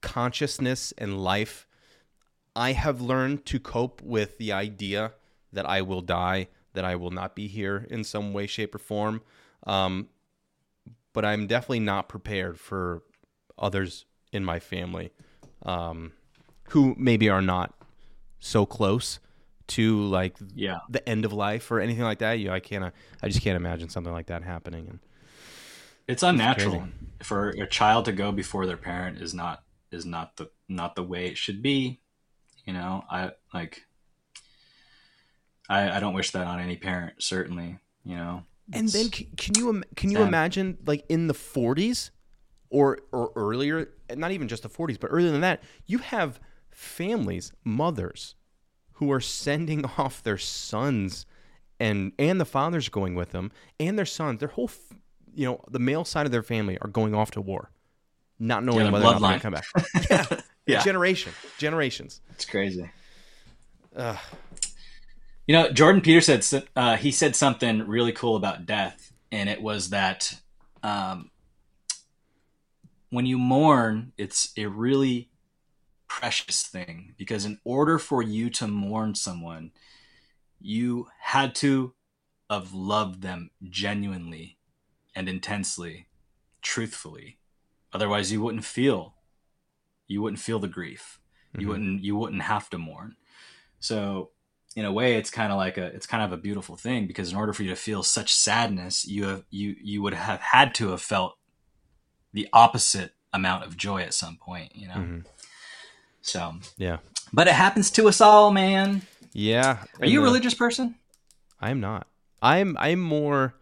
consciousness 0.00 0.92
and 0.98 1.22
life 1.22 1.66
i 2.54 2.72
have 2.72 3.00
learned 3.00 3.44
to 3.44 3.58
cope 3.58 4.00
with 4.02 4.38
the 4.38 4.52
idea 4.52 5.12
that 5.52 5.68
i 5.68 5.82
will 5.82 6.02
die 6.02 6.48
that 6.74 6.84
i 6.84 6.94
will 6.94 7.10
not 7.10 7.34
be 7.34 7.48
here 7.48 7.86
in 7.90 8.04
some 8.04 8.32
way 8.32 8.46
shape 8.46 8.74
or 8.74 8.78
form. 8.78 9.20
Um, 9.66 10.08
but 11.12 11.24
I'm 11.24 11.46
definitely 11.46 11.80
not 11.80 12.08
prepared 12.08 12.60
for 12.60 13.02
others 13.58 14.04
in 14.32 14.44
my 14.44 14.60
family 14.60 15.10
um, 15.64 16.12
who 16.68 16.94
maybe 16.96 17.28
are 17.28 17.42
not 17.42 17.74
so 18.38 18.64
close 18.64 19.18
to 19.68 20.02
like 20.04 20.36
Yeah. 20.54 20.78
the 20.88 21.06
end 21.08 21.24
of 21.24 21.32
life 21.32 21.70
or 21.70 21.80
anything 21.80 22.02
like 22.04 22.18
that. 22.18 22.34
You 22.34 22.48
know, 22.48 22.54
I 22.54 22.60
can't, 22.60 22.92
I 23.22 23.28
just 23.28 23.42
can't 23.42 23.56
imagine 23.56 23.88
something 23.88 24.12
like 24.12 24.26
that 24.26 24.42
happening. 24.42 24.86
And 24.88 24.98
It's 26.06 26.22
unnatural 26.22 26.80
crazy. 26.80 26.92
for 27.22 27.50
a 27.50 27.66
child 27.66 28.04
to 28.06 28.12
go 28.12 28.32
before 28.32 28.66
their 28.66 28.76
parent 28.76 29.18
is 29.20 29.32
not 29.34 29.62
is 29.90 30.04
not 30.04 30.36
the 30.36 30.50
not 30.68 30.94
the 30.96 31.02
way 31.02 31.26
it 31.26 31.38
should 31.38 31.62
be. 31.62 32.00
You 32.64 32.72
know, 32.74 33.04
I 33.10 33.32
like 33.54 33.86
I, 35.68 35.96
I 35.96 36.00
don't 36.00 36.14
wish 36.14 36.30
that 36.32 36.46
on 36.46 36.60
any 36.60 36.76
parent, 36.76 37.22
certainly, 37.22 37.78
you 38.04 38.16
know. 38.16 38.44
and 38.72 38.88
then 38.88 39.06
It's- 39.06 39.24
can 39.36 39.54
you 39.54 39.82
can 39.96 40.10
you 40.10 40.18
sad. 40.18 40.28
imagine 40.28 40.78
like 40.86 41.04
in 41.08 41.26
the 41.26 41.34
40s 41.34 42.10
or 42.70 42.98
or 43.12 43.32
earlier, 43.36 43.90
not 44.14 44.30
even 44.30 44.48
just 44.48 44.62
the 44.62 44.68
40s, 44.70 44.98
but 44.98 45.08
earlier 45.08 45.30
than 45.30 45.40
that, 45.42 45.62
you 45.86 45.98
have 45.98 46.40
families, 46.70 47.52
mothers 47.64 48.34
who 48.98 49.10
are 49.12 49.20
sending 49.20 49.84
off 49.98 50.22
their 50.22 50.38
sons 50.38 51.26
and 51.80 52.12
and 52.18 52.40
the 52.40 52.44
fathers 52.44 52.88
going 52.88 53.14
with 53.14 53.30
them 53.30 53.52
and 53.78 53.98
their 53.98 54.06
sons, 54.06 54.40
their 54.40 54.48
whole 54.48 54.68
f- 54.68 54.98
you 55.34 55.46
know, 55.46 55.60
the 55.70 55.78
male 55.78 56.04
side 56.04 56.26
of 56.26 56.32
their 56.32 56.42
family 56.42 56.78
are 56.80 56.88
going 56.88 57.14
off 57.14 57.30
to 57.32 57.40
war, 57.40 57.70
not 58.38 58.64
knowing 58.64 58.86
the 58.86 58.92
whether 58.92 59.06
or 59.06 59.20
not 59.20 59.40
they're 59.40 59.50
going 59.50 59.62
to 59.62 59.62
come 59.70 59.86
back. 60.10 60.10
yeah, 60.30 60.40
yeah. 60.66 60.82
Generation, 60.82 61.32
generations. 61.58 62.20
it's 62.30 62.44
crazy. 62.44 62.90
You 65.48 65.54
know, 65.54 65.70
Jordan 65.70 66.02
Peterson 66.02 66.42
said 66.42 66.68
uh, 66.76 66.96
he 66.96 67.10
said 67.10 67.34
something 67.34 67.86
really 67.86 68.12
cool 68.12 68.36
about 68.36 68.66
death, 68.66 69.12
and 69.32 69.48
it 69.48 69.62
was 69.62 69.90
that 69.90 70.34
um, 70.82 71.30
when 73.10 73.26
you 73.26 73.38
mourn, 73.38 74.12
it's 74.18 74.52
a 74.56 74.66
really 74.66 75.27
precious 76.08 76.62
thing 76.62 77.14
because 77.16 77.44
in 77.44 77.60
order 77.64 77.98
for 77.98 78.22
you 78.22 78.50
to 78.50 78.66
mourn 78.66 79.14
someone, 79.14 79.72
you 80.60 81.08
had 81.20 81.54
to 81.56 81.94
have 82.50 82.72
loved 82.72 83.22
them 83.22 83.50
genuinely 83.68 84.58
and 85.14 85.28
intensely, 85.28 86.08
truthfully. 86.62 87.38
Otherwise, 87.92 88.32
you 88.32 88.42
wouldn't 88.42 88.64
feel 88.64 89.14
you 90.10 90.22
wouldn't 90.22 90.40
feel 90.40 90.58
the 90.58 90.68
grief. 90.68 91.20
You 91.58 91.66
Mhm. 91.66 91.68
wouldn't 91.70 92.04
you 92.04 92.16
wouldn't 92.16 92.42
have 92.42 92.70
to 92.70 92.78
mourn. 92.78 93.16
So 93.78 94.30
in 94.74 94.84
a 94.84 94.92
way 94.92 95.16
it's 95.16 95.30
kind 95.30 95.52
of 95.52 95.58
like 95.58 95.76
a 95.76 95.86
it's 95.86 96.06
kind 96.06 96.22
of 96.22 96.32
a 96.32 96.36
beautiful 96.36 96.76
thing 96.76 97.06
because 97.06 97.30
in 97.30 97.36
order 97.36 97.52
for 97.52 97.62
you 97.62 97.70
to 97.70 97.76
feel 97.76 98.02
such 98.02 98.34
sadness 98.34 99.06
you 99.06 99.24
have 99.24 99.44
you 99.50 99.76
you 99.80 100.00
would 100.02 100.14
have 100.14 100.40
had 100.40 100.74
to 100.76 100.88
have 100.90 101.02
felt 101.02 101.38
the 102.32 102.48
opposite 102.52 103.14
amount 103.32 103.64
of 103.64 103.76
joy 103.76 104.02
at 104.02 104.14
some 104.14 104.36
point 104.36 104.74
you 104.76 104.86
know 104.86 104.94
Mhm. 104.94 105.26
So 106.28 106.54
Yeah. 106.76 106.98
but 107.32 107.48
it 107.48 107.54
happens 107.54 107.90
to 107.92 108.08
us 108.08 108.20
all 108.20 108.50
man 108.52 109.02
Yeah. 109.32 109.84
Are 110.00 110.06
you 110.06 110.20
a 110.20 110.24
religious 110.24 110.54
person? 110.54 110.94
I 111.60 111.70
am 111.70 111.80
not. 111.80 112.06
I'm 112.40 112.76
I'm 112.78 113.00
more 113.00 113.54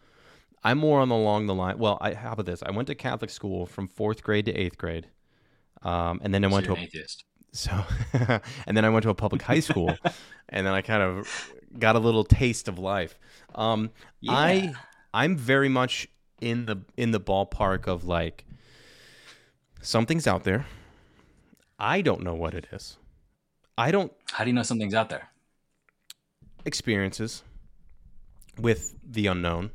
I'm 0.62 0.78
more 0.78 1.00
on 1.00 1.08
the 1.08 1.14
along 1.14 1.46
the 1.46 1.54
line. 1.54 1.78
Well, 1.78 1.96
I 2.00 2.14
how 2.14 2.32
about 2.32 2.46
this? 2.46 2.62
I 2.62 2.70
went 2.72 2.88
to 2.88 2.94
Catholic 2.94 3.30
school 3.30 3.66
from 3.66 3.88
fourth 3.88 4.22
grade 4.22 4.46
to 4.46 4.52
eighth 4.52 4.76
grade, 4.78 5.06
um, 5.82 6.20
and 6.22 6.34
then 6.34 6.44
I 6.44 6.48
went 6.48 6.66
to 6.66 6.74
a, 6.74 6.78
atheist. 6.78 7.24
so, 7.52 7.72
and 8.66 8.76
then 8.76 8.84
I 8.84 8.90
went 8.90 9.04
to 9.04 9.10
a 9.10 9.14
public 9.14 9.42
high 9.42 9.60
school, 9.60 9.96
and 10.48 10.66
then 10.66 10.74
I 10.74 10.82
kind 10.82 11.02
of 11.02 11.52
got 11.78 11.94
a 11.96 11.98
little 12.00 12.24
taste 12.24 12.68
of 12.68 12.78
life. 12.78 13.18
Um, 13.54 13.90
I 14.28 14.74
I'm 15.14 15.36
very 15.36 15.68
much 15.68 16.08
in 16.40 16.66
the 16.66 16.78
in 16.96 17.12
the 17.12 17.20
ballpark 17.20 17.86
of 17.86 18.04
like 18.04 18.44
something's 19.82 20.26
out 20.26 20.44
there. 20.44 20.66
I 21.78 22.00
don't 22.00 22.22
know 22.22 22.34
what 22.34 22.54
it 22.54 22.66
is. 22.72 22.96
I 23.78 23.90
don't 23.90 24.12
How 24.32 24.44
do 24.44 24.50
you 24.50 24.54
know 24.54 24.62
something's 24.62 24.94
out 24.94 25.10
there? 25.10 25.28
experiences 26.64 27.42
with 28.58 28.94
the 29.04 29.26
unknown. 29.28 29.70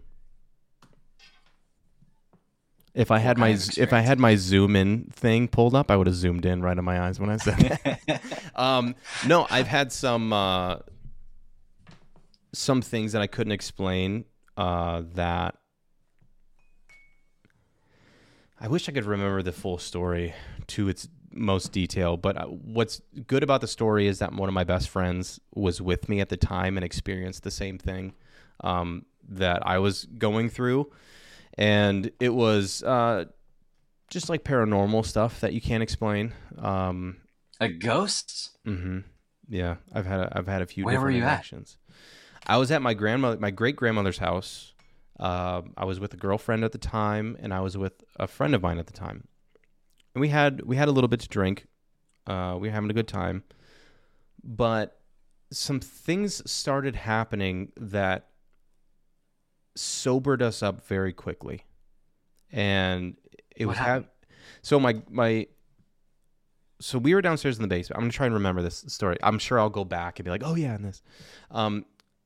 If 2.94 3.10
I 3.10 3.20
had 3.20 3.38
my 3.38 3.50
if 3.78 3.94
I 3.94 4.02
had 4.02 4.20
my 4.20 4.36
zoom 4.36 4.76
in 4.76 5.06
thing 5.14 5.48
pulled 5.48 5.74
up, 5.76 5.90
I 5.90 5.96
would 5.96 6.08
have 6.08 6.16
zoomed 6.16 6.46
in 6.46 6.62
right 6.62 6.78
on 6.78 6.84
my 6.84 7.00
eyes 7.02 7.20
when 7.20 7.30
I 7.30 7.38
said 7.38 7.58
that. 7.58 8.22
um, 8.56 8.96
no, 9.26 9.48
I've 9.50 9.68
had 9.68 9.94
some 9.94 10.34
uh, 10.34 10.78
some 12.52 12.82
things 12.82 13.14
that 13.14 13.22
I 13.22 13.28
couldn't 13.28 13.54
explain 13.54 14.26
uh, 14.58 15.04
that 15.14 15.56
I 18.60 18.68
wish 18.68 18.90
I 18.90 18.92
could 18.92 19.06
remember 19.06 19.42
the 19.42 19.54
full 19.54 19.78
story 19.78 20.34
to 20.68 20.90
its 20.90 21.08
most 21.34 21.72
detail. 21.72 22.18
But 22.18 22.38
uh, 22.38 22.46
what's 22.46 23.02
good 23.28 23.44
about 23.44 23.62
the 23.62 23.68
story 23.68 24.08
is 24.08 24.20
that 24.20 24.34
one 24.34 24.50
of 24.50 24.54
my 24.54 24.64
best 24.64 24.90
friends 24.90 25.40
was 25.54 25.82
with 25.82 26.10
me 26.10 26.20
at 26.20 26.30
the 26.30 26.38
time 26.38 26.78
and 26.78 26.84
experienced 26.84 27.44
the 27.44 27.52
same 27.52 27.78
thing 27.78 28.14
um, 28.62 29.06
that 29.30 29.66
I 29.66 29.80
was 29.80 30.06
going 30.18 30.50
through, 30.50 30.92
and 31.58 32.12
it 32.20 32.34
was 32.34 32.84
uh, 32.84 33.26
just 34.10 34.30
like 34.30 34.44
paranormal 34.44 35.06
stuff 35.06 35.40
that 35.42 35.54
you 35.54 35.62
can't 35.62 35.84
explain. 35.84 36.34
Um, 36.58 37.18
A 37.60 37.70
ghosts? 37.70 38.52
hmm 38.66 39.00
Yeah, 39.50 39.76
I've 39.94 40.06
had 40.06 40.20
a, 40.20 40.34
I've 40.38 40.48
had 40.48 40.62
a 40.62 40.66
few 40.66 40.86
Where 40.86 41.00
were 41.00 41.12
different 41.12 41.18
you 41.18 41.64
at? 41.64 41.68
I 42.48 42.58
was 42.58 42.72
at 42.72 42.82
my 42.82 42.94
grandmother, 42.94 43.40
my 43.40 43.52
great 43.52 43.76
grandmother's 43.76 44.18
house. 44.18 44.74
Uh, 45.20 45.62
I 45.78 45.86
was 45.86 46.00
with 46.00 46.14
a 46.16 46.18
girlfriend 46.18 46.64
at 46.64 46.72
the 46.72 46.80
time, 46.80 47.38
and 47.40 47.54
I 47.54 47.60
was 47.60 47.78
with 47.78 48.04
a 48.18 48.26
friend 48.28 48.56
of 48.56 48.64
mine 48.64 48.80
at 48.80 48.88
the 48.88 48.94
time. 48.94 49.28
And 50.14 50.22
we 50.22 50.30
had 50.30 50.62
we 50.64 50.76
had 50.76 50.88
a 50.88 50.92
little 50.92 51.08
bit 51.08 51.20
to 51.22 51.28
drink. 51.28 51.68
Uh, 52.28 52.58
we 52.60 52.68
were 52.68 52.74
having 52.74 52.90
a 52.90 52.94
good 52.94 53.08
time, 53.08 53.44
but 54.44 55.00
some 55.52 55.80
things 55.80 56.50
started 56.50 56.96
happening 56.96 57.72
that 57.78 58.28
sobered 59.76 60.42
us 60.42 60.62
up 60.62 60.86
very 60.86 61.14
quickly, 61.14 61.64
and 62.52 63.16
it 63.56 63.66
What 63.66 63.72
was 63.72 63.78
happened? 63.80 64.08
so 64.62 64.80
my 64.80 65.02
my 65.10 65.48
so 66.80 66.98
we 66.98 67.14
were 67.14 67.22
downstairs 67.22 67.58
in 67.58 67.62
the 67.62 67.68
basement. 67.68 67.98
I'm 67.98 68.04
gonna 68.04 68.12
try 68.12 68.26
and 68.26 68.36
remember 68.36 68.62
this 68.62 68.84
story. 68.88 69.18
I'm 69.24 69.40
sure 69.40 69.60
I'll 69.60 69.70
go 69.70 69.86
back 69.86 70.20
and 70.20 70.26
be 70.26 70.32
like, 70.32 70.44
oh 70.44 70.56
yeah, 70.56 70.74
and 70.76 70.84
this. 70.86 71.02
Um, 71.52 71.86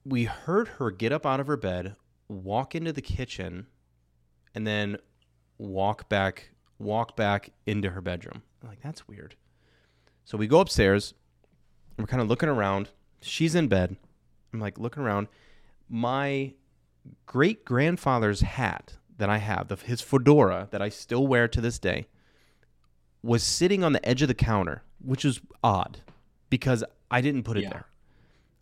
we 0.05 0.23
heard 0.23 0.67
her 0.67 0.91
get 0.91 1.11
up 1.11 1.25
out 1.25 1.39
of 1.39 1.47
her 1.47 1.57
bed, 1.57 1.95
walk 2.27 2.73
into 2.73 2.91
the 2.91 3.01
kitchen, 3.01 3.67
and 4.55 4.65
then 4.65 4.97
walk 5.57 6.09
back 6.09 6.51
walk 6.79 7.15
back 7.15 7.51
into 7.65 7.91
her 7.91 8.01
bedroom. 8.01 8.41
I'm 8.61 8.69
like 8.69 8.81
that's 8.81 9.07
weird. 9.07 9.35
So 10.25 10.37
we 10.37 10.47
go 10.47 10.59
upstairs. 10.59 11.13
We're 11.99 12.05
kind 12.05 12.21
of 12.21 12.30
looking 12.30 12.49
around. 12.49 12.89
She's 13.21 13.53
in 13.55 13.67
bed. 13.67 13.97
I'm 14.53 14.59
like 14.59 14.80
looking 14.80 15.03
around. 15.03 15.27
My 15.89 16.53
great 17.26 17.65
grandfather's 17.65 18.41
hat 18.41 18.93
that 19.17 19.30
I 19.30 19.38
have, 19.39 19.67
the, 19.67 19.76
his 19.76 19.99
fedora 20.01 20.69
that 20.71 20.81
I 20.81 20.89
still 20.89 21.27
wear 21.27 21.47
to 21.49 21.59
this 21.59 21.77
day, 21.77 22.07
was 23.21 23.43
sitting 23.43 23.84
on 23.84 23.91
the 23.91 24.07
edge 24.07 24.21
of 24.21 24.30
the 24.30 24.34
counter, 24.34 24.81
which 25.03 25.26
is 25.26 25.41
odd 25.61 25.99
because 26.49 26.84
I 27.11 27.19
didn't 27.21 27.43
put 27.43 27.57
it 27.57 27.63
Yeah. 27.63 27.69
there. 27.69 27.85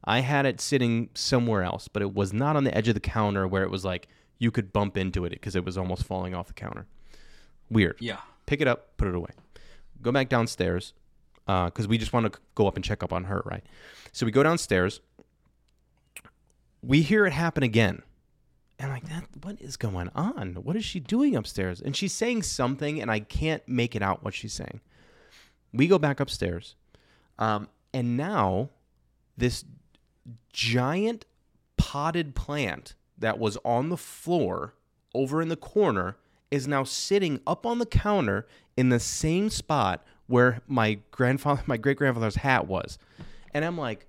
I 0.03 0.21
had 0.21 0.45
it 0.45 0.59
sitting 0.61 1.09
somewhere 1.13 1.63
else, 1.63 1.87
but 1.87 2.01
it 2.01 2.13
was 2.15 2.33
not 2.33 2.55
on 2.55 2.63
the 2.63 2.75
edge 2.75 2.87
of 2.87 2.93
the 2.95 2.99
counter 2.99 3.47
where 3.47 3.63
it 3.63 3.69
was 3.69 3.85
like 3.85 4.07
you 4.39 4.49
could 4.51 4.71
bump 4.73 4.97
into 4.97 5.25
it 5.25 5.29
because 5.31 5.55
it 5.55 5.63
was 5.65 5.77
almost 5.77 6.05
falling 6.05 6.33
off 6.33 6.47
the 6.47 6.53
counter. 6.53 6.87
Weird. 7.69 7.97
Yeah. 7.99 8.21
Pick 8.45 8.61
it 8.61 8.67
up, 8.67 8.95
put 8.97 9.07
it 9.09 9.15
away. 9.15 9.31
Go 10.01 10.11
back 10.11 10.29
downstairs 10.29 10.93
because 11.47 11.87
we 11.87 11.97
just 11.97 12.13
want 12.13 12.31
to 12.31 12.39
go 12.55 12.67
up 12.67 12.75
and 12.75 12.83
check 12.83 13.01
up 13.01 13.11
on 13.11 13.23
her, 13.23 13.41
right? 13.45 13.63
So 14.11 14.25
we 14.25 14.31
go 14.31 14.43
downstairs. 14.43 14.99
We 16.83 17.01
hear 17.01 17.25
it 17.25 17.33
happen 17.33 17.63
again. 17.63 18.03
And 18.79 18.91
like, 18.91 19.09
that, 19.09 19.23
what 19.41 19.59
is 19.59 19.75
going 19.75 20.09
on? 20.13 20.55
What 20.55 20.75
is 20.75 20.85
she 20.85 20.99
doing 20.99 21.35
upstairs? 21.35 21.81
And 21.81 21.95
she's 21.95 22.13
saying 22.13 22.43
something, 22.43 23.01
and 23.01 23.09
I 23.09 23.21
can't 23.21 23.67
make 23.67 23.95
it 23.95 24.03
out 24.03 24.23
what 24.23 24.35
she's 24.35 24.53
saying. 24.53 24.81
We 25.73 25.87
go 25.87 25.97
back 25.97 26.19
upstairs. 26.19 26.75
Um, 27.39 27.69
and 27.93 28.15
now 28.17 28.69
this 29.35 29.65
giant 30.53 31.25
potted 31.77 32.35
plant 32.35 32.93
that 33.17 33.39
was 33.39 33.57
on 33.63 33.89
the 33.89 33.97
floor 33.97 34.75
over 35.15 35.41
in 35.41 35.49
the 35.49 35.55
corner 35.55 36.17
is 36.51 36.67
now 36.67 36.83
sitting 36.83 37.39
up 37.47 37.65
on 37.65 37.79
the 37.79 37.85
counter 37.85 38.47
in 38.75 38.89
the 38.89 38.99
same 38.99 39.49
spot 39.49 40.05
where 40.27 40.61
my 40.67 40.99
grandfather 41.11 41.61
my 41.67 41.77
great 41.77 41.97
grandfather's 41.97 42.35
hat 42.35 42.67
was. 42.67 42.97
And 43.53 43.65
I'm 43.65 43.77
like, 43.77 44.07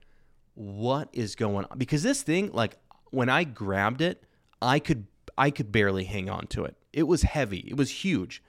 what 0.55 1.09
is 1.13 1.35
going 1.35 1.65
on? 1.65 1.79
Because 1.79 2.03
this 2.03 2.23
thing, 2.23 2.51
like 2.53 2.77
when 3.11 3.29
I 3.29 3.45
grabbed 3.45 4.01
it, 4.01 4.23
I 4.61 4.79
could 4.79 5.07
I 5.37 5.51
could 5.51 5.73
barely 5.73 6.05
hang 6.05 6.29
on 6.29 6.47
to 6.49 6.65
it. 6.65 6.77
It 6.93 7.05
was 7.05 7.23
heavy. 7.23 7.65
It 7.69 7.77
was 7.77 7.91
huge. 7.91 8.43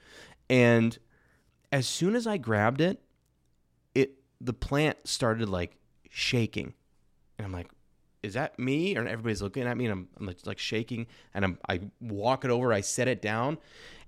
And 0.49 0.97
as 1.71 1.87
soon 1.87 2.15
as 2.15 2.25
I 2.25 2.37
grabbed 2.37 2.81
it, 2.81 2.99
it 3.93 4.15
the 4.41 4.53
plant 4.53 4.97
started 5.05 5.49
like 5.49 5.77
shaking. 6.09 6.73
And 7.37 7.45
I'm 7.45 7.53
like, 7.53 7.69
is 8.21 8.33
that 8.33 8.57
me? 8.59 8.95
And 8.95 9.07
everybody's 9.07 9.41
looking 9.41 9.63
at 9.63 9.77
me 9.77 9.85
and 9.85 9.93
I'm, 9.93 10.07
I'm 10.19 10.25
like, 10.25 10.37
like 10.45 10.59
shaking 10.59 11.07
and 11.33 11.45
I'm, 11.45 11.57
I 11.69 11.79
walk 12.01 12.43
it 12.45 12.51
over, 12.51 12.73
I 12.73 12.81
set 12.81 13.07
it 13.07 13.21
down. 13.21 13.57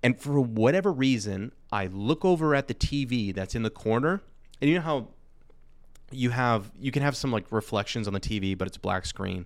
And 0.04 0.20
for 0.20 0.40
whatever 0.42 0.92
reason, 0.92 1.52
I 1.72 1.88
look 1.88 2.26
over 2.26 2.54
at 2.56 2.68
the 2.68 2.74
TV 2.74 3.34
that's 3.34 3.56
in 3.56 3.64
the 3.64 3.70
corner. 3.70 4.22
And 4.60 4.70
you 4.70 4.76
know 4.76 4.82
how 4.82 5.08
you 6.12 6.32
have, 6.32 6.72
you 6.80 6.92
can 6.92 7.04
have 7.04 7.16
some 7.16 7.32
like 7.32 7.46
reflections 7.52 8.08
on 8.08 8.14
the 8.14 8.20
TV, 8.20 8.58
but 8.58 8.68
it's 8.68 8.78
black 8.78 9.06
screen. 9.06 9.46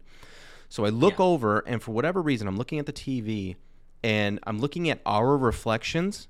So 0.70 0.86
I 0.86 0.90
look 0.90 1.20
Yeah. 1.20 1.26
over 1.26 1.60
and 1.60 1.82
for 1.82 1.92
whatever 1.92 2.22
reason, 2.22 2.48
I'm 2.48 2.58
looking 2.58 2.80
at 2.80 2.86
the 2.88 2.94
TV 2.94 3.56
and 4.04 4.40
I'm 4.44 4.60
looking 4.60 4.90
at 4.90 5.00
our 5.06 5.38
reflections 5.38 6.28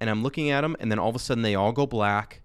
and 0.00 0.08
I'm 0.08 0.22
looking 0.22 0.50
at 0.50 0.62
them 0.62 0.76
and 0.80 0.90
then 0.90 0.98
all 0.98 1.10
of 1.10 1.16
a 1.16 1.18
sudden 1.18 1.42
they 1.42 1.54
all 1.54 1.72
go 1.72 1.86
black 1.86 2.40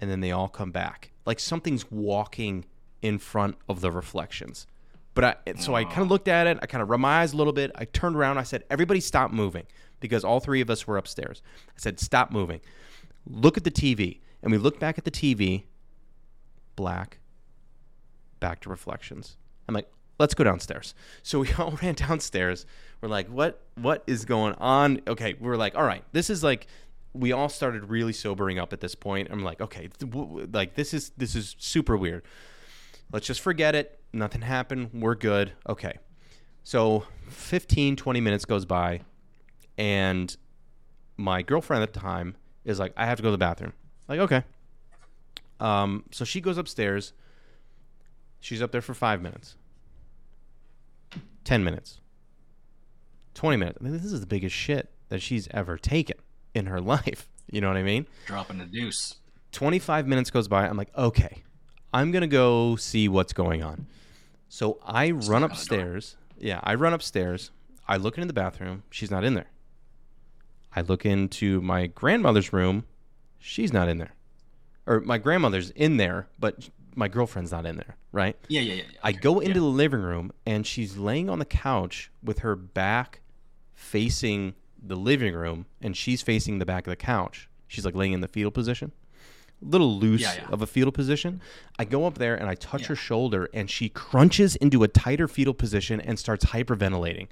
and 0.00 0.10
then 0.10 0.20
they 0.20 0.32
all 0.32 0.48
come 0.48 0.70
back. 0.70 1.12
Like 1.24 1.40
something's 1.40 1.90
walking 1.90 2.66
in 3.02 3.18
front 3.18 3.56
of 3.68 3.80
the 3.80 3.90
reflections. 3.90 4.66
But 5.14 5.24
I 5.24 5.54
so 5.56 5.74
I 5.74 5.84
kind 5.84 6.00
of 6.00 6.08
looked 6.08 6.28
at 6.28 6.46
it, 6.46 6.58
I 6.62 6.66
kind 6.66 6.80
of 6.80 6.88
rubbed 6.88 7.02
my 7.02 7.20
eyes 7.20 7.34
a 7.34 7.36
little 7.36 7.52
bit. 7.52 7.70
I 7.74 7.84
turned 7.84 8.16
around, 8.16 8.38
I 8.38 8.44
said, 8.44 8.64
"Everybody 8.70 9.00
stop 9.00 9.30
moving." 9.30 9.66
Because 10.00 10.24
all 10.24 10.40
three 10.40 10.60
of 10.60 10.68
us 10.70 10.86
were 10.86 10.96
upstairs. 10.96 11.42
I 11.68 11.78
said, 11.78 12.00
"Stop 12.00 12.32
moving." 12.32 12.60
Look 13.26 13.56
at 13.56 13.64
the 13.64 13.70
TV. 13.70 14.20
And 14.42 14.50
we 14.50 14.58
looked 14.58 14.80
back 14.80 14.98
at 14.98 15.04
the 15.04 15.10
TV, 15.10 15.64
black, 16.74 17.18
back 18.40 18.60
to 18.62 18.68
reflections. 18.68 19.36
I'm 19.68 19.74
like, 19.74 19.88
let's 20.18 20.34
go 20.34 20.44
downstairs. 20.44 20.94
So 21.22 21.40
we 21.40 21.52
all 21.58 21.78
ran 21.82 21.94
downstairs. 21.94 22.66
We're 23.00 23.08
like, 23.08 23.28
what 23.28 23.60
what 23.74 24.02
is 24.06 24.24
going 24.24 24.54
on? 24.54 25.00
Okay, 25.06 25.34
we 25.34 25.46
were 25.46 25.56
like, 25.56 25.74
all 25.76 25.84
right, 25.84 26.04
this 26.12 26.30
is 26.30 26.42
like 26.42 26.66
we 27.12 27.32
all 27.32 27.48
started 27.48 27.90
really 27.90 28.12
sobering 28.12 28.58
up 28.58 28.72
at 28.72 28.80
this 28.80 28.94
point. 28.94 29.28
I'm 29.30 29.44
like, 29.44 29.60
okay, 29.60 29.88
like 30.52 30.74
this 30.74 30.94
is 30.94 31.10
this 31.16 31.34
is 31.34 31.56
super 31.58 31.96
weird. 31.96 32.22
Let's 33.12 33.26
just 33.26 33.40
forget 33.40 33.74
it. 33.74 34.00
Nothing 34.12 34.40
happened. 34.42 34.90
We're 34.94 35.14
good. 35.14 35.52
Okay. 35.68 35.98
So 36.64 37.04
15, 37.28 37.96
20 37.96 38.20
minutes 38.20 38.44
goes 38.44 38.64
by, 38.64 39.00
and 39.76 40.34
my 41.16 41.42
girlfriend 41.42 41.82
at 41.82 41.92
the 41.92 42.00
time 42.00 42.36
is 42.64 42.78
like, 42.78 42.92
I 42.96 43.06
have 43.06 43.16
to 43.16 43.22
go 43.22 43.28
to 43.28 43.32
the 43.32 43.38
bathroom. 43.38 43.72
Like, 44.08 44.20
okay. 44.20 44.44
Um, 45.60 46.04
so 46.10 46.24
she 46.24 46.40
goes 46.40 46.58
upstairs. 46.58 47.12
She's 48.40 48.62
up 48.62 48.72
there 48.72 48.80
for 48.80 48.94
five 48.94 49.22
minutes, 49.22 49.56
10 51.44 51.62
minutes, 51.62 52.00
20 53.34 53.56
minutes. 53.56 53.78
I 53.80 53.84
mean, 53.84 53.92
this 53.92 54.04
is 54.04 54.20
the 54.20 54.26
biggest 54.26 54.54
shit 54.54 54.90
that 55.10 55.22
she's 55.22 55.46
ever 55.52 55.78
taken 55.78 56.16
in 56.52 56.66
her 56.66 56.80
life. 56.80 57.28
You 57.50 57.60
know 57.60 57.68
what 57.68 57.76
I 57.76 57.84
mean? 57.84 58.06
Dropping 58.26 58.58
the 58.58 58.64
deuce. 58.64 59.16
25 59.52 60.08
minutes 60.08 60.30
goes 60.30 60.48
by. 60.48 60.66
I'm 60.66 60.76
like, 60.76 60.96
okay, 60.96 61.42
I'm 61.92 62.10
going 62.10 62.22
to 62.22 62.26
go 62.28 62.76
see 62.76 63.08
what's 63.08 63.32
going 63.32 63.62
on. 63.62 63.86
So 64.48 64.78
I 64.84 65.10
run 65.10 65.42
upstairs. 65.42 66.16
Yeah, 66.38 66.60
I 66.62 66.74
run 66.74 66.92
upstairs. 66.92 67.50
I 67.88 67.96
look 67.96 68.16
into 68.16 68.26
the 68.26 68.32
bathroom. 68.32 68.82
She's 68.90 69.10
not 69.10 69.24
in 69.24 69.34
there. 69.34 69.46
I 70.74 70.80
look 70.80 71.04
into 71.04 71.60
my 71.60 71.86
grandmother's 71.86 72.52
room. 72.52 72.84
She's 73.38 73.72
not 73.72 73.88
in 73.88 73.98
there. 73.98 74.12
Or 74.86 75.00
my 75.00 75.18
grandmother's 75.18 75.70
in 75.70 75.96
there, 75.96 76.28
but 76.38 76.68
my 76.94 77.08
girlfriend's 77.08 77.52
not 77.52 77.66
in 77.66 77.76
there, 77.76 77.96
right? 78.10 78.36
Yeah, 78.48 78.60
yeah, 78.62 78.74
yeah. 78.74 78.82
yeah. 78.92 78.98
I 79.02 79.12
go 79.12 79.38
into 79.40 79.50
Yeah. 79.60 79.60
the 79.60 79.64
living 79.66 80.00
room 80.00 80.32
and 80.46 80.66
she's 80.66 80.96
laying 80.96 81.28
on 81.30 81.38
the 81.38 81.44
couch 81.44 82.10
with 82.22 82.40
her 82.40 82.56
back 82.56 83.20
facing 83.74 84.54
the 84.82 84.96
living 84.96 85.34
room 85.34 85.66
and 85.80 85.96
she's 85.96 86.22
facing 86.22 86.58
the 86.58 86.66
back 86.66 86.86
of 86.86 86.90
the 86.90 86.96
couch. 86.96 87.48
She's 87.68 87.84
like 87.84 87.94
laying 87.94 88.12
in 88.12 88.20
the 88.20 88.28
fetal 88.28 88.50
position. 88.50 88.92
Little 89.62 89.96
loose 89.98 90.20
Yeah, 90.22 90.34
yeah. 90.34 90.48
of 90.50 90.60
a 90.62 90.66
fetal 90.66 90.92
position. 90.92 91.40
I 91.78 91.84
go 91.84 92.04
up 92.06 92.18
there 92.18 92.34
and 92.34 92.48
I 92.48 92.54
touch 92.56 92.82
Yeah. 92.82 92.88
her 92.88 92.96
shoulder 92.96 93.48
and 93.54 93.70
she 93.70 93.88
crunches 93.88 94.56
into 94.56 94.82
a 94.82 94.88
tighter 94.88 95.28
fetal 95.28 95.54
position 95.54 96.00
and 96.00 96.18
starts 96.18 96.46
hyperventilating. 96.46 97.28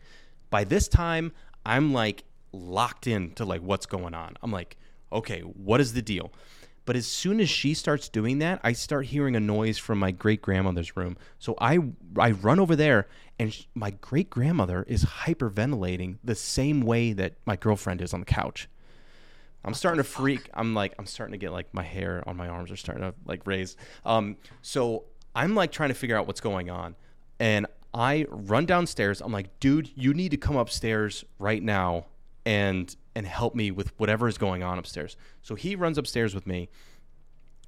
By 0.49 0.65
this 0.65 0.87
time, 0.89 1.33
I'm 1.67 1.93
like 1.93 2.25
locked 2.53 3.07
in 3.07 3.33
to 3.33 3.45
like 3.45 3.63
what's 3.63 3.87
going 3.87 4.15
on. 4.15 4.37
I'm 4.43 4.51
like, 4.53 4.77
okay, 5.13 5.41
what 5.41 5.81
is 5.81 5.93
the 5.93 6.03
deal? 6.03 6.33
But 6.87 6.97
as 6.97 7.07
soon 7.07 7.41
as 7.41 7.49
she 7.51 7.75
starts 7.75 8.09
doing 8.09 8.39
that, 8.39 8.59
I 8.65 8.73
start 8.73 9.07
hearing 9.07 9.37
a 9.37 9.41
noise 9.41 9.77
from 9.79 9.99
my 9.99 10.11
great 10.11 10.41
grandmother's 10.43 10.97
room. 10.97 11.17
So 11.39 11.55
I 11.61 11.79
I 12.19 12.31
run 12.33 12.59
over 12.59 12.75
there, 12.75 13.07
and 13.39 13.53
sh- 13.53 13.65
my 13.75 13.91
great 13.91 14.31
grandmother 14.31 14.85
is 14.89 15.05
hyperventilating 15.05 16.19
the 16.25 16.35
same 16.35 16.81
way 16.81 17.13
that 17.13 17.35
my 17.45 17.55
girlfriend 17.57 18.01
is 18.01 18.13
on 18.15 18.21
the 18.21 18.27
couch. 18.27 18.69
I'm 19.65 19.75
starting 19.75 19.99
to 19.99 20.05
freak. 20.05 20.49
I'm 20.55 20.75
like 20.75 20.95
I'm 20.99 21.07
starting 21.07 21.33
to 21.33 21.39
get 21.39 21.53
like 21.53 21.73
my 21.75 21.83
hair 21.83 22.23
on 22.27 22.37
my 22.37 22.49
arms 22.49 22.71
are 22.71 22.77
starting 22.77 23.03
to 23.03 23.15
like 23.27 23.47
raise. 23.47 23.77
Um, 24.05 24.37
so 24.63 25.05
I'm 25.35 25.55
like 25.55 25.73
trying 25.73 25.91
to 25.91 25.95
figure 25.95 26.17
out 26.17 26.27
what's 26.27 26.41
going 26.41 26.71
on, 26.71 26.97
and 27.39 27.67
I 27.93 28.27
run 28.31 28.67
downstairs. 28.67 29.21
I'm 29.21 29.33
like, 29.33 29.59
dude, 29.61 29.91
you 29.95 30.15
need 30.15 30.31
to 30.31 30.37
come 30.37 30.57
upstairs 30.57 31.25
right 31.39 31.63
now 31.63 32.07
and 32.47 32.95
and 33.15 33.27
help 33.27 33.55
me 33.55 33.71
with 33.71 33.93
whatever 33.99 34.29
is 34.29 34.39
going 34.39 34.63
on 34.63 34.79
upstairs. 34.79 35.17
So 35.43 35.55
he 35.55 35.75
runs 35.75 35.99
upstairs 35.99 36.35
with 36.35 36.47
me. 36.47 36.69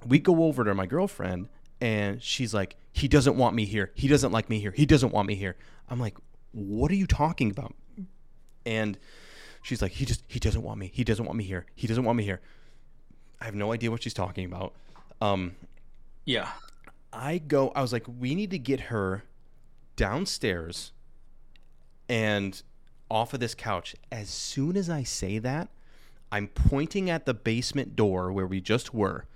We 0.06 0.18
go 0.18 0.44
over 0.44 0.64
to 0.64 0.74
my 0.74 0.86
girlfriend 0.86 1.48
and 1.80 2.22
she's 2.22 2.54
like, 2.54 2.76
he 2.92 3.08
doesn't 3.08 3.36
want 3.36 3.56
me 3.56 3.64
here. 3.64 3.90
He 3.94 4.06
doesn't 4.08 4.32
like 4.32 4.48
me 4.48 4.60
here. 4.60 4.70
He 4.70 4.86
doesn't 4.86 5.12
want 5.12 5.26
me 5.26 5.34
here. 5.34 5.56
I'm 5.88 5.98
like, 5.98 6.16
what 6.52 6.90
are 6.90 6.94
you 6.96 7.06
talking 7.06 7.50
about? 7.50 7.74
And 8.64 8.98
she's 9.62 9.80
like, 9.80 9.92
he 9.92 10.04
just 10.04 10.22
he 10.26 10.38
doesn't 10.38 10.62
want 10.62 10.78
me. 10.78 10.90
He 10.92 11.04
doesn't 11.04 11.24
want 11.24 11.36
me 11.38 11.44
here. 11.44 11.66
He 11.74 11.86
doesn't 11.86 12.04
want 12.04 12.18
me 12.18 12.24
here. 12.24 12.40
I 13.40 13.44
have 13.44 13.54
no 13.54 13.72
idea 13.72 13.90
what 13.90 14.02
she's 14.02 14.14
talking 14.14 14.44
about. 14.44 14.74
Um, 15.20 15.56
Yeah. 16.24 16.50
I 17.12 17.38
go, 17.38 17.70
I 17.74 17.82
was 17.82 17.92
like, 17.92 18.06
we 18.06 18.34
need 18.34 18.50
to 18.52 18.58
get 18.58 18.80
her 18.80 19.24
downstairs 19.96 20.92
and 22.08 22.62
off 23.10 23.34
of 23.34 23.40
this 23.40 23.54
couch. 23.54 23.94
As 24.10 24.30
soon 24.30 24.76
as 24.76 24.88
I 24.88 25.02
say 25.02 25.38
that, 25.38 25.68
I'm 26.30 26.48
pointing 26.48 27.10
at 27.10 27.26
the 27.26 27.34
basement 27.34 27.94
door 27.96 28.32
where 28.32 28.46
we 28.46 28.60
just 28.60 28.94
were. 28.94 29.26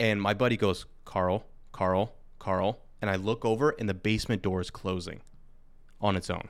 And 0.00 0.22
my 0.22 0.32
buddy 0.32 0.56
goes, 0.56 0.86
Carl, 1.04 1.44
Carl, 1.72 2.14
Carl. 2.38 2.80
And 3.02 3.10
I 3.10 3.16
look 3.16 3.44
over 3.44 3.74
and 3.78 3.88
the 3.88 3.94
basement 3.94 4.42
door 4.42 4.60
is 4.60 4.70
closing 4.70 5.20
on 6.00 6.16
its 6.16 6.30
own. 6.30 6.48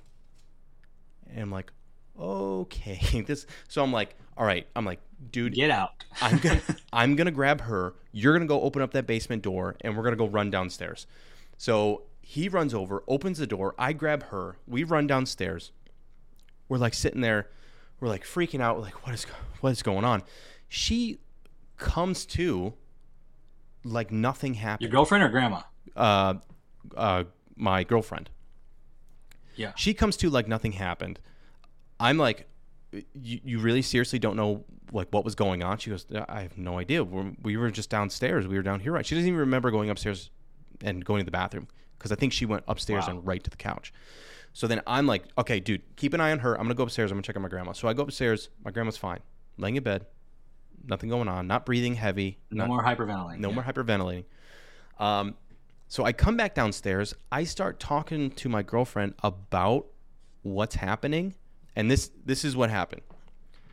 And 1.31 1.41
I'm 1.41 1.51
like, 1.51 1.73
okay. 2.19 3.23
This 3.27 3.47
so 3.69 3.83
I'm 3.83 3.93
like, 3.93 4.15
all 4.37 4.47
right. 4.47 4.67
I'm 4.77 4.85
like, 4.85 5.01
dude, 5.31 5.55
Get 5.55 5.71
out. 5.71 6.05
I'm 6.23 6.39
gonna 6.39 6.63
I'm 6.93 7.17
gonna 7.17 7.31
grab 7.31 7.63
her. 7.63 7.95
You're 8.13 8.33
gonna 8.33 8.47
go 8.47 8.61
open 8.63 8.83
up 8.83 8.93
that 8.93 9.07
basement 9.07 9.43
door, 9.43 9.77
and 9.83 9.97
we're 9.97 10.05
gonna 10.05 10.17
go 10.17 10.29
run 10.29 10.51
downstairs. 10.51 11.07
So 11.57 12.03
he 12.21 12.49
runs 12.49 12.75
over, 12.75 13.03
opens 13.09 13.39
the 13.39 13.47
door. 13.47 13.75
I 13.79 13.93
grab 13.95 14.25
her. 14.25 14.59
We 14.67 14.85
run 14.85 15.07
downstairs. 15.07 15.73
We're 16.69 16.77
like 16.77 16.93
sitting 16.93 17.23
there. 17.23 17.49
We're 18.01 18.09
like 18.09 18.25
freaking 18.25 18.61
out. 18.61 18.77
We're 18.77 18.83
like, 18.83 19.07
what 19.07 19.15
is, 19.15 19.25
what 19.61 19.71
is 19.71 19.83
going 19.83 20.05
on? 20.05 20.23
She 20.69 21.21
comes 21.79 22.27
to 22.27 22.75
like 23.83 24.13
nothing 24.13 24.55
happened. 24.55 24.83
Your 24.83 24.91
girlfriend 24.91 25.25
or 25.25 25.31
grandma? 25.31 25.63
Uh, 25.97 26.35
uh, 26.97 27.25
my 27.57 27.83
girlfriend. 27.83 28.31
Yeah. 29.57 29.73
She 29.75 29.95
comes 29.95 30.17
to 30.19 30.31
like 30.31 30.47
nothing 30.47 30.73
happened. 30.73 31.19
I'm 32.01 32.17
like, 32.19 32.49
you, 32.93 33.41
you 33.45 33.59
really 33.59 33.83
seriously 33.83 34.19
don't 34.19 34.37
know 34.37 34.65
like 34.93 35.09
what 35.11 35.25
was 35.25 35.35
going 35.35 35.63
on? 35.63 35.79
She 35.79 35.91
goes, 35.91 36.07
I 36.29 36.43
have 36.43 36.57
no 36.57 36.79
idea. 36.79 37.05
We're, 37.05 37.33
we 37.43 37.57
were 37.57 37.71
just 37.71 37.91
downstairs. 37.91 38.47
We 38.47 38.57
were 38.57 38.63
down 38.63 38.81
here. 38.81 38.93
Right? 38.93 39.05
She 39.05 39.15
doesn't 39.15 39.29
even 39.29 39.41
remember 39.41 39.71
going 39.71 39.91
upstairs 39.91 40.31
and 40.83 41.05
going 41.05 41.21
to 41.21 41.25
the 41.25 41.31
bathroom 41.31 41.69
because 41.99 42.13
I 42.13 42.15
think 42.15 42.33
she 42.33 42.47
went 42.47 42.65
upstairs 42.69 43.05
Wow. 43.07 43.15
and 43.17 43.27
right 43.27 43.43
to 43.43 43.51
the 43.51 43.57
couch. 43.57 43.93
So 44.55 44.67
then 44.67 44.81
I'm 44.87 45.07
like, 45.07 45.25
okay, 45.37 45.61
dude, 45.61 45.83
keep 45.97 46.15
an 46.15 46.21
eye 46.21 46.31
on 46.33 46.39
her. 46.41 46.55
I'm 46.55 46.63
gonna 46.65 46.75
go 46.75 46.85
upstairs. 46.85 47.11
I'm 47.11 47.17
gonna 47.17 47.23
check 47.23 47.37
on 47.37 47.43
my 47.43 47.49
grandma. 47.49 47.73
So 47.73 47.87
I 47.89 47.93
go 47.93 48.03
upstairs. 48.05 48.49
My 48.65 48.71
grandma's 48.71 48.97
fine, 48.97 49.21
laying 49.59 49.77
in 49.77 49.83
bed, 49.83 50.07
nothing 50.87 51.11
going 51.11 51.29
on, 51.29 51.47
not 51.47 51.67
breathing 51.67 51.95
heavy, 51.95 52.39
No 52.51 52.65
not, 52.65 52.69
more 52.69 52.83
hyperventilating. 52.83 53.39
no 53.41 53.49
Yeah. 53.51 53.55
more 53.57 53.65
hyperventilating. 53.65 54.25
Um, 54.99 55.35
so 55.87 56.05
I 56.05 56.13
come 56.13 56.37
back 56.37 56.55
downstairs. 56.55 57.15
I 57.31 57.45
start 57.45 57.79
talking 57.79 58.31
to 58.33 58.49
my 58.49 58.63
girlfriend 58.63 59.15
about 59.23 59.87
what's 60.43 60.77
happening, 60.77 61.35
and 61.79 61.89
this 61.89 62.11
this 62.27 62.45
is 62.45 62.57
what 62.57 62.71
happened. 62.71 63.03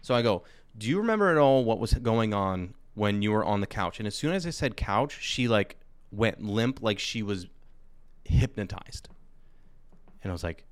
So 0.03 0.13
I 0.13 0.21
go, 0.21 0.43
"Do 0.77 0.87
you 0.87 0.99
remember 0.99 1.31
at 1.31 1.37
all 1.37 1.65
what 1.65 1.79
was 1.79 1.95
going 1.95 2.35
on 2.35 2.75
when 2.93 3.23
you 3.23 3.31
were 3.31 3.43
on 3.43 3.61
the 3.61 3.67
couch?" 3.67 3.99
And 3.99 4.05
as 4.05 4.13
soon 4.13 4.31
as 4.31 4.45
I 4.45 4.51
said 4.51 4.77
couch, 4.77 5.17
she 5.19 5.47
like 5.47 5.77
went 6.11 6.39
limp, 6.39 6.83
like 6.83 6.99
she 6.99 7.23
was 7.23 7.47
hypnotized. 8.23 9.09
And 10.21 10.31
I 10.31 10.33
was 10.33 10.43
like, 10.43 10.65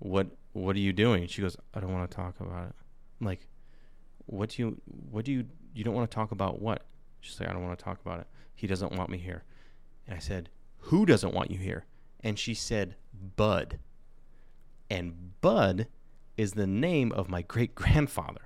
"What 0.00 0.26
what 0.52 0.76
are 0.76 0.80
you 0.80 0.92
doing?" 0.92 1.26
She 1.28 1.40
goes, 1.40 1.56
"I 1.72 1.80
don't 1.80 1.94
want 1.94 2.10
to 2.10 2.14
talk 2.14 2.38
about 2.40 2.68
it." 2.68 2.74
I'm 3.20 3.26
like, 3.26 3.48
"What 4.26 4.50
do 4.50 4.62
you 4.62 4.80
what 5.10 5.24
do 5.24 5.32
you 5.32 5.46
you 5.74 5.82
don't 5.82 5.94
want 5.94 6.10
to 6.10 6.14
talk 6.14 6.30
about 6.30 6.60
what?" 6.60 6.84
She's 7.20 7.40
like, 7.40 7.48
"I 7.48 7.54
don't 7.54 7.64
want 7.64 7.78
to 7.78 7.84
talk 7.84 8.02
about 8.02 8.20
it. 8.20 8.26
He 8.54 8.66
doesn't 8.66 8.92
want 8.92 9.08
me 9.08 9.16
here." 9.16 9.44
And 10.06 10.14
I 10.14 10.20
said, 10.20 10.50
"Who 10.90 11.06
doesn't 11.06 11.32
want 11.32 11.50
you 11.50 11.58
here?" 11.58 11.86
And 12.20 12.38
she 12.38 12.52
said, 12.52 12.96
"Bud." 13.36 13.78
And 14.90 15.40
Bud 15.40 15.88
is 16.36 16.52
the 16.52 16.66
name 16.66 17.12
of 17.12 17.28
my 17.28 17.42
great 17.42 17.74
grandfather 17.74 18.42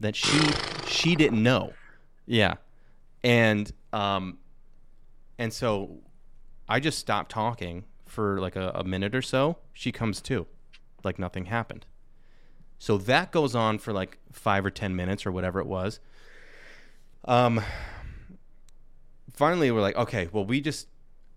that 0.00 0.16
she 0.16 0.40
she 0.86 1.14
didn't 1.16 1.42
know. 1.42 1.72
Yeah. 2.26 2.54
And 3.22 3.70
um 3.92 4.38
and 5.38 5.52
so 5.52 5.98
I 6.68 6.80
just 6.80 6.98
stopped 6.98 7.30
talking 7.30 7.84
for 8.06 8.40
like 8.40 8.56
a, 8.56 8.70
a 8.74 8.84
minute 8.84 9.14
or 9.14 9.22
so. 9.22 9.58
She 9.72 9.92
comes 9.92 10.20
to, 10.22 10.46
like 11.02 11.18
nothing 11.18 11.46
happened. 11.46 11.86
So 12.78 12.98
that 12.98 13.32
goes 13.32 13.54
on 13.54 13.78
for 13.78 13.92
like 13.92 14.18
five 14.32 14.64
or 14.64 14.70
ten 14.70 14.94
minutes 14.94 15.26
or 15.26 15.32
whatever 15.32 15.60
it 15.60 15.66
was. 15.66 16.00
Um 17.24 17.62
finally 19.32 19.70
we're 19.70 19.80
like, 19.80 19.96
okay, 19.96 20.28
well 20.32 20.44
we 20.44 20.60
just 20.60 20.88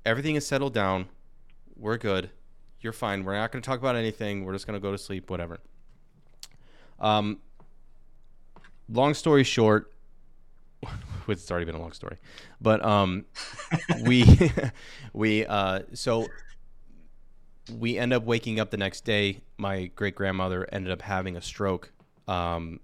everything 0.06 0.36
is 0.36 0.46
settled 0.46 0.74
down. 0.74 1.08
We're 1.76 1.98
good. 1.98 2.32
You're 2.82 2.94
fine. 2.94 3.24
We're 3.24 3.36
not 3.36 3.52
gonna 3.52 3.62
talk 3.62 3.80
about 3.80 3.96
anything. 3.96 4.46
We're 4.46 4.54
just 4.54 4.66
gonna 4.68 4.80
go 4.80 4.92
to 4.92 4.98
sleep, 4.98 5.30
whatever. 5.30 5.60
Um 7.00 7.40
long 8.90 9.14
story 9.14 9.44
short, 9.44 9.92
it's 11.28 11.50
already 11.52 11.66
been 11.66 11.76
a 11.76 11.82
long 11.82 11.92
story, 11.92 12.18
but 12.62 12.84
um, 12.84 13.26
we 14.04 14.52
we 15.14 15.46
uh, 15.46 15.82
so 15.94 16.28
we 17.78 17.98
end 17.98 18.14
up 18.14 18.24
waking 18.24 18.60
up 18.60 18.72
the 18.72 18.78
next 18.78 19.02
day. 19.02 19.42
My 19.58 19.88
great 19.88 20.16
grandmother 20.16 20.68
ended 20.72 20.92
up 20.92 21.02
having 21.02 21.36
a 21.38 21.42
stroke, 21.42 21.92
um, 22.28 22.80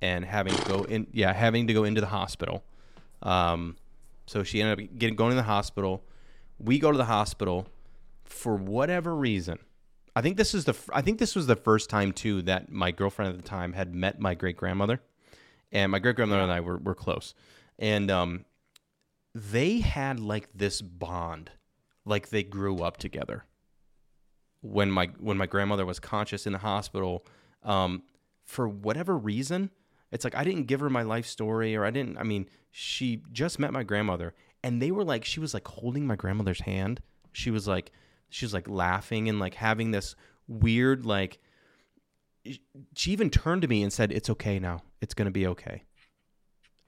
and 0.00 0.24
having 0.24 0.54
to 0.54 0.64
go 0.64 0.82
in. 0.84 1.06
Yeah, 1.12 1.32
having 1.32 1.66
to 1.66 1.72
go 1.72 1.84
into 1.84 2.00
the 2.00 2.06
hospital. 2.08 2.64
Um, 3.22 3.76
so 4.26 4.42
she 4.42 4.60
ended 4.60 4.88
up 4.88 4.98
getting 4.98 5.16
going 5.16 5.30
to 5.30 5.36
the 5.36 5.42
hospital. 5.42 6.02
We 6.58 6.78
go 6.78 6.90
to 6.90 6.98
the 6.98 7.04
hospital 7.04 7.68
for 8.26 8.56
whatever 8.56 9.14
reason. 9.14 9.58
I 10.14 10.22
think 10.22 10.36
this 10.36 10.54
is 10.54 10.64
the 10.64 10.74
I 10.92 11.02
think 11.02 11.18
this 11.18 11.34
was 11.34 11.46
the 11.46 11.56
first 11.56 11.90
time 11.90 12.12
too 12.12 12.42
that 12.42 12.70
my 12.70 12.90
girlfriend 12.90 13.32
at 13.34 13.42
the 13.42 13.48
time 13.48 13.74
had 13.74 13.94
met 13.94 14.18
my 14.18 14.34
great 14.34 14.56
grandmother, 14.56 15.00
and 15.70 15.92
my 15.92 15.98
great 15.98 16.16
grandmother 16.16 16.42
and 16.42 16.52
I 16.52 16.60
were, 16.60 16.78
were 16.78 16.94
close, 16.94 17.34
and 17.78 18.10
um, 18.10 18.44
they 19.34 19.80
had 19.80 20.18
like 20.18 20.48
this 20.54 20.80
bond, 20.80 21.50
like 22.06 22.30
they 22.30 22.42
grew 22.42 22.78
up 22.78 22.96
together. 22.96 23.44
When 24.62 24.90
my 24.90 25.10
when 25.18 25.36
my 25.36 25.46
grandmother 25.46 25.84
was 25.84 26.00
conscious 26.00 26.46
in 26.46 26.54
the 26.54 26.60
hospital, 26.60 27.26
um, 27.62 28.02
for 28.42 28.66
whatever 28.66 29.16
reason, 29.16 29.70
it's 30.10 30.24
like 30.24 30.34
I 30.34 30.44
didn't 30.44 30.64
give 30.64 30.80
her 30.80 30.88
my 30.88 31.02
life 31.02 31.26
story, 31.26 31.76
or 31.76 31.84
I 31.84 31.90
didn't. 31.90 32.16
I 32.16 32.22
mean, 32.22 32.48
she 32.70 33.22
just 33.32 33.58
met 33.58 33.72
my 33.72 33.82
grandmother, 33.82 34.32
and 34.62 34.80
they 34.80 34.90
were 34.90 35.04
like, 35.04 35.26
she 35.26 35.40
was 35.40 35.52
like 35.52 35.68
holding 35.68 36.06
my 36.06 36.16
grandmother's 36.16 36.62
hand. 36.62 37.02
She 37.32 37.50
was 37.50 37.68
like, 37.68 37.92
she 38.28 38.44
was 38.44 38.52
like 38.54 38.68
laughing 38.68 39.28
and 39.28 39.38
like 39.38 39.54
having 39.54 39.90
this 39.90 40.14
weird 40.48 41.04
like 41.06 41.38
she 42.94 43.10
even 43.12 43.28
turned 43.30 43.62
to 43.62 43.68
me 43.68 43.82
and 43.82 43.92
said, 43.92 44.12
"It's 44.12 44.30
okay 44.30 44.58
now. 44.60 44.82
It's 45.00 45.14
gonna 45.14 45.32
be 45.32 45.46
okay." 45.48 45.82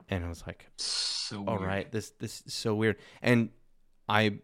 And 0.08 0.24
I 0.24 0.28
was 0.28 0.44
like, 0.46 0.66
So 0.76 1.44
all 1.46 1.58
weird. 1.58 1.68
right 1.68 1.92
this 1.92 2.10
this 2.18 2.42
is 2.46 2.54
so 2.54 2.74
weird 2.74 2.96
and 3.20 3.50
i 4.08 4.38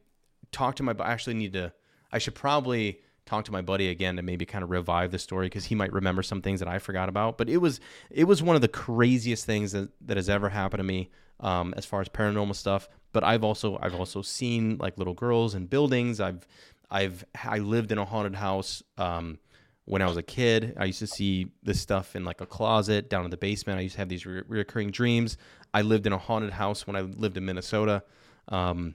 talked 0.53 0.77
to 0.77 0.83
my 0.83 0.95
i 1.01 1.11
actually 1.11 1.33
need 1.33 1.55
to 1.55 1.73
i 2.13 2.19
should 2.19 2.35
probably 2.35 3.01
talk 3.25 3.47
to 3.47 3.53
my 3.53 3.63
buddy 3.63 3.89
again 3.89 4.17
to 4.17 4.23
maybe 4.23 4.45
kind 4.45 4.63
of 4.63 4.69
revive 4.69 5.11
the 5.11 5.19
story 5.19 5.47
because 5.47 5.65
he 5.65 5.75
might 5.75 5.91
remember 5.95 6.23
some 6.23 6.43
things 6.43 6.61
that 6.61 6.69
i 6.69 6.79
forgot 6.79 7.09
about 7.09 7.39
but 7.39 7.49
it 7.49 7.57
was 7.57 7.81
it 8.11 8.25
was 8.25 8.43
one 8.43 8.55
of 8.55 8.61
the 8.61 8.69
craziest 8.69 9.47
things 9.47 9.73
that, 9.73 9.89
that 10.03 10.19
has 10.19 10.29
ever 10.29 10.51
happened 10.51 10.81
to 10.81 10.85
me 10.85 11.11
um, 11.41 11.73
as 11.79 11.87
far 11.87 12.03
as 12.03 12.09
paranormal 12.11 12.55
stuff 12.55 12.87
but 13.15 13.25
i've 13.25 13.43
also 13.43 13.79
i've 13.81 13.95
also 13.95 14.21
seen 14.21 14.77
like 14.77 14.99
little 14.99 15.15
girls 15.15 15.55
in 15.55 15.65
buildings 15.65 16.21
i've 16.21 16.47
i've 16.91 17.25
i 17.45 17.59
lived 17.59 17.93
in 17.93 17.99
a 17.99 18.05
haunted 18.05 18.35
house 18.35 18.83
um, 18.99 19.39
when 19.87 20.01
I 20.01 20.07
was 20.07 20.17
a 20.17 20.23
kid, 20.23 20.75
I 20.79 20.87
used 20.87 21.01
to 21.01 21.07
see 21.07 21.49
this 21.63 21.81
stuff 21.81 22.17
in 22.17 22.25
like 22.25 22.41
a 22.41 22.47
closet 22.47 23.11
down 23.11 23.25
in 23.25 23.31
the 23.31 23.37
basement. 23.37 23.79
I 23.79 23.83
used 23.83 23.97
to 23.97 24.01
have 24.01 24.09
these 24.09 24.25
re- 24.25 24.43
reoccurring 24.43 24.93
dreams. 24.93 25.37
I 25.75 25.83
lived 25.83 26.07
in 26.07 26.13
a 26.13 26.19
haunted 26.19 26.53
house 26.53 26.87
when 26.87 26.97
I 26.97 27.03
lived 27.03 27.37
in 27.37 27.45
Minnesota. 27.45 28.03
Um, 28.49 28.95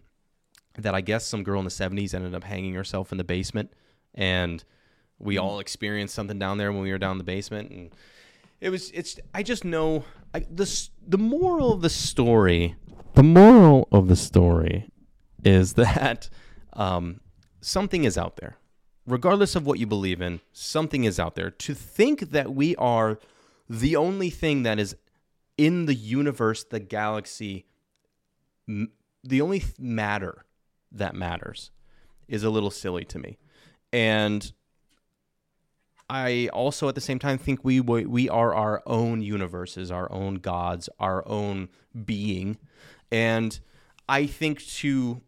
that 0.77 0.95
I 0.95 1.01
guess 1.01 1.25
some 1.25 1.43
girl 1.43 1.59
in 1.59 1.65
the 1.65 1.71
70s 1.71 2.13
ended 2.13 2.33
up 2.33 2.43
hanging 2.43 2.73
herself 2.73 3.11
in 3.11 3.17
the 3.17 3.23
basement. 3.23 3.73
And 4.15 4.63
we 5.17 5.37
all 5.37 5.59
experienced 5.59 6.15
something 6.15 6.39
down 6.39 6.57
there 6.57 6.71
when 6.71 6.81
we 6.81 6.91
were 6.91 6.97
down 6.97 7.13
in 7.13 7.17
the 7.17 7.23
basement. 7.23 7.71
And 7.71 7.95
it 8.61 8.69
was, 8.69 8.89
it's, 8.91 9.19
I 9.33 9.43
just 9.43 9.65
know 9.65 10.05
I, 10.33 10.39
the, 10.39 10.89
the 11.05 11.17
moral 11.17 11.73
of 11.73 11.81
the 11.81 11.89
story, 11.89 12.75
the 13.15 13.23
moral 13.23 13.87
of 13.91 14.07
the 14.07 14.15
story 14.15 14.89
is 15.43 15.73
that 15.73 16.29
um, 16.73 17.19
something 17.61 18.03
is 18.03 18.17
out 18.17 18.37
there 18.37 18.57
regardless 19.09 19.55
of 19.55 19.65
what 19.65 19.79
you 19.79 19.87
believe 19.87 20.21
in, 20.21 20.39
something 20.53 21.03
is 21.03 21.19
out 21.19 21.35
there. 21.35 21.49
To 21.49 21.73
think 21.73 22.31
that 22.31 22.53
we 22.53 22.75
are 22.75 23.19
the 23.69 23.95
only 23.95 24.29
thing 24.29 24.63
that 24.63 24.79
is 24.79 24.95
in 25.57 25.85
the 25.85 25.95
universe, 25.95 26.63
the 26.63 26.79
galaxy, 26.79 27.65
m- 28.67 28.91
the 29.23 29.41
only 29.41 29.59
th- 29.59 29.79
matter 29.79 30.45
that 30.91 31.15
matters 31.15 31.71
is 32.27 32.43
a 32.43 32.49
little 32.49 32.71
silly 32.71 33.03
to 33.05 33.19
me. 33.19 33.37
And 33.91 34.51
I 36.09 36.49
also 36.53 36.87
at 36.87 36.95
the 36.95 37.01
same 37.01 37.19
time 37.19 37.37
think 37.37 37.63
we 37.63 37.81
we 37.81 38.05
we 38.05 38.29
are 38.29 38.53
our 38.53 38.81
own 38.85 39.21
universes, 39.21 39.91
our 39.91 40.11
own 40.11 40.35
gods, 40.35 40.89
our 40.99 41.27
own 41.27 41.69
being. 42.05 42.57
And 43.11 43.59
I 44.07 44.25
think 44.25 44.65
to 44.65 45.21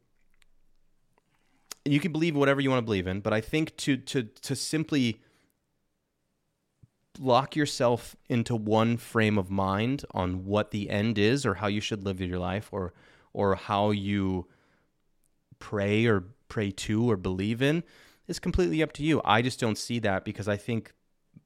you 1.86 2.00
can 2.00 2.12
believe 2.12 2.36
whatever 2.36 2.62
you 2.62 2.70
want 2.70 2.80
to 2.80 2.86
believe 2.86 3.08
in, 3.08 3.20
but 3.22 3.34
I 3.34 3.42
think 3.42 3.76
to 3.78 3.98
to 3.98 4.24
to 4.24 4.56
simply 4.56 5.20
lock 7.20 7.56
yourself 7.56 8.16
into 8.30 8.56
one 8.56 8.98
frame 8.98 9.38
of 9.38 9.50
mind 9.52 10.06
on 10.12 10.46
what 10.46 10.72
the 10.72 10.90
end 10.90 11.18
is 11.18 11.46
or 11.46 11.56
how 11.56 11.68
you 11.68 11.82
should 11.82 12.04
live 12.04 12.22
your 12.22 12.40
life 12.40 12.70
or 12.72 12.94
or 13.34 13.56
how 13.56 13.92
you 13.92 14.48
pray 15.60 16.06
or 16.06 16.24
pray 16.48 16.72
to 16.72 17.10
or 17.10 17.18
believe 17.18 17.62
in 17.62 17.84
is 18.28 18.40
completely 18.40 18.82
up 18.82 18.92
to 18.94 19.04
you. 19.04 19.22
I 19.26 19.42
just 19.42 19.60
don't 19.60 19.78
see 19.78 20.00
that 20.00 20.24
because 20.26 20.48
I 20.48 20.58
think 20.58 20.94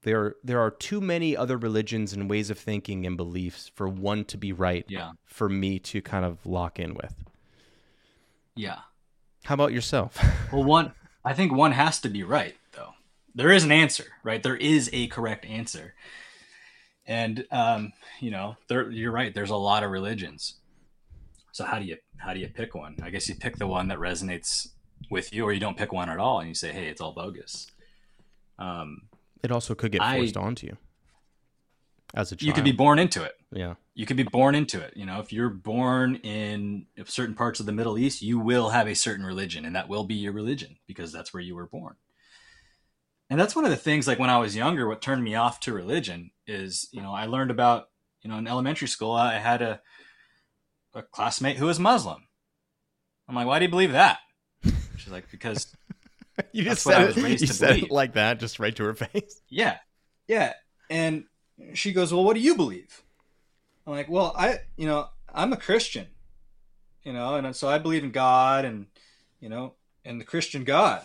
there 0.02 0.36
there 0.44 0.60
are 0.60 0.70
too 0.70 1.00
many 1.00 1.36
other 1.36 1.56
religions 1.56 2.12
and 2.12 2.30
ways 2.30 2.48
of 2.50 2.58
thinking 2.58 3.04
and 3.06 3.16
beliefs 3.16 3.70
for 3.74 3.88
one 3.88 4.24
to 4.26 4.36
be 4.38 4.52
right 4.52 4.84
Yeah. 4.88 5.12
for 5.24 5.48
me 5.48 5.78
to 5.80 6.00
kind 6.00 6.24
of 6.24 6.44
lock 6.46 6.78
in 6.78 6.94
with. 6.94 7.14
Yeah. 8.54 8.78
How 9.46 9.54
about 9.54 9.72
yourself? 9.72 10.18
Well, 10.52 10.62
one, 10.62 10.92
I 11.24 11.32
think 11.34 11.52
one 11.52 11.72
has 11.72 11.98
to 12.02 12.08
be 12.08 12.22
right, 12.22 12.54
though. 12.72 12.90
There 13.34 13.50
is 13.50 13.64
an 13.64 13.72
answer, 13.72 14.04
right? 14.22 14.40
There 14.40 14.56
is 14.56 14.88
a 14.92 15.08
correct 15.08 15.44
answer. 15.44 15.94
And, 17.04 17.44
um, 17.50 17.92
you 18.20 18.30
know, 18.30 18.56
there, 18.68 18.88
you're 18.90 19.10
right. 19.10 19.34
There's 19.34 19.50
a 19.50 19.56
lot 19.56 19.82
of 19.82 19.90
religions. 19.90 20.54
So 21.50 21.64
how 21.64 21.80
do 21.80 21.84
you, 21.84 21.96
how 22.18 22.32
do 22.32 22.38
you 22.38 22.46
pick 22.48 22.76
one? 22.76 22.94
I 23.02 23.10
guess 23.10 23.28
you 23.28 23.34
pick 23.34 23.56
the 23.56 23.66
one 23.66 23.88
that 23.88 23.98
resonates 23.98 24.68
with 25.10 25.32
you, 25.32 25.44
or 25.44 25.52
you 25.52 25.58
don't 25.60 25.76
pick 25.76 25.92
one 25.92 26.08
at 26.08 26.18
all 26.18 26.38
and 26.38 26.48
you 26.48 26.54
say, 26.54 26.70
Hey, 26.72 26.86
it's 26.86 27.00
all 27.00 27.12
bogus. 27.12 27.66
Um, 28.60 29.02
It 29.42 29.50
also 29.50 29.74
could 29.74 29.90
get 29.92 30.00
I- 30.02 30.18
forced 30.18 30.36
onto 30.36 30.68
you 30.68 30.76
as 32.14 32.30
a 32.30 32.36
child. 32.36 32.46
you 32.46 32.52
could 32.52 32.64
be 32.64 32.72
born 32.72 32.98
into 33.00 33.24
it. 33.24 33.34
yeah. 33.52 33.74
You 33.96 34.06
could 34.06 34.16
be 34.16 34.22
born 34.22 34.54
into 34.54 34.80
it. 34.80 34.92
You 34.96 35.06
know, 35.06 35.18
if 35.20 35.32
you're 35.32 35.48
born 35.48 36.16
in 36.16 36.86
certain 37.06 37.34
parts 37.34 37.58
of 37.58 37.66
the 37.66 37.72
Middle 37.72 37.98
East, 37.98 38.22
you 38.22 38.38
will 38.38 38.68
have 38.68 38.86
a 38.86 38.94
certain 38.94 39.24
religion, 39.24 39.64
and 39.64 39.74
that 39.74 39.88
will 39.88 40.04
be 40.04 40.14
your 40.14 40.32
religion 40.32 40.76
because 40.86 41.10
that's 41.10 41.34
where 41.34 41.42
you 41.42 41.56
were 41.56 41.66
born. 41.66 41.96
And 43.30 43.40
that's 43.40 43.56
one 43.56 43.64
of 43.64 43.70
the 43.70 43.76
things. 43.76 44.06
Like 44.06 44.18
when 44.18 44.30
I 44.30 44.38
was 44.38 44.54
younger, 44.54 44.86
what 44.86 45.02
turned 45.02 45.24
me 45.24 45.34
off 45.34 45.58
to 45.60 45.72
religion 45.72 46.30
is, 46.46 46.88
you 46.92 47.02
know, 47.02 47.12
I 47.12 47.26
learned 47.26 47.50
about, 47.50 47.86
you 48.22 48.30
know, 48.30 48.36
in 48.36 48.46
elementary 48.46 48.86
school, 48.86 49.12
I 49.12 49.38
had 49.38 49.62
a 49.62 49.80
a 50.94 51.02
classmate 51.02 51.56
who 51.56 51.66
was 51.66 51.80
Muslim. 51.80 52.26
I'm 53.28 53.34
like, 53.34 53.46
why 53.46 53.58
do 53.58 53.64
you 53.64 53.70
believe 53.70 53.92
that? 53.92 54.18
She's 54.96 55.10
like, 55.10 55.30
because 55.30 55.74
You 56.52 56.64
just 56.64 56.82
said 56.82 57.16
it, 57.16 57.16
you 57.16 57.36
to 57.38 57.46
said 57.52 57.76
it 57.78 57.90
like 57.90 58.14
that, 58.14 58.40
just 58.40 58.58
right 58.58 58.74
to 58.76 58.84
her 58.84 58.94
face. 58.94 59.40
Yeah. 59.48 59.78
Yeah. 60.28 60.52
And 60.90 61.24
she 61.74 61.92
goes, 61.92 62.12
Well, 62.12 62.24
what 62.24 62.34
do 62.34 62.40
you 62.40 62.54
believe? 62.54 63.02
I'm 63.86 63.92
like, 63.92 64.08
Well, 64.08 64.34
I, 64.36 64.60
you 64.76 64.86
know, 64.86 65.08
I'm 65.32 65.52
a 65.52 65.56
Christian, 65.56 66.06
you 67.02 67.12
know, 67.12 67.34
and 67.34 67.54
so 67.54 67.68
I 67.68 67.78
believe 67.78 68.04
in 68.04 68.10
God 68.10 68.64
and, 68.64 68.86
you 69.40 69.48
know, 69.48 69.74
and 70.04 70.20
the 70.20 70.24
Christian 70.24 70.64
God. 70.64 71.02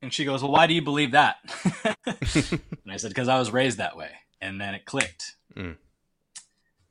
And 0.00 0.12
she 0.12 0.24
goes, 0.24 0.42
Well, 0.42 0.52
why 0.52 0.66
do 0.66 0.74
you 0.74 0.82
believe 0.82 1.12
that? 1.12 1.36
and 2.06 2.92
I 2.92 2.96
said, 2.96 3.08
Because 3.08 3.28
I 3.28 3.38
was 3.38 3.50
raised 3.50 3.78
that 3.78 3.96
way. 3.96 4.10
And 4.40 4.60
then 4.60 4.74
it 4.74 4.84
clicked. 4.84 5.36
Mm. 5.56 5.76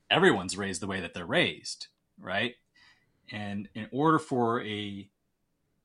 Everyone's 0.09 0.57
raised 0.57 0.81
the 0.81 0.87
way 0.87 0.99
that 0.99 1.13
they're 1.13 1.25
raised, 1.25 1.87
right? 2.19 2.55
And 3.31 3.69
in 3.73 3.87
order 3.91 4.19
for 4.19 4.61
a 4.63 5.09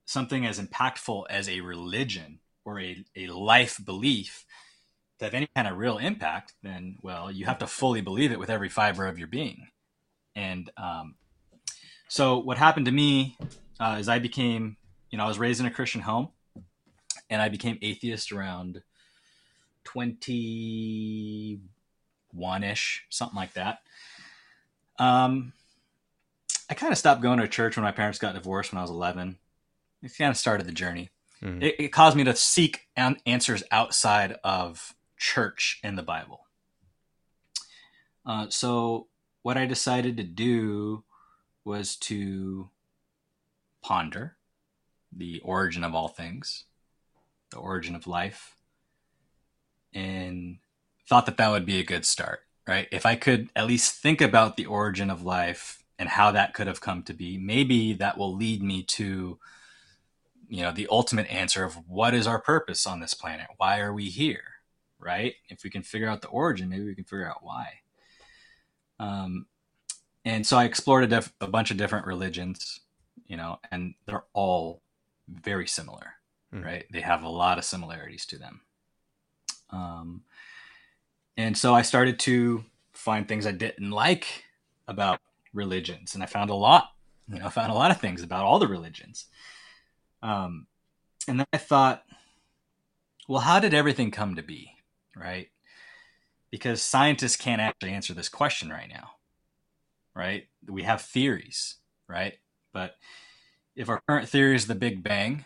something 0.05 0.45
as 0.45 0.61
impactful 0.61 1.25
as 1.31 1.49
a 1.49 1.61
religion 1.61 2.41
or 2.65 2.81
a, 2.81 3.05
a 3.17 3.29
life 3.29 3.81
belief 3.85 4.45
to 5.23 5.27
have 5.27 5.35
any 5.35 5.49
kind 5.55 5.69
of 5.69 5.79
real 5.79 5.99
impact, 5.99 6.55
then 6.63 6.97
well, 7.03 7.31
you 7.31 7.47
have 7.47 7.59
to 7.59 7.67
fully 7.67 8.01
believe 8.01 8.33
it 8.33 8.39
with 8.39 8.51
every 8.51 8.69
fiber 8.69 9.07
of 9.07 9.19
your 9.19 9.29
being. 9.29 9.69
And 10.35 10.71
um, 10.77 11.15
so, 12.09 12.39
what 12.39 12.59
happened 12.59 12.87
to 12.87 12.93
me 12.93 13.37
uh, 13.81 13.97
is 14.01 14.09
I 14.09 14.19
became, 14.19 14.77
you 15.11 15.19
know, 15.19 15.25
I 15.25 15.29
was 15.29 15.39
raised 15.39 15.61
in 15.61 15.67
a 15.67 15.71
Christian 15.71 16.01
home, 16.03 16.29
and 17.31 17.41
I 17.41 17.49
became 17.49 17.79
atheist 17.83 18.33
around 18.33 18.83
twenty-one 19.85 22.65
ish, 22.65 23.05
something 23.11 23.37
like 23.37 23.55
that. 23.55 23.79
Um, 24.99 25.53
I 26.71 26.75
kind 26.75 26.93
of 26.93 26.99
stopped 26.99 27.23
going 27.23 27.39
to 27.39 27.49
church 27.49 27.77
when 27.77 27.85
my 27.85 27.93
parents 27.93 28.19
got 28.19 28.35
divorced 28.35 28.73
when 28.73 28.79
I 28.79 28.83
was 28.83 28.91
eleven. 28.91 29.39
It 30.03 30.17
kind 30.17 30.31
of 30.31 30.37
started 30.37 30.67
the 30.67 30.73
journey 30.73 31.11
Mhm. 31.43 31.63
it, 31.63 31.75
it 31.79 31.89
caused 31.89 32.17
me 32.17 32.25
to 32.25 32.37
seek 32.37 32.87
an- 32.97 33.19
answers 33.27 33.63
outside 33.73 34.37
of 34.45 34.95
church 35.23 35.79
and 35.85 35.97
the 35.97 36.03
Bible. 36.03 36.47
Uh, 38.27 38.47
so, 38.51 39.07
what 39.43 39.57
I 39.57 39.67
decided 39.67 40.17
to 40.17 40.25
do 40.25 41.05
was 41.65 41.97
to 41.97 42.69
ponder 43.83 44.37
the 45.17 45.41
origin 45.41 45.85
of 45.85 45.95
all 45.95 46.09
things, 46.09 46.65
the 47.51 47.59
origin 47.59 47.95
of 47.95 48.07
life, 48.07 48.57
and 49.95 50.59
thought 51.09 51.27
that 51.27 51.37
that 51.37 51.51
would 51.51 51.67
be 51.67 51.79
a 51.79 51.85
good 51.85 52.05
start, 52.05 52.41
right? 52.67 52.89
If 52.91 53.07
I 53.07 53.15
could 53.15 53.51
at 53.55 53.67
least 53.67 53.95
think 53.95 54.21
about 54.21 54.57
the 54.57 54.67
origin 54.67 55.09
of 55.09 55.23
life 55.23 55.83
and 55.99 56.09
how 56.09 56.33
that 56.33 56.53
could 56.53 56.67
have 56.67 56.81
come 56.81 57.03
to 57.05 57.13
be, 57.13 57.39
maybe 57.39 57.93
that 57.95 58.19
will 58.19 58.35
lead 58.35 58.63
me 58.63 58.83
to 58.83 59.39
you 60.49 60.63
know 60.63 60.73
the 60.73 60.89
ultimate 60.91 61.31
answer 61.33 61.65
of 61.65 61.89
what 61.89 62.13
is 62.13 62.27
our 62.27 62.39
purpose 62.39 62.87
on 62.87 63.01
this 63.01 63.15
planet 63.15 63.47
why 63.57 63.81
are 63.81 63.95
we 63.95 64.11
here 64.11 64.52
right? 65.03 65.35
If 65.49 65.65
we 65.65 65.71
can 65.71 65.83
figure 65.83 66.09
out 66.09 66.23
the 66.23 66.29
origin 66.29 66.69
maybe 66.69 66.85
we 66.85 66.95
can 66.95 67.05
figure 67.05 67.29
out 67.29 67.43
why. 67.43 67.67
Um, 69.01 69.47
and 70.25 70.47
so 70.47 70.57
i 70.57 70.65
explored 70.65 71.03
a, 71.05 71.09
diff- 71.09 71.33
a 71.41 71.49
bunch 71.49 71.73
of 71.73 71.77
different 71.77 72.07
religions 72.07 72.81
you 73.27 73.37
know 73.37 73.59
and 73.73 73.95
they're 74.07 74.25
all 74.33 74.81
very 75.29 75.67
similar 75.67 76.15
Hmm. 76.53 76.63
right? 76.63 76.85
They 76.93 77.01
have 77.01 77.23
a 77.23 77.29
lot 77.31 77.57
of 77.57 77.65
similarities 77.65 78.27
to 78.27 78.39
them. 78.39 78.61
Um, 79.71 80.23
and 81.39 81.57
so 81.57 81.73
i 81.75 81.81
started 81.83 82.19
to 82.21 82.63
find 82.93 83.27
things 83.27 83.47
i 83.47 83.53
didn't 83.53 83.91
like 83.91 84.45
about 84.87 85.19
religions 85.55 86.15
and 86.15 86.23
i 86.23 86.27
found 86.27 86.51
a 86.51 86.55
lot 86.55 86.91
you 87.27 87.39
know 87.39 87.47
i 87.47 87.49
found 87.59 87.73
a 87.73 87.75
lot 87.75 87.91
of 87.91 88.01
things 88.01 88.23
about 88.23 88.45
all 88.45 88.59
the 88.59 88.69
religions. 88.69 89.27
Um, 90.23 90.67
and 91.27 91.41
then 91.41 91.47
I 91.53 91.57
thought, 91.59 92.05
well, 93.29 93.41
how 93.41 93.59
did 93.59 93.75
everything 93.75 94.11
come 94.11 94.37
to 94.37 94.43
be? 94.43 94.72
Right? 95.17 95.49
Because 96.51 96.83
scientists 96.83 97.37
can't 97.37 97.61
actually 97.61 97.93
answer 97.93 98.15
this 98.15 98.29
question 98.29 98.71
right 98.71 98.89
now. 98.89 99.13
Right? 100.15 100.49
We 100.67 100.83
have 100.83 101.03
theories, 101.03 101.77
right? 102.09 102.35
But 102.73 102.97
if 103.75 103.89
our 103.89 104.03
current 104.09 104.29
theory 104.29 104.55
is 104.55 104.67
the 104.67 104.75
Big 104.75 105.03
Bang 105.03 105.45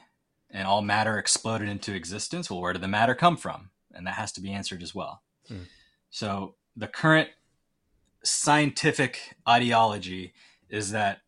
and 0.50 0.66
all 0.66 0.82
matter 0.82 1.18
exploded 1.18 1.68
into 1.68 1.94
existence, 1.94 2.50
well, 2.50 2.60
where 2.60 2.72
did 2.72 2.82
the 2.82 2.88
matter 2.88 3.14
come 3.14 3.36
from? 3.36 3.70
And 3.94 4.06
that 4.06 4.14
has 4.14 4.32
to 4.32 4.40
be 4.40 4.52
answered 4.52 4.82
as 4.82 4.94
well. 4.94 5.22
Hmm. 5.48 5.62
So 6.10 6.54
the 6.76 6.88
current 6.88 7.30
scientific 8.22 9.36
ideology 9.48 10.34
is 10.68 10.90
that 10.90 11.20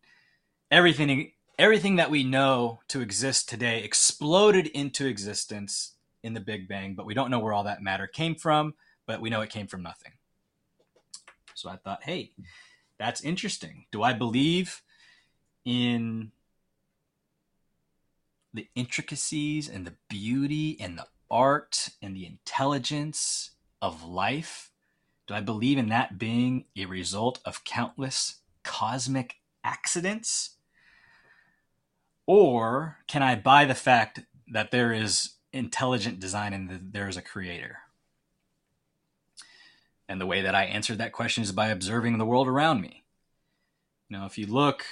everything 0.69 1.31
everything 1.57 1.97
that 1.97 2.09
we 2.09 2.23
know 2.23 2.79
to 2.87 3.01
exist 3.01 3.49
today 3.49 3.83
exploded 3.83 4.67
into 4.67 5.05
existence 5.05 5.95
in 6.23 6.33
the 6.33 6.39
Big 6.39 6.67
Bang, 6.67 6.95
but 6.95 7.05
we 7.05 7.13
don't 7.13 7.31
know 7.31 7.39
where 7.39 7.53
all 7.53 7.63
that 7.63 7.81
matter 7.81 8.07
came 8.07 8.35
from, 8.35 8.73
but 9.05 9.21
we 9.21 9.29
know 9.29 9.41
it 9.41 9.49
came 9.49 9.67
from 9.67 9.83
nothing. 9.83 10.13
So 11.53 11.69
I 11.69 11.77
thought, 11.77 12.03
hey, 12.03 12.31
that's 12.97 13.21
interesting. 13.21 13.85
Do 13.91 14.03
I 14.03 14.13
believe 14.13 14.81
in 15.65 16.31
the 18.53 18.67
intricacies 18.75 19.69
and 19.69 19.85
the 19.85 19.95
beauty 20.09 20.77
and 20.79 20.97
the 20.97 21.07
art 21.29 21.89
and 22.01 22.15
the 22.15 22.25
intelligence 22.25 23.51
of 23.81 24.03
life? 24.03 24.71
Do 25.27 25.33
I 25.33 25.41
believe 25.41 25.77
in 25.77 25.89
that 25.89 26.17
being 26.17 26.65
a 26.77 26.85
result 26.85 27.39
of 27.45 27.63
countless 27.63 28.37
cosmic 28.63 29.35
accidents? 29.63 30.55
Or 32.25 32.97
can 33.07 33.23
I 33.23 33.35
buy 33.35 33.65
the 33.65 33.75
fact 33.75 34.21
that 34.51 34.71
there 34.71 34.91
is 34.91 35.35
intelligent 35.51 36.19
design 36.19 36.53
and 36.53 36.69
that 36.69 36.93
there 36.93 37.07
is 37.07 37.17
a 37.17 37.21
creator? 37.21 37.79
And 40.07 40.19
the 40.19 40.25
way 40.25 40.41
that 40.41 40.55
I 40.55 40.63
answered 40.63 40.97
that 40.97 41.11
question 41.11 41.43
is 41.43 41.51
by 41.51 41.67
observing 41.67 42.17
the 42.17 42.25
world 42.25 42.47
around 42.47 42.81
me. 42.81 43.03
Now, 44.09 44.25
if 44.25 44.37
you 44.37 44.47
look 44.47 44.83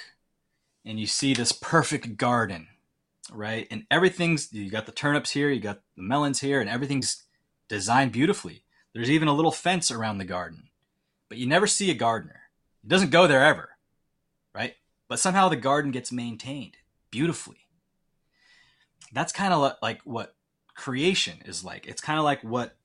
and 0.84 1.00
you 1.00 1.06
see 1.06 1.34
this 1.34 1.50
perfect 1.50 2.16
garden, 2.16 2.68
right? 3.32 3.66
And 3.70 3.84
everything's, 3.90 4.52
you 4.52 4.70
got 4.70 4.86
the 4.86 4.92
turnips 4.92 5.32
here, 5.32 5.50
you 5.50 5.60
got 5.60 5.80
the 5.96 6.02
melons 6.02 6.40
here, 6.40 6.60
and 6.60 6.70
everything's 6.70 7.24
designed 7.68 8.12
beautifully. 8.12 8.62
There's 8.94 9.10
even 9.10 9.28
a 9.28 9.34
little 9.34 9.50
fence 9.50 9.90
around 9.90 10.18
the 10.18 10.24
garden, 10.24 10.68
but 11.28 11.38
you 11.38 11.46
never 11.46 11.66
see 11.66 11.90
a 11.90 11.94
gardener. 11.94 12.42
It 12.84 12.88
doesn't 12.88 13.10
go 13.10 13.26
there 13.26 13.44
ever, 13.44 13.70
right? 14.54 14.76
But 15.08 15.18
somehow 15.18 15.48
the 15.48 15.56
garden 15.56 15.90
gets 15.90 16.12
maintained 16.12 16.76
beautifully. 17.10 17.66
That's 19.12 19.32
kind 19.32 19.52
of 19.52 19.72
like 19.82 20.00
what 20.04 20.34
creation 20.78 21.42
is 21.44 21.64
like. 21.64 21.86
It's 21.86 22.00
kind 22.00 22.18
of 22.18 22.24
like 22.24 22.42
what 22.42 22.76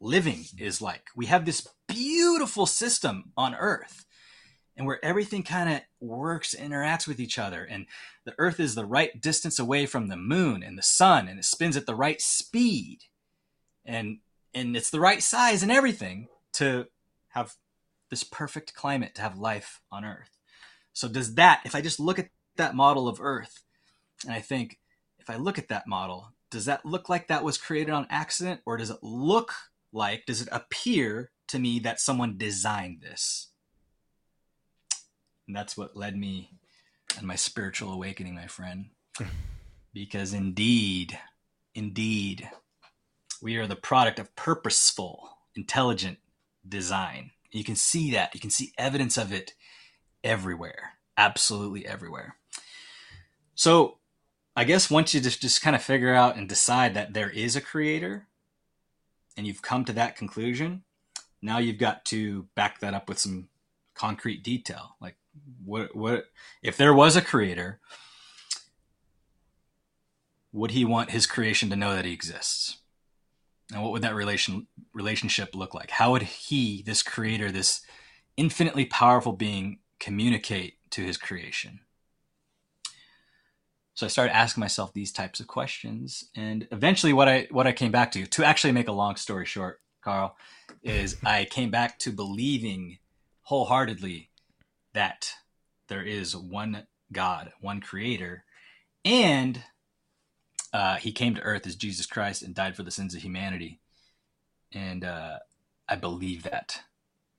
living 0.00 0.44
is 0.58 0.80
like. 0.80 1.08
We 1.14 1.26
have 1.26 1.44
this 1.44 1.68
beautiful 1.88 2.66
system 2.66 3.32
on 3.36 3.54
earth 3.54 4.06
and 4.76 4.86
where 4.86 5.04
everything 5.04 5.42
kind 5.42 5.68
of 5.68 5.80
works 6.00 6.54
interacts 6.58 7.06
with 7.06 7.20
each 7.20 7.38
other 7.38 7.64
and 7.64 7.86
the 8.24 8.34
earth 8.38 8.58
is 8.58 8.74
the 8.74 8.86
right 8.86 9.20
distance 9.20 9.58
away 9.58 9.84
from 9.84 10.08
the 10.08 10.16
moon 10.16 10.62
and 10.62 10.78
the 10.78 10.82
sun 10.82 11.28
and 11.28 11.38
it 11.38 11.44
spins 11.44 11.76
at 11.76 11.84
the 11.84 11.94
right 11.94 12.22
speed 12.22 13.00
and 13.84 14.18
and 14.54 14.74
it's 14.76 14.90
the 14.90 15.00
right 15.00 15.22
size 15.22 15.62
and 15.62 15.70
everything 15.70 16.28
to 16.54 16.86
have 17.28 17.56
this 18.08 18.24
perfect 18.24 18.74
climate 18.74 19.14
to 19.14 19.22
have 19.22 19.36
life 19.36 19.82
on 19.90 20.04
earth 20.04 20.38
so 20.94 21.06
does 21.06 21.34
that 21.34 21.60
if 21.66 21.74
i 21.74 21.82
just 21.82 22.00
look 22.00 22.18
at 22.18 22.30
that 22.56 22.74
model 22.74 23.08
of 23.08 23.20
earth 23.20 23.62
and 24.24 24.32
i 24.32 24.40
think 24.40 24.78
if 25.18 25.28
i 25.28 25.36
look 25.36 25.58
at 25.58 25.68
that 25.68 25.86
model 25.86 26.32
does 26.52 26.66
that 26.66 26.86
look 26.86 27.08
like 27.08 27.26
that 27.26 27.42
was 27.42 27.58
created 27.58 27.92
on 27.92 28.06
accident 28.10 28.60
or 28.64 28.76
does 28.76 28.90
it 28.90 29.02
look 29.02 29.52
like 29.92 30.24
does 30.26 30.40
it 30.40 30.48
appear 30.52 31.30
to 31.48 31.58
me 31.58 31.80
that 31.80 32.00
someone 32.00 32.38
designed 32.38 33.00
this 33.02 33.48
and 35.46 35.56
that's 35.56 35.76
what 35.76 35.96
led 35.96 36.16
me 36.16 36.50
and 37.18 37.26
my 37.26 37.36
spiritual 37.36 37.92
awakening, 37.92 38.34
my 38.34 38.46
friend. 38.46 38.86
because 39.92 40.32
indeed, 40.32 41.18
indeed, 41.74 42.48
we 43.42 43.56
are 43.56 43.66
the 43.66 43.76
product 43.76 44.18
of 44.18 44.34
purposeful, 44.36 45.36
intelligent 45.54 46.18
design. 46.66 47.32
You 47.50 47.64
can 47.64 47.76
see 47.76 48.12
that. 48.12 48.34
You 48.34 48.40
can 48.40 48.50
see 48.50 48.72
evidence 48.78 49.18
of 49.18 49.32
it 49.32 49.54
everywhere, 50.24 50.92
absolutely 51.16 51.86
everywhere. 51.86 52.36
So, 53.54 53.98
I 54.54 54.64
guess 54.64 54.90
once 54.90 55.14
you 55.14 55.20
just, 55.20 55.40
just 55.40 55.62
kind 55.62 55.74
of 55.74 55.82
figure 55.82 56.14
out 56.14 56.36
and 56.36 56.48
decide 56.48 56.94
that 56.94 57.14
there 57.14 57.30
is 57.30 57.56
a 57.56 57.60
creator 57.60 58.28
and 59.36 59.46
you've 59.46 59.62
come 59.62 59.84
to 59.86 59.92
that 59.94 60.16
conclusion, 60.16 60.84
now 61.40 61.58
you've 61.58 61.78
got 61.78 62.04
to 62.06 62.44
back 62.54 62.80
that 62.80 62.94
up 62.94 63.08
with 63.08 63.18
some 63.18 63.48
concrete 63.94 64.42
detail. 64.42 64.96
Like, 65.00 65.16
what 65.64 65.96
what 65.96 66.26
if 66.62 66.76
there 66.76 66.92
was 66.92 67.16
a 67.16 67.22
creator 67.22 67.80
would 70.52 70.72
he 70.72 70.84
want 70.84 71.10
his 71.10 71.26
creation 71.26 71.70
to 71.70 71.76
know 71.76 71.94
that 71.94 72.04
he 72.04 72.12
exists? 72.12 72.78
And 73.72 73.82
what 73.82 73.92
would 73.92 74.02
that 74.02 74.14
relation 74.14 74.66
relationship 74.92 75.54
look 75.54 75.72
like? 75.72 75.90
How 75.90 76.12
would 76.12 76.22
he 76.22 76.82
this 76.82 77.02
creator 77.02 77.50
this 77.50 77.80
infinitely 78.36 78.84
powerful 78.84 79.32
being 79.32 79.78
communicate 79.98 80.74
to 80.90 81.02
his 81.02 81.16
creation 81.16 81.80
so 83.94 84.06
i 84.06 84.08
started 84.08 84.34
asking 84.34 84.60
myself 84.60 84.92
these 84.92 85.12
types 85.12 85.40
of 85.40 85.46
questions 85.46 86.24
and 86.34 86.66
eventually 86.72 87.12
what 87.12 87.28
i 87.28 87.46
what 87.50 87.66
i 87.66 87.72
came 87.72 87.92
back 87.92 88.10
to 88.10 88.26
to 88.26 88.44
actually 88.44 88.72
make 88.72 88.88
a 88.88 88.92
long 88.92 89.16
story 89.16 89.46
short 89.46 89.80
carl 90.02 90.36
is 90.82 91.16
i 91.24 91.44
came 91.44 91.70
back 91.70 91.98
to 91.98 92.10
believing 92.10 92.98
wholeheartedly 93.42 94.30
that 94.94 95.32
there 95.88 96.02
is 96.02 96.36
one 96.36 96.86
God, 97.12 97.52
one 97.60 97.80
creator, 97.80 98.44
and 99.04 99.62
uh, 100.72 100.96
he 100.96 101.12
came 101.12 101.34
to 101.34 101.42
earth 101.42 101.66
as 101.66 101.76
Jesus 101.76 102.06
Christ 102.06 102.42
and 102.42 102.54
died 102.54 102.76
for 102.76 102.82
the 102.82 102.90
sins 102.90 103.14
of 103.14 103.22
humanity. 103.22 103.80
And 104.72 105.04
uh, 105.04 105.38
I 105.88 105.96
believe 105.96 106.44
that. 106.44 106.80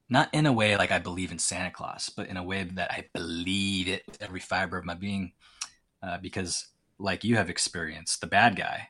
Not 0.10 0.30
in 0.34 0.46
a 0.46 0.54
way 0.54 0.78
like 0.78 0.92
I 0.92 1.00
believe 1.00 1.32
in 1.32 1.40
Santa 1.40 1.72
Claus, 1.72 2.12
but 2.16 2.28
in 2.28 2.38
a 2.38 2.44
way 2.44 2.64
that 2.64 2.92
I 2.92 3.06
believe 3.14 3.88
it 3.88 4.04
with 4.06 4.22
every 4.22 4.42
fiber 4.42 4.78
of 4.78 4.86
my 4.86 4.94
being. 4.94 5.32
Uh, 6.04 6.18
because, 6.18 6.68
like 7.00 7.24
you 7.24 7.38
have 7.38 7.50
experienced, 7.50 8.20
the 8.20 8.28
bad 8.28 8.58
guy 8.58 8.90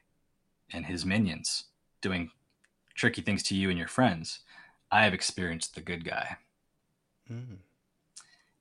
and 0.73 0.87
his 0.87 1.05
minions 1.05 1.65
doing 2.01 2.31
tricky 2.95 3.21
things 3.21 3.43
to 3.43 3.55
you 3.55 3.69
and 3.69 3.77
your 3.77 3.87
friends, 3.87 4.39
I 4.91 5.03
have 5.03 5.13
experienced 5.13 5.75
the 5.75 5.81
good 5.81 6.03
guy. 6.03 6.37
Mm. 7.31 7.57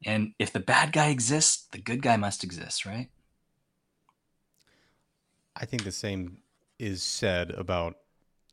And 0.04 0.34
if 0.38 0.52
the 0.52 0.60
bad 0.60 0.92
guy 0.92 1.08
exists, 1.08 1.66
the 1.70 1.78
good 1.78 2.02
guy 2.02 2.16
must 2.16 2.44
exist, 2.44 2.84
right? 2.84 3.08
I 5.56 5.64
think 5.64 5.84
the 5.84 5.92
same 5.92 6.38
is 6.78 7.02
said 7.02 7.50
about 7.50 7.96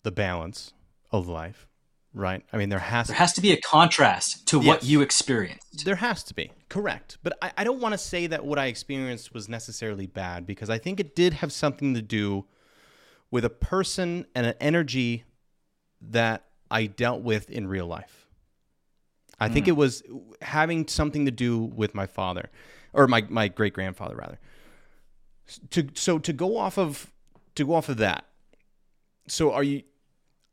the 0.04 0.12
balance 0.12 0.74
of 1.12 1.28
life, 1.28 1.68
right? 2.14 2.44
I 2.52 2.58
mean, 2.58 2.70
there 2.70 2.80
has 2.80 3.08
there 3.08 3.16
has 3.16 3.34
to 3.34 3.42
be 3.42 3.52
a 3.52 3.62
contrast 3.62 4.48
to 4.48 4.58
yes. 4.58 4.68
what 4.68 4.84
you 4.84 5.02
experienced. 5.02 5.86
There 5.86 5.96
has 5.96 6.24
to 6.26 6.34
be, 6.34 6.52
correct. 6.70 7.18
But 7.24 7.38
I, 7.42 7.52
I 7.58 7.64
don't 7.64 7.80
want 7.80 7.94
to 7.94 7.98
say 7.98 8.28
that 8.28 8.46
what 8.46 8.60
I 8.60 8.66
experienced 8.66 9.34
was 9.34 9.48
necessarily 9.48 10.08
bad 10.08 10.46
because 10.46 10.70
I 10.70 10.78
think 10.78 11.00
it 11.00 11.16
did 11.16 11.36
have 11.36 11.52
something 11.52 11.94
to 11.94 12.02
do 12.02 12.46
with 13.32 13.46
a 13.46 13.50
person 13.50 14.26
and 14.34 14.46
an 14.46 14.56
energy 14.60 15.24
that 16.02 16.46
I 16.72 16.86
dealt 16.86 17.22
with 17.22 17.50
in 17.50 17.68
real 17.68 17.88
life. 17.88 18.28
I 19.40 19.50
mm. 19.50 19.54
think 19.54 19.68
it 19.68 19.74
was 19.74 20.04
having 20.42 20.88
something 20.88 21.26
to 21.26 21.32
do 21.32 21.60
with 21.60 21.96
my 21.96 22.06
father, 22.06 22.50
or 22.94 23.08
my 23.08 23.26
my 23.30 23.48
great 23.48 23.74
grandfather 23.74 24.16
rather. 24.16 24.40
To 25.72 25.88
so 25.94 26.20
to 26.20 26.34
go 26.34 26.58
off 26.58 26.78
of 26.78 27.12
to 27.56 27.66
go 27.66 27.76
off 27.76 27.90
of 27.90 27.98
that. 27.98 28.26
So 29.28 29.52
are 29.52 29.64
you 29.64 29.84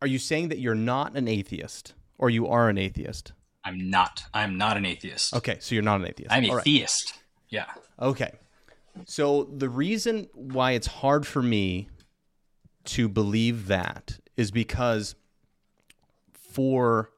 are 0.00 0.08
you 0.08 0.18
saying 0.18 0.48
that 0.48 0.58
you're 0.58 0.74
not 0.74 1.16
an 1.16 1.28
atheist, 1.28 1.94
or 2.18 2.30
you 2.30 2.46
are 2.46 2.68
an 2.68 2.78
atheist? 2.78 3.32
I'm 3.64 3.90
not. 3.90 4.24
I'm 4.32 4.56
not 4.56 4.76
an 4.76 4.86
atheist. 4.86 5.34
Okay, 5.34 5.56
so 5.60 5.74
you're 5.74 5.82
not 5.84 6.00
an 6.00 6.06
atheist. 6.06 6.32
I'm 6.32 6.44
a 6.44 6.54
right. 6.54 6.64
theist. 6.64 7.14
Yeah. 7.48 7.66
Okay. 8.00 8.32
So 9.04 9.44
the 9.44 9.68
reason 9.68 10.28
why 10.32 10.72
it's 10.72 10.86
hard 10.86 11.26
for 11.26 11.42
me 11.42 11.88
to 12.84 13.08
believe 13.08 13.66
that 13.66 14.18
is 14.36 14.50
because 14.50 15.14
for 16.32 17.10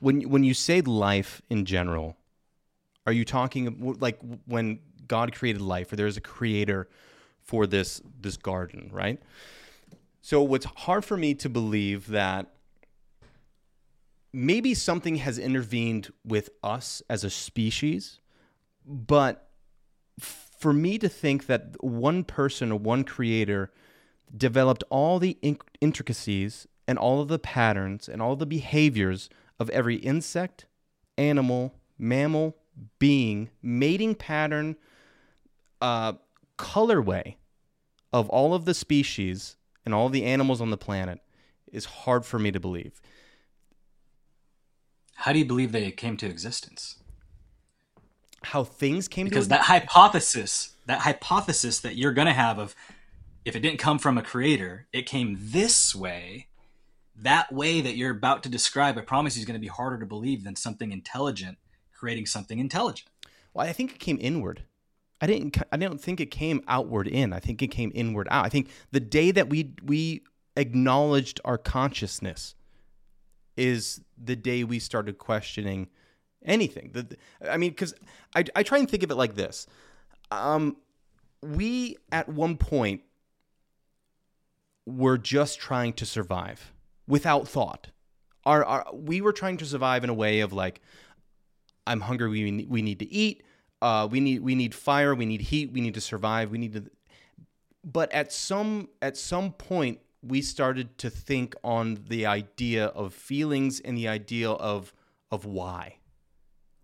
when 0.00 0.22
when 0.22 0.44
you 0.44 0.54
say 0.54 0.80
life 0.80 1.42
in 1.48 1.64
general, 1.64 2.16
are 3.06 3.12
you 3.12 3.24
talking 3.24 3.96
like 4.00 4.18
when 4.46 4.80
God 5.06 5.34
created 5.34 5.62
life, 5.62 5.92
or 5.92 5.96
there's 5.96 6.16
a 6.16 6.22
creator 6.22 6.88
for 7.42 7.66
this 7.66 8.00
this 8.20 8.36
garden, 8.36 8.90
right? 8.92 9.20
So 10.28 10.42
what's 10.42 10.66
hard 10.66 11.04
for 11.04 11.16
me 11.16 11.34
to 11.34 11.48
believe 11.48 12.08
that 12.08 12.48
maybe 14.32 14.74
something 14.74 15.18
has 15.18 15.38
intervened 15.38 16.12
with 16.24 16.50
us 16.64 17.00
as 17.08 17.22
a 17.22 17.30
species, 17.30 18.18
but 18.84 19.48
for 20.18 20.72
me 20.72 20.98
to 20.98 21.08
think 21.08 21.46
that 21.46 21.76
one 21.78 22.24
person 22.24 22.72
or 22.72 22.78
one 22.80 23.04
creator 23.04 23.70
developed 24.36 24.82
all 24.90 25.20
the 25.20 25.38
intricacies 25.80 26.66
and 26.88 26.98
all 26.98 27.20
of 27.20 27.28
the 27.28 27.38
patterns 27.38 28.08
and 28.08 28.20
all 28.20 28.34
the 28.34 28.46
behaviors 28.46 29.30
of 29.60 29.70
every 29.70 29.94
insect, 29.94 30.66
animal, 31.16 31.72
mammal, 32.00 32.56
being, 32.98 33.48
mating 33.62 34.16
pattern, 34.16 34.74
uh, 35.80 36.14
colorway 36.58 37.36
of 38.12 38.28
all 38.28 38.54
of 38.54 38.64
the 38.64 38.74
species 38.74 39.55
and 39.86 39.94
all 39.94 40.10
the 40.10 40.24
animals 40.24 40.60
on 40.60 40.68
the 40.68 40.76
planet 40.76 41.20
is 41.72 41.86
hard 41.86 42.26
for 42.26 42.38
me 42.38 42.50
to 42.52 42.60
believe. 42.60 43.00
How 45.14 45.32
do 45.32 45.38
you 45.38 45.46
believe 45.46 45.72
they 45.72 45.90
came 45.90 46.18
to 46.18 46.26
existence? 46.26 46.96
How 48.42 48.64
things 48.64 49.08
came 49.08 49.26
Because 49.26 49.46
to 49.46 49.50
that 49.50 49.62
hypothesis, 49.62 50.72
that 50.84 51.00
hypothesis 51.00 51.80
that 51.80 51.96
you're 51.96 52.12
going 52.12 52.26
to 52.26 52.34
have 52.34 52.58
of 52.58 52.76
if 53.46 53.56
it 53.56 53.60
didn't 53.60 53.78
come 53.78 53.98
from 53.98 54.18
a 54.18 54.22
creator, 54.22 54.86
it 54.92 55.06
came 55.06 55.38
this 55.40 55.94
way. 55.94 56.48
That 57.16 57.50
way 57.50 57.80
that 57.80 57.96
you're 57.96 58.10
about 58.10 58.42
to 58.42 58.50
describe, 58.50 58.98
I 58.98 59.00
promise 59.00 59.36
you, 59.36 59.40
is 59.40 59.46
going 59.46 59.54
to 59.54 59.60
be 59.60 59.68
harder 59.68 59.98
to 59.98 60.04
believe 60.04 60.44
than 60.44 60.54
something 60.54 60.92
intelligent 60.92 61.56
creating 61.96 62.26
something 62.26 62.58
intelligent. 62.58 63.08
Well, 63.54 63.66
I 63.66 63.72
think 63.72 63.92
it 63.92 63.98
came 63.98 64.18
inward. 64.20 64.62
I 65.20 65.26
didn't. 65.26 65.56
I 65.72 65.76
don't 65.76 66.00
think 66.00 66.20
it 66.20 66.30
came 66.30 66.60
outward 66.68 67.08
in. 67.08 67.32
I 67.32 67.40
think 67.40 67.62
it 67.62 67.68
came 67.68 67.90
inward 67.94 68.28
out. 68.30 68.44
I 68.44 68.48
think 68.48 68.70
the 68.90 69.00
day 69.00 69.30
that 69.30 69.48
we 69.48 69.72
we 69.82 70.22
acknowledged 70.56 71.40
our 71.44 71.58
consciousness 71.58 72.54
is 73.56 74.00
the 74.22 74.36
day 74.36 74.64
we 74.64 74.78
started 74.78 75.18
questioning 75.18 75.88
anything. 76.44 76.90
The, 76.92 77.16
I 77.48 77.56
mean, 77.56 77.70
because 77.70 77.94
I, 78.34 78.44
I 78.54 78.62
try 78.62 78.78
and 78.78 78.90
think 78.90 79.02
of 79.02 79.10
it 79.10 79.14
like 79.14 79.34
this. 79.34 79.66
Um, 80.30 80.76
we 81.42 81.96
at 82.12 82.28
one 82.28 82.56
point 82.56 83.02
were 84.84 85.18
just 85.18 85.58
trying 85.58 85.92
to 85.94 86.06
survive 86.06 86.72
without 87.08 87.48
thought. 87.48 87.88
Our, 88.44 88.64
our 88.64 88.86
we 88.92 89.20
were 89.20 89.32
trying 89.32 89.56
to 89.58 89.66
survive 89.66 90.04
in 90.04 90.10
a 90.10 90.14
way 90.14 90.40
of 90.40 90.52
like, 90.52 90.80
I'm 91.86 92.00
hungry. 92.00 92.28
We 92.28 92.66
we 92.68 92.82
need 92.82 92.98
to 92.98 93.10
eat. 93.10 93.42
Uh, 93.82 94.08
we 94.10 94.20
need 94.20 94.40
we 94.40 94.54
need 94.54 94.74
fire. 94.74 95.14
We 95.14 95.26
need 95.26 95.42
heat. 95.42 95.72
We 95.72 95.80
need 95.80 95.94
to 95.94 96.00
survive. 96.00 96.50
We 96.50 96.58
need 96.58 96.72
to. 96.72 96.84
But 97.84 98.10
at 98.12 98.32
some 98.32 98.88
at 99.02 99.16
some 99.16 99.52
point, 99.52 100.00
we 100.22 100.42
started 100.42 100.98
to 100.98 101.10
think 101.10 101.54
on 101.62 101.98
the 102.08 102.26
idea 102.26 102.86
of 102.86 103.14
feelings 103.14 103.80
and 103.80 103.96
the 103.96 104.08
idea 104.08 104.50
of 104.50 104.92
of 105.30 105.44
why, 105.44 105.96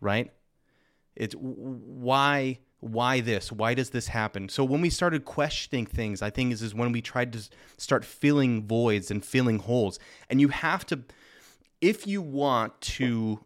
right? 0.01 0.33
It's 1.17 1.35
why 1.35 2.59
why 2.81 3.21
this? 3.21 3.53
Why 3.53 3.75
does 3.75 3.91
this 3.91 4.09
happen? 4.09 4.49
So 4.49 4.65
when 4.65 4.81
we 4.81 4.91
started 4.91 5.25
questioning 5.25 5.87
things, 5.87 6.21
I 6.21 6.31
think 6.31 6.53
is 6.53 6.63
is 6.63 6.75
when 6.75 6.93
we 6.93 7.01
tried 7.01 7.33
to 7.33 7.49
start 7.79 8.05
filling 8.05 8.67
voids 8.67 9.11
and 9.11 9.25
filling 9.25 9.61
holes. 9.61 9.99
And 10.29 10.41
you 10.41 10.49
have 10.49 10.85
to 10.87 11.01
if 11.81 12.07
you 12.07 12.23
want 12.23 12.81
to 12.81 13.45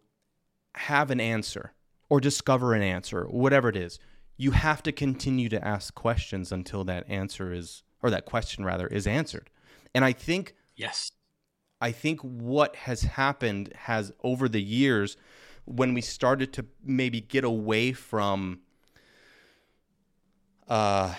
have 0.75 1.11
an 1.11 1.19
answer 1.19 1.73
or 2.09 2.19
discover 2.19 2.73
an 2.73 2.81
answer, 2.81 3.25
whatever 3.25 3.69
it 3.69 3.75
is, 3.75 3.99
you 4.37 4.51
have 4.51 4.83
to 4.83 4.91
continue 4.91 5.49
to 5.49 5.67
ask 5.67 5.93
questions 5.93 6.51
until 6.51 6.83
that 6.85 7.09
answer 7.09 7.51
is 7.51 7.83
or 8.01 8.09
that 8.09 8.25
question 8.25 8.63
rather 8.63 8.87
is 8.87 9.07
answered. 9.07 9.49
And 9.93 10.05
I 10.05 10.13
think 10.13 10.55
yes. 10.75 11.11
I 11.81 11.91
think 11.91 12.21
what 12.21 12.75
has 12.75 13.01
happened 13.01 13.73
has 13.75 14.11
over 14.23 14.47
the 14.47 14.61
years 14.61 15.17
when 15.65 15.93
we 15.93 16.01
started 16.01 16.53
to 16.53 16.65
maybe 16.83 17.21
get 17.21 17.43
away 17.43 17.93
from 17.93 18.59
uh 20.67 21.13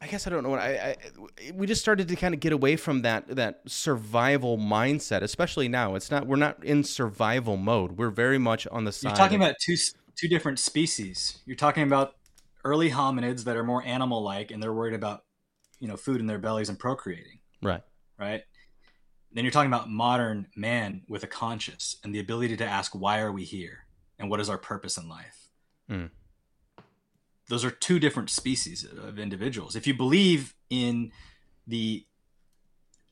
I 0.00 0.06
guess 0.06 0.26
I 0.26 0.30
don't 0.30 0.42
know 0.44 0.50
what 0.50 0.60
I, 0.60 0.96
I 1.38 1.50
we 1.52 1.66
just 1.66 1.80
started 1.80 2.08
to 2.08 2.16
kind 2.16 2.32
of 2.32 2.40
get 2.40 2.52
away 2.52 2.76
from 2.76 3.02
that 3.02 3.28
that 3.36 3.62
survival 3.66 4.56
mindset, 4.56 5.22
especially 5.22 5.68
now. 5.68 5.96
It's 5.96 6.10
not 6.10 6.26
we're 6.26 6.36
not 6.36 6.62
in 6.64 6.84
survival 6.84 7.56
mode. 7.56 7.92
We're 7.92 8.10
very 8.10 8.38
much 8.38 8.66
on 8.68 8.84
the 8.84 8.92
side. 8.92 9.10
You're 9.10 9.16
talking 9.16 9.36
about 9.36 9.56
two 9.64 9.76
two 10.16 10.28
different 10.28 10.60
species. 10.60 11.38
You're 11.46 11.56
talking 11.56 11.82
about 11.82 12.14
early 12.64 12.90
hominids 12.90 13.44
that 13.44 13.56
are 13.56 13.64
more 13.64 13.84
animal 13.84 14.22
like 14.22 14.50
and 14.50 14.62
they're 14.62 14.72
worried 14.72 14.94
about 14.94 15.24
you 15.80 15.88
know 15.88 15.96
food 15.96 16.20
in 16.20 16.26
their 16.26 16.38
bellies 16.38 16.68
and 16.68 16.78
procreating. 16.78 17.40
Right. 17.60 17.82
Right. 18.18 18.42
Then 19.32 19.44
you're 19.44 19.52
talking 19.52 19.70
about 19.70 19.90
modern 19.90 20.46
man 20.56 21.02
with 21.08 21.24
a 21.24 21.26
conscience 21.26 21.96
and 22.04 22.14
the 22.14 22.20
ability 22.20 22.56
to 22.58 22.64
ask 22.64 22.92
why 22.92 23.20
are 23.20 23.32
we 23.32 23.44
here 23.44 23.86
and 24.18 24.30
what 24.30 24.40
is 24.40 24.48
our 24.48 24.58
purpose 24.58 24.96
in 24.96 25.08
life. 25.08 25.50
Mm 25.90 26.10
those 27.48 27.64
are 27.64 27.70
two 27.70 27.98
different 27.98 28.30
species 28.30 28.84
of 28.84 29.18
individuals. 29.18 29.74
If 29.74 29.86
you 29.86 29.94
believe 29.94 30.54
in 30.70 31.12
the 31.66 32.06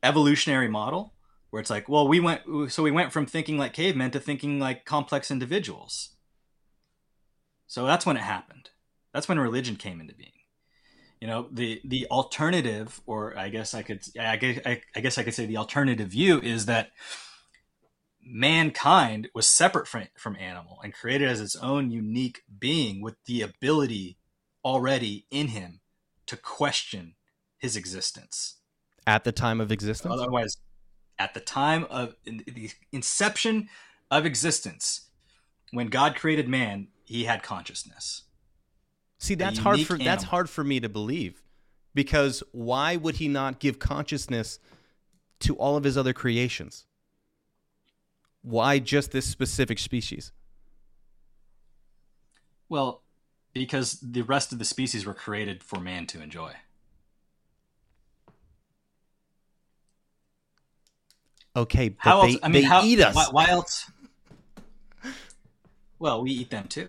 evolutionary 0.03 0.69
model, 0.69 1.15
where 1.51 1.61
it's 1.61 1.71
like, 1.71 1.89
well, 1.89 2.07
we 2.07 2.21
went, 2.21 2.43
so 2.69 2.83
we 2.83 2.91
went 2.91 3.13
from 3.13 3.27
thinking 3.27 3.57
like 3.57 3.73
cavemen 3.73 4.11
to 4.11 4.21
thinking 4.21 4.59
like 4.59 4.85
complex 4.85 5.31
individuals. 5.31 6.11
So 7.67 7.87
that's 7.87 8.05
when 8.05 8.17
it 8.17 8.23
happened. 8.23 8.71
That's 9.13 9.29
when 9.29 9.39
religion 9.39 9.77
came 9.77 10.01
into 10.01 10.15
being. 10.15 10.33
You 11.21 11.27
know, 11.29 11.49
the 11.51 11.81
the 11.83 12.07
alternative, 12.11 13.01
or 13.07 13.39
I 13.39 13.49
guess 13.49 13.73
I 13.73 13.83
could, 13.83 14.03
I 14.21 14.37
guess 14.37 14.61
I, 14.67 14.83
I 14.95 15.01
guess 15.01 15.17
I 15.17 15.23
could 15.23 15.33
say 15.33 15.47
the 15.47 15.57
alternative 15.57 16.09
view 16.09 16.39
is 16.39 16.67
that 16.67 16.91
mankind 18.23 19.29
was 19.35 19.47
separate 19.47 19.89
from, 19.89 20.05
from 20.17 20.37
animal 20.37 20.79
and 20.83 20.93
created 20.93 21.29
as 21.29 21.41
its 21.41 21.57
own 21.57 21.91
unique 21.91 22.43
being 22.59 23.01
with 23.01 23.15
the 23.25 23.41
ability 23.41 24.19
already 24.67 25.25
in 25.31 25.49
him 25.49 25.79
to 26.27 26.37
question 26.37 27.15
his 27.57 27.77
existence 27.77 28.57
at 29.07 29.23
the 29.23 29.31
time 29.31 29.61
of 29.61 29.71
existence. 29.71 30.13
Otherwise, 30.13 30.57
at 31.21 31.35
the 31.35 31.41
time 31.41 31.87
of 31.89 32.17
the 32.25 32.71
inception 32.91 33.69
of 34.11 34.27
existence, 34.27 35.03
when 35.71 35.87
God 35.87 36.17
created 36.17 36.49
man, 36.49 36.89
he 37.05 37.25
had 37.25 37.45
consciousness. 37.45 38.25
See, 39.19 39.37
that's 39.37 39.59
hard 39.59 39.81
for 39.83 39.95
animal. 39.95 40.05
that's 40.05 40.25
hard 40.25 40.51
for 40.51 40.65
me 40.65 40.81
to 40.81 40.89
believe. 40.89 41.43
Because 41.95 42.43
why 42.51 42.97
would 42.97 43.17
he 43.17 43.29
not 43.29 43.61
give 43.61 43.79
consciousness 43.79 44.59
to 45.41 45.55
all 45.55 45.77
of 45.77 45.85
his 45.85 45.97
other 45.97 46.13
creations? 46.13 46.87
Why 48.43 48.81
just 48.81 49.13
this 49.13 49.27
specific 49.27 49.79
species? 49.79 50.33
Well, 52.69 53.03
because 53.57 53.99
the 54.01 54.21
rest 54.21 54.53
of 54.53 54.59
the 54.59 54.65
species 54.67 55.07
were 55.07 55.15
created 55.15 55.63
for 55.63 55.81
man 55.81 56.07
to 56.07 56.23
enjoy. 56.23 56.53
Okay, 61.57 61.89
but 61.89 61.99
how 61.99 62.23
they, 62.23 62.33
else, 62.33 62.39
I 62.43 62.49
mean, 62.49 62.63
they 62.63 62.69
how, 62.69 62.85
eat 62.85 63.01
us. 63.01 63.15
Why, 63.15 63.27
why, 63.31 63.47
else? 63.49 63.91
Well, 65.99 66.23
we 66.23 66.33
eat 66.33 66.51
them 66.51 66.69
too, 66.69 66.89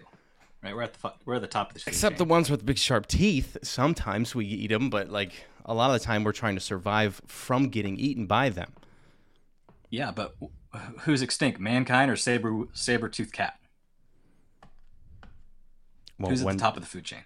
right? 0.61 0.75
We're 0.75 0.81
at 0.81 0.93
the 0.93 1.13
we're 1.23 1.35
at 1.35 1.41
the 1.41 1.47
top 1.47 1.69
of 1.69 1.75
the. 1.75 1.77
Except 1.77 1.85
chain. 1.85 1.93
Except 1.93 2.17
the 2.17 2.25
ones 2.25 2.51
with 2.51 2.65
big 2.65 2.77
sharp 2.77 3.07
teeth. 3.07 3.55
Sometimes 3.63 4.35
we 4.35 4.45
eat 4.45 4.67
them, 4.67 4.89
but 4.89 5.09
like 5.09 5.31
a 5.63 5.73
lot 5.73 5.91
of 5.91 6.01
the 6.01 6.05
time, 6.05 6.25
we're 6.25 6.33
trying 6.33 6.55
to 6.55 6.61
survive 6.61 7.21
from 7.25 7.69
getting 7.69 7.95
eaten 7.95 8.25
by 8.25 8.49
them. 8.49 8.73
Yeah, 9.89 10.11
but 10.11 10.35
who's 11.03 11.21
extinct, 11.21 11.61
mankind 11.61 12.11
or 12.11 12.17
saber 12.17 12.65
saber 12.73 13.07
tooth 13.07 13.31
cat? 13.31 13.57
Well, 16.19 16.29
Who's 16.29 16.41
at 16.41 16.45
when, 16.45 16.57
the 16.57 16.61
top 16.61 16.75
of 16.77 16.83
the 16.83 16.89
food 16.89 17.05
chain? 17.05 17.25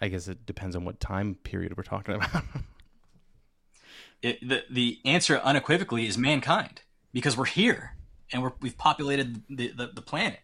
I 0.00 0.08
guess 0.08 0.28
it 0.28 0.44
depends 0.44 0.76
on 0.76 0.84
what 0.84 1.00
time 1.00 1.36
period 1.36 1.76
we're 1.76 1.82
talking 1.82 2.16
about. 2.16 2.44
it, 4.22 4.46
the 4.46 4.64
the 4.70 4.98
answer 5.04 5.38
unequivocally 5.38 6.06
is 6.06 6.18
mankind 6.18 6.82
because 7.12 7.36
we're 7.36 7.46
here 7.46 7.96
and 8.32 8.42
we're, 8.42 8.52
we've 8.60 8.76
populated 8.76 9.42
the, 9.48 9.68
the, 9.68 9.86
the 9.94 10.02
planet. 10.02 10.40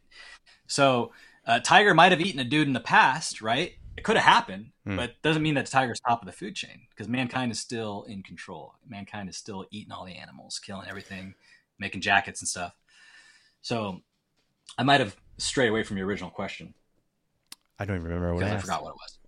So 0.67 1.13
uh, 1.47 1.61
tiger 1.61 1.95
might 1.95 2.13
have 2.13 2.21
eaten 2.21 2.41
a 2.41 2.45
dude 2.45 2.67
in 2.67 2.73
the 2.73 2.81
past, 2.81 3.43
right? 3.43 3.73
It 3.97 4.05
could 4.05 4.17
have 4.17 4.25
happened, 4.25 4.71
hmm. 4.87 4.97
but 4.97 5.21
doesn't 5.23 5.43
mean 5.43 5.55
that 5.55 5.67
the 5.67 5.73
tiger's 5.73 6.01
top 6.01 6.23
of 6.23 6.27
the 6.27 6.33
food 6.33 6.55
chain 6.55 6.87
because 6.91 7.09
mankind 7.09 7.53
is 7.53 7.61
still 7.61 8.05
in 8.09 8.23
control. 8.23 8.75
Mankind 8.89 9.29
is 9.29 9.37
still 9.37 9.67
eating 9.71 9.93
all 9.93 10.07
the 10.07 10.15
animals, 10.15 10.59
killing 10.59 10.89
everything, 10.89 11.35
making 11.79 12.01
jackets 12.01 12.41
and 12.41 12.49
stuff. 12.49 12.75
So 13.61 14.01
I 14.79 14.83
might 14.83 15.01
have 15.01 15.17
stray 15.43 15.69
away 15.69 15.83
from 15.83 15.97
your 15.97 16.07
original 16.07 16.31
question. 16.31 16.75
I 17.79 17.85
don't 17.85 17.97
even 17.97 18.09
remember 18.09 18.35
what 18.35 18.45
I, 18.45 18.55
I 18.55 18.59
forgot 18.59 18.83
what 18.83 18.91
it 18.91 18.95
was. 18.95 19.19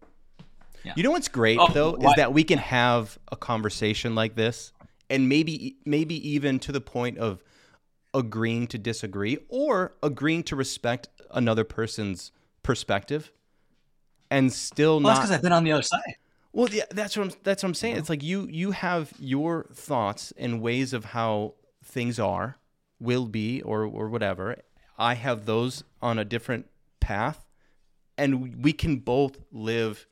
Yeah. 0.84 0.92
You 0.96 1.02
know 1.02 1.10
what's 1.10 1.28
great 1.28 1.58
oh, 1.58 1.68
though 1.72 1.94
is 1.94 2.12
that 2.16 2.32
we 2.32 2.44
can 2.44 2.58
have 2.58 3.18
a 3.32 3.36
conversation 3.36 4.14
like 4.14 4.34
this, 4.34 4.72
and 5.08 5.28
maybe 5.28 5.76
maybe 5.84 6.28
even 6.28 6.58
to 6.60 6.72
the 6.72 6.80
point 6.80 7.18
of 7.18 7.42
agreeing 8.12 8.66
to 8.68 8.78
disagree 8.78 9.38
or 9.48 9.94
agreeing 10.02 10.42
to 10.44 10.56
respect 10.56 11.08
another 11.30 11.64
person's 11.64 12.32
perspective, 12.62 13.32
and 14.30 14.52
still 14.52 15.00
well, 15.00 15.14
not. 15.14 15.16
because 15.16 15.30
I've 15.30 15.42
been 15.42 15.52
on 15.52 15.64
the 15.64 15.72
other 15.72 15.82
side. 15.82 16.16
Well, 16.52 16.68
yeah, 16.70 16.84
that's 16.90 17.16
what 17.16 17.24
I'm. 17.24 17.32
That's 17.42 17.62
what 17.62 17.70
I'm 17.70 17.74
saying. 17.74 17.96
It's 17.96 18.10
like 18.10 18.22
you 18.22 18.46
you 18.48 18.72
have 18.72 19.12
your 19.18 19.66
thoughts 19.72 20.32
and 20.36 20.60
ways 20.60 20.92
of 20.92 21.06
how 21.06 21.54
things 21.82 22.20
are, 22.20 22.58
will 23.00 23.26
be, 23.26 23.62
or 23.62 23.84
or 23.84 24.08
whatever, 24.10 24.56
I 24.98 25.14
have 25.14 25.46
those 25.46 25.84
on 26.00 26.18
a 26.18 26.24
different 26.24 26.66
path, 27.00 27.44
and 28.16 28.62
we 28.62 28.72
can 28.72 28.96
both 28.96 29.38
live 29.52 30.06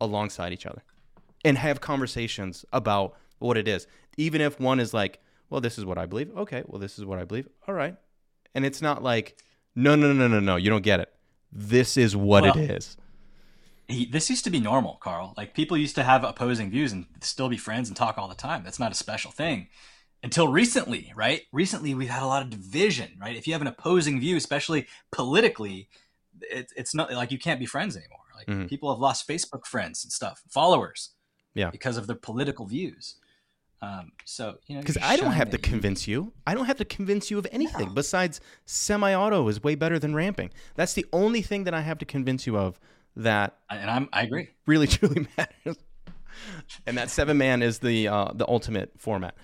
alongside 0.00 0.52
each 0.52 0.66
other 0.66 0.82
and 1.44 1.58
have 1.58 1.80
conversations 1.80 2.64
about 2.72 3.16
what 3.38 3.56
it 3.56 3.68
is. 3.68 3.86
Even 4.16 4.40
if 4.40 4.60
one 4.60 4.80
is 4.80 4.94
like, 4.94 5.20
well, 5.50 5.60
this 5.60 5.78
is 5.78 5.84
what 5.84 5.98
I 5.98 6.06
believe. 6.06 6.34
Okay, 6.36 6.62
well, 6.66 6.78
this 6.78 6.98
is 6.98 7.04
what 7.04 7.18
I 7.18 7.24
believe. 7.24 7.48
All 7.66 7.74
right. 7.74 7.96
And 8.54 8.64
it's 8.64 8.80
not 8.80 9.02
like, 9.02 9.36
no, 9.74 9.94
no, 9.96 10.12
no, 10.12 10.28
no, 10.28 10.40
no, 10.40 10.56
you 10.56 10.70
don't 10.70 10.82
get 10.82 11.00
it. 11.00 11.12
This 11.52 11.96
is 11.96 12.16
what 12.16 12.42
well, 12.42 12.58
it 12.58 12.70
is. 12.70 12.96
He, 13.88 14.06
this 14.06 14.30
used 14.30 14.44
to 14.44 14.50
be 14.50 14.60
normal, 14.60 14.94
Carl. 14.94 15.34
Like 15.36 15.54
people 15.54 15.76
used 15.76 15.94
to 15.96 16.02
have 16.02 16.24
opposing 16.24 16.70
views 16.70 16.92
and 16.92 17.06
still 17.20 17.48
be 17.48 17.56
friends 17.56 17.88
and 17.88 17.96
talk 17.96 18.16
all 18.16 18.28
the 18.28 18.34
time. 18.34 18.64
That's 18.64 18.78
not 18.78 18.92
a 18.92 18.94
special 18.94 19.30
thing 19.30 19.68
until 20.24 20.48
recently, 20.48 21.12
right? 21.14 21.42
Recently, 21.52 21.94
we've 21.94 22.08
had 22.08 22.22
a 22.22 22.26
lot 22.26 22.42
of 22.42 22.50
division, 22.50 23.10
right? 23.20 23.36
If 23.36 23.46
you 23.46 23.52
have 23.52 23.62
an 23.62 23.68
opposing 23.68 24.18
view, 24.18 24.36
especially 24.36 24.86
politically, 25.12 25.88
it, 26.40 26.72
it's 26.76 26.94
not 26.94 27.12
like 27.12 27.30
you 27.30 27.38
can't 27.38 27.60
be 27.60 27.66
friends 27.66 27.96
anymore. 27.96 28.18
Like 28.36 28.46
Mhm. 28.48 28.68
people 28.68 28.90
have 28.92 28.98
lost 28.98 29.28
Facebook 29.28 29.64
friends 29.66 30.02
and 30.04 30.10
stuff, 30.10 30.42
followers, 30.50 31.10
Yeah. 31.54 31.70
because 31.70 31.96
of 31.96 32.06
their 32.08 32.16
political 32.16 32.66
views. 32.66 33.16
Um, 33.82 34.12
so 34.24 34.56
you 34.66 34.74
know, 34.76 34.80
Because 34.80 34.96
I 35.02 35.16
don't 35.16 35.32
have 35.32 35.50
to 35.50 35.56
you- 35.58 35.62
convince 35.62 36.08
you. 36.08 36.32
I 36.46 36.54
don't 36.54 36.64
have 36.66 36.78
to 36.78 36.84
convince 36.86 37.30
you 37.30 37.38
of 37.38 37.46
anything 37.52 37.88
No. 37.88 37.94
besides 37.94 38.40
semi-auto 38.64 39.46
is 39.48 39.62
way 39.62 39.74
better 39.74 39.98
than 39.98 40.14
ramping. 40.14 40.50
That's 40.74 40.94
the 40.94 41.04
only 41.12 41.42
thing 41.42 41.64
that 41.64 41.74
I 41.74 41.82
have 41.82 41.98
to 41.98 42.06
convince 42.06 42.46
you 42.46 42.56
of 42.56 42.80
that 43.14 43.58
and 43.70 43.88
I'm 43.90 44.08
I 44.12 44.22
agree. 44.22 44.48
really 44.66 44.86
truly 44.96 45.26
matters. 45.36 45.76
And 46.86 46.96
that 46.98 47.10
seven 47.10 47.36
man 47.38 47.62
is 47.62 47.78
the 47.78 48.08
uh, 48.08 48.32
the 48.34 48.48
ultimate 48.48 48.92
format. 48.98 49.36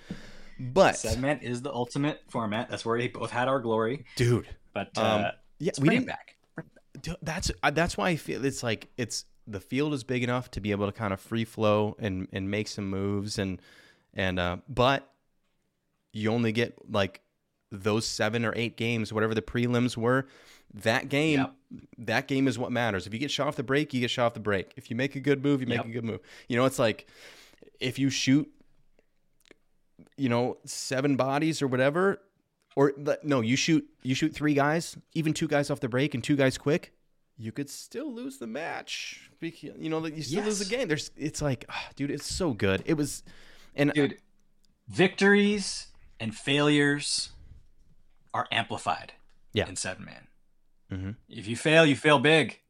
But 0.61 1.03
man 1.19 1.39
is 1.41 1.63
the 1.63 1.73
ultimate 1.73 2.21
format. 2.29 2.69
That's 2.69 2.85
where 2.85 2.97
we 2.99 3.09
both 3.09 3.31
had 3.31 3.49
our 3.49 3.61
glory. 3.61 4.05
dude, 4.17 4.47
But 4.75 4.91
uh, 4.97 5.01
um, 5.03 5.27
yeah, 5.59 5.73
we 5.81 5.89
didn't. 5.89 6.07
back. 6.07 6.37
That's 7.23 7.51
uh, 7.63 7.71
that's 7.71 7.97
why 7.97 8.11
I 8.11 8.17
feel 8.17 8.45
it's 8.45 8.63
like 8.63 8.89
it's 8.99 9.25
the 9.47 9.61
field 9.61 9.95
is 9.95 10.05
big 10.05 10.23
enough 10.23 10.51
to 10.53 10.61
be 10.61 10.71
able 10.71 10.87
to 10.87 10.93
kind 10.93 11.13
of 11.15 11.21
free 11.21 11.45
flow 11.47 11.97
and 11.99 12.29
and 12.33 12.51
make 12.51 12.69
some 12.69 12.91
moves 12.91 13.39
and 13.39 13.61
and 14.13 14.39
uh, 14.39 14.59
but 14.69 15.11
you 16.13 16.31
only 16.31 16.53
get 16.53 16.75
like 16.93 17.23
those 17.73 18.05
seven 18.07 18.45
or 18.45 18.53
eight 18.57 18.77
games, 18.77 19.13
whatever 19.13 19.35
the 19.35 19.43
prelims 19.43 19.97
were. 19.97 20.27
That 20.75 21.09
game, 21.09 21.39
Yep. 21.41 21.55
that 21.99 22.29
game 22.29 22.47
is 22.49 22.59
what 22.59 22.71
matters. 22.73 23.07
If 23.07 23.13
you 23.15 23.19
get 23.21 23.31
shot 23.31 23.47
off 23.49 23.57
the 23.57 23.63
break, 23.63 23.95
you 23.95 24.01
get 24.01 24.11
shot 24.11 24.27
off 24.27 24.35
the 24.35 24.41
break. 24.41 24.73
If 24.77 24.91
you 24.91 24.97
make 24.97 25.17
a 25.17 25.21
good 25.21 25.43
move, 25.43 25.61
you 25.61 25.67
make 25.69 25.79
Yep. 25.79 25.87
a 25.87 25.91
good 25.91 26.05
move. 26.05 26.21
You 26.49 26.57
know, 26.57 26.65
it's 26.65 26.79
like 26.79 27.07
if 27.81 27.99
you 27.99 28.11
shoot, 28.11 28.49
you 30.21 30.29
know, 30.29 30.59
seven 30.65 31.17
bodies 31.17 31.63
or 31.63 31.67
whatever, 31.67 32.21
or 32.77 32.93
no, 33.23 33.41
you 33.41 33.57
shoot 33.57 33.85
you 34.03 34.15
shoot 34.15 34.35
three 34.35 34.55
guys, 34.55 34.97
even 35.15 35.33
two 35.33 35.49
guys 35.49 35.71
off 35.71 35.81
the 35.81 35.89
break 35.89 36.15
and 36.15 36.23
two 36.23 36.37
guys 36.37 36.59
quick, 36.59 36.93
you 37.39 37.53
could 37.53 37.71
still 37.71 38.13
lose 38.13 38.39
the 38.39 38.47
match. 38.47 39.31
You 39.41 39.89
know, 39.91 40.05
you 40.07 40.23
still 40.23 40.45
lose 40.45 40.59
the 40.59 40.77
game. 40.77 40.87
There's, 40.89 41.11
it's 41.17 41.41
like, 41.41 41.65
ah, 41.71 41.89
dude, 41.97 42.11
it's 42.11 42.27
so 42.31 42.53
good. 42.53 42.83
It 42.85 42.95
was, 42.95 43.23
and 43.75 43.93
dude 43.95 44.19
victories 44.89 45.87
and 46.19 46.35
failures 46.35 47.31
are 48.35 48.47
amplified 48.53 49.13
Yeah. 49.53 49.69
in 49.69 49.77
seven 49.77 50.05
man 50.05 50.27
Mhm. 50.91 51.17
if 51.29 51.47
you 51.47 51.57
fail 51.57 51.87
you 51.87 51.95
fail 51.97 52.19
big 52.19 52.61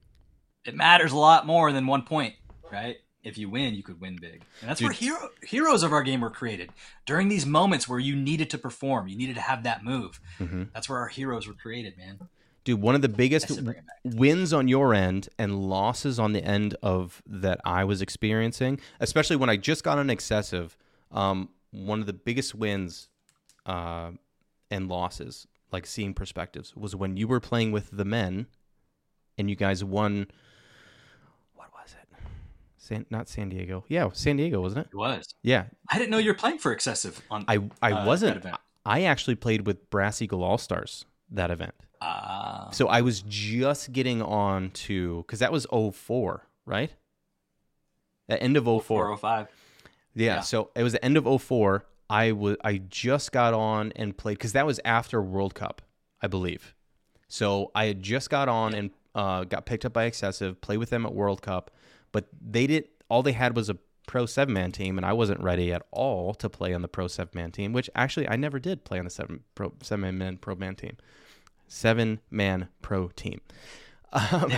it 0.64 0.74
matters 0.74 1.12
a 1.12 1.16
lot 1.16 1.46
more 1.46 1.72
than 1.72 1.86
one 1.86 2.02
point 2.02 2.34
right 2.70 2.98
if 3.22 3.36
you 3.38 3.48
win 3.50 3.74
you 3.74 3.82
could 3.82 4.00
win 4.00 4.16
big 4.16 4.42
and 4.60 4.70
that's 4.70 4.80
where 4.80 4.92
hero, 4.92 5.28
heroes 5.42 5.82
of 5.82 5.92
our 5.92 6.02
game 6.02 6.20
were 6.20 6.30
created 6.30 6.70
during 7.06 7.28
these 7.28 7.44
moments 7.44 7.86
where 7.88 7.98
you 7.98 8.16
needed 8.16 8.48
to 8.50 8.56
perform 8.58 9.08
you 9.08 9.16
needed 9.16 9.34
to 9.34 9.40
have 9.42 9.62
that 9.64 9.84
move 9.84 10.20
Mhm. 10.38 10.72
that's 10.72 10.88
where 10.88 10.98
our 10.98 11.08
heroes 11.08 11.46
were 11.46 11.54
created 11.54 11.96
man 11.98 12.18
dude, 12.64 12.80
one 12.80 12.94
of 12.94 13.00
the 13.02 13.08
biggest 13.08 13.50
I 13.50 13.54
said 13.54 13.64
bring 13.64 13.76
it 13.78 13.86
back. 13.86 13.96
wins 14.18 14.52
on 14.52 14.68
your 14.68 14.92
end 14.94 15.28
and 15.38 15.68
losses 15.68 16.18
on 16.18 16.32
the 16.32 16.44
end 16.44 16.76
of 16.82 17.22
that 17.26 17.58
I 17.64 17.84
was 17.84 18.02
experiencing, 18.02 18.78
especially 19.00 19.36
when 19.36 19.48
I 19.48 19.56
just 19.56 19.82
got 19.82 19.96
on 19.98 20.10
excessive. 20.10 20.76
Um, 21.10 21.48
one 21.70 22.00
of 22.00 22.06
the 22.06 22.12
biggest 22.12 22.54
wins 22.54 23.08
uh, 23.64 24.10
and 24.70 24.88
losses, 24.90 25.46
like 25.72 25.86
seeing 25.86 26.12
perspectives, 26.12 26.76
was 26.76 26.94
when 26.94 27.16
you 27.16 27.26
were 27.26 27.40
playing 27.40 27.72
with 27.72 27.88
the 27.92 28.04
men, 28.04 28.46
and 29.38 29.48
you 29.48 29.56
guys 29.56 29.82
won. 29.82 30.26
What 32.90 32.98
was 32.98 33.06
it? 33.06 33.06
San, 33.06 33.06
not 33.10 33.28
San 33.28 33.48
Diego. 33.48 33.84
Yeah, 33.88 34.10
San 34.12 34.36
Diego, 34.36 34.60
wasn't 34.60 34.86
it? 34.86 34.88
it 34.92 34.96
was 34.96 35.34
Yeah, 35.42 35.64
i 35.90 35.98
didn't 35.98 36.10
know 36.10 36.18
you 36.18 36.30
were 36.30 36.34
playing 36.34 36.58
for 36.58 36.72
excessive 36.72 37.20
on 37.30 37.44
I 37.48 37.60
I 37.82 37.92
uh, 37.92 38.06
wasn't. 38.06 38.36
event. 38.36 38.56
I 38.84 39.02
actually 39.02 39.34
played 39.36 39.66
with 39.66 39.90
Brass 39.90 40.22
Eagle 40.22 40.42
All 40.42 40.58
Stars 40.58 41.04
that 41.30 41.50
event. 41.50 41.74
Ah, 42.00 42.70
So 42.72 42.88
I 42.88 43.02
was 43.02 43.22
just 43.22 43.92
getting 43.92 44.22
on 44.22 44.70
to 44.70 45.18
because 45.26 45.40
that 45.40 45.52
was 45.52 45.66
04, 45.70 46.46
right? 46.64 46.90
The 48.28 48.42
end 48.42 48.56
of 48.56 48.64
04. 48.64 48.82
405 48.82 49.48
Yeah, 50.14 50.36
Yeah. 50.36 50.40
So 50.40 50.70
it 50.74 50.82
was 50.82 50.92
the 50.92 51.04
end 51.04 51.16
of 51.16 51.42
04. 51.42 51.84
I 52.08 52.32
was 52.32 52.56
I 52.64 52.78
just 52.78 53.32
got 53.32 53.54
on 53.54 53.92
and 53.96 54.16
played 54.16 54.38
because 54.38 54.52
that 54.52 54.66
was 54.66 54.80
after 54.84 55.22
World 55.22 55.54
Cup, 55.54 55.82
I 56.22 56.26
believe. 56.26 56.74
So 57.28 57.70
I 57.74 57.84
had 57.84 58.02
just 58.02 58.30
got 58.30 58.48
on 58.48 58.74
and 58.74 58.90
uh, 59.14 59.44
got 59.44 59.66
picked 59.66 59.84
up 59.84 59.92
by 59.92 60.04
Excessive, 60.04 60.60
played 60.60 60.78
with 60.78 60.90
them 60.90 61.06
at 61.06 61.14
World 61.14 61.42
Cup, 61.42 61.70
but 62.12 62.26
they 62.40 62.66
did 62.66 62.88
all 63.08 63.22
they 63.22 63.32
had 63.32 63.56
was 63.56 63.68
a 63.68 63.78
pro 64.06 64.26
seven 64.26 64.54
man 64.54 64.72
team, 64.72 64.96
and 64.96 65.06
I 65.06 65.12
wasn't 65.12 65.40
ready 65.40 65.72
at 65.72 65.82
all 65.90 66.34
to 66.34 66.48
play 66.48 66.74
on 66.74 66.82
the 66.82 66.88
pro 66.88 67.08
seven 67.08 67.32
man 67.34 67.52
team. 67.52 67.72
Which 67.72 67.90
actually 67.94 68.28
I 68.28 68.36
never 68.36 68.58
did 68.58 68.84
play 68.84 68.98
on 68.98 69.04
the 69.04 69.10
seven 69.10 69.44
pro 69.54 69.72
seven 69.82 70.18
man 70.18 70.36
pro 70.36 70.54
man 70.54 70.74
team, 70.74 70.96
seven 71.68 72.20
man 72.30 72.68
pro 72.82 73.08
team. 73.08 73.40
Um, 74.12 74.52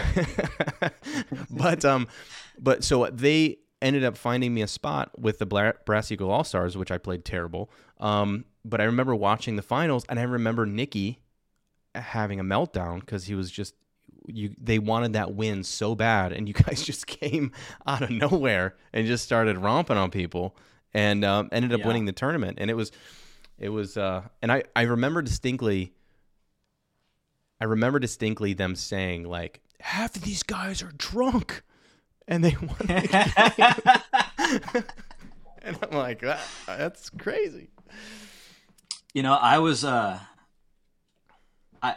but 1.50 1.84
um, 1.84 2.08
but 2.58 2.84
so 2.84 3.06
they 3.06 3.58
ended 3.82 4.04
up 4.04 4.16
finding 4.16 4.54
me 4.54 4.62
a 4.62 4.66
spot 4.66 5.10
with 5.18 5.38
the 5.38 5.46
Bla- 5.46 5.74
Brass 5.84 6.10
Eagle 6.10 6.30
All 6.30 6.44
Stars, 6.44 6.76
which 6.76 6.90
I 6.90 6.98
played 6.98 7.24
terrible. 7.24 7.70
Um, 7.98 8.44
but 8.64 8.80
I 8.80 8.84
remember 8.84 9.14
watching 9.14 9.56
the 9.56 9.62
finals, 9.62 10.04
and 10.08 10.18
I 10.18 10.22
remember 10.22 10.64
Nikki 10.64 11.18
having 11.94 12.40
a 12.40 12.44
meltdown 12.44 13.00
because 13.00 13.24
he 13.24 13.34
was 13.34 13.50
just 13.50 13.74
you. 14.26 14.54
They 14.60 14.78
wanted 14.78 15.12
that 15.14 15.34
win 15.34 15.64
so 15.64 15.94
bad, 15.94 16.32
and 16.32 16.46
you 16.48 16.54
guys 16.66 16.82
just 16.82 17.06
came 17.06 17.52
out 17.86 18.02
of 18.02 18.10
nowhere 18.10 18.74
and 18.92 19.06
just 19.06 19.24
started 19.24 19.58
romping 19.58 19.96
on 19.96 20.10
people, 20.10 20.56
and 20.94 21.24
um, 21.24 21.48
ended 21.52 21.72
up 21.72 21.80
Yeah. 21.80 21.86
winning 21.86 22.04
the 22.04 22.12
tournament. 22.12 22.58
And 22.60 22.70
it 22.70 22.74
was, 22.74 22.92
it 23.58 23.68
was, 23.70 23.96
uh, 23.96 24.22
and 24.40 24.50
I 24.52 24.64
I 24.76 24.82
remember 24.82 25.22
distinctly. 25.22 25.92
I 27.60 27.64
remember 27.64 27.98
distinctly 28.00 28.54
them 28.54 28.74
saying 28.74 29.24
like 29.24 29.60
half 29.80 30.16
of 30.16 30.22
these 30.22 30.42
guys 30.42 30.82
are 30.82 30.92
drunk, 30.96 31.62
and 32.26 32.44
they 32.44 32.56
won. 32.60 32.76
the 32.80 34.72
game." 34.72 34.84
and 35.62 35.78
I'm 35.82 35.96
like, 35.96 36.20
that, 36.22 36.40
that's 36.66 37.08
crazy. 37.10 37.70
You 39.14 39.22
know, 39.22 39.34
I 39.34 39.58
was 39.58 39.84
uh 39.84 40.18
I 41.82 41.96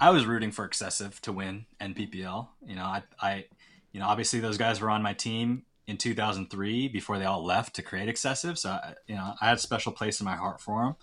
I 0.00 0.10
was 0.10 0.26
rooting 0.26 0.52
for 0.52 0.64
excessive 0.64 1.20
to 1.22 1.32
win 1.32 1.66
NPPL. 1.80 2.48
You 2.66 2.76
know, 2.76 2.84
I 2.84 3.02
I 3.20 3.44
you 3.92 4.00
know, 4.00 4.06
obviously 4.06 4.40
those 4.40 4.58
guys 4.58 4.80
were 4.80 4.90
on 4.90 5.02
my 5.02 5.14
team 5.14 5.62
in 5.86 5.96
2003 5.96 6.88
before 6.88 7.18
they 7.18 7.24
all 7.24 7.44
left 7.44 7.76
to 7.76 7.82
create 7.82 8.08
excessive, 8.08 8.58
so 8.58 8.70
I, 8.70 8.94
you 9.06 9.14
know, 9.14 9.34
I 9.40 9.48
had 9.48 9.56
a 9.56 9.60
special 9.60 9.92
place 9.92 10.20
in 10.20 10.24
my 10.24 10.36
heart 10.36 10.60
for 10.60 10.96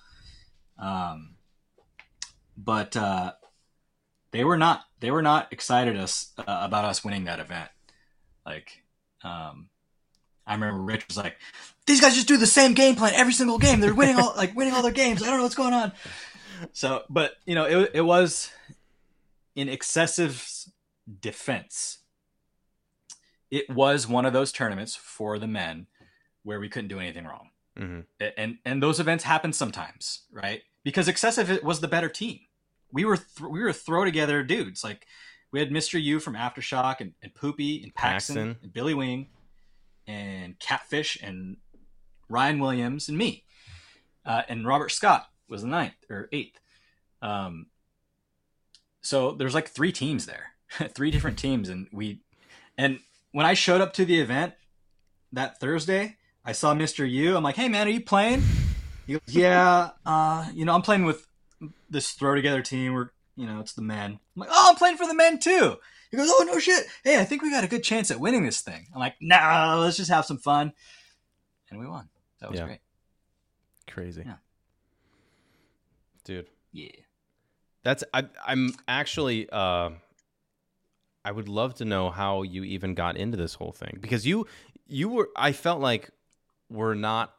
them. 0.77 0.87
Um 0.87 1.35
but 2.55 2.95
uh 2.95 3.33
they 4.31 4.43
were 4.43 4.57
not 4.57 4.83
they 4.99 5.11
were 5.11 5.21
not 5.21 5.51
excited 5.51 5.97
us 5.97 6.31
uh, 6.37 6.43
about 6.47 6.85
us 6.85 7.03
winning 7.03 7.25
that 7.25 7.39
event. 7.39 7.69
Like 8.45 8.83
um 9.23 9.69
I 10.45 10.53
remember 10.53 10.81
Rich 10.81 11.07
was 11.07 11.17
like, 11.17 11.37
"These 11.85 12.01
guys 12.01 12.15
just 12.15 12.27
do 12.27 12.35
the 12.35 12.45
same 12.45 12.73
game 12.73 12.95
plan 12.95 13.13
every 13.15 13.31
single 13.31 13.57
game. 13.57 13.79
They're 13.79 13.93
winning 13.93 14.17
all 14.17 14.33
like 14.35 14.53
winning 14.55 14.73
all 14.73 14.81
their 14.81 14.91
games. 14.91 15.23
I 15.23 15.27
don't 15.27 15.37
know 15.37 15.43
what's 15.43 15.55
going 15.55 15.73
on." 15.73 15.93
So, 16.73 17.03
but 17.09 17.35
you 17.45 17.55
know, 17.55 17.65
it 17.65 17.91
it 17.93 18.01
was 18.01 18.51
in 19.55 19.69
excessive 19.69 20.47
defense. 21.19 21.99
It 23.51 23.69
was 23.69 24.07
one 24.07 24.25
of 24.25 24.33
those 24.33 24.51
tournaments 24.51 24.95
for 24.95 25.37
the 25.37 25.47
men 25.47 25.87
where 26.43 26.59
we 26.59 26.69
couldn't 26.69 26.87
do 26.89 26.99
anything 26.99 27.25
wrong, 27.25 27.49
hmm 27.77 27.99
and 28.37 28.57
and 28.65 28.81
those 28.81 28.99
events 28.99 29.23
happen 29.23 29.53
sometimes, 29.53 30.23
right? 30.31 30.61
Because 30.83 31.07
excessive 31.07 31.61
was 31.63 31.79
the 31.79 31.87
better 31.87 32.09
team. 32.09 32.39
We 32.91 33.05
were 33.05 33.17
th- 33.17 33.49
we 33.49 33.61
were 33.61 33.73
throw 33.73 34.05
together 34.05 34.43
dudes 34.43 34.83
like 34.83 35.05
we 35.51 35.59
had 35.59 35.69
Mr. 35.69 36.01
U 36.01 36.19
from 36.19 36.33
Aftershock 36.33 36.99
and, 36.99 37.13
and 37.21 37.33
Poopy 37.33 37.83
and 37.83 37.93
Paxton, 37.93 38.35
Paxton. 38.35 38.57
and 38.63 38.73
Billy 38.73 38.95
Wing 38.95 39.27
and 40.07 40.57
Catfish 40.59 41.17
and 41.21 41.57
Ryan 42.27 42.59
Williams 42.59 43.07
and 43.07 43.17
me. 43.17 43.45
Uh, 44.25 44.41
and 44.49 44.65
Robert 44.65 44.91
Scott 44.91 45.27
was 45.47 45.61
the 45.61 45.67
ninth 45.67 45.93
or 46.09 46.27
eighth. 46.31 46.59
Um, 47.21 47.67
so 49.03 49.33
there's 49.33 49.53
like 49.53 49.67
three 49.69 49.91
teams 49.91 50.25
there, 50.25 50.53
three 50.95 51.11
different 51.11 51.37
teams, 51.37 51.69
and 51.69 51.87
we, 51.91 52.21
and 52.77 52.99
when 53.31 53.45
I 53.45 53.53
showed 53.53 53.81
up 53.81 53.93
to 53.93 54.05
the 54.05 54.19
event 54.19 54.53
that 55.31 55.59
Thursday, 55.59 56.17
I 56.43 56.53
saw 56.53 56.73
Mr. 56.73 57.07
U. 57.09 57.37
I'm 57.37 57.43
like, 57.43 57.55
"Hey 57.55 57.69
man, 57.69 57.87
are 57.87 57.91
you 57.91 58.01
playing?" 58.01 58.41
He 59.05 59.13
goes, 59.13 59.21
"Yeah, 59.27 59.91
uh, 60.05 60.49
you 60.53 60.65
know, 60.65 60.73
I'm 60.73 60.81
playing 60.81 61.03
with 61.05 61.27
this 61.89 62.11
throw 62.11 62.33
together 62.35 62.61
team. 62.61 62.93
We're, 62.93 63.09
you 63.35 63.45
know, 63.45 63.59
it's 63.59 63.73
the 63.73 63.81
men." 63.81 64.19
I'm 64.35 64.39
like, 64.39 64.49
"Oh, 64.51 64.69
I'm 64.69 64.75
playing 64.75 64.97
for 64.97 65.05
the 65.07 65.13
men 65.15 65.39
too." 65.39 65.77
He 66.11 66.17
goes, 66.17 66.29
"Oh 66.29 66.43
no 66.47 66.59
shit! 66.59 66.85
Hey, 67.03 67.19
I 67.19 67.23
think 67.25 67.41
we 67.41 67.51
got 67.51 67.63
a 67.63 67.67
good 67.67 67.83
chance 67.83 68.11
at 68.11 68.19
winning 68.19 68.45
this 68.45 68.61
thing." 68.61 68.87
I'm 68.93 68.99
like, 68.99 69.15
"Nah, 69.21 69.79
let's 69.79 69.97
just 69.97 70.11
have 70.11 70.25
some 70.25 70.37
fun," 70.37 70.73
and 71.69 71.79
we 71.79 71.87
won. 71.87 72.09
That 72.39 72.51
was 72.51 72.59
Yeah. 72.59 72.65
great. 72.65 72.79
Crazy. 73.87 74.23
Yeah. 74.25 74.35
Dude. 76.23 76.47
Yeah. 76.71 76.89
That's 77.83 78.03
I 78.13 78.25
I'm 78.45 78.73
actually 78.87 79.49
uh 79.49 79.91
I 81.25 81.31
would 81.31 81.47
love 81.47 81.75
to 81.75 81.85
know 81.85 82.09
how 82.09 82.41
you 82.43 82.63
even 82.63 82.95
got 82.95 83.15
into 83.17 83.37
this 83.37 83.53
whole 83.55 83.71
thing 83.71 83.97
because 84.01 84.25
you 84.25 84.47
you 84.87 85.09
were 85.09 85.29
I 85.35 85.51
felt 85.51 85.81
like 85.81 86.09
were 86.69 86.95
not 86.95 87.33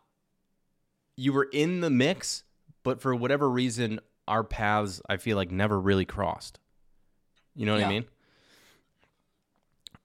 you 1.17 1.33
were 1.33 1.49
in 1.53 1.81
the 1.81 1.91
mix 1.91 2.45
but 2.83 3.01
for 3.01 3.15
whatever 3.15 3.49
reason, 3.49 4.01
our 4.29 4.45
paths 4.45 5.01
I 5.09 5.17
feel 5.17 5.37
like 5.39 5.51
never 5.51 5.81
really 5.81 6.05
crossed. 6.05 6.59
You 7.55 7.65
know 7.67 7.73
what 7.73 7.83
I 7.83 7.89
mean? 7.89 8.05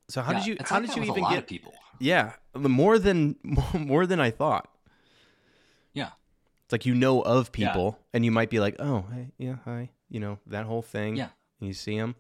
So 0.08 0.22
how 0.22 0.32
Yeah, 0.32 0.38
did 0.40 0.46
you 0.48 0.58
how 0.62 0.80
like 0.80 0.88
did 0.88 0.96
you 0.96 1.04
even 1.04 1.24
lot 1.24 1.30
get 1.32 1.40
of 1.40 1.48
people? 1.48 1.74
yeah 2.00 2.34
the 2.54 2.70
more 2.70 2.98
than 2.98 3.36
more 3.74 4.06
than 4.06 4.20
I 4.20 4.32
thought. 4.32 4.70
Yeah. 5.94 6.12
It's 6.66 6.72
like 6.72 6.86
you 6.86 6.96
know 6.96 7.22
of 7.22 7.48
Yeah. 7.56 7.72
people, 7.72 8.00
and 8.14 8.24
you 8.24 8.32
might 8.32 8.50
be 8.50 8.60
like, 8.60 8.76
oh, 8.80 9.06
hey, 9.12 9.32
yeah, 9.40 9.56
hi, 9.66 9.90
you 10.10 10.20
know 10.20 10.40
that 10.48 10.66
whole 10.66 10.82
thing. 10.82 11.16
Yeah. 11.16 11.30
you 11.60 11.74
see 11.74 11.98
them, 11.98 12.16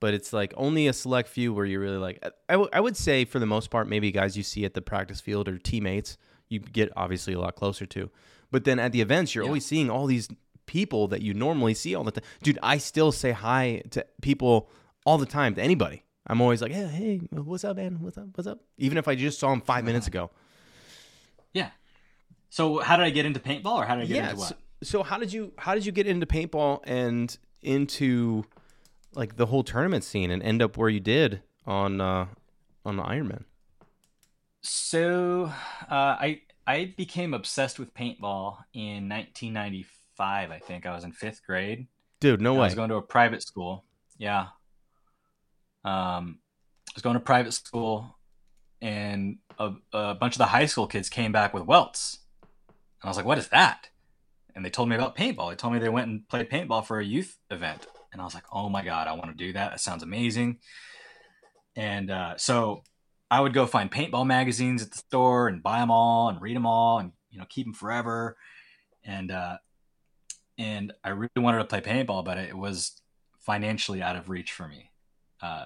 but 0.00 0.14
it's 0.14 0.32
like 0.32 0.52
only 0.56 0.86
a 0.86 0.92
select 0.92 1.28
few 1.28 1.52
where 1.52 1.66
you're 1.66 1.80
really 1.80 1.98
like. 1.98 2.18
I, 2.48 2.52
w- 2.54 2.70
I 2.72 2.80
would 2.80 2.96
say 2.96 3.24
for 3.24 3.38
the 3.38 3.46
most 3.46 3.70
part, 3.70 3.88
maybe 3.88 4.10
guys 4.12 4.36
you 4.36 4.42
see 4.42 4.64
at 4.64 4.74
the 4.74 4.82
practice 4.82 5.20
field 5.20 5.48
or 5.48 5.58
teammates, 5.58 6.16
you 6.48 6.58
get 6.60 6.90
obviously 6.96 7.32
a 7.34 7.40
lot 7.40 7.54
closer 7.56 7.86
to. 7.86 8.10
But 8.50 8.64
then 8.64 8.78
at 8.78 8.92
the 8.92 9.00
events, 9.00 9.34
you're 9.34 9.44
Yeah. 9.44 9.48
always 9.48 9.66
seeing 9.66 9.90
all 9.90 10.06
these 10.06 10.28
people 10.66 11.08
that 11.08 11.22
you 11.22 11.34
normally 11.34 11.74
see 11.74 11.94
all 11.94 12.04
the 12.04 12.12
time. 12.12 12.24
Dude, 12.42 12.58
I 12.62 12.78
still 12.78 13.12
say 13.12 13.32
hi 13.32 13.82
to 13.90 14.06
people 14.22 14.70
all 15.04 15.18
the 15.18 15.26
time 15.26 15.54
to 15.56 15.62
anybody. 15.62 16.02
I'm 16.26 16.40
always 16.40 16.62
like, 16.62 16.72
hey, 16.72 16.86
hey, 16.86 17.16
what's 17.32 17.64
up, 17.64 17.76
man? 17.76 17.98
What's 18.00 18.16
up? 18.16 18.28
What's 18.34 18.46
up? 18.46 18.60
Even 18.78 18.96
if 18.96 19.06
I 19.08 19.14
just 19.14 19.38
saw 19.38 19.52
him 19.52 19.60
five 19.60 19.84
minutes 19.84 20.06
ago. 20.06 20.30
Yeah. 21.52 21.70
So 22.48 22.78
how 22.78 22.96
did 22.96 23.04
I 23.04 23.10
get 23.10 23.26
into 23.26 23.40
paintball, 23.40 23.76
or 23.82 23.84
how 23.84 23.96
did 23.96 24.04
I 24.04 24.06
get 24.06 24.16
yeah. 24.16 24.24
into 24.30 24.36
what? 24.36 24.48
So, 24.50 24.54
so 24.86 25.02
how 25.02 25.18
did 25.18 25.32
you 25.32 25.52
how 25.58 25.74
did 25.74 25.86
you 25.86 25.92
get 25.92 26.06
into 26.06 26.26
paintball 26.26 26.80
and 26.84 27.36
into 27.62 28.44
like 29.14 29.36
the 29.36 29.46
whole 29.46 29.62
tournament 29.64 30.04
scene 30.04 30.30
and 30.30 30.42
end 30.42 30.62
up 30.62 30.76
where 30.76 30.88
you 30.88 31.00
did 31.00 31.42
on 31.66 32.00
uh 32.00 32.26
on 32.84 32.96
the 32.96 33.02
Ironman? 33.02 33.44
So 34.62 35.52
uh, 35.90 36.16
I 36.18 36.40
I 36.66 36.94
became 36.96 37.34
obsessed 37.34 37.78
with 37.78 37.92
paintball 37.92 38.56
in 38.72 39.08
1995. 39.08 40.50
I 40.50 40.58
think 40.58 40.86
I 40.86 40.94
was 40.94 41.04
in 41.04 41.12
fifth 41.12 41.42
grade. 41.46 41.86
Dude, 42.20 42.40
no 42.40 42.54
way! 42.54 42.60
I 42.60 42.64
was 42.64 42.74
going 42.74 42.88
to 42.88 42.96
a 42.96 43.02
private 43.02 43.42
school. 43.42 43.84
Yeah. 44.16 44.46
Um, 45.84 46.38
I 46.88 46.92
was 46.94 47.02
going 47.02 47.14
to 47.14 47.20
private 47.20 47.52
school, 47.52 48.16
and 48.80 49.36
a, 49.58 49.72
a 49.92 50.14
bunch 50.14 50.34
of 50.34 50.38
the 50.38 50.46
high 50.46 50.64
school 50.64 50.86
kids 50.86 51.10
came 51.10 51.32
back 51.32 51.52
with 51.52 51.64
welts. 51.64 52.20
And 52.72 53.04
I 53.04 53.08
was 53.08 53.18
like, 53.18 53.26
"What 53.26 53.36
is 53.36 53.48
that?" 53.48 53.90
And 54.54 54.64
they 54.64 54.70
told 54.70 54.88
me 54.88 54.94
about 54.94 55.16
paintball. 55.16 55.50
They 55.50 55.56
told 55.56 55.72
me 55.72 55.80
they 55.80 55.88
went 55.88 56.08
and 56.08 56.28
played 56.28 56.50
paintball 56.50 56.86
for 56.86 57.00
a 57.00 57.04
youth 57.04 57.36
event, 57.50 57.86
and 58.12 58.20
I 58.20 58.24
was 58.24 58.34
like, 58.34 58.44
"Oh 58.52 58.68
my 58.68 58.84
god, 58.84 59.08
I 59.08 59.12
want 59.12 59.36
to 59.36 59.44
do 59.44 59.52
that. 59.52 59.70
That 59.72 59.80
sounds 59.80 60.02
amazing." 60.02 60.58
And 61.76 62.10
uh, 62.10 62.36
so 62.36 62.82
I 63.30 63.40
would 63.40 63.52
go 63.52 63.66
find 63.66 63.90
paintball 63.90 64.26
magazines 64.26 64.82
at 64.82 64.92
the 64.92 64.98
store 64.98 65.48
and 65.48 65.62
buy 65.62 65.80
them 65.80 65.90
all 65.90 66.28
and 66.28 66.40
read 66.40 66.54
them 66.54 66.66
all 66.66 66.98
and 67.00 67.12
you 67.30 67.38
know 67.38 67.46
keep 67.48 67.66
them 67.66 67.74
forever. 67.74 68.36
And 69.04 69.32
uh, 69.32 69.58
and 70.56 70.92
I 71.02 71.10
really 71.10 71.30
wanted 71.36 71.58
to 71.58 71.64
play 71.64 71.80
paintball, 71.80 72.24
but 72.24 72.38
it 72.38 72.56
was 72.56 73.00
financially 73.40 74.02
out 74.02 74.16
of 74.16 74.28
reach 74.30 74.52
for 74.52 74.68
me. 74.68 74.90
Uh, 75.42 75.64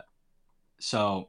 so 0.81 1.28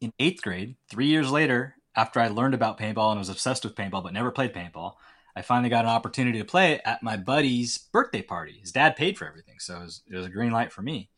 in 0.00 0.12
eighth 0.18 0.42
grade, 0.42 0.76
three 0.90 1.06
years 1.06 1.30
later, 1.30 1.76
after 1.94 2.20
I 2.20 2.28
learned 2.28 2.54
about 2.54 2.78
paintball 2.78 3.10
and 3.10 3.18
was 3.18 3.28
obsessed 3.28 3.64
with 3.64 3.74
paintball 3.74 4.02
but 4.02 4.12
never 4.12 4.30
played 4.30 4.54
paintball, 4.54 4.94
I 5.40 5.42
finally 5.42 5.70
got 5.70 5.86
an 5.86 5.90
opportunity 5.90 6.38
to 6.38 6.44
play 6.44 6.72
it 6.72 6.82
at 6.84 7.02
my 7.02 7.16
buddy's 7.16 7.78
birthday 7.78 8.20
party. 8.20 8.58
His 8.60 8.72
dad 8.72 8.94
paid 8.94 9.16
for 9.16 9.26
everything, 9.26 9.54
so 9.58 9.76
it 9.76 9.80
was, 9.80 10.02
it 10.06 10.14
was 10.14 10.26
a 10.26 10.28
green 10.28 10.52
light 10.52 10.70
for 10.70 10.82
me. 10.82 11.08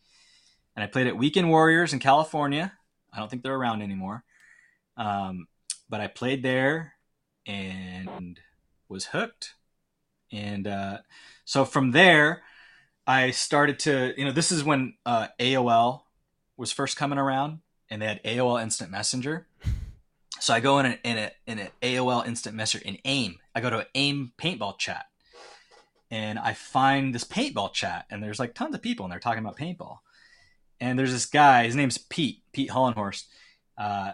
And 0.76 0.84
I 0.84 0.86
played 0.86 1.08
at 1.08 1.16
Weekend 1.16 1.50
Warriors 1.50 1.92
in 1.92 1.98
California. 1.98 2.72
I 3.12 3.18
don't 3.18 3.28
think 3.28 3.42
they're 3.42 3.56
around 3.56 3.82
anymore. 3.82 4.22
Um, 4.96 5.48
but 5.90 6.00
I 6.00 6.06
played 6.06 6.44
there 6.44 6.92
and 7.46 8.38
was 8.88 9.06
hooked. 9.06 9.54
And 10.30 10.68
uh, 10.68 10.98
so 11.44 11.64
from 11.64 11.90
there, 11.90 12.44
I 13.04 13.32
started 13.32 13.80
to, 13.80 14.14
you 14.16 14.24
know, 14.24 14.30
this 14.30 14.52
is 14.52 14.62
when 14.62 14.94
uh, 15.04 15.26
AOL 15.40 16.02
was 16.56 16.70
first 16.70 16.96
coming 16.96 17.18
around 17.18 17.58
and 17.90 18.00
they 18.00 18.06
had 18.06 18.22
AOL 18.22 18.62
Instant 18.62 18.92
Messenger. 18.92 19.48
So 20.40 20.52
I 20.52 20.58
go 20.58 20.80
in 20.80 20.86
a, 20.86 20.98
in 21.04 21.18
a, 21.18 21.30
in 21.46 21.58
an 21.60 21.68
AOL 21.82 22.26
Instant 22.26 22.56
Messenger 22.56 22.84
in 22.84 22.98
AIM. 23.04 23.38
I 23.54 23.60
go 23.60 23.70
to 23.70 23.86
AIM 23.94 24.32
paintball 24.38 24.78
chat 24.78 25.06
and 26.10 26.38
I 26.38 26.54
find 26.54 27.14
this 27.14 27.24
paintball 27.24 27.72
chat 27.72 28.06
and 28.10 28.22
there's 28.22 28.38
like 28.38 28.54
tons 28.54 28.74
of 28.74 28.82
people 28.82 29.04
and 29.04 29.12
they're 29.12 29.20
talking 29.20 29.42
about 29.42 29.58
paintball. 29.58 29.98
And 30.80 30.98
there's 30.98 31.12
this 31.12 31.26
guy, 31.26 31.64
his 31.64 31.76
name's 31.76 31.98
Pete, 31.98 32.42
Pete 32.52 32.70
Hollenhorst. 32.70 33.24
Uh, 33.78 34.12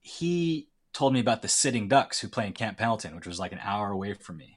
he 0.00 0.68
told 0.92 1.12
me 1.12 1.20
about 1.20 1.42
the 1.42 1.48
Sitting 1.48 1.88
Ducks 1.88 2.20
who 2.20 2.28
play 2.28 2.46
in 2.46 2.52
Camp 2.52 2.78
Pendleton, 2.78 3.14
which 3.14 3.26
was 3.26 3.38
like 3.38 3.52
an 3.52 3.60
hour 3.62 3.90
away 3.90 4.14
from 4.14 4.38
me. 4.38 4.56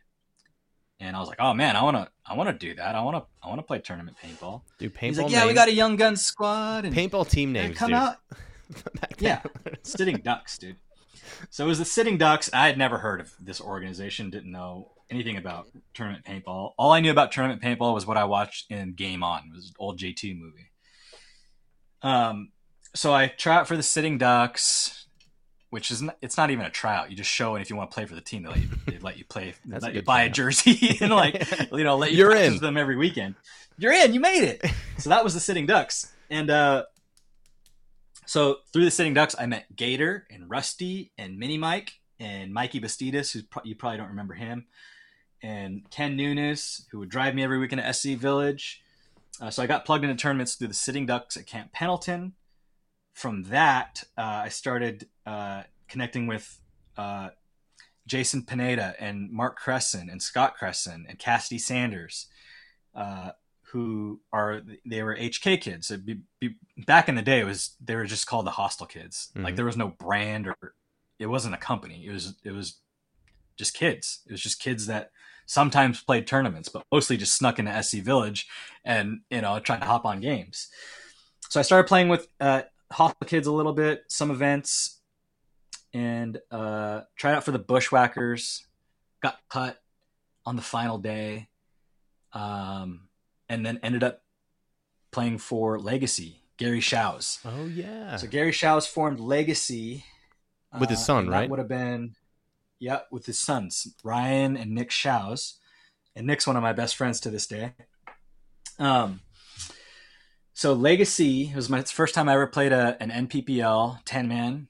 And 1.00 1.16
I 1.16 1.20
was 1.20 1.28
like, 1.28 1.40
"Oh 1.42 1.54
man, 1.54 1.76
I 1.76 1.84
want 1.84 1.98
to, 1.98 2.08
I 2.26 2.36
want 2.36 2.50
to 2.50 2.68
do 2.68 2.76
that. 2.76 2.96
I 2.96 3.02
want 3.02 3.18
to, 3.18 3.26
I 3.44 3.50
want 3.50 3.60
to 3.60 3.64
play 3.64 3.80
tournament 3.80 4.16
paintball." 4.24 4.62
Dude, 4.80 4.94
paintball 4.94 5.08
He's 5.08 5.18
like, 5.20 5.32
"Yeah, 5.32 5.46
we 5.46 5.54
got 5.54 5.68
a 5.68 5.74
young 5.74 5.98
gun 5.98 6.16
squad 6.16 6.86
and 6.86 6.96
paintball 6.96 7.30
team 7.30 7.50
and 7.50 7.68
names, 7.68 7.78
come 7.78 7.90
dude. 7.90 7.98
out." 7.98 8.18
Yeah. 9.20 9.42
Sitting 9.84 10.18
Ducks, 10.18 10.58
dude. 10.58 10.78
So 11.50 11.66
it 11.66 11.68
was 11.68 11.80
the 11.80 11.86
Sitting 11.86 12.18
Ducks. 12.18 12.50
I 12.54 12.68
had 12.68 12.78
never 12.78 12.98
heard 12.98 13.22
of 13.22 13.34
this 13.40 13.62
organization. 13.62 14.30
Didn't 14.30 14.52
know 14.52 14.92
anything 15.10 15.38
about 15.38 15.68
tournament 15.94 16.26
paintball. 16.26 16.74
All 16.78 16.92
I 16.92 17.00
knew 17.00 17.12
about 17.12 17.32
tournament 17.32 17.62
paintball 17.62 17.94
was 17.94 18.06
what 18.06 18.18
I 18.18 18.24
watched 18.24 18.72
in 18.72 18.94
Game 18.94 19.24
On. 19.24 19.42
It 19.48 19.56
was 19.56 19.68
an 19.68 19.74
old 19.80 20.00
JT 20.00 20.38
movie. 20.40 20.72
Um, 22.02 22.50
so 22.96 23.14
I 23.14 23.28
try 23.28 23.56
out 23.56 23.68
for 23.68 23.78
the 23.78 23.84
Sitting 23.84 24.18
Ducks, 24.18 25.06
which 25.70 25.90
is 25.90 26.02
not, 26.02 26.18
it's 26.22 26.38
not 26.38 26.52
even 26.52 26.66
a 26.66 26.70
tryout. 26.70 27.10
You 27.10 27.16
just 27.18 27.30
show, 27.30 27.56
and 27.56 27.64
if 27.64 27.70
you 27.70 27.76
want 27.76 27.90
to 27.90 27.96
play 27.96 28.06
for 28.06 28.16
the 28.16 28.22
team, 28.22 28.44
they 28.44 28.50
let 28.50 28.60
you, 28.62 28.70
they 28.88 28.98
let 29.00 29.18
you 29.18 29.26
play. 29.26 29.54
They 29.66 29.80
let 29.80 29.94
you 29.94 30.02
buy 30.02 30.24
a 30.24 30.30
jersey 30.30 30.98
and 31.02 31.12
like 31.12 31.48
you 31.72 31.84
know 31.84 31.98
let 31.98 32.12
you 32.12 32.18
You're 32.20 32.32
practice 32.32 32.56
in. 32.56 32.62
them 32.62 32.78
every 32.78 32.98
weekend. 32.98 33.36
You're 33.78 33.94
in. 33.94 34.14
You 34.14 34.20
made 34.20 34.44
it. 34.44 34.64
So 35.00 35.10
that 35.10 35.24
was 35.24 35.34
the 35.34 35.40
Sitting 35.40 35.66
Ducks, 35.66 36.14
and 36.30 36.50
uh, 36.50 36.84
so 38.26 38.58
through 38.72 38.86
the 38.86 38.92
Sitting 38.92 39.14
Ducks, 39.14 39.36
I 39.38 39.46
met 39.46 39.76
Gator 39.76 40.28
and 40.30 40.50
Rusty 40.50 41.12
and 41.18 41.38
Mini 41.38 41.58
Mike 41.58 41.94
and 42.20 42.54
Mikey 42.54 42.80
Bastidas, 42.80 43.32
who 43.32 43.44
pro- 43.44 43.64
you 43.64 43.76
probably 43.76 43.98
don't 43.98 44.10
remember 44.10 44.34
him, 44.34 44.66
and 45.42 45.90
Ken 45.90 46.16
Nunes, 46.16 46.88
who 46.92 47.00
would 47.00 47.10
drive 47.10 47.36
me 47.36 47.44
every 47.44 47.60
weekend 47.60 47.82
to 47.82 47.94
SC 47.94 48.18
Village. 48.20 48.82
Uh, 49.42 49.50
so 49.50 49.64
I 49.64 49.68
got 49.68 49.86
plugged 49.86 50.04
into 50.04 50.16
tournaments 50.16 50.56
through 50.56 50.70
the 50.70 50.74
Sitting 50.74 51.06
Ducks 51.06 51.36
at 51.38 51.48
Camp 51.48 51.72
Pendleton. 51.74 52.34
From 53.14 53.44
that, 53.44 54.04
uh, 54.18 54.42
I 54.46 54.50
started 54.50 55.08
uh, 55.26 55.64
connecting 55.88 56.28
with 56.28 56.60
uh, 56.98 57.30
Jason 58.08 58.44
Pineda 58.44 58.96
and 59.00 59.32
Mark 59.32 59.58
Cresson 59.58 60.10
and 60.10 60.22
Scott 60.22 60.56
Cresson 60.56 61.06
and 61.08 61.20
Cassidy 61.20 61.58
Sanders, 61.58 62.28
uh, 62.96 63.32
who 63.74 64.22
are 64.32 64.62
they 64.86 65.02
were 65.02 65.16
HK 65.18 65.60
kids. 65.60 65.90
Be, 66.06 66.20
be, 66.40 66.56
back 66.86 67.10
in 67.10 67.16
the 67.16 67.22
day, 67.24 67.40
it 67.40 67.46
was 67.46 67.76
they 67.84 67.96
were 67.96 68.06
just 68.06 68.28
called 68.28 68.46
the 68.46 68.52
Hostile 68.52 68.86
Kids. 68.86 69.32
Like 69.36 69.54
Mhm. 69.54 69.58
there 69.58 69.66
was 69.66 69.76
no 69.78 69.88
brand 69.90 70.48
or 70.48 70.76
it 71.18 71.26
wasn't 71.26 71.56
a 71.56 71.58
company. 71.58 72.06
It 72.06 72.12
was 72.12 72.36
it 72.44 72.52
was 72.52 72.78
just 73.58 73.74
kids. 73.74 74.20
It 74.28 74.32
was 74.32 74.42
just 74.42 74.60
kids 74.60 74.86
that 74.86 75.10
sometimes 75.48 76.04
played 76.04 76.28
tournaments, 76.28 76.70
but 76.70 76.84
mostly 76.92 77.18
just 77.18 77.36
snuck 77.36 77.58
into 77.58 77.72
SC 77.84 77.96
Village 78.00 78.48
and 78.86 79.22
you 79.32 79.42
know 79.42 79.60
tried 79.60 79.80
to 79.80 79.86
hop 79.88 80.06
on 80.06 80.20
games. 80.20 80.70
So 81.50 81.60
I 81.60 81.64
started 81.64 81.88
playing 81.88 82.10
with 82.10 82.28
uh, 82.40 82.62
Hostile 82.92 83.28
Kids 83.28 83.48
a 83.48 83.52
little 83.52 83.74
bit, 83.74 84.04
some 84.08 84.30
events, 84.30 85.02
and 85.94 86.40
uh, 86.52 87.02
tried 87.16 87.34
out 87.36 87.44
for 87.44 87.52
the 87.52 87.60
Bushwhackers. 87.60 88.66
Got 89.24 89.40
cut 89.50 89.82
on 90.46 90.56
the 90.58 90.62
final 90.62 91.00
day, 91.00 91.50
um, 92.34 93.08
and 93.50 93.66
then 93.66 93.80
ended 93.84 94.04
up 94.04 94.24
playing 95.12 95.38
for 95.38 95.80
Legacy. 95.80 96.44
Gary 96.58 96.80
Shows. 96.80 97.40
Oh 97.46 97.66
yeah. 97.66 98.16
So 98.18 98.28
Gary 98.28 98.52
Shows 98.52 98.86
formed 98.86 99.20
Legacy 99.20 100.06
With 100.80 100.90
his 100.90 101.00
uh, 101.00 101.04
son, 101.04 101.20
and 101.24 101.30
right? 101.30 101.42
That 101.42 101.50
would 101.50 101.60
have 101.60 101.68
been, 101.68 102.16
yeah, 102.80 103.02
with 103.12 103.26
his 103.26 103.40
sons 103.40 103.88
Ryan 104.04 104.56
and 104.56 104.72
Nick 104.72 104.92
Shows, 104.92 105.58
and 106.16 106.28
Nick's 106.28 106.48
one 106.48 106.56
of 106.56 106.64
my 106.64 106.74
best 106.74 106.96
friends 106.96 107.20
to 107.22 107.30
this 107.30 107.48
day. 107.48 107.74
Um, 108.80 109.22
so 110.54 110.74
Legacy 110.74 111.52
was 111.56 111.70
my 111.70 111.82
first 111.82 112.14
time 112.14 112.30
I 112.30 112.34
ever 112.34 112.48
played 112.48 112.72
a 112.72 112.98
an 113.02 113.10
NPPL 113.28 114.00
ten 114.06 114.28
man. 114.28 114.68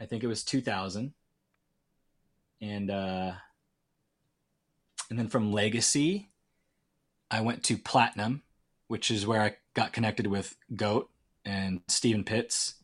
I 0.00 0.06
think 0.06 0.22
it 0.22 0.28
was 0.28 0.44
two 0.44 0.60
thousand, 0.60 1.14
and 2.60 2.90
uh, 2.90 3.32
and 5.10 5.18
then 5.18 5.28
from 5.28 5.50
Legacy, 5.52 6.27
I 7.30 7.40
went 7.40 7.62
to 7.64 7.76
Platinum, 7.76 8.42
which 8.86 9.10
is 9.10 9.26
where 9.26 9.40
I 9.42 9.56
got 9.74 9.92
connected 9.92 10.26
with 10.26 10.56
Goat 10.74 11.10
and 11.44 11.80
Steven 11.88 12.24
Pitts, 12.24 12.74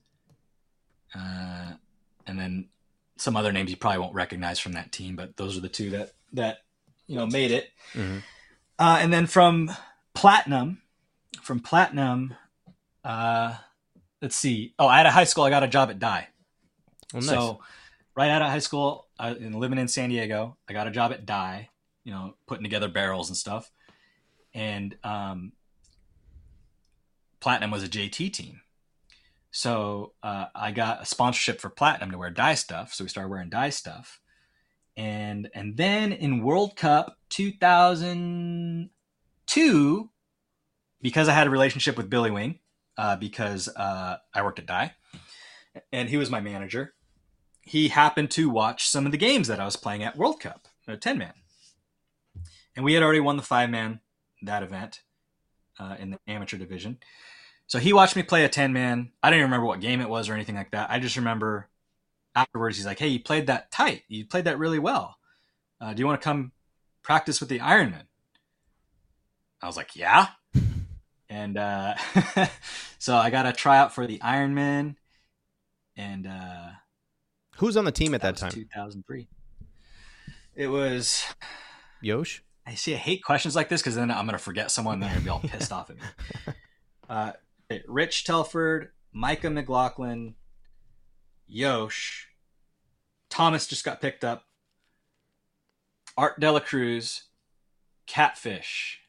uh, 1.14 1.72
and 2.26 2.38
then 2.38 2.68
some 3.16 3.36
other 3.36 3.52
names 3.52 3.70
you 3.70 3.76
probably 3.76 4.00
won't 4.00 4.14
recognize 4.14 4.58
from 4.58 4.72
that 4.72 4.92
team, 4.92 5.16
but 5.16 5.36
those 5.36 5.56
are 5.56 5.60
the 5.60 5.68
two 5.68 5.90
that 5.90 6.12
that 6.32 6.58
you 7.06 7.16
know 7.16 7.26
made 7.26 7.50
it. 7.50 7.70
Mhm. 7.92 8.22
Uh, 8.78 8.98
and 9.00 9.12
then 9.12 9.26
from 9.26 9.70
Platinum, 10.14 10.82
from 11.42 11.60
Platinum, 11.60 12.34
uh, 13.04 13.56
let's 14.20 14.34
see. 14.36 14.74
Oh, 14.78 14.88
out 14.88 15.06
of 15.06 15.12
high 15.12 15.24
school, 15.24 15.44
I 15.44 15.50
got 15.50 15.62
a 15.62 15.68
job 15.68 15.90
at 15.90 15.98
Dye. 15.98 16.28
Oh, 17.12 17.18
nice. 17.18 17.26
So, 17.26 17.60
right 18.16 18.30
out 18.30 18.42
of 18.42 18.48
high 18.50 18.58
school, 18.58 19.06
uh, 19.18 19.34
and 19.38 19.54
living 19.54 19.78
in 19.78 19.86
San 19.86 20.08
Diego, 20.08 20.56
I 20.68 20.72
got 20.72 20.88
a 20.88 20.90
job 20.90 21.12
at 21.12 21.24
Dye, 21.24 21.68
you 22.02 22.12
know, 22.12 22.34
putting 22.46 22.64
together 22.64 22.88
barrels 22.88 23.28
and 23.28 23.36
stuff. 23.36 23.70
And 24.54 24.96
um, 25.02 25.52
Platinum 27.40 27.70
was 27.70 27.82
a 27.82 27.88
JT 27.88 28.32
team. 28.32 28.60
So 29.50 30.12
uh, 30.22 30.46
I 30.54 30.72
got 30.72 31.02
a 31.02 31.06
sponsorship 31.06 31.60
for 31.60 31.70
Platinum 31.70 32.10
to 32.10 32.18
wear 32.18 32.30
dye 32.30 32.54
stuff. 32.54 32.94
So 32.94 33.04
we 33.04 33.08
started 33.08 33.30
wearing 33.30 33.50
dye 33.50 33.70
stuff. 33.70 34.20
And 34.96 35.50
and 35.54 35.76
then 35.76 36.12
in 36.12 36.42
World 36.42 36.76
Cup 36.76 37.18
2002, 37.28 40.10
because 41.02 41.28
I 41.28 41.32
had 41.32 41.46
a 41.46 41.50
relationship 41.50 41.96
with 41.96 42.08
Billy 42.08 42.30
Wing, 42.30 42.60
uh, 42.96 43.16
because 43.16 43.68
uh, 43.68 44.16
I 44.32 44.42
worked 44.42 44.58
at 44.58 44.66
Dye, 44.66 44.92
and 45.92 46.08
he 46.08 46.16
was 46.16 46.30
my 46.30 46.40
manager. 46.40 46.94
He 47.60 47.88
happened 47.88 48.30
to 48.32 48.48
watch 48.48 48.88
some 48.88 49.06
of 49.06 49.12
the 49.12 49.18
games 49.18 49.48
that 49.48 49.60
I 49.60 49.64
was 49.64 49.76
playing 49.76 50.04
at 50.04 50.16
World 50.16 50.40
Cup, 50.40 50.68
a 50.86 50.96
ten 50.96 51.18
man, 51.18 51.34
and 52.76 52.84
we 52.84 52.94
had 52.94 53.02
already 53.02 53.20
won 53.20 53.36
the 53.36 53.42
five 53.42 53.70
man 53.70 54.00
that 54.46 54.62
event 54.62 55.00
uh, 55.78 55.96
in 55.98 56.10
the 56.10 56.18
amateur 56.26 56.56
division. 56.56 56.98
So 57.66 57.78
he 57.78 57.92
watched 57.92 58.16
me 58.16 58.22
play 58.22 58.44
a 58.44 58.48
ten 58.48 58.72
man. 58.72 59.12
I 59.22 59.30
don't 59.30 59.38
even 59.38 59.50
remember 59.50 59.66
what 59.66 59.80
game 59.80 60.00
it 60.00 60.08
was 60.08 60.28
or 60.28 60.34
anything 60.34 60.54
like 60.54 60.72
that. 60.72 60.90
I 60.90 60.98
just 60.98 61.16
remember 61.16 61.68
afterwards 62.34 62.76
he's 62.76 62.86
like, 62.86 62.98
"Hey, 62.98 63.08
you 63.08 63.20
played 63.20 63.46
that 63.46 63.70
tight. 63.70 64.02
You 64.08 64.26
played 64.26 64.44
that 64.44 64.58
really 64.58 64.78
well. 64.78 65.16
Uh, 65.80 65.94
do 65.94 66.00
you 66.00 66.06
want 66.06 66.20
to 66.20 66.24
come 66.24 66.52
practice 67.02 67.40
with 67.40 67.48
the 67.48 67.60
Ironman?" 67.60 68.06
I 69.62 69.66
was 69.66 69.76
like, 69.76 69.96
"Yeah." 69.96 70.28
and 71.28 71.56
uh, 71.56 71.94
so 72.98 73.16
I 73.16 73.30
got 73.30 73.46
a 73.46 73.52
tryout 73.52 73.94
for 73.94 74.06
the 74.06 74.18
Ironman, 74.18 74.96
and 75.96 76.26
uh, 76.26 76.68
who's 77.56 77.76
on 77.76 77.84
the 77.84 77.92
team 77.92 78.14
at 78.14 78.20
that, 78.22 78.36
that 78.36 78.40
time? 78.40 78.52
2003. 78.52 79.26
It 80.54 80.68
was 80.68 81.24
Yosh. 82.00 82.42
I 82.66 82.74
see. 82.74 82.94
I 82.94 82.98
hate 82.98 83.22
questions 83.22 83.54
like 83.54 83.68
this 83.68 83.82
because 83.82 83.94
then 83.94 84.10
I'm 84.10 84.26
gonna 84.26 84.38
forget 84.38 84.70
someone, 84.70 84.94
and 84.94 85.02
they're 85.02 85.10
gonna 85.10 85.20
be 85.24 85.28
all 85.30 85.40
pissed 85.40 85.72
off 85.72 85.90
at 85.90 85.96
me. 85.96 86.02
Uh, 87.06 87.32
Rich 87.86 88.24
Telford, 88.24 88.90
Micah 89.12 89.50
McLaughlin, 89.50 90.36
Yosh, 91.46 92.28
Thomas 93.28 93.66
just 93.66 93.84
got 93.84 94.00
picked 94.00 94.24
up. 94.24 94.46
Art 96.16 96.40
Dela 96.40 96.62
Cruz, 96.62 97.24
Catfish, 98.06 99.00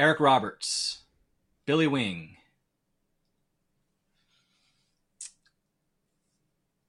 Eric 0.00 0.18
Roberts, 0.18 1.04
Billy 1.64 1.86
Wing, 1.86 2.36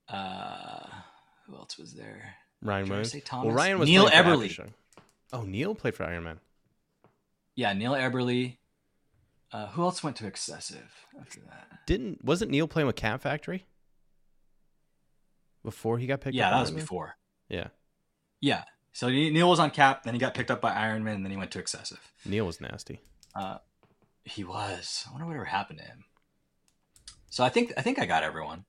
uh, 0.10 0.88
who 1.46 1.56
else 1.56 1.78
was 1.78 1.94
there? 1.94 2.38
Ryan 2.68 2.88
Did 2.88 3.00
I 3.00 3.04
say 3.04 3.20
Thomas? 3.20 3.46
Well, 3.48 3.56
Ryan 3.56 3.80
was 3.80 3.90
Neil 3.90 4.08
Eberly. 4.08 4.70
Oh, 5.34 5.42
Neil 5.42 5.76
played 5.76 5.96
for 5.96 6.04
Iron 6.04 6.24
Man. 6.24 6.40
Yeah, 7.56 7.74
Neil 7.74 7.94
Eberly. 7.94 8.58
Uh, 9.52 9.68
who 9.68 9.84
else 9.84 10.04
went 10.04 10.18
to 10.18 10.28
Excessive 10.28 11.06
after 11.20 11.40
that? 11.42 11.68
Didn't 11.86 12.24
wasn't 12.24 12.52
Neil 12.52 12.68
playing 12.68 12.88
with 12.88 12.96
Cap 12.96 13.22
Factory 13.22 13.66
before 15.64 15.98
he 15.98 16.08
got 16.08 16.22
picked 16.22 16.36
up? 16.36 16.38
yeah, 16.38 16.48
up? 16.48 16.54
that 16.54 16.60
was 16.62 16.72
Man? 16.72 16.82
before. 16.82 17.16
Yeah, 17.50 17.68
Yeah. 18.42 18.64
So 18.92 19.10
Neil 19.10 19.48
was 19.48 19.60
on 19.60 19.70
cap, 19.70 20.04
then 20.04 20.16
he 20.16 20.20
got 20.20 20.34
picked 20.34 20.50
up 20.50 20.60
by 20.60 20.74
Iron 20.74 21.04
Man, 21.04 21.18
and 21.18 21.24
then 21.24 21.30
he 21.30 21.38
went 21.38 21.52
to 21.52 21.60
Excessive. 21.60 22.00
Neil 22.26 22.48
was 22.48 22.60
nasty. 22.60 23.00
Uh, 23.36 23.60
he 24.24 24.44
was. 24.44 25.06
I 25.08 25.12
wonder 25.12 25.28
whatever 25.28 25.46
happened 25.46 25.80
to 25.80 25.86
him. 25.86 26.04
So 27.30 27.44
I 27.44 27.50
think 27.50 27.74
I 27.78 27.82
think 27.82 28.00
I 28.00 28.06
got 28.06 28.24
everyone. 28.24 28.66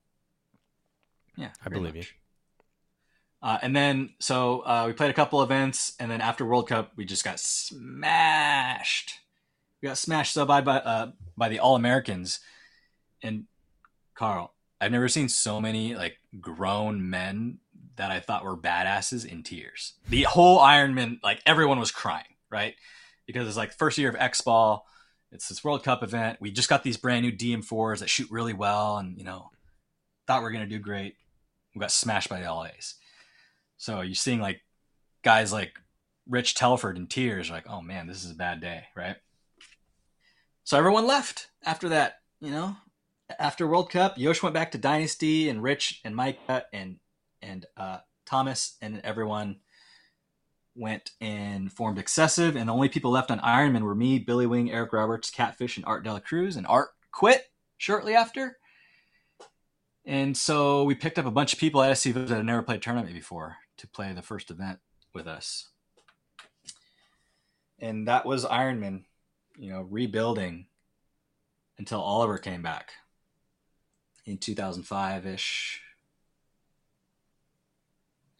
Yeah, 1.35 1.49
I 1.65 1.69
believe 1.69 1.95
you. 1.95 2.03
Uh, 3.41 3.57
and 3.61 3.75
then 3.75 4.09
so 4.19 4.61
uh, 4.61 4.83
we 4.87 4.93
played 4.93 5.09
a 5.09 5.13
couple 5.13 5.41
events, 5.41 5.93
and 5.99 6.11
then 6.11 6.21
after 6.21 6.45
World 6.45 6.67
Cup, 6.67 6.91
we 6.95 7.05
just 7.05 7.23
got 7.23 7.39
smashed. 7.39 9.19
We 9.81 9.87
got 9.87 9.97
smashed 9.97 10.33
so 10.33 10.45
by 10.45 10.61
by 10.61 10.77
uh, 10.77 11.11
by 11.37 11.47
the 11.47 11.59
All 11.59 11.75
Americans, 11.75 12.39
and 13.23 13.45
Carl. 14.13 14.53
I've 14.81 14.91
never 14.91 15.07
seen 15.07 15.29
so 15.29 15.59
many 15.59 15.95
like 15.95 16.17
grown 16.39 17.09
men 17.09 17.59
that 17.95 18.11
I 18.11 18.19
thought 18.19 18.45
were 18.45 18.57
badasses 18.57 19.25
in 19.25 19.43
tears. 19.43 19.93
The 20.07 20.23
whole 20.23 20.59
Ironman, 20.59 21.19
like 21.21 21.41
everyone 21.45 21.79
was 21.79 21.91
crying, 21.91 22.35
right? 22.49 22.75
Because 23.25 23.47
it's 23.47 23.57
like 23.57 23.73
first 23.73 23.97
year 23.97 24.09
of 24.09 24.15
X 24.15 24.41
Ball. 24.41 24.85
It's 25.31 25.47
this 25.47 25.63
World 25.63 25.83
Cup 25.83 26.01
event. 26.01 26.39
We 26.41 26.51
just 26.51 26.69
got 26.69 26.83
these 26.83 26.97
brand 26.97 27.25
new 27.25 27.31
DM4s 27.31 27.99
that 27.99 28.09
shoot 28.09 28.31
really 28.31 28.53
well, 28.53 28.97
and 28.97 29.17
you 29.17 29.23
know, 29.23 29.51
thought 30.27 30.41
we 30.41 30.47
are 30.47 30.51
gonna 30.51 30.65
do 30.65 30.79
great. 30.79 31.15
We 31.75 31.79
got 31.79 31.91
smashed 31.91 32.29
by 32.29 32.41
the 32.41 32.51
LAs. 32.51 32.95
So 33.79 34.01
you're 34.01 34.13
seeing 34.13 34.41
like 34.41 34.61
guys 35.23 35.53
like 35.53 35.79
Rich 36.27 36.55
Telford 36.55 36.97
in 36.97 37.07
tears, 37.07 37.49
like, 37.49 37.67
oh 37.67 37.81
man, 37.81 38.07
this 38.07 38.25
is 38.25 38.31
a 38.31 38.35
bad 38.35 38.59
day, 38.59 38.83
right? 38.95 39.15
So 40.65 40.77
everyone 40.77 41.07
left 41.07 41.47
after 41.63 41.89
that, 41.89 42.19
you 42.41 42.51
know. 42.51 42.75
After 43.39 43.67
World 43.67 43.89
Cup, 43.89 44.17
Yosh 44.17 44.43
went 44.43 44.53
back 44.53 44.71
to 44.71 44.77
Dynasty, 44.77 45.49
and 45.49 45.63
Rich 45.63 46.01
and 46.03 46.15
Micah 46.15 46.65
and 46.73 46.97
and 47.41 47.65
uh, 47.77 47.99
Thomas 48.25 48.75
and 48.81 48.99
everyone 49.03 49.57
went 50.75 51.11
and 51.21 51.71
formed 51.71 51.99
Excessive, 51.99 52.57
and 52.57 52.67
the 52.67 52.73
only 52.73 52.89
people 52.89 53.11
left 53.11 53.31
on 53.31 53.39
Ironman 53.39 53.83
were 53.83 53.95
me, 53.95 54.19
Billy 54.19 54.45
Wing, 54.45 54.71
Eric 54.71 54.91
Roberts, 54.91 55.29
Catfish, 55.29 55.77
and 55.77 55.85
Art 55.85 56.03
Dela 56.03 56.19
Cruz. 56.19 56.57
And 56.57 56.67
Art 56.67 56.89
quit 57.11 57.49
shortly 57.77 58.13
after. 58.13 58.57
And 60.05 60.35
so 60.35 60.83
we 60.83 60.95
picked 60.95 61.19
up 61.19 61.25
a 61.25 61.31
bunch 61.31 61.53
of 61.53 61.59
people 61.59 61.81
at 61.81 61.97
SC 61.97 62.13
that 62.13 62.29
had 62.29 62.45
never 62.45 62.63
played 62.63 62.81
tournament 62.81 63.13
before 63.13 63.57
to 63.79 63.87
play 63.87 64.13
the 64.13 64.21
first 64.21 64.51
event 64.51 64.79
with 65.13 65.27
us. 65.27 65.69
And 67.79 68.07
that 68.07 68.25
was 68.25 68.45
Ironman, 68.45 69.03
you 69.57 69.71
know, 69.71 69.81
rebuilding 69.81 70.67
until 71.77 72.01
Oliver 72.01 72.37
came 72.37 72.61
back 72.61 72.91
in 74.25 74.37
2005 74.37 75.25
ish. 75.25 75.81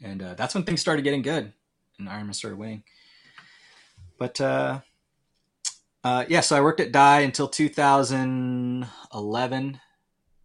And 0.02 0.22
uh, 0.22 0.36
that's 0.36 0.54
when 0.54 0.64
things 0.64 0.82
started 0.82 1.04
getting 1.04 1.22
good 1.22 1.54
and 1.98 2.08
Ironman 2.08 2.36
started 2.36 2.58
winning. 2.58 2.84
But 4.18 4.40
uh, 4.42 4.82
uh, 6.04 6.26
yeah, 6.28 6.42
so 6.42 6.58
I 6.58 6.62
worked 6.62 6.80
at 6.80 6.92
Dye 6.92 7.22
until 7.22 7.48
2011. 7.48 9.80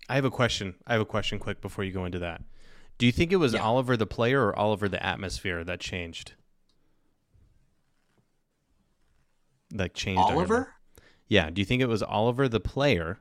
I 0.08 0.14
have 0.14 0.24
a 0.24 0.30
question. 0.30 0.74
I 0.86 0.92
have 0.92 1.02
a 1.02 1.06
question 1.06 1.38
quick 1.38 1.60
before 1.60 1.84
you 1.84 1.92
go 1.92 2.04
into 2.04 2.20
that. 2.20 2.42
Do 2.98 3.06
you 3.06 3.12
think 3.12 3.32
it 3.32 3.36
was 3.36 3.54
Yeah. 3.54 3.62
Oliver 3.62 3.96
the 3.96 4.06
player 4.06 4.46
or 4.46 4.58
Oliver 4.58 4.88
the 4.88 5.04
atmosphere 5.04 5.64
that 5.64 5.80
changed? 5.80 6.34
Like 9.72 9.94
changed 9.94 10.30
Oliver? 10.30 10.74
Yeah. 11.28 11.50
Do 11.50 11.60
you 11.60 11.64
think 11.64 11.82
it 11.82 11.88
was 11.88 12.02
Oliver 12.02 12.48
the 12.48 12.60
player 12.60 13.18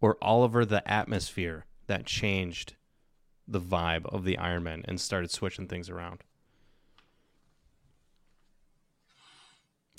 or 0.00 0.16
Oliver 0.20 0.64
the 0.64 0.86
atmosphere 0.90 1.66
that 1.86 2.06
changed 2.06 2.74
the 3.46 3.60
vibe 3.60 4.06
of 4.06 4.24
the 4.24 4.38
Iron 4.38 4.64
Man 4.64 4.84
and 4.86 5.00
started 5.00 5.30
switching 5.30 5.68
things 5.68 5.88
around? 5.88 6.22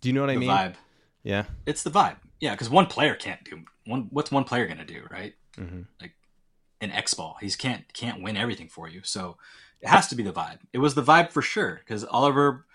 Do 0.02 0.10
you 0.10 0.14
know 0.14 0.22
what 0.22 0.30
I 0.32 0.36
mean? 0.36 0.50
vibe. 0.50 0.76
Yeah. 1.24 1.46
It's 1.66 1.84
the 1.84 1.90
vibe. 1.92 2.18
Yeah, 2.42 2.52
because 2.52 2.70
one 2.70 2.88
player 2.88 3.16
can't 3.16 3.42
do 3.46 3.64
one. 3.86 4.08
What's 4.10 4.32
one 4.32 4.44
player 4.44 4.68
gonna 4.68 4.86
do, 4.86 5.04
right? 5.10 5.34
hmm 5.56 5.84
In 6.84 6.92
X 6.92 7.14
ball, 7.14 7.38
he's 7.40 7.56
can't 7.56 7.92
can't 7.94 8.22
win 8.22 8.36
everything 8.36 8.68
for 8.68 8.90
you. 8.90 9.02
So 9.04 9.38
it 9.80 9.88
has 9.88 10.10
to 10.10 10.16
be 10.16 10.24
the 10.24 10.34
vibe. 10.34 10.60
It 10.74 10.80
was 10.80 10.96
the 10.96 11.02
vibe 11.02 11.32
for 11.32 11.42
sure 11.42 11.80
because 11.80 12.04
Oliver, 12.04 12.66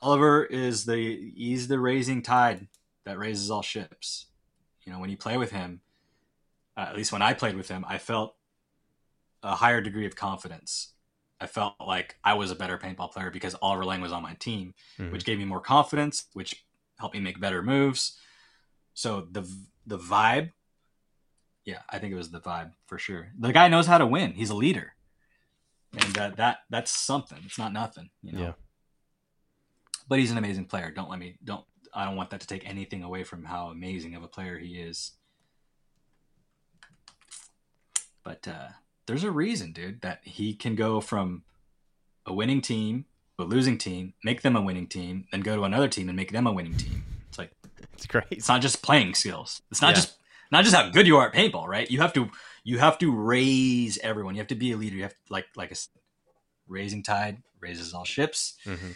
Oliver 0.00 0.44
is 0.44 0.84
the 0.84 1.32
he's 1.34 1.66
the 1.66 1.80
raising 1.80 2.22
tide 2.22 2.68
that 3.04 3.18
raises 3.18 3.50
all 3.50 3.62
ships. 3.62 4.26
You 4.84 4.92
know, 4.92 5.00
when 5.00 5.10
you 5.10 5.16
play 5.16 5.36
with 5.36 5.50
him, 5.50 5.80
uh, 6.76 6.86
at 6.88 6.96
least 6.96 7.10
when 7.10 7.20
I 7.20 7.34
played 7.34 7.56
with 7.56 7.68
him, 7.68 7.84
I 7.88 7.98
felt 7.98 8.36
a 9.42 9.56
higher 9.56 9.80
degree 9.80 10.06
of 10.06 10.14
confidence. 10.14 10.92
I 11.40 11.48
felt 11.48 11.74
like 11.84 12.16
I 12.22 12.34
was 12.34 12.52
a 12.52 12.56
better 12.56 12.78
paintball 12.78 13.10
player 13.12 13.30
because 13.30 13.56
Oliver 13.60 13.84
Lang 13.84 14.00
was 14.00 14.12
on 14.12 14.22
my 14.22 14.34
team, 14.34 14.74
Mhm. 14.98 15.10
which 15.10 15.24
gave 15.24 15.38
me 15.38 15.44
more 15.44 15.60
confidence, 15.60 16.26
which 16.32 16.64
helped 17.00 17.14
me 17.16 17.20
make 17.20 17.40
better 17.40 17.62
moves. 17.62 18.18
So 18.94 19.22
the 19.22 19.42
the 19.84 19.98
vibe, 19.98 20.52
yeah, 21.68 21.80
I 21.90 21.98
think 21.98 22.12
it 22.12 22.16
was 22.16 22.30
the 22.30 22.40
vibe 22.40 22.72
for 22.86 22.98
sure. 22.98 23.28
The 23.38 23.52
guy 23.52 23.68
knows 23.68 23.86
how 23.86 23.98
to 23.98 24.06
win. 24.06 24.32
He's 24.32 24.48
a 24.48 24.54
leader, 24.56 24.94
and 25.92 26.14
that 26.14 26.36
that 26.38 26.60
that's 26.70 26.90
something. 26.90 27.36
It's 27.44 27.58
not 27.58 27.74
nothing, 27.74 28.08
you 28.22 28.32
know. 28.32 28.40
Yeah. 28.40 28.52
But 30.08 30.18
he's 30.18 30.30
an 30.30 30.38
amazing 30.38 30.64
player. 30.64 30.90
Don't 30.90 31.10
let 31.10 31.18
me 31.18 31.36
don't. 31.44 31.64
I 31.92 32.06
don't 32.06 32.16
want 32.16 32.30
that 32.30 32.40
to 32.40 32.46
take 32.46 32.66
anything 32.66 33.02
away 33.02 33.22
from 33.22 33.44
how 33.44 33.66
amazing 33.68 34.14
of 34.14 34.22
a 34.22 34.28
player 34.28 34.56
he 34.58 34.76
is. 34.78 35.12
But 38.24 38.48
uh, 38.48 38.68
there's 39.06 39.24
a 39.24 39.30
reason, 39.30 39.72
dude, 39.72 40.00
that 40.02 40.20
he 40.24 40.54
can 40.54 40.74
go 40.74 41.00
from 41.02 41.42
a 42.26 42.32
winning 42.32 42.60
team 42.62 43.04
to 43.38 43.44
a 43.44 43.46
losing 43.46 43.76
team, 43.78 44.14
make 44.24 44.40
them 44.42 44.56
a 44.56 44.60
winning 44.62 44.86
team, 44.86 45.26
then 45.32 45.40
go 45.42 45.54
to 45.56 45.64
another 45.64 45.88
team 45.88 46.08
and 46.08 46.16
make 46.16 46.32
them 46.32 46.46
a 46.46 46.52
winning 46.52 46.76
team. 46.76 47.04
It's 47.28 47.38
like 47.38 47.52
It's 47.94 48.06
great. 48.06 48.24
it's 48.30 48.48
not 48.48 48.60
just 48.62 48.82
playing 48.82 49.14
skills. 49.14 49.62
It's 49.70 49.80
not 49.82 49.90
Yeah. 49.90 49.94
just 49.96 50.14
not 50.50 50.64
just 50.64 50.74
how 50.74 50.88
good 50.90 51.06
you 51.06 51.16
are 51.16 51.26
at 51.28 51.34
paintball, 51.34 51.66
right? 51.66 51.90
You 51.90 52.00
have 52.00 52.12
to 52.14 52.30
you 52.64 52.78
have 52.78 52.98
to 52.98 53.14
raise 53.14 53.98
everyone. 53.98 54.34
You 54.34 54.40
have 54.40 54.48
to 54.48 54.54
be 54.54 54.72
a 54.72 54.76
leader. 54.76 54.96
You 54.96 55.02
have 55.02 55.12
to 55.12 55.18
like 55.30 55.46
like 55.56 55.70
I 55.70 55.74
said, 55.74 55.90
raising 56.66 57.02
tide 57.02 57.42
raises 57.60 57.94
all 57.94 58.04
ships. 58.04 58.56
Mhm. 58.64 58.94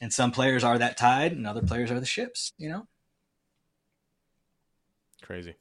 And 0.00 0.12
some 0.12 0.32
players 0.32 0.64
are 0.64 0.78
that 0.78 0.96
tide, 0.96 1.32
and 1.32 1.46
other 1.46 1.62
players 1.62 1.90
are 1.90 2.00
the 2.00 2.06
ships. 2.06 2.52
You 2.58 2.70
know. 2.70 2.88
Crazy. 5.22 5.54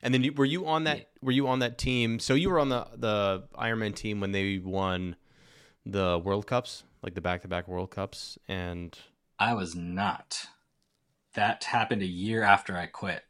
And 0.00 0.12
then 0.12 0.22
you, 0.22 0.32
were 0.32 0.44
you 0.44 0.66
on 0.66 0.84
that? 0.84 0.98
Yeah. 0.98 1.04
Were 1.22 1.32
you 1.32 1.48
on 1.48 1.60
that 1.60 1.78
team? 1.78 2.18
So 2.18 2.34
you 2.34 2.50
were 2.50 2.60
on 2.60 2.68
the 2.68 2.86
the 2.96 3.44
Ironman 3.58 3.94
team 3.94 4.20
when 4.20 4.32
they 4.32 4.58
won 4.58 5.16
the 5.86 6.18
World 6.18 6.46
Cups, 6.46 6.84
like 7.02 7.14
the 7.14 7.20
back 7.20 7.42
to 7.42 7.48
back 7.48 7.66
World 7.66 7.90
Cups, 7.90 8.38
and 8.46 8.96
I 9.38 9.54
was 9.54 9.74
not. 9.74 10.46
That 11.34 11.64
happened 11.64 12.02
a 12.02 12.06
year 12.06 12.42
after 12.42 12.76
I 12.76 12.86
quit. 12.86 13.24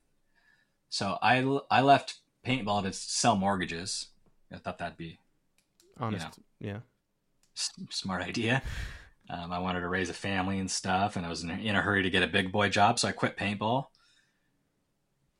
So 0.94 1.18
I, 1.20 1.38
I 1.72 1.80
left 1.80 2.20
paintball 2.46 2.84
to 2.84 2.92
sell 2.92 3.34
mortgages. 3.34 4.10
I 4.52 4.58
thought 4.58 4.78
that'd 4.78 4.96
be 4.96 5.18
honest, 5.98 6.38
yeah. 6.60 6.78
s- 7.56 7.72
smart 7.90 8.22
idea. 8.22 8.62
Um, 9.28 9.50
I 9.52 9.58
wanted 9.58 9.80
to 9.80 9.88
raise 9.88 10.08
a 10.08 10.14
family 10.14 10.60
and 10.60 10.70
stuff, 10.70 11.16
and 11.16 11.26
I 11.26 11.30
was 11.30 11.42
in 11.42 11.50
a, 11.50 11.54
in 11.54 11.74
a 11.74 11.80
hurry 11.80 12.04
to 12.04 12.10
get 12.10 12.22
a 12.22 12.28
big 12.28 12.52
boy 12.52 12.68
job, 12.68 13.00
so 13.00 13.08
I 13.08 13.12
quit 13.12 13.36
paintball. 13.36 13.86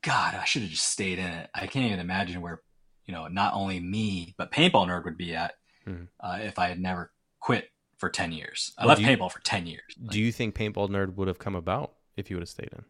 God, 0.03 0.35
I 0.35 0.45
should 0.45 0.63
have 0.63 0.73
just 0.73 0.91
stayed 0.91 1.21
in 1.21 1.27
it. 1.27 1.51
I 1.55 1.69
can't 1.69 1.87
even 1.87 2.01
imagine 2.01 2.41
where, 2.41 2.61
you 3.07 3.15
know, 3.15 3.29
not 3.29 3.55
only 3.55 3.79
me 3.79 4.35
but 4.37 4.51
paintball 4.51 4.89
nerd 4.89 5.05
would 5.05 5.17
be 5.17 5.37
at 5.37 5.55
Mhm. 5.87 6.09
uh, 6.19 6.39
if 6.41 6.59
I 6.59 6.67
had 6.67 6.81
never 6.81 7.13
quit 7.39 7.71
for 7.99 8.11
ten 8.11 8.33
years. 8.33 8.73
I 8.77 8.87
Well, 8.87 8.89
left 8.97 9.03
you- 9.03 9.07
paintball 9.07 9.31
for 9.31 9.41
ten 9.43 9.69
years. 9.69 9.95
Do 10.09 10.19
you 10.19 10.33
think 10.33 10.57
paintball 10.57 10.89
nerd 10.89 11.15
would 11.15 11.29
have 11.29 11.39
come 11.39 11.55
about 11.55 11.95
if 12.17 12.29
you 12.29 12.35
would 12.35 12.43
have 12.43 12.49
stayed 12.49 12.71
in? 12.73 12.85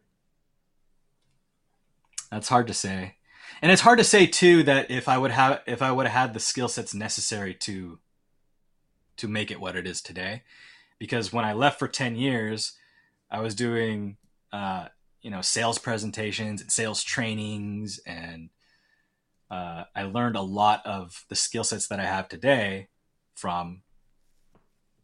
That's 2.31 2.49
hard 2.49 2.67
to 2.67 2.73
say, 2.73 3.15
and 3.61 3.71
it's 3.71 3.81
hard 3.81 3.99
to 3.99 4.03
say 4.03 4.25
too 4.27 4.63
that 4.63 4.89
if 4.91 5.07
I 5.07 5.17
would 5.17 5.31
have 5.31 5.61
if 5.67 5.81
I 5.81 5.91
would 5.91 6.07
have 6.07 6.21
had 6.27 6.33
the 6.33 6.39
skill 6.39 6.67
sets 6.67 6.93
necessary 6.93 7.53
to 7.55 7.99
to 9.17 9.27
make 9.27 9.51
it 9.51 9.59
what 9.59 9.75
it 9.75 9.87
is 9.87 10.01
today, 10.01 10.43
because 10.99 11.31
when 11.31 11.45
I 11.45 11.53
left 11.53 11.79
for 11.79 11.87
ten 11.87 12.15
years, 12.15 12.73
I 13.31 13.39
was 13.39 13.55
doing 13.55 14.17
uh, 14.51 14.87
you 15.21 15.31
know 15.31 15.41
sales 15.41 15.77
presentations 15.77 16.61
and 16.61 16.71
sales 16.71 17.03
trainings, 17.03 17.99
and 18.05 18.49
uh, 19.49 19.85
I 19.95 20.03
learned 20.03 20.35
a 20.35 20.41
lot 20.41 20.85
of 20.85 21.25
the 21.29 21.35
skill 21.35 21.63
sets 21.63 21.87
that 21.87 21.99
I 21.99 22.05
have 22.05 22.27
today 22.27 22.89
from 23.35 23.83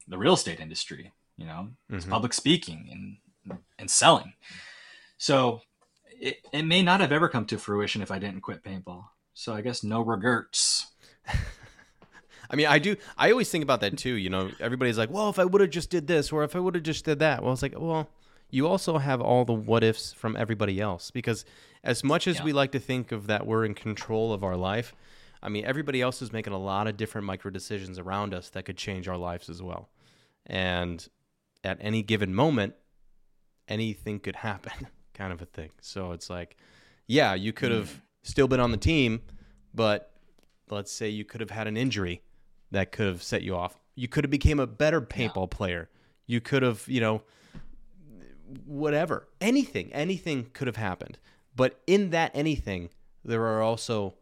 the 0.08 0.18
real 0.18 0.34
estate 0.34 0.60
industry. 0.60 1.14
You 1.38 1.46
know, 1.46 1.70
Mhm. 1.90 2.10
public 2.10 2.34
speaking 2.34 2.90
and 2.92 3.60
and 3.80 3.90
selling. 3.90 4.34
So 5.18 5.62
it, 6.22 6.38
it 6.54 6.64
may 6.64 6.82
not 6.84 7.02
have 7.02 7.12
ever 7.12 7.28
come 7.28 7.46
to 7.48 7.58
fruition 7.58 8.02
if 8.02 8.12
I 8.12 8.20
didn't 8.20 8.42
quit 8.42 8.64
paintball. 8.64 9.06
So 9.34 9.54
I 9.54 9.62
guess 9.62 9.84
no 9.84 10.02
regrets. 10.02 10.88
I 12.50 12.56
mean, 12.56 12.68
I 12.68 12.80
do. 12.80 12.96
I 13.18 13.32
always 13.32 13.50
think 13.50 13.64
about 13.64 13.82
that 13.82 13.98
too. 13.98 14.14
You 14.14 14.30
know, 14.30 14.52
everybody's 14.60 14.98
like, 14.98 15.10
"Well, 15.10 15.30
if 15.30 15.40
I 15.40 15.46
would 15.46 15.62
have 15.62 15.70
just 15.70 15.90
did 15.90 16.08
this, 16.08 16.32
or 16.32 16.44
if 16.44 16.56
I 16.56 16.60
would 16.60 16.76
have 16.76 16.84
just 16.84 17.06
did 17.06 17.20
that." 17.20 17.42
Well, 17.44 17.54
it's 17.54 17.62
like, 17.62 17.76
well, 17.78 18.10
you 18.50 18.68
also 18.68 18.98
have 18.98 19.22
all 19.22 19.46
the 19.46 19.54
what 19.54 19.84
ifs 19.84 20.12
from 20.12 20.36
everybody 20.36 20.80
else 20.82 21.12
because 21.12 21.46
as 21.84 22.04
much 22.04 22.28
as 22.28 22.40
Yeah. 22.40 22.44
we 22.44 22.54
like 22.54 22.72
to 22.74 22.80
think 22.80 23.12
of 23.14 23.28
that 23.28 23.48
we're 23.48 23.64
in 23.66 23.74
control 23.74 24.34
of 24.34 24.44
our 24.44 24.58
life, 24.58 24.94
I 25.42 25.48
mean, 25.50 25.64
everybody 25.66 26.02
else 26.02 26.22
is 26.22 26.34
making 26.34 26.52
a 26.54 26.58
lot 26.60 26.88
of 26.88 26.98
different 26.98 27.26
micro 27.26 27.50
decisions 27.52 27.98
around 27.98 28.34
us 28.34 28.50
that 28.50 28.66
could 28.66 28.78
change 28.78 29.08
our 29.08 29.18
lives 29.18 29.50
as 29.50 29.62
well. 29.64 29.90
And 30.46 31.08
at 31.64 31.78
any 31.80 32.04
given 32.04 32.36
moment, 32.36 32.74
anything 33.70 34.20
could 34.20 34.36
happen, 34.38 34.88
kind 35.22 35.32
of 35.32 35.42
a 35.42 35.46
thing. 35.46 35.70
So 35.82 36.14
it's 36.14 36.32
like, 36.32 36.58
yeah, 37.06 37.36
you 37.36 37.54
could 37.54 37.72
have 37.72 38.02
still 38.24 38.48
been 38.48 38.60
on 38.60 38.72
the 38.72 38.78
team, 38.78 39.22
but 39.72 40.12
let's 40.72 40.92
say 40.92 41.10
you 41.10 41.24
could 41.24 41.42
have 41.42 41.52
had 41.52 41.68
an 41.68 41.78
injury 41.78 42.24
that 42.72 42.92
could 42.92 43.06
have 43.06 43.22
set 43.22 43.44
you 43.44 43.56
off. 43.56 43.78
You 43.94 44.08
could 44.08 44.24
have 44.24 44.32
became 44.32 44.60
a 44.60 44.66
better 44.66 45.00
paintball 45.00 45.52
player. 45.52 45.90
You 46.26 46.42
could 46.42 46.64
have, 46.64 46.86
you 46.88 47.02
know, 47.02 47.22
whatever. 48.66 49.28
Anything, 49.40 49.94
anything 49.94 50.50
could 50.54 50.66
have 50.66 50.78
happened. 50.78 51.20
But 51.56 51.80
in 51.86 52.10
that 52.10 52.32
anything, 52.34 52.90
there 53.24 53.44
are 53.46 53.62
also 53.62 54.16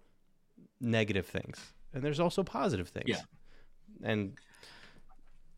negative 0.82 1.28
things. 1.28 1.60
And 1.94 2.04
there's 2.04 2.20
also 2.20 2.44
positive 2.44 2.90
things. 2.90 3.06
Yeah. 3.08 3.22
And 4.04 4.34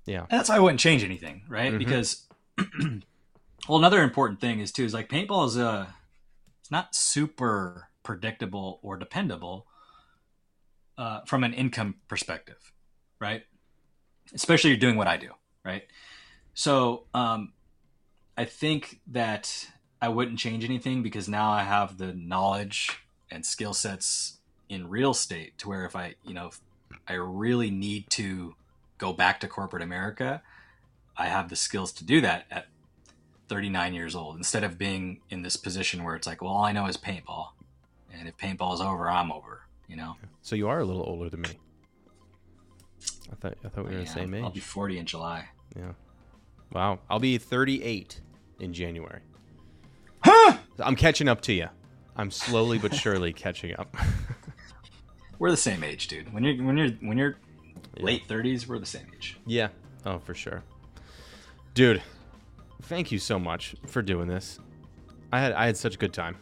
yeah. 0.06 0.22
And 0.30 0.40
that's 0.40 0.50
why 0.50 0.58
I 0.58 0.60
wouldn't 0.60 0.80
change 0.80 1.04
anything, 1.04 1.42
right? 1.48 1.74
Mhm. 1.74 1.80
Because 1.80 2.28
well, 3.72 3.80
another 3.80 4.04
important 4.04 4.42
thing 4.42 4.60
is 4.60 4.70
too 4.70 4.84
is 4.84 4.94
like 4.94 5.08
paintball 5.08 5.48
is 5.48 5.56
a 5.56 5.96
it's 6.60 6.70
not 6.70 6.94
super 6.94 7.88
predictable 8.04 8.82
or 8.82 8.98
dependable 8.98 9.66
uh, 10.98 11.22
from 11.22 11.46
an 11.46 11.54
income 11.54 11.96
perspective, 12.10 12.74
right? 13.18 13.44
Especially 14.34 14.72
you're 14.72 14.80
doing 14.80 14.98
what 14.98 15.08
I 15.08 15.16
do, 15.16 15.30
right? 15.64 15.84
So 16.54 17.04
um, 17.14 17.54
I 18.38 18.44
think 18.44 19.00
that 19.08 19.70
I 20.02 20.10
wouldn't 20.10 20.38
change 20.38 20.66
anything 20.66 21.02
because 21.02 21.30
now 21.30 21.50
I 21.54 21.64
have 21.64 21.98
the 21.98 22.12
knowledge 22.12 23.00
and 23.32 23.46
skill 23.46 23.74
sets 23.74 24.40
in 24.68 24.90
real 24.90 25.12
estate 25.12 25.58
to 25.60 25.70
where 25.70 25.86
if 25.86 25.96
I, 25.96 26.16
you 26.26 26.34
know, 26.34 26.52
I 27.08 27.14
really 27.14 27.72
need 27.72 28.10
to 28.10 28.54
go 28.98 29.14
back 29.14 29.40
to 29.40 29.48
corporate 29.48 29.82
America, 29.82 30.42
I 31.16 31.28
have 31.28 31.48
the 31.48 31.56
skills 31.56 31.94
to 31.94 32.04
do 32.04 32.20
that 32.20 32.48
at 32.52 32.68
39 33.52 33.94
years 33.94 34.16
old 34.16 34.38
instead 34.38 34.64
of 34.64 34.78
being 34.78 35.20
in 35.30 35.42
this 35.42 35.58
position 35.58 36.06
where 36.06 36.16
it's 36.16 36.26
like, 36.26 36.42
well, 36.42 36.54
all 36.54 36.64
I 36.64 36.72
know 36.72 36.86
is 36.86 36.96
paintball. 36.96 37.48
And 38.14 38.26
if 38.26 38.38
paintball 38.38 38.74
is 38.76 38.80
over, 38.80 39.10
I'm 39.10 39.30
over, 39.30 39.64
you 39.90 39.98
know? 39.98 40.16
So 40.42 40.56
you 40.56 40.70
are 40.70 40.80
a 40.80 40.86
little 40.86 41.04
older 41.04 41.30
than 41.30 41.42
me. 41.42 41.50
I 43.30 43.36
thought 43.36 43.58
I 43.66 43.68
thought 43.68 43.90
we 43.90 43.94
were 43.96 44.02
the 44.02 44.08
same 44.08 44.34
age. 44.34 44.44
I'll 44.44 44.52
be 44.52 44.62
40 44.62 45.00
in 45.00 45.06
July. 45.06 45.50
Yeah. 45.76 45.92
Wow. 46.72 47.00
I'll 47.10 47.20
be 47.20 47.38
38 47.38 48.22
in 48.62 48.72
January. 48.72 49.20
Huh! 50.24 50.58
I'm 50.80 50.96
catching 50.96 51.28
up 51.28 51.42
to 51.42 51.54
you. 51.54 51.68
I'm 52.16 52.32
slowly 52.32 52.78
but 52.78 52.96
surely 52.96 53.34
catching 53.46 53.78
up. 53.78 53.94
We're 55.40 55.52
the 55.52 55.58
same 55.58 55.84
age, 55.84 56.08
dude. 56.08 56.32
When 56.34 56.46
you're 56.46 56.64
when 56.64 56.78
you're 56.78 56.92
when 57.02 57.18
you're 57.18 57.36
late 58.00 58.28
30s, 58.30 58.66
we're 58.68 58.80
the 58.80 58.86
same 58.86 59.08
age. 59.14 59.38
yeah. 59.46 59.70
Oh, 60.06 60.20
for 60.20 60.34
sure. 60.34 60.64
Dude, 61.74 62.02
thank 62.82 63.12
you 63.12 63.20
so 63.20 63.40
much 63.40 63.76
for 63.88 64.02
doing 64.02 64.28
this. 64.28 64.60
I 65.32 65.40
had 65.40 65.54
I 65.54 65.66
had 65.66 65.78
such 65.78 65.96
a 65.96 65.98
good 65.98 66.14
time. 66.14 66.38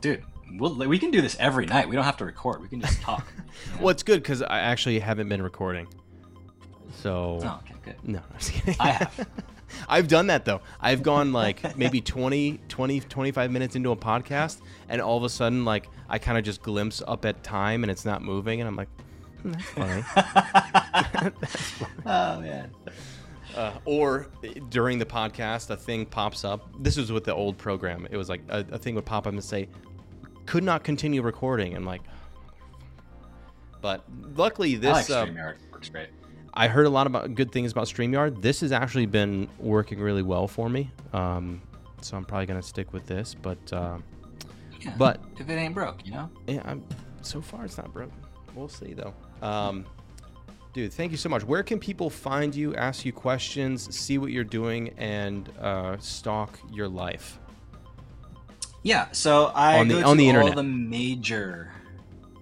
Dude, 0.00 0.22
we'll, 0.52 0.74
we 0.74 0.98
can 0.98 1.10
do 1.10 1.20
this 1.20 1.36
every 1.40 1.66
night. 1.66 1.88
We 1.88 1.96
don't 1.96 2.04
have 2.04 2.18
to 2.18 2.24
record. 2.24 2.60
We 2.62 2.68
can 2.68 2.80
just 2.80 3.00
talk. 3.00 3.26
Well, 3.80 3.88
it's 3.88 4.02
good 4.02 4.22
because 4.22 4.42
I 4.42 4.60
actually 4.60 4.98
haven't 4.98 5.30
been 5.30 5.40
recording. 5.40 5.88
So 6.92 7.40
oh, 7.42 7.60
okay, 7.62 7.74
good. 7.82 7.96
no, 8.04 8.18
I'm 8.18 8.38
just 8.38 8.52
kidding. 8.52 8.76
I 8.78 8.90
have. 8.90 9.28
I've 9.88 10.08
done 10.08 10.26
that 10.28 10.44
though. 10.44 10.60
I've 10.78 11.02
gone 11.02 11.32
like 11.32 11.76
maybe 11.76 12.00
20, 12.02 12.60
20, 12.68 13.00
25 13.00 13.50
minutes 13.50 13.74
into 13.74 13.92
a 13.92 13.96
podcast, 13.96 14.60
and 14.90 15.00
all 15.00 15.16
of 15.16 15.24
a 15.24 15.30
sudden, 15.30 15.64
like, 15.64 15.88
I 16.08 16.18
kind 16.18 16.36
of 16.36 16.44
just 16.44 16.62
glimpse 16.62 17.02
up 17.06 17.24
at 17.24 17.42
time 17.42 17.82
and 17.82 17.90
it's 17.90 18.04
not 18.04 18.22
moving, 18.22 18.60
and 18.60 18.68
I'm 18.68 18.76
like, 18.76 18.88
hmm, 19.42 19.52
that's 19.52 19.64
funny. 19.64 21.32
Oh, 22.04 22.40
man. 22.40 22.70
Uh, 23.56 23.72
or 23.84 24.28
during 24.68 24.98
the 24.98 25.06
podcast, 25.06 25.70
a 25.70 25.76
thing 25.76 26.06
pops 26.06 26.44
up. 26.44 26.68
This 26.80 26.96
was 26.96 27.10
with 27.12 27.24
the 27.24 27.34
old 27.34 27.56
program. 27.58 28.06
It 28.10 28.16
was 28.16 28.28
like 28.28 28.42
a, 28.48 28.64
a 28.72 28.78
thing 28.78 28.94
would 28.94 29.04
pop 29.06 29.26
up 29.26 29.32
and 29.32 29.42
say, 29.42 29.68
could 30.44 30.62
not 30.64 30.84
continue 30.84 31.22
recording. 31.22 31.74
And 31.74 31.84
like, 31.86 32.02
but 33.80 34.04
luckily, 34.36 34.74
I 34.74 34.78
this. 34.78 35.08
like 35.08 35.10
uh, 35.10 35.26
StreamYard. 35.26 35.54
Works 35.72 35.88
great. 35.88 36.08
I 36.54 36.68
heard 36.68 36.86
a 36.86 36.90
lot 36.90 37.06
about 37.06 37.34
good 37.34 37.52
things 37.52 37.72
about 37.72 37.86
StreamYard. 37.86 38.40
This 38.40 38.60
has 38.60 38.72
actually 38.72 39.06
been 39.06 39.48
working 39.58 39.98
really 40.00 40.22
well 40.22 40.48
for 40.48 40.68
me. 40.70 40.90
Um, 41.12 41.60
so 42.00 42.16
I'm 42.16 42.24
probably 42.24 42.46
gonna 42.46 42.62
stick 42.62 42.92
with 42.92 43.06
this. 43.06 43.34
But 43.34 43.58
uh, 43.72 43.98
Yeah. 44.80 44.94
but 44.96 45.20
if 45.38 45.48
it 45.48 45.52
ain't 45.54 45.74
broke, 45.74 46.04
you 46.06 46.12
know? 46.12 46.30
yeah, 46.46 46.62
I'm, 46.64 46.82
so 47.22 47.40
far 47.40 47.64
it's 47.64 47.76
not 47.76 47.92
broke. 47.92 48.10
We'll 48.54 48.68
see 48.68 48.94
though. 48.94 49.12
Um, 49.42 49.84
dude, 50.76 50.92
thank 50.92 51.10
you 51.10 51.16
so 51.16 51.30
much. 51.30 51.42
Where 51.42 51.62
can 51.62 51.78
people 51.78 52.10
find 52.10 52.54
you, 52.54 52.76
ask 52.76 53.06
you 53.06 53.12
questions, 53.12 53.96
see 53.96 54.18
what 54.18 54.30
you're 54.30 54.44
doing, 54.44 54.90
and 54.98 55.48
uh, 55.58 55.96
stalk 56.00 56.58
your 56.70 56.86
life? 56.86 57.38
Yeah, 58.82 59.10
so 59.12 59.46
I 59.54 59.78
On 59.78 59.88
the- 59.88 59.94
go 60.02 60.06
on 60.10 60.16
to 60.18 60.22
the 60.22 60.28
all 60.28 60.34
internet. 60.36 60.54
the 60.56 60.62
major, 60.62 61.72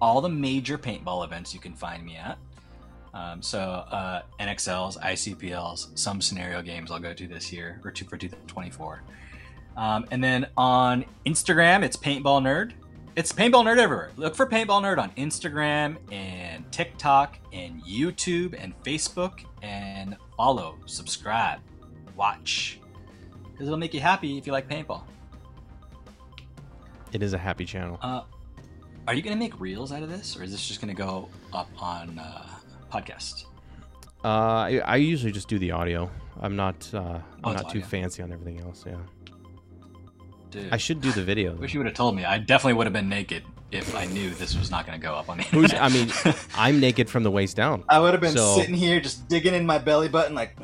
all 0.01 0.19
the 0.19 0.27
major 0.27 0.77
paintball 0.77 1.23
events 1.23 1.53
you 1.53 1.61
can 1.61 1.73
find 1.73 2.05
me 2.05 2.17
at. 2.17 2.37
Um, 3.13 3.41
so 3.41 3.57
uh, 3.61 4.23
NXLs, 4.41 4.99
ICPLs, 4.99 5.97
some 5.97 6.19
scenario 6.19 6.61
games 6.61 6.91
I'll 6.91 6.99
go 6.99 7.13
to 7.13 7.27
this 7.27 7.53
year 7.53 7.79
or 7.85 7.91
two 7.91 8.03
for 8.03 8.17
2024. 8.17 9.01
Um, 9.77 10.05
and 10.11 10.21
then 10.21 10.47
on 10.57 11.05
Instagram, 11.25 11.83
it's 11.83 11.95
Paintball 11.95 12.41
Nerd. 12.41 12.73
It's 13.15 13.31
Paintball 13.31 13.63
Nerd 13.63 13.77
everywhere. 13.77 14.11
Look 14.17 14.35
for 14.35 14.45
Paintball 14.45 14.81
Nerd 14.81 14.97
on 14.97 15.09
Instagram 15.11 15.95
and 16.11 16.69
TikTok 16.73 17.37
and 17.53 17.81
YouTube 17.83 18.61
and 18.61 18.73
Facebook 18.83 19.45
and 19.61 20.17
follow, 20.35 20.75
subscribe, 20.85 21.59
watch. 22.17 22.81
Because 23.53 23.67
it'll 23.67 23.77
make 23.79 23.93
you 23.93 24.01
happy 24.01 24.37
if 24.37 24.45
you 24.45 24.51
like 24.51 24.67
paintball. 24.67 25.03
It 27.13 27.23
is 27.23 27.31
a 27.31 27.37
happy 27.37 27.63
channel. 27.63 27.97
Uh, 28.01 28.23
are 29.07 29.13
you 29.13 29.21
gonna 29.21 29.37
make 29.37 29.57
reels 29.61 29.93
out 29.93 30.03
of 30.03 30.09
this, 30.09 30.35
or 30.35 30.43
is 30.43 30.51
this 30.51 30.67
just 30.67 30.81
gonna 30.81 30.93
go 30.93 31.29
up 31.53 31.69
on 31.79 32.19
uh, 32.19 32.45
podcast? 32.91 33.45
Uh, 34.25 34.27
I, 34.27 34.81
I 34.83 34.95
usually 34.97 35.31
just 35.31 35.47
do 35.47 35.57
the 35.57 35.71
audio. 35.71 36.11
I'm 36.41 36.57
not. 36.57 36.89
Uh, 36.93 36.99
I'm 36.99 37.23
Oh, 37.45 37.51
it's 37.51 37.63
not 37.63 37.71
too 37.71 37.81
fancy 37.81 38.21
on 38.23 38.33
everything 38.33 38.59
else. 38.59 38.83
Yeah. 38.85 38.97
Dude, 40.55 40.71
I 40.73 40.77
should 40.77 41.01
do 41.01 41.11
the 41.11 41.23
video. 41.23 41.53
though. 41.53 41.61
wish 41.61 41.73
you 41.73 41.79
would 41.79 41.87
have 41.87 41.95
told 41.95 42.15
me. 42.15 42.23
I 42.25 42.37
definitely 42.37 42.73
would 42.73 42.85
have 42.87 42.93
been 42.93 43.09
naked 43.09 43.43
if 43.71 43.93
I 43.95 44.05
knew 44.05 44.29
this 44.31 44.55
was 44.57 44.71
not 44.71 44.85
going 44.87 44.99
to 44.99 45.05
go 45.05 45.13
up 45.15 45.29
on 45.29 45.37
the 45.37 45.43
Who's? 45.43 45.73
internet. 45.73 45.81
I 45.81 45.89
mean, 45.93 46.35
I'm 46.55 46.79
naked 46.79 47.09
from 47.09 47.23
the 47.23 47.31
waist 47.31 47.55
down. 47.57 47.83
I 47.89 47.99
would 47.99 48.13
have 48.13 48.21
been 48.21 48.33
So- 48.35 48.55
sitting 48.55 48.75
here 48.75 48.99
just 48.99 49.27
digging 49.27 49.53
in 49.53 49.65
my 49.65 49.77
belly 49.77 50.07
button 50.07 50.33
like. 50.35 50.55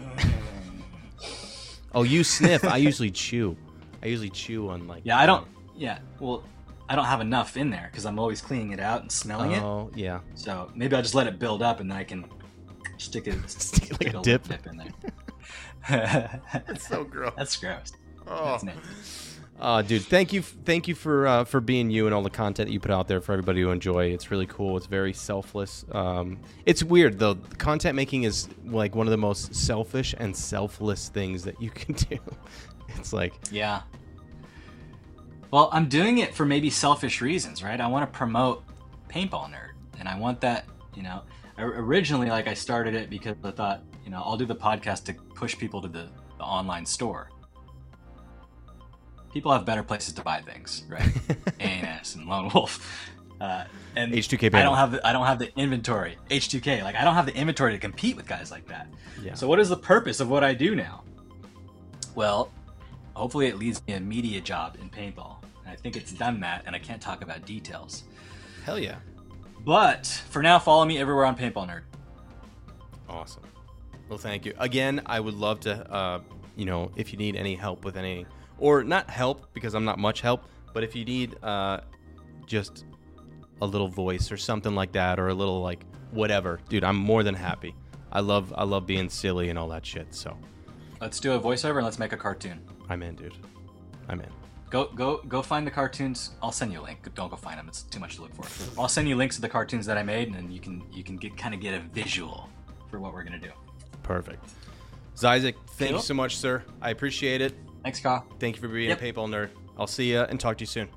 Oh, 1.94 2.04
you 2.04 2.24
sniff. 2.24 2.64
I 2.64 2.78
usually 2.90 3.12
chew. 3.12 3.58
I 4.02 4.08
usually 4.08 4.30
chew 4.30 4.70
on 4.70 4.88
like. 4.88 5.02
yeah, 5.04 5.20
I 5.20 5.26
don't. 5.26 5.44
Uh, 5.44 5.72
yeah, 5.76 6.00
well, 6.20 6.44
I 6.88 6.96
don't 6.96 7.06
have 7.06 7.22
enough 7.22 7.58
in 7.58 7.70
there 7.70 7.90
because 7.92 8.06
I'm 8.06 8.18
always 8.20 8.42
cleaning 8.42 8.72
it 8.72 8.80
out 8.80 9.02
and 9.02 9.12
smelling 9.12 9.52
it. 9.52 9.62
Oh 9.62 9.92
yeah. 9.96 10.20
So 10.36 10.72
maybe 10.76 10.96
I'll 10.96 11.02
just 11.02 11.16
let 11.16 11.28
it 11.28 11.38
build 11.40 11.62
up 11.62 11.80
and 11.82 11.90
then 11.92 11.98
I 11.98 12.04
can 12.04 12.26
stick 12.98 13.28
it 13.28 13.36
Stick 13.50 13.92
it 13.92 13.94
like 13.94 14.02
a 14.14 14.18
little 14.20 14.22
dip. 14.24 14.48
in 14.68 14.78
there. 14.78 14.92
That's 16.54 16.88
so 16.88 17.04
gross. 17.04 17.34
That's 17.38 17.56
gross. 17.58 17.92
Oh. 18.28 18.46
That's 18.52 18.64
nasty. 18.64 18.82
Uh, 19.62 19.84
dude, 19.84 20.02
thank 20.02 20.34
you, 20.34 20.42
thank 20.42 20.88
you 20.88 20.96
for 20.96 21.28
uh, 21.28 21.44
for 21.44 21.62
being 21.62 21.92
you 21.92 22.08
and 22.08 22.16
all 22.16 22.24
the 22.24 22.32
content 22.32 22.68
that 22.68 22.74
you 22.74 22.80
put 22.80 22.90
out 22.90 23.08
there 23.08 23.22
for 23.22 23.32
everybody 23.34 23.62
to 23.62 23.70
enjoy. 23.70 24.06
It's 24.06 24.32
really 24.32 24.48
cool. 24.48 24.76
It's 24.76 24.88
very 24.88 25.14
selfless. 25.14 25.86
Um, 25.92 26.40
it's 26.66 26.82
weird 26.82 27.20
though. 27.20 27.36
Content 27.60 27.96
making 27.96 28.24
is 28.24 28.50
like 28.66 28.96
one 28.96 29.06
of 29.06 29.12
the 29.12 29.18
most 29.18 29.54
selfish 29.54 30.16
and 30.18 30.36
selfless 30.36 31.10
things 31.10 31.44
that 31.44 31.62
you 31.62 31.70
can 31.76 31.94
do. 31.94 32.18
It's 32.98 33.14
like, 33.14 33.34
Yeah. 33.52 33.84
Well, 35.52 35.70
I'm 35.74 35.88
doing 35.90 36.18
it 36.20 36.34
for 36.34 36.46
maybe 36.46 36.70
selfish 36.72 37.22
reasons, 37.22 37.62
right? 37.62 37.80
I 37.80 37.86
want 37.88 38.12
to 38.12 38.18
promote 38.18 38.64
Paintball 39.10 39.52
Nerd, 39.52 39.72
and 40.00 40.08
I 40.08 40.18
want 40.18 40.42
that, 40.42 40.66
you 40.96 41.04
know. 41.04 41.22
o- 41.60 41.64
Originally, 41.66 42.30
like 42.30 42.48
I 42.48 42.54
started 42.54 42.96
it 42.96 43.10
because 43.10 43.36
I 43.44 43.52
thought, 43.52 43.84
you 44.06 44.10
know, 44.12 44.22
I'll 44.26 44.38
do 44.38 44.46
the 44.46 44.56
podcast 44.56 45.04
to 45.06 45.14
push 45.14 45.58
people 45.58 45.82
to 45.82 45.88
the, 45.90 46.10
the 46.38 46.44
online 46.44 46.86
store. 46.86 47.30
People 49.34 49.52
have 49.52 49.66
better 49.66 49.84
places 49.84 50.14
to 50.16 50.22
buy 50.24 50.42
things, 50.42 50.84
right? 50.90 51.10
ANS 51.60 52.16
and 52.16 52.28
Lone 52.28 52.50
Wolf, 52.54 53.10
uh, 53.40 53.64
and 53.96 54.12
H2K 54.14 54.54
I 54.54 54.62
don't 54.64 54.76
have 54.76 54.92
the, 54.92 55.08
I 55.08 55.14
don't 55.14 55.26
have 55.26 55.40
the 55.40 55.58
inventory. 55.58 56.18
H2K, 56.30 56.84
like 56.84 56.96
I 56.96 57.04
don't 57.04 57.16
have 57.16 57.26
the 57.26 57.36
inventory 57.36 57.72
to 57.74 57.80
compete 57.80 58.16
with 58.18 58.28
guys 58.28 58.52
like 58.52 58.68
that. 58.68 58.88
yeah, 59.22 59.34
So, 59.34 59.48
what 59.48 59.60
is 59.60 59.70
the 59.70 59.78
purpose 59.78 60.20
of 60.20 60.30
what 60.30 60.44
I 60.44 60.54
do 60.54 60.76
now? 60.76 61.04
Well, 62.14 62.52
hopefully, 63.14 63.48
it 63.48 63.58
leads 63.58 63.82
me 63.88 63.94
a 63.94 64.00
media 64.00 64.42
job 64.42 64.78
in 64.82 64.90
paintball. 64.90 65.38
And 65.64 65.72
I 65.72 65.76
think 65.76 65.96
it's 65.96 66.12
done 66.12 66.40
that, 66.42 66.64
and 66.66 66.76
I 66.76 66.80
can't 66.80 67.02
talk 67.02 67.24
about 67.24 67.46
details. 67.46 68.04
hell 68.66 68.78
yeah, 68.80 68.96
But 69.64 70.06
for 70.30 70.42
now, 70.44 70.60
follow 70.60 70.84
me 70.86 70.98
everywhere 70.98 71.26
on 71.26 71.38
Paintball 71.38 71.68
Nerd. 71.70 71.82
awesome. 73.08 73.44
Well, 74.10 74.18
thank 74.20 74.46
you 74.46 74.54
again. 74.60 75.02
I 75.06 75.20
would 75.22 75.36
love 75.36 75.62
to, 75.62 75.90
uh, 75.90 76.20
you 76.58 76.66
know, 76.66 76.92
if 76.98 77.14
you 77.14 77.18
need 77.18 77.36
any 77.38 77.56
help 77.56 77.86
with 77.86 77.96
any, 77.96 78.26
or 78.62 78.84
not 78.84 79.10
help 79.10 79.54
because 79.54 79.74
I'm 79.74 79.84
not 79.84 80.00
much 80.00 80.22
help, 80.22 80.46
but 80.74 80.84
if 80.84 80.96
you 80.96 81.04
need 81.04 81.36
uh, 81.44 81.82
just 82.46 82.86
a 83.62 83.66
little 83.66 83.90
voice 83.90 84.32
or 84.32 84.38
something 84.38 84.74
like 84.74 84.94
that, 84.94 85.20
or 85.20 85.28
a 85.28 85.34
little 85.34 85.62
like 85.62 85.84
whatever, 86.12 86.60
dude, 86.70 86.84
I'm 86.86 86.96
more 86.96 87.24
than 87.24 87.36
happy. 87.36 87.76
I 88.12 88.22
love 88.22 88.54
I 88.56 88.64
love 88.64 88.86
being 88.86 89.10
silly 89.10 89.50
and 89.50 89.60
all 89.60 89.68
that 89.70 89.86
shit. 89.86 90.14
So 90.14 90.38
Let's 91.02 91.20
do 91.20 91.34
a 91.34 91.40
voiceover 91.40 91.78
and 91.78 91.84
let's 91.86 91.98
make 92.00 92.14
a 92.14 92.18
cartoon. 92.18 92.62
I'm 92.88 93.02
in, 93.02 93.16
dude. 93.16 93.34
I'm 94.08 94.22
in. 94.22 94.30
Go, 94.70 94.86
go, 94.96 95.18
go! 95.28 95.42
Find 95.42 95.68
the 95.68 95.72
cartoons. 95.72 96.32
I'll 96.42 96.52
send 96.52 96.72
you 96.72 96.80
a 96.80 96.84
link. 96.84 97.00
Don't 97.16 97.30
go 97.30 97.36
find 97.36 97.58
them. 97.60 97.68
It's 97.68 97.84
too 97.84 98.00
much 98.00 98.16
to 98.16 98.22
look 98.22 98.34
for. 98.34 98.80
I'll 98.80 98.88
send 98.88 99.10
you 99.10 99.16
links 99.16 99.36
to 99.36 99.42
the 99.42 99.50
cartoons 99.50 99.86
that 99.88 99.98
I 99.98 100.04
made, 100.04 100.28
and 100.30 100.38
then 100.38 100.50
you 100.52 100.62
can 100.62 100.84
you 100.94 101.04
can 101.04 101.18
get 101.18 101.36
kind 101.36 101.54
of 101.54 101.60
get 101.60 101.74
a 101.74 101.80
visual 101.80 102.50
for 102.90 103.00
what 103.00 103.14
we're 103.14 103.24
gonna 103.24 103.40
do. 103.40 103.52
Perfect. 104.04 104.46
Zyzek, 105.18 105.56
thank 105.72 105.90
Cool. 105.92 105.98
you 105.98 106.04
so 106.04 106.14
much, 106.14 106.38
sir. 106.38 106.64
I 106.82 106.92
appreciate 106.92 107.42
it. 107.42 107.54
Thanks, 107.84 108.00
Kyle. 108.00 108.26
Thank 108.40 108.56
you 108.56 108.62
for 108.62 108.68
being 108.68 108.90
Yep. 108.90 109.02
a 109.02 109.04
Paintball 109.04 109.30
Nerd. 109.30 109.50
I'll 109.78 109.88
see 109.88 110.12
you 110.12 110.22
and 110.22 110.40
talk 110.40 110.58
to 110.58 110.62
you 110.64 110.68
soon. 110.68 110.88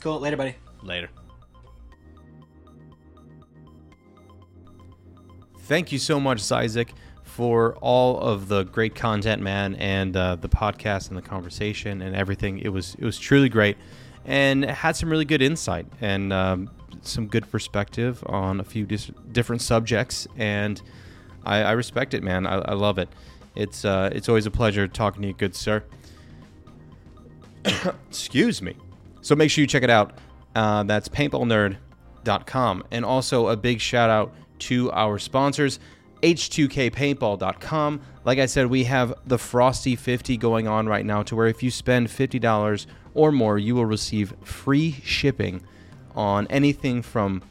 Cool. 0.00 0.18
Later, 0.20 0.36
buddy. 0.36 0.56
Later. 0.82 1.08
Thank 5.60 5.92
you 5.92 5.98
so 5.98 6.18
much, 6.18 6.38
Zyzek, 6.38 6.90
for 7.22 7.76
all 7.76 8.18
of 8.18 8.48
the 8.48 8.64
great 8.64 8.94
content, 8.94 9.40
man, 9.40 9.76
and 9.76 10.16
uh, 10.16 10.36
the 10.36 10.48
podcast 10.48 11.08
and 11.08 11.16
the 11.16 11.22
conversation 11.22 12.02
and 12.02 12.16
everything. 12.16 12.58
It 12.58 12.70
was 12.70 12.96
it 12.98 13.04
was 13.04 13.18
truly 13.18 13.48
great, 13.48 13.76
and 14.24 14.64
it 14.64 14.70
had 14.70 14.96
some 14.96 15.08
really 15.10 15.24
good 15.24 15.42
insight 15.42 15.86
and 16.00 16.32
um, 16.32 16.70
some 17.02 17.26
good 17.28 17.48
perspective 17.50 18.22
on 18.26 18.58
a 18.58 18.64
few 18.64 18.84
dis- 18.84 19.12
different 19.32 19.62
subjects. 19.62 20.26
And 20.36 20.80
I, 21.44 21.58
I 21.62 21.72
respect 21.72 22.14
it, 22.14 22.22
man. 22.22 22.46
I, 22.46 22.56
I 22.56 22.72
love 22.74 22.98
it. 22.98 23.08
It's 23.54 23.84
uh, 23.84 24.10
it's 24.12 24.28
always 24.28 24.46
a 24.46 24.50
pleasure 24.50 24.86
talking 24.88 25.22
to 25.22 25.28
you, 25.28 25.34
good 25.34 25.54
sir. 25.54 25.84
Excuse 28.08 28.62
me. 28.62 28.76
So 29.20 29.34
make 29.34 29.50
sure 29.50 29.62
you 29.62 29.66
check 29.66 29.82
it 29.82 29.90
out. 29.90 30.18
Uh, 30.54 30.82
that's 30.84 31.08
paintballnerd.com. 31.08 32.84
And 32.90 33.04
also 33.04 33.48
a 33.48 33.56
big 33.56 33.80
shout 33.80 34.10
out 34.10 34.34
to 34.60 34.90
our 34.92 35.18
sponsors, 35.18 35.78
h2kpaintball.com. 36.22 38.00
Like 38.24 38.38
I 38.38 38.46
said, 38.46 38.66
we 38.66 38.84
have 38.84 39.14
the 39.26 39.38
Frosty 39.38 39.96
50 39.96 40.36
going 40.36 40.68
on 40.68 40.86
right 40.86 41.04
now 41.04 41.22
to 41.24 41.36
where 41.36 41.46
if 41.46 41.62
you 41.62 41.70
spend 41.70 42.08
$50 42.08 42.86
or 43.14 43.32
more, 43.32 43.58
you 43.58 43.74
will 43.74 43.86
receive 43.86 44.34
free 44.42 44.92
shipping 45.02 45.62
on 46.14 46.46
anything 46.48 47.02
from 47.02 47.42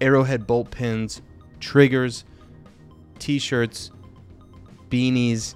arrowhead 0.00 0.46
bolt 0.46 0.70
pins, 0.70 1.22
triggers, 1.60 2.24
t 3.18 3.38
shirts, 3.38 3.90
beanies, 4.94 5.54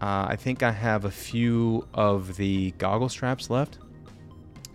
uh, 0.00 0.26
I 0.28 0.36
think 0.36 0.64
I 0.64 0.72
have 0.72 1.04
a 1.04 1.10
few 1.10 1.86
of 1.94 2.36
the 2.36 2.72
goggle 2.72 3.08
straps 3.08 3.48
left. 3.48 3.78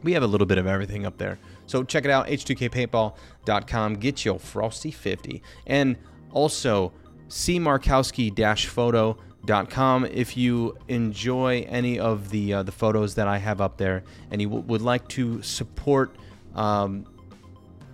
We 0.01 0.13
have 0.13 0.23
a 0.23 0.27
little 0.27 0.47
bit 0.47 0.57
of 0.57 0.65
everything 0.65 1.05
up 1.05 1.17
there. 1.17 1.37
So 1.65 1.83
check 1.83 2.05
it 2.05 2.11
out, 2.11 2.27
h2kpaintball.com. 2.27 3.95
Get 3.95 4.23
your 4.23 4.39
Frosty 4.39 4.91
50. 4.91 5.43
And 5.67 5.97
also, 6.31 6.93
cmarkowski-photo.com 7.27 10.05
if 10.05 10.37
you 10.37 10.77
enjoy 10.87 11.65
any 11.69 11.99
of 11.99 12.29
the 12.29 12.53
uh, 12.53 12.63
the 12.63 12.71
photos 12.71 13.15
that 13.15 13.27
I 13.27 13.37
have 13.37 13.59
up 13.61 13.77
there 13.77 14.03
and 14.31 14.41
you 14.41 14.47
w- 14.47 14.65
would 14.67 14.81
like 14.81 15.07
to 15.09 15.43
support 15.43 16.15
um, 16.55 17.05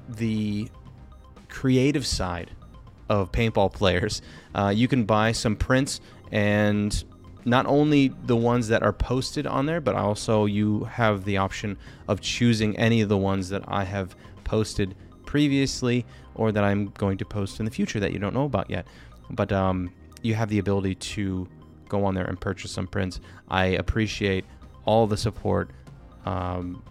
the 0.07 0.69
creative 1.49 2.05
side 2.05 2.51
of 3.09 3.31
paintball 3.31 3.73
players. 3.73 4.21
Uh, 4.55 4.69
you 4.69 4.87
can 4.87 5.03
buy 5.03 5.31
some 5.31 5.55
prints 5.55 5.99
and 6.31 7.03
not 7.43 7.65
only 7.67 8.07
the 8.23 8.35
ones 8.35 8.69
that 8.69 8.81
are 8.81 8.93
posted 8.93 9.45
on 9.45 9.67
there, 9.67 9.79
but 9.79 9.93
also 9.93 10.45
you 10.45 10.85
have 10.85 11.25
the 11.25 11.37
option 11.37 11.77
of 12.07 12.21
choosing 12.21 12.75
any 12.77 13.01
of 13.01 13.09
the 13.09 13.17
ones 13.17 13.49
that 13.49 13.63
I 13.67 13.83
have 13.83 14.15
posted 14.43 14.95
previously 15.25 16.05
or 16.33 16.51
that 16.51 16.63
I'm 16.63 16.87
going 16.97 17.17
to 17.17 17.25
post 17.25 17.59
in 17.59 17.65
the 17.65 17.71
future 17.71 17.99
that 17.99 18.13
you 18.13 18.19
don't 18.19 18.33
know 18.33 18.45
about 18.45 18.69
yet. 18.69 18.87
But 19.29 19.51
um, 19.51 19.91
you 20.23 20.33
have 20.33 20.49
the 20.49 20.57
ability 20.57 20.95
to 20.95 21.47
go 21.87 22.05
on 22.05 22.15
there 22.15 22.25
and 22.25 22.39
purchase 22.39 22.71
some 22.71 22.87
prints. 22.87 23.19
I 23.49 23.65
appreciate 23.65 24.45
all 24.85 25.05
the 25.05 25.17
support. 25.17 25.69
Um, 26.25 26.81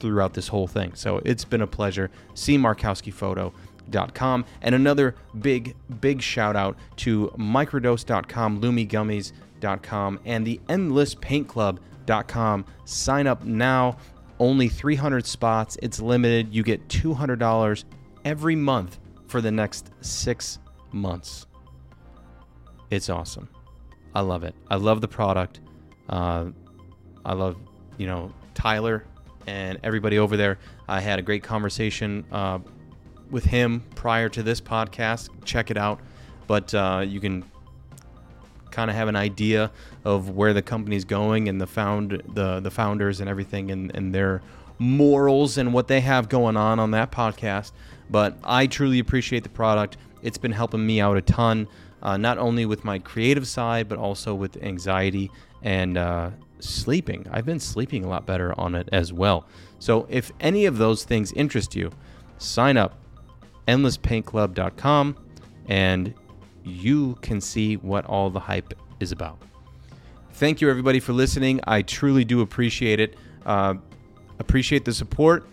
throughout 0.00 0.34
this 0.34 0.48
whole 0.48 0.66
thing. 0.66 0.94
So 0.94 1.20
it's 1.24 1.44
been 1.44 1.60
a 1.60 1.66
pleasure. 1.66 2.10
See 2.34 2.56
markowskiphoto.com. 3.90 4.44
And 4.62 4.74
another 4.74 5.14
big, 5.40 5.76
big 6.00 6.22
shout 6.22 6.56
out 6.56 6.76
to 6.98 7.28
microdose.com, 7.36 8.60
lumigummies.com, 8.60 10.20
and 10.24 10.46
the 10.46 10.60
endlesspaintclub.com. 10.68 12.64
Sign 12.84 13.26
up 13.26 13.44
now. 13.44 13.96
Only 14.38 14.68
300 14.68 15.26
spots. 15.26 15.76
It's 15.82 16.00
limited. 16.00 16.54
You 16.54 16.62
get 16.62 16.88
$200 16.88 17.84
every 18.24 18.56
month 18.56 18.98
for 19.28 19.42
the 19.42 19.50
next 19.50 19.90
six 20.00 20.58
months. 20.92 21.46
It's 22.90 23.10
awesome. 23.10 23.48
I 24.14 24.22
love 24.22 24.44
it. 24.44 24.54
I 24.68 24.76
love 24.76 25.00
the 25.02 25.08
product. 25.08 25.60
Uh, 26.08 26.46
I 27.24 27.34
love, 27.34 27.56
you 27.98 28.06
know, 28.06 28.32
Tyler 28.54 29.04
and 29.46 29.78
everybody 29.84 30.18
over 30.18 30.36
there. 30.36 30.58
I 30.88 31.00
had 31.00 31.18
a 31.18 31.22
great 31.22 31.42
conversation 31.42 32.24
uh, 32.32 32.60
with 33.30 33.44
him 33.44 33.82
prior 33.94 34.28
to 34.30 34.42
this 34.42 34.60
podcast. 34.60 35.28
Check 35.44 35.70
it 35.70 35.76
out. 35.76 36.00
But 36.46 36.74
uh, 36.74 37.04
you 37.06 37.20
can 37.20 37.44
kind 38.70 38.90
of 38.90 38.96
have 38.96 39.08
an 39.08 39.16
idea 39.16 39.70
of 40.04 40.30
where 40.30 40.52
the 40.52 40.62
company's 40.62 41.04
going 41.04 41.48
and 41.48 41.60
the 41.60 41.66
found 41.66 42.22
the 42.34 42.60
the 42.60 42.70
founders 42.70 43.20
and 43.20 43.28
everything 43.28 43.70
and, 43.70 43.94
and 43.94 44.14
their 44.14 44.42
morals 44.78 45.58
and 45.58 45.74
what 45.74 45.88
they 45.88 46.00
have 46.00 46.28
going 46.28 46.56
on 46.56 46.78
on 46.78 46.90
that 46.92 47.12
podcast. 47.12 47.72
But 48.08 48.36
I 48.42 48.66
truly 48.66 48.98
appreciate 48.98 49.42
the 49.42 49.50
product. 49.50 49.96
It's 50.22 50.38
been 50.38 50.52
helping 50.52 50.84
me 50.84 51.00
out 51.00 51.16
a 51.16 51.22
ton, 51.22 51.68
uh, 52.02 52.16
not 52.16 52.38
only 52.38 52.66
with 52.66 52.84
my 52.84 52.98
creative 52.98 53.46
side, 53.46 53.88
but 53.88 53.98
also 53.98 54.34
with 54.34 54.62
anxiety 54.62 55.30
and 55.62 55.98
uh, 55.98 56.30
sleeping. 56.58 57.26
I've 57.30 57.46
been 57.46 57.60
sleeping 57.60 58.04
a 58.04 58.08
lot 58.08 58.26
better 58.26 58.58
on 58.58 58.74
it 58.74 58.88
as 58.92 59.12
well. 59.12 59.46
So 59.78 60.06
if 60.08 60.32
any 60.40 60.66
of 60.66 60.78
those 60.78 61.04
things 61.04 61.32
interest 61.32 61.74
you, 61.74 61.90
sign 62.38 62.76
up 62.76 62.96
endlesspaintclub.com 63.70 65.16
and 65.68 66.14
you 66.64 67.16
can 67.22 67.40
see 67.40 67.76
what 67.76 68.04
all 68.06 68.28
the 68.30 68.40
hype 68.40 68.74
is 68.98 69.12
about. 69.12 69.38
Thank 70.32 70.60
you, 70.60 70.68
everybody, 70.68 71.00
for 71.00 71.12
listening. 71.12 71.60
I 71.66 71.82
truly 71.82 72.24
do 72.24 72.40
appreciate 72.40 73.00
it. 73.00 73.16
Uh, 73.46 73.74
appreciate 74.38 74.84
the 74.84 74.92
support. 74.92 75.46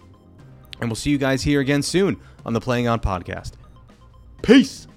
And 0.80 0.90
we'll 0.90 0.96
see 0.96 1.10
you 1.12 1.18
guys 1.18 1.44
here 1.44 1.60
again 1.60 1.82
soon 1.82 2.18
on 2.46 2.54
the 2.54 2.62
Playing 2.62 2.88
On 2.88 3.00
podcast. 3.00 3.54
Peace. 4.42 4.88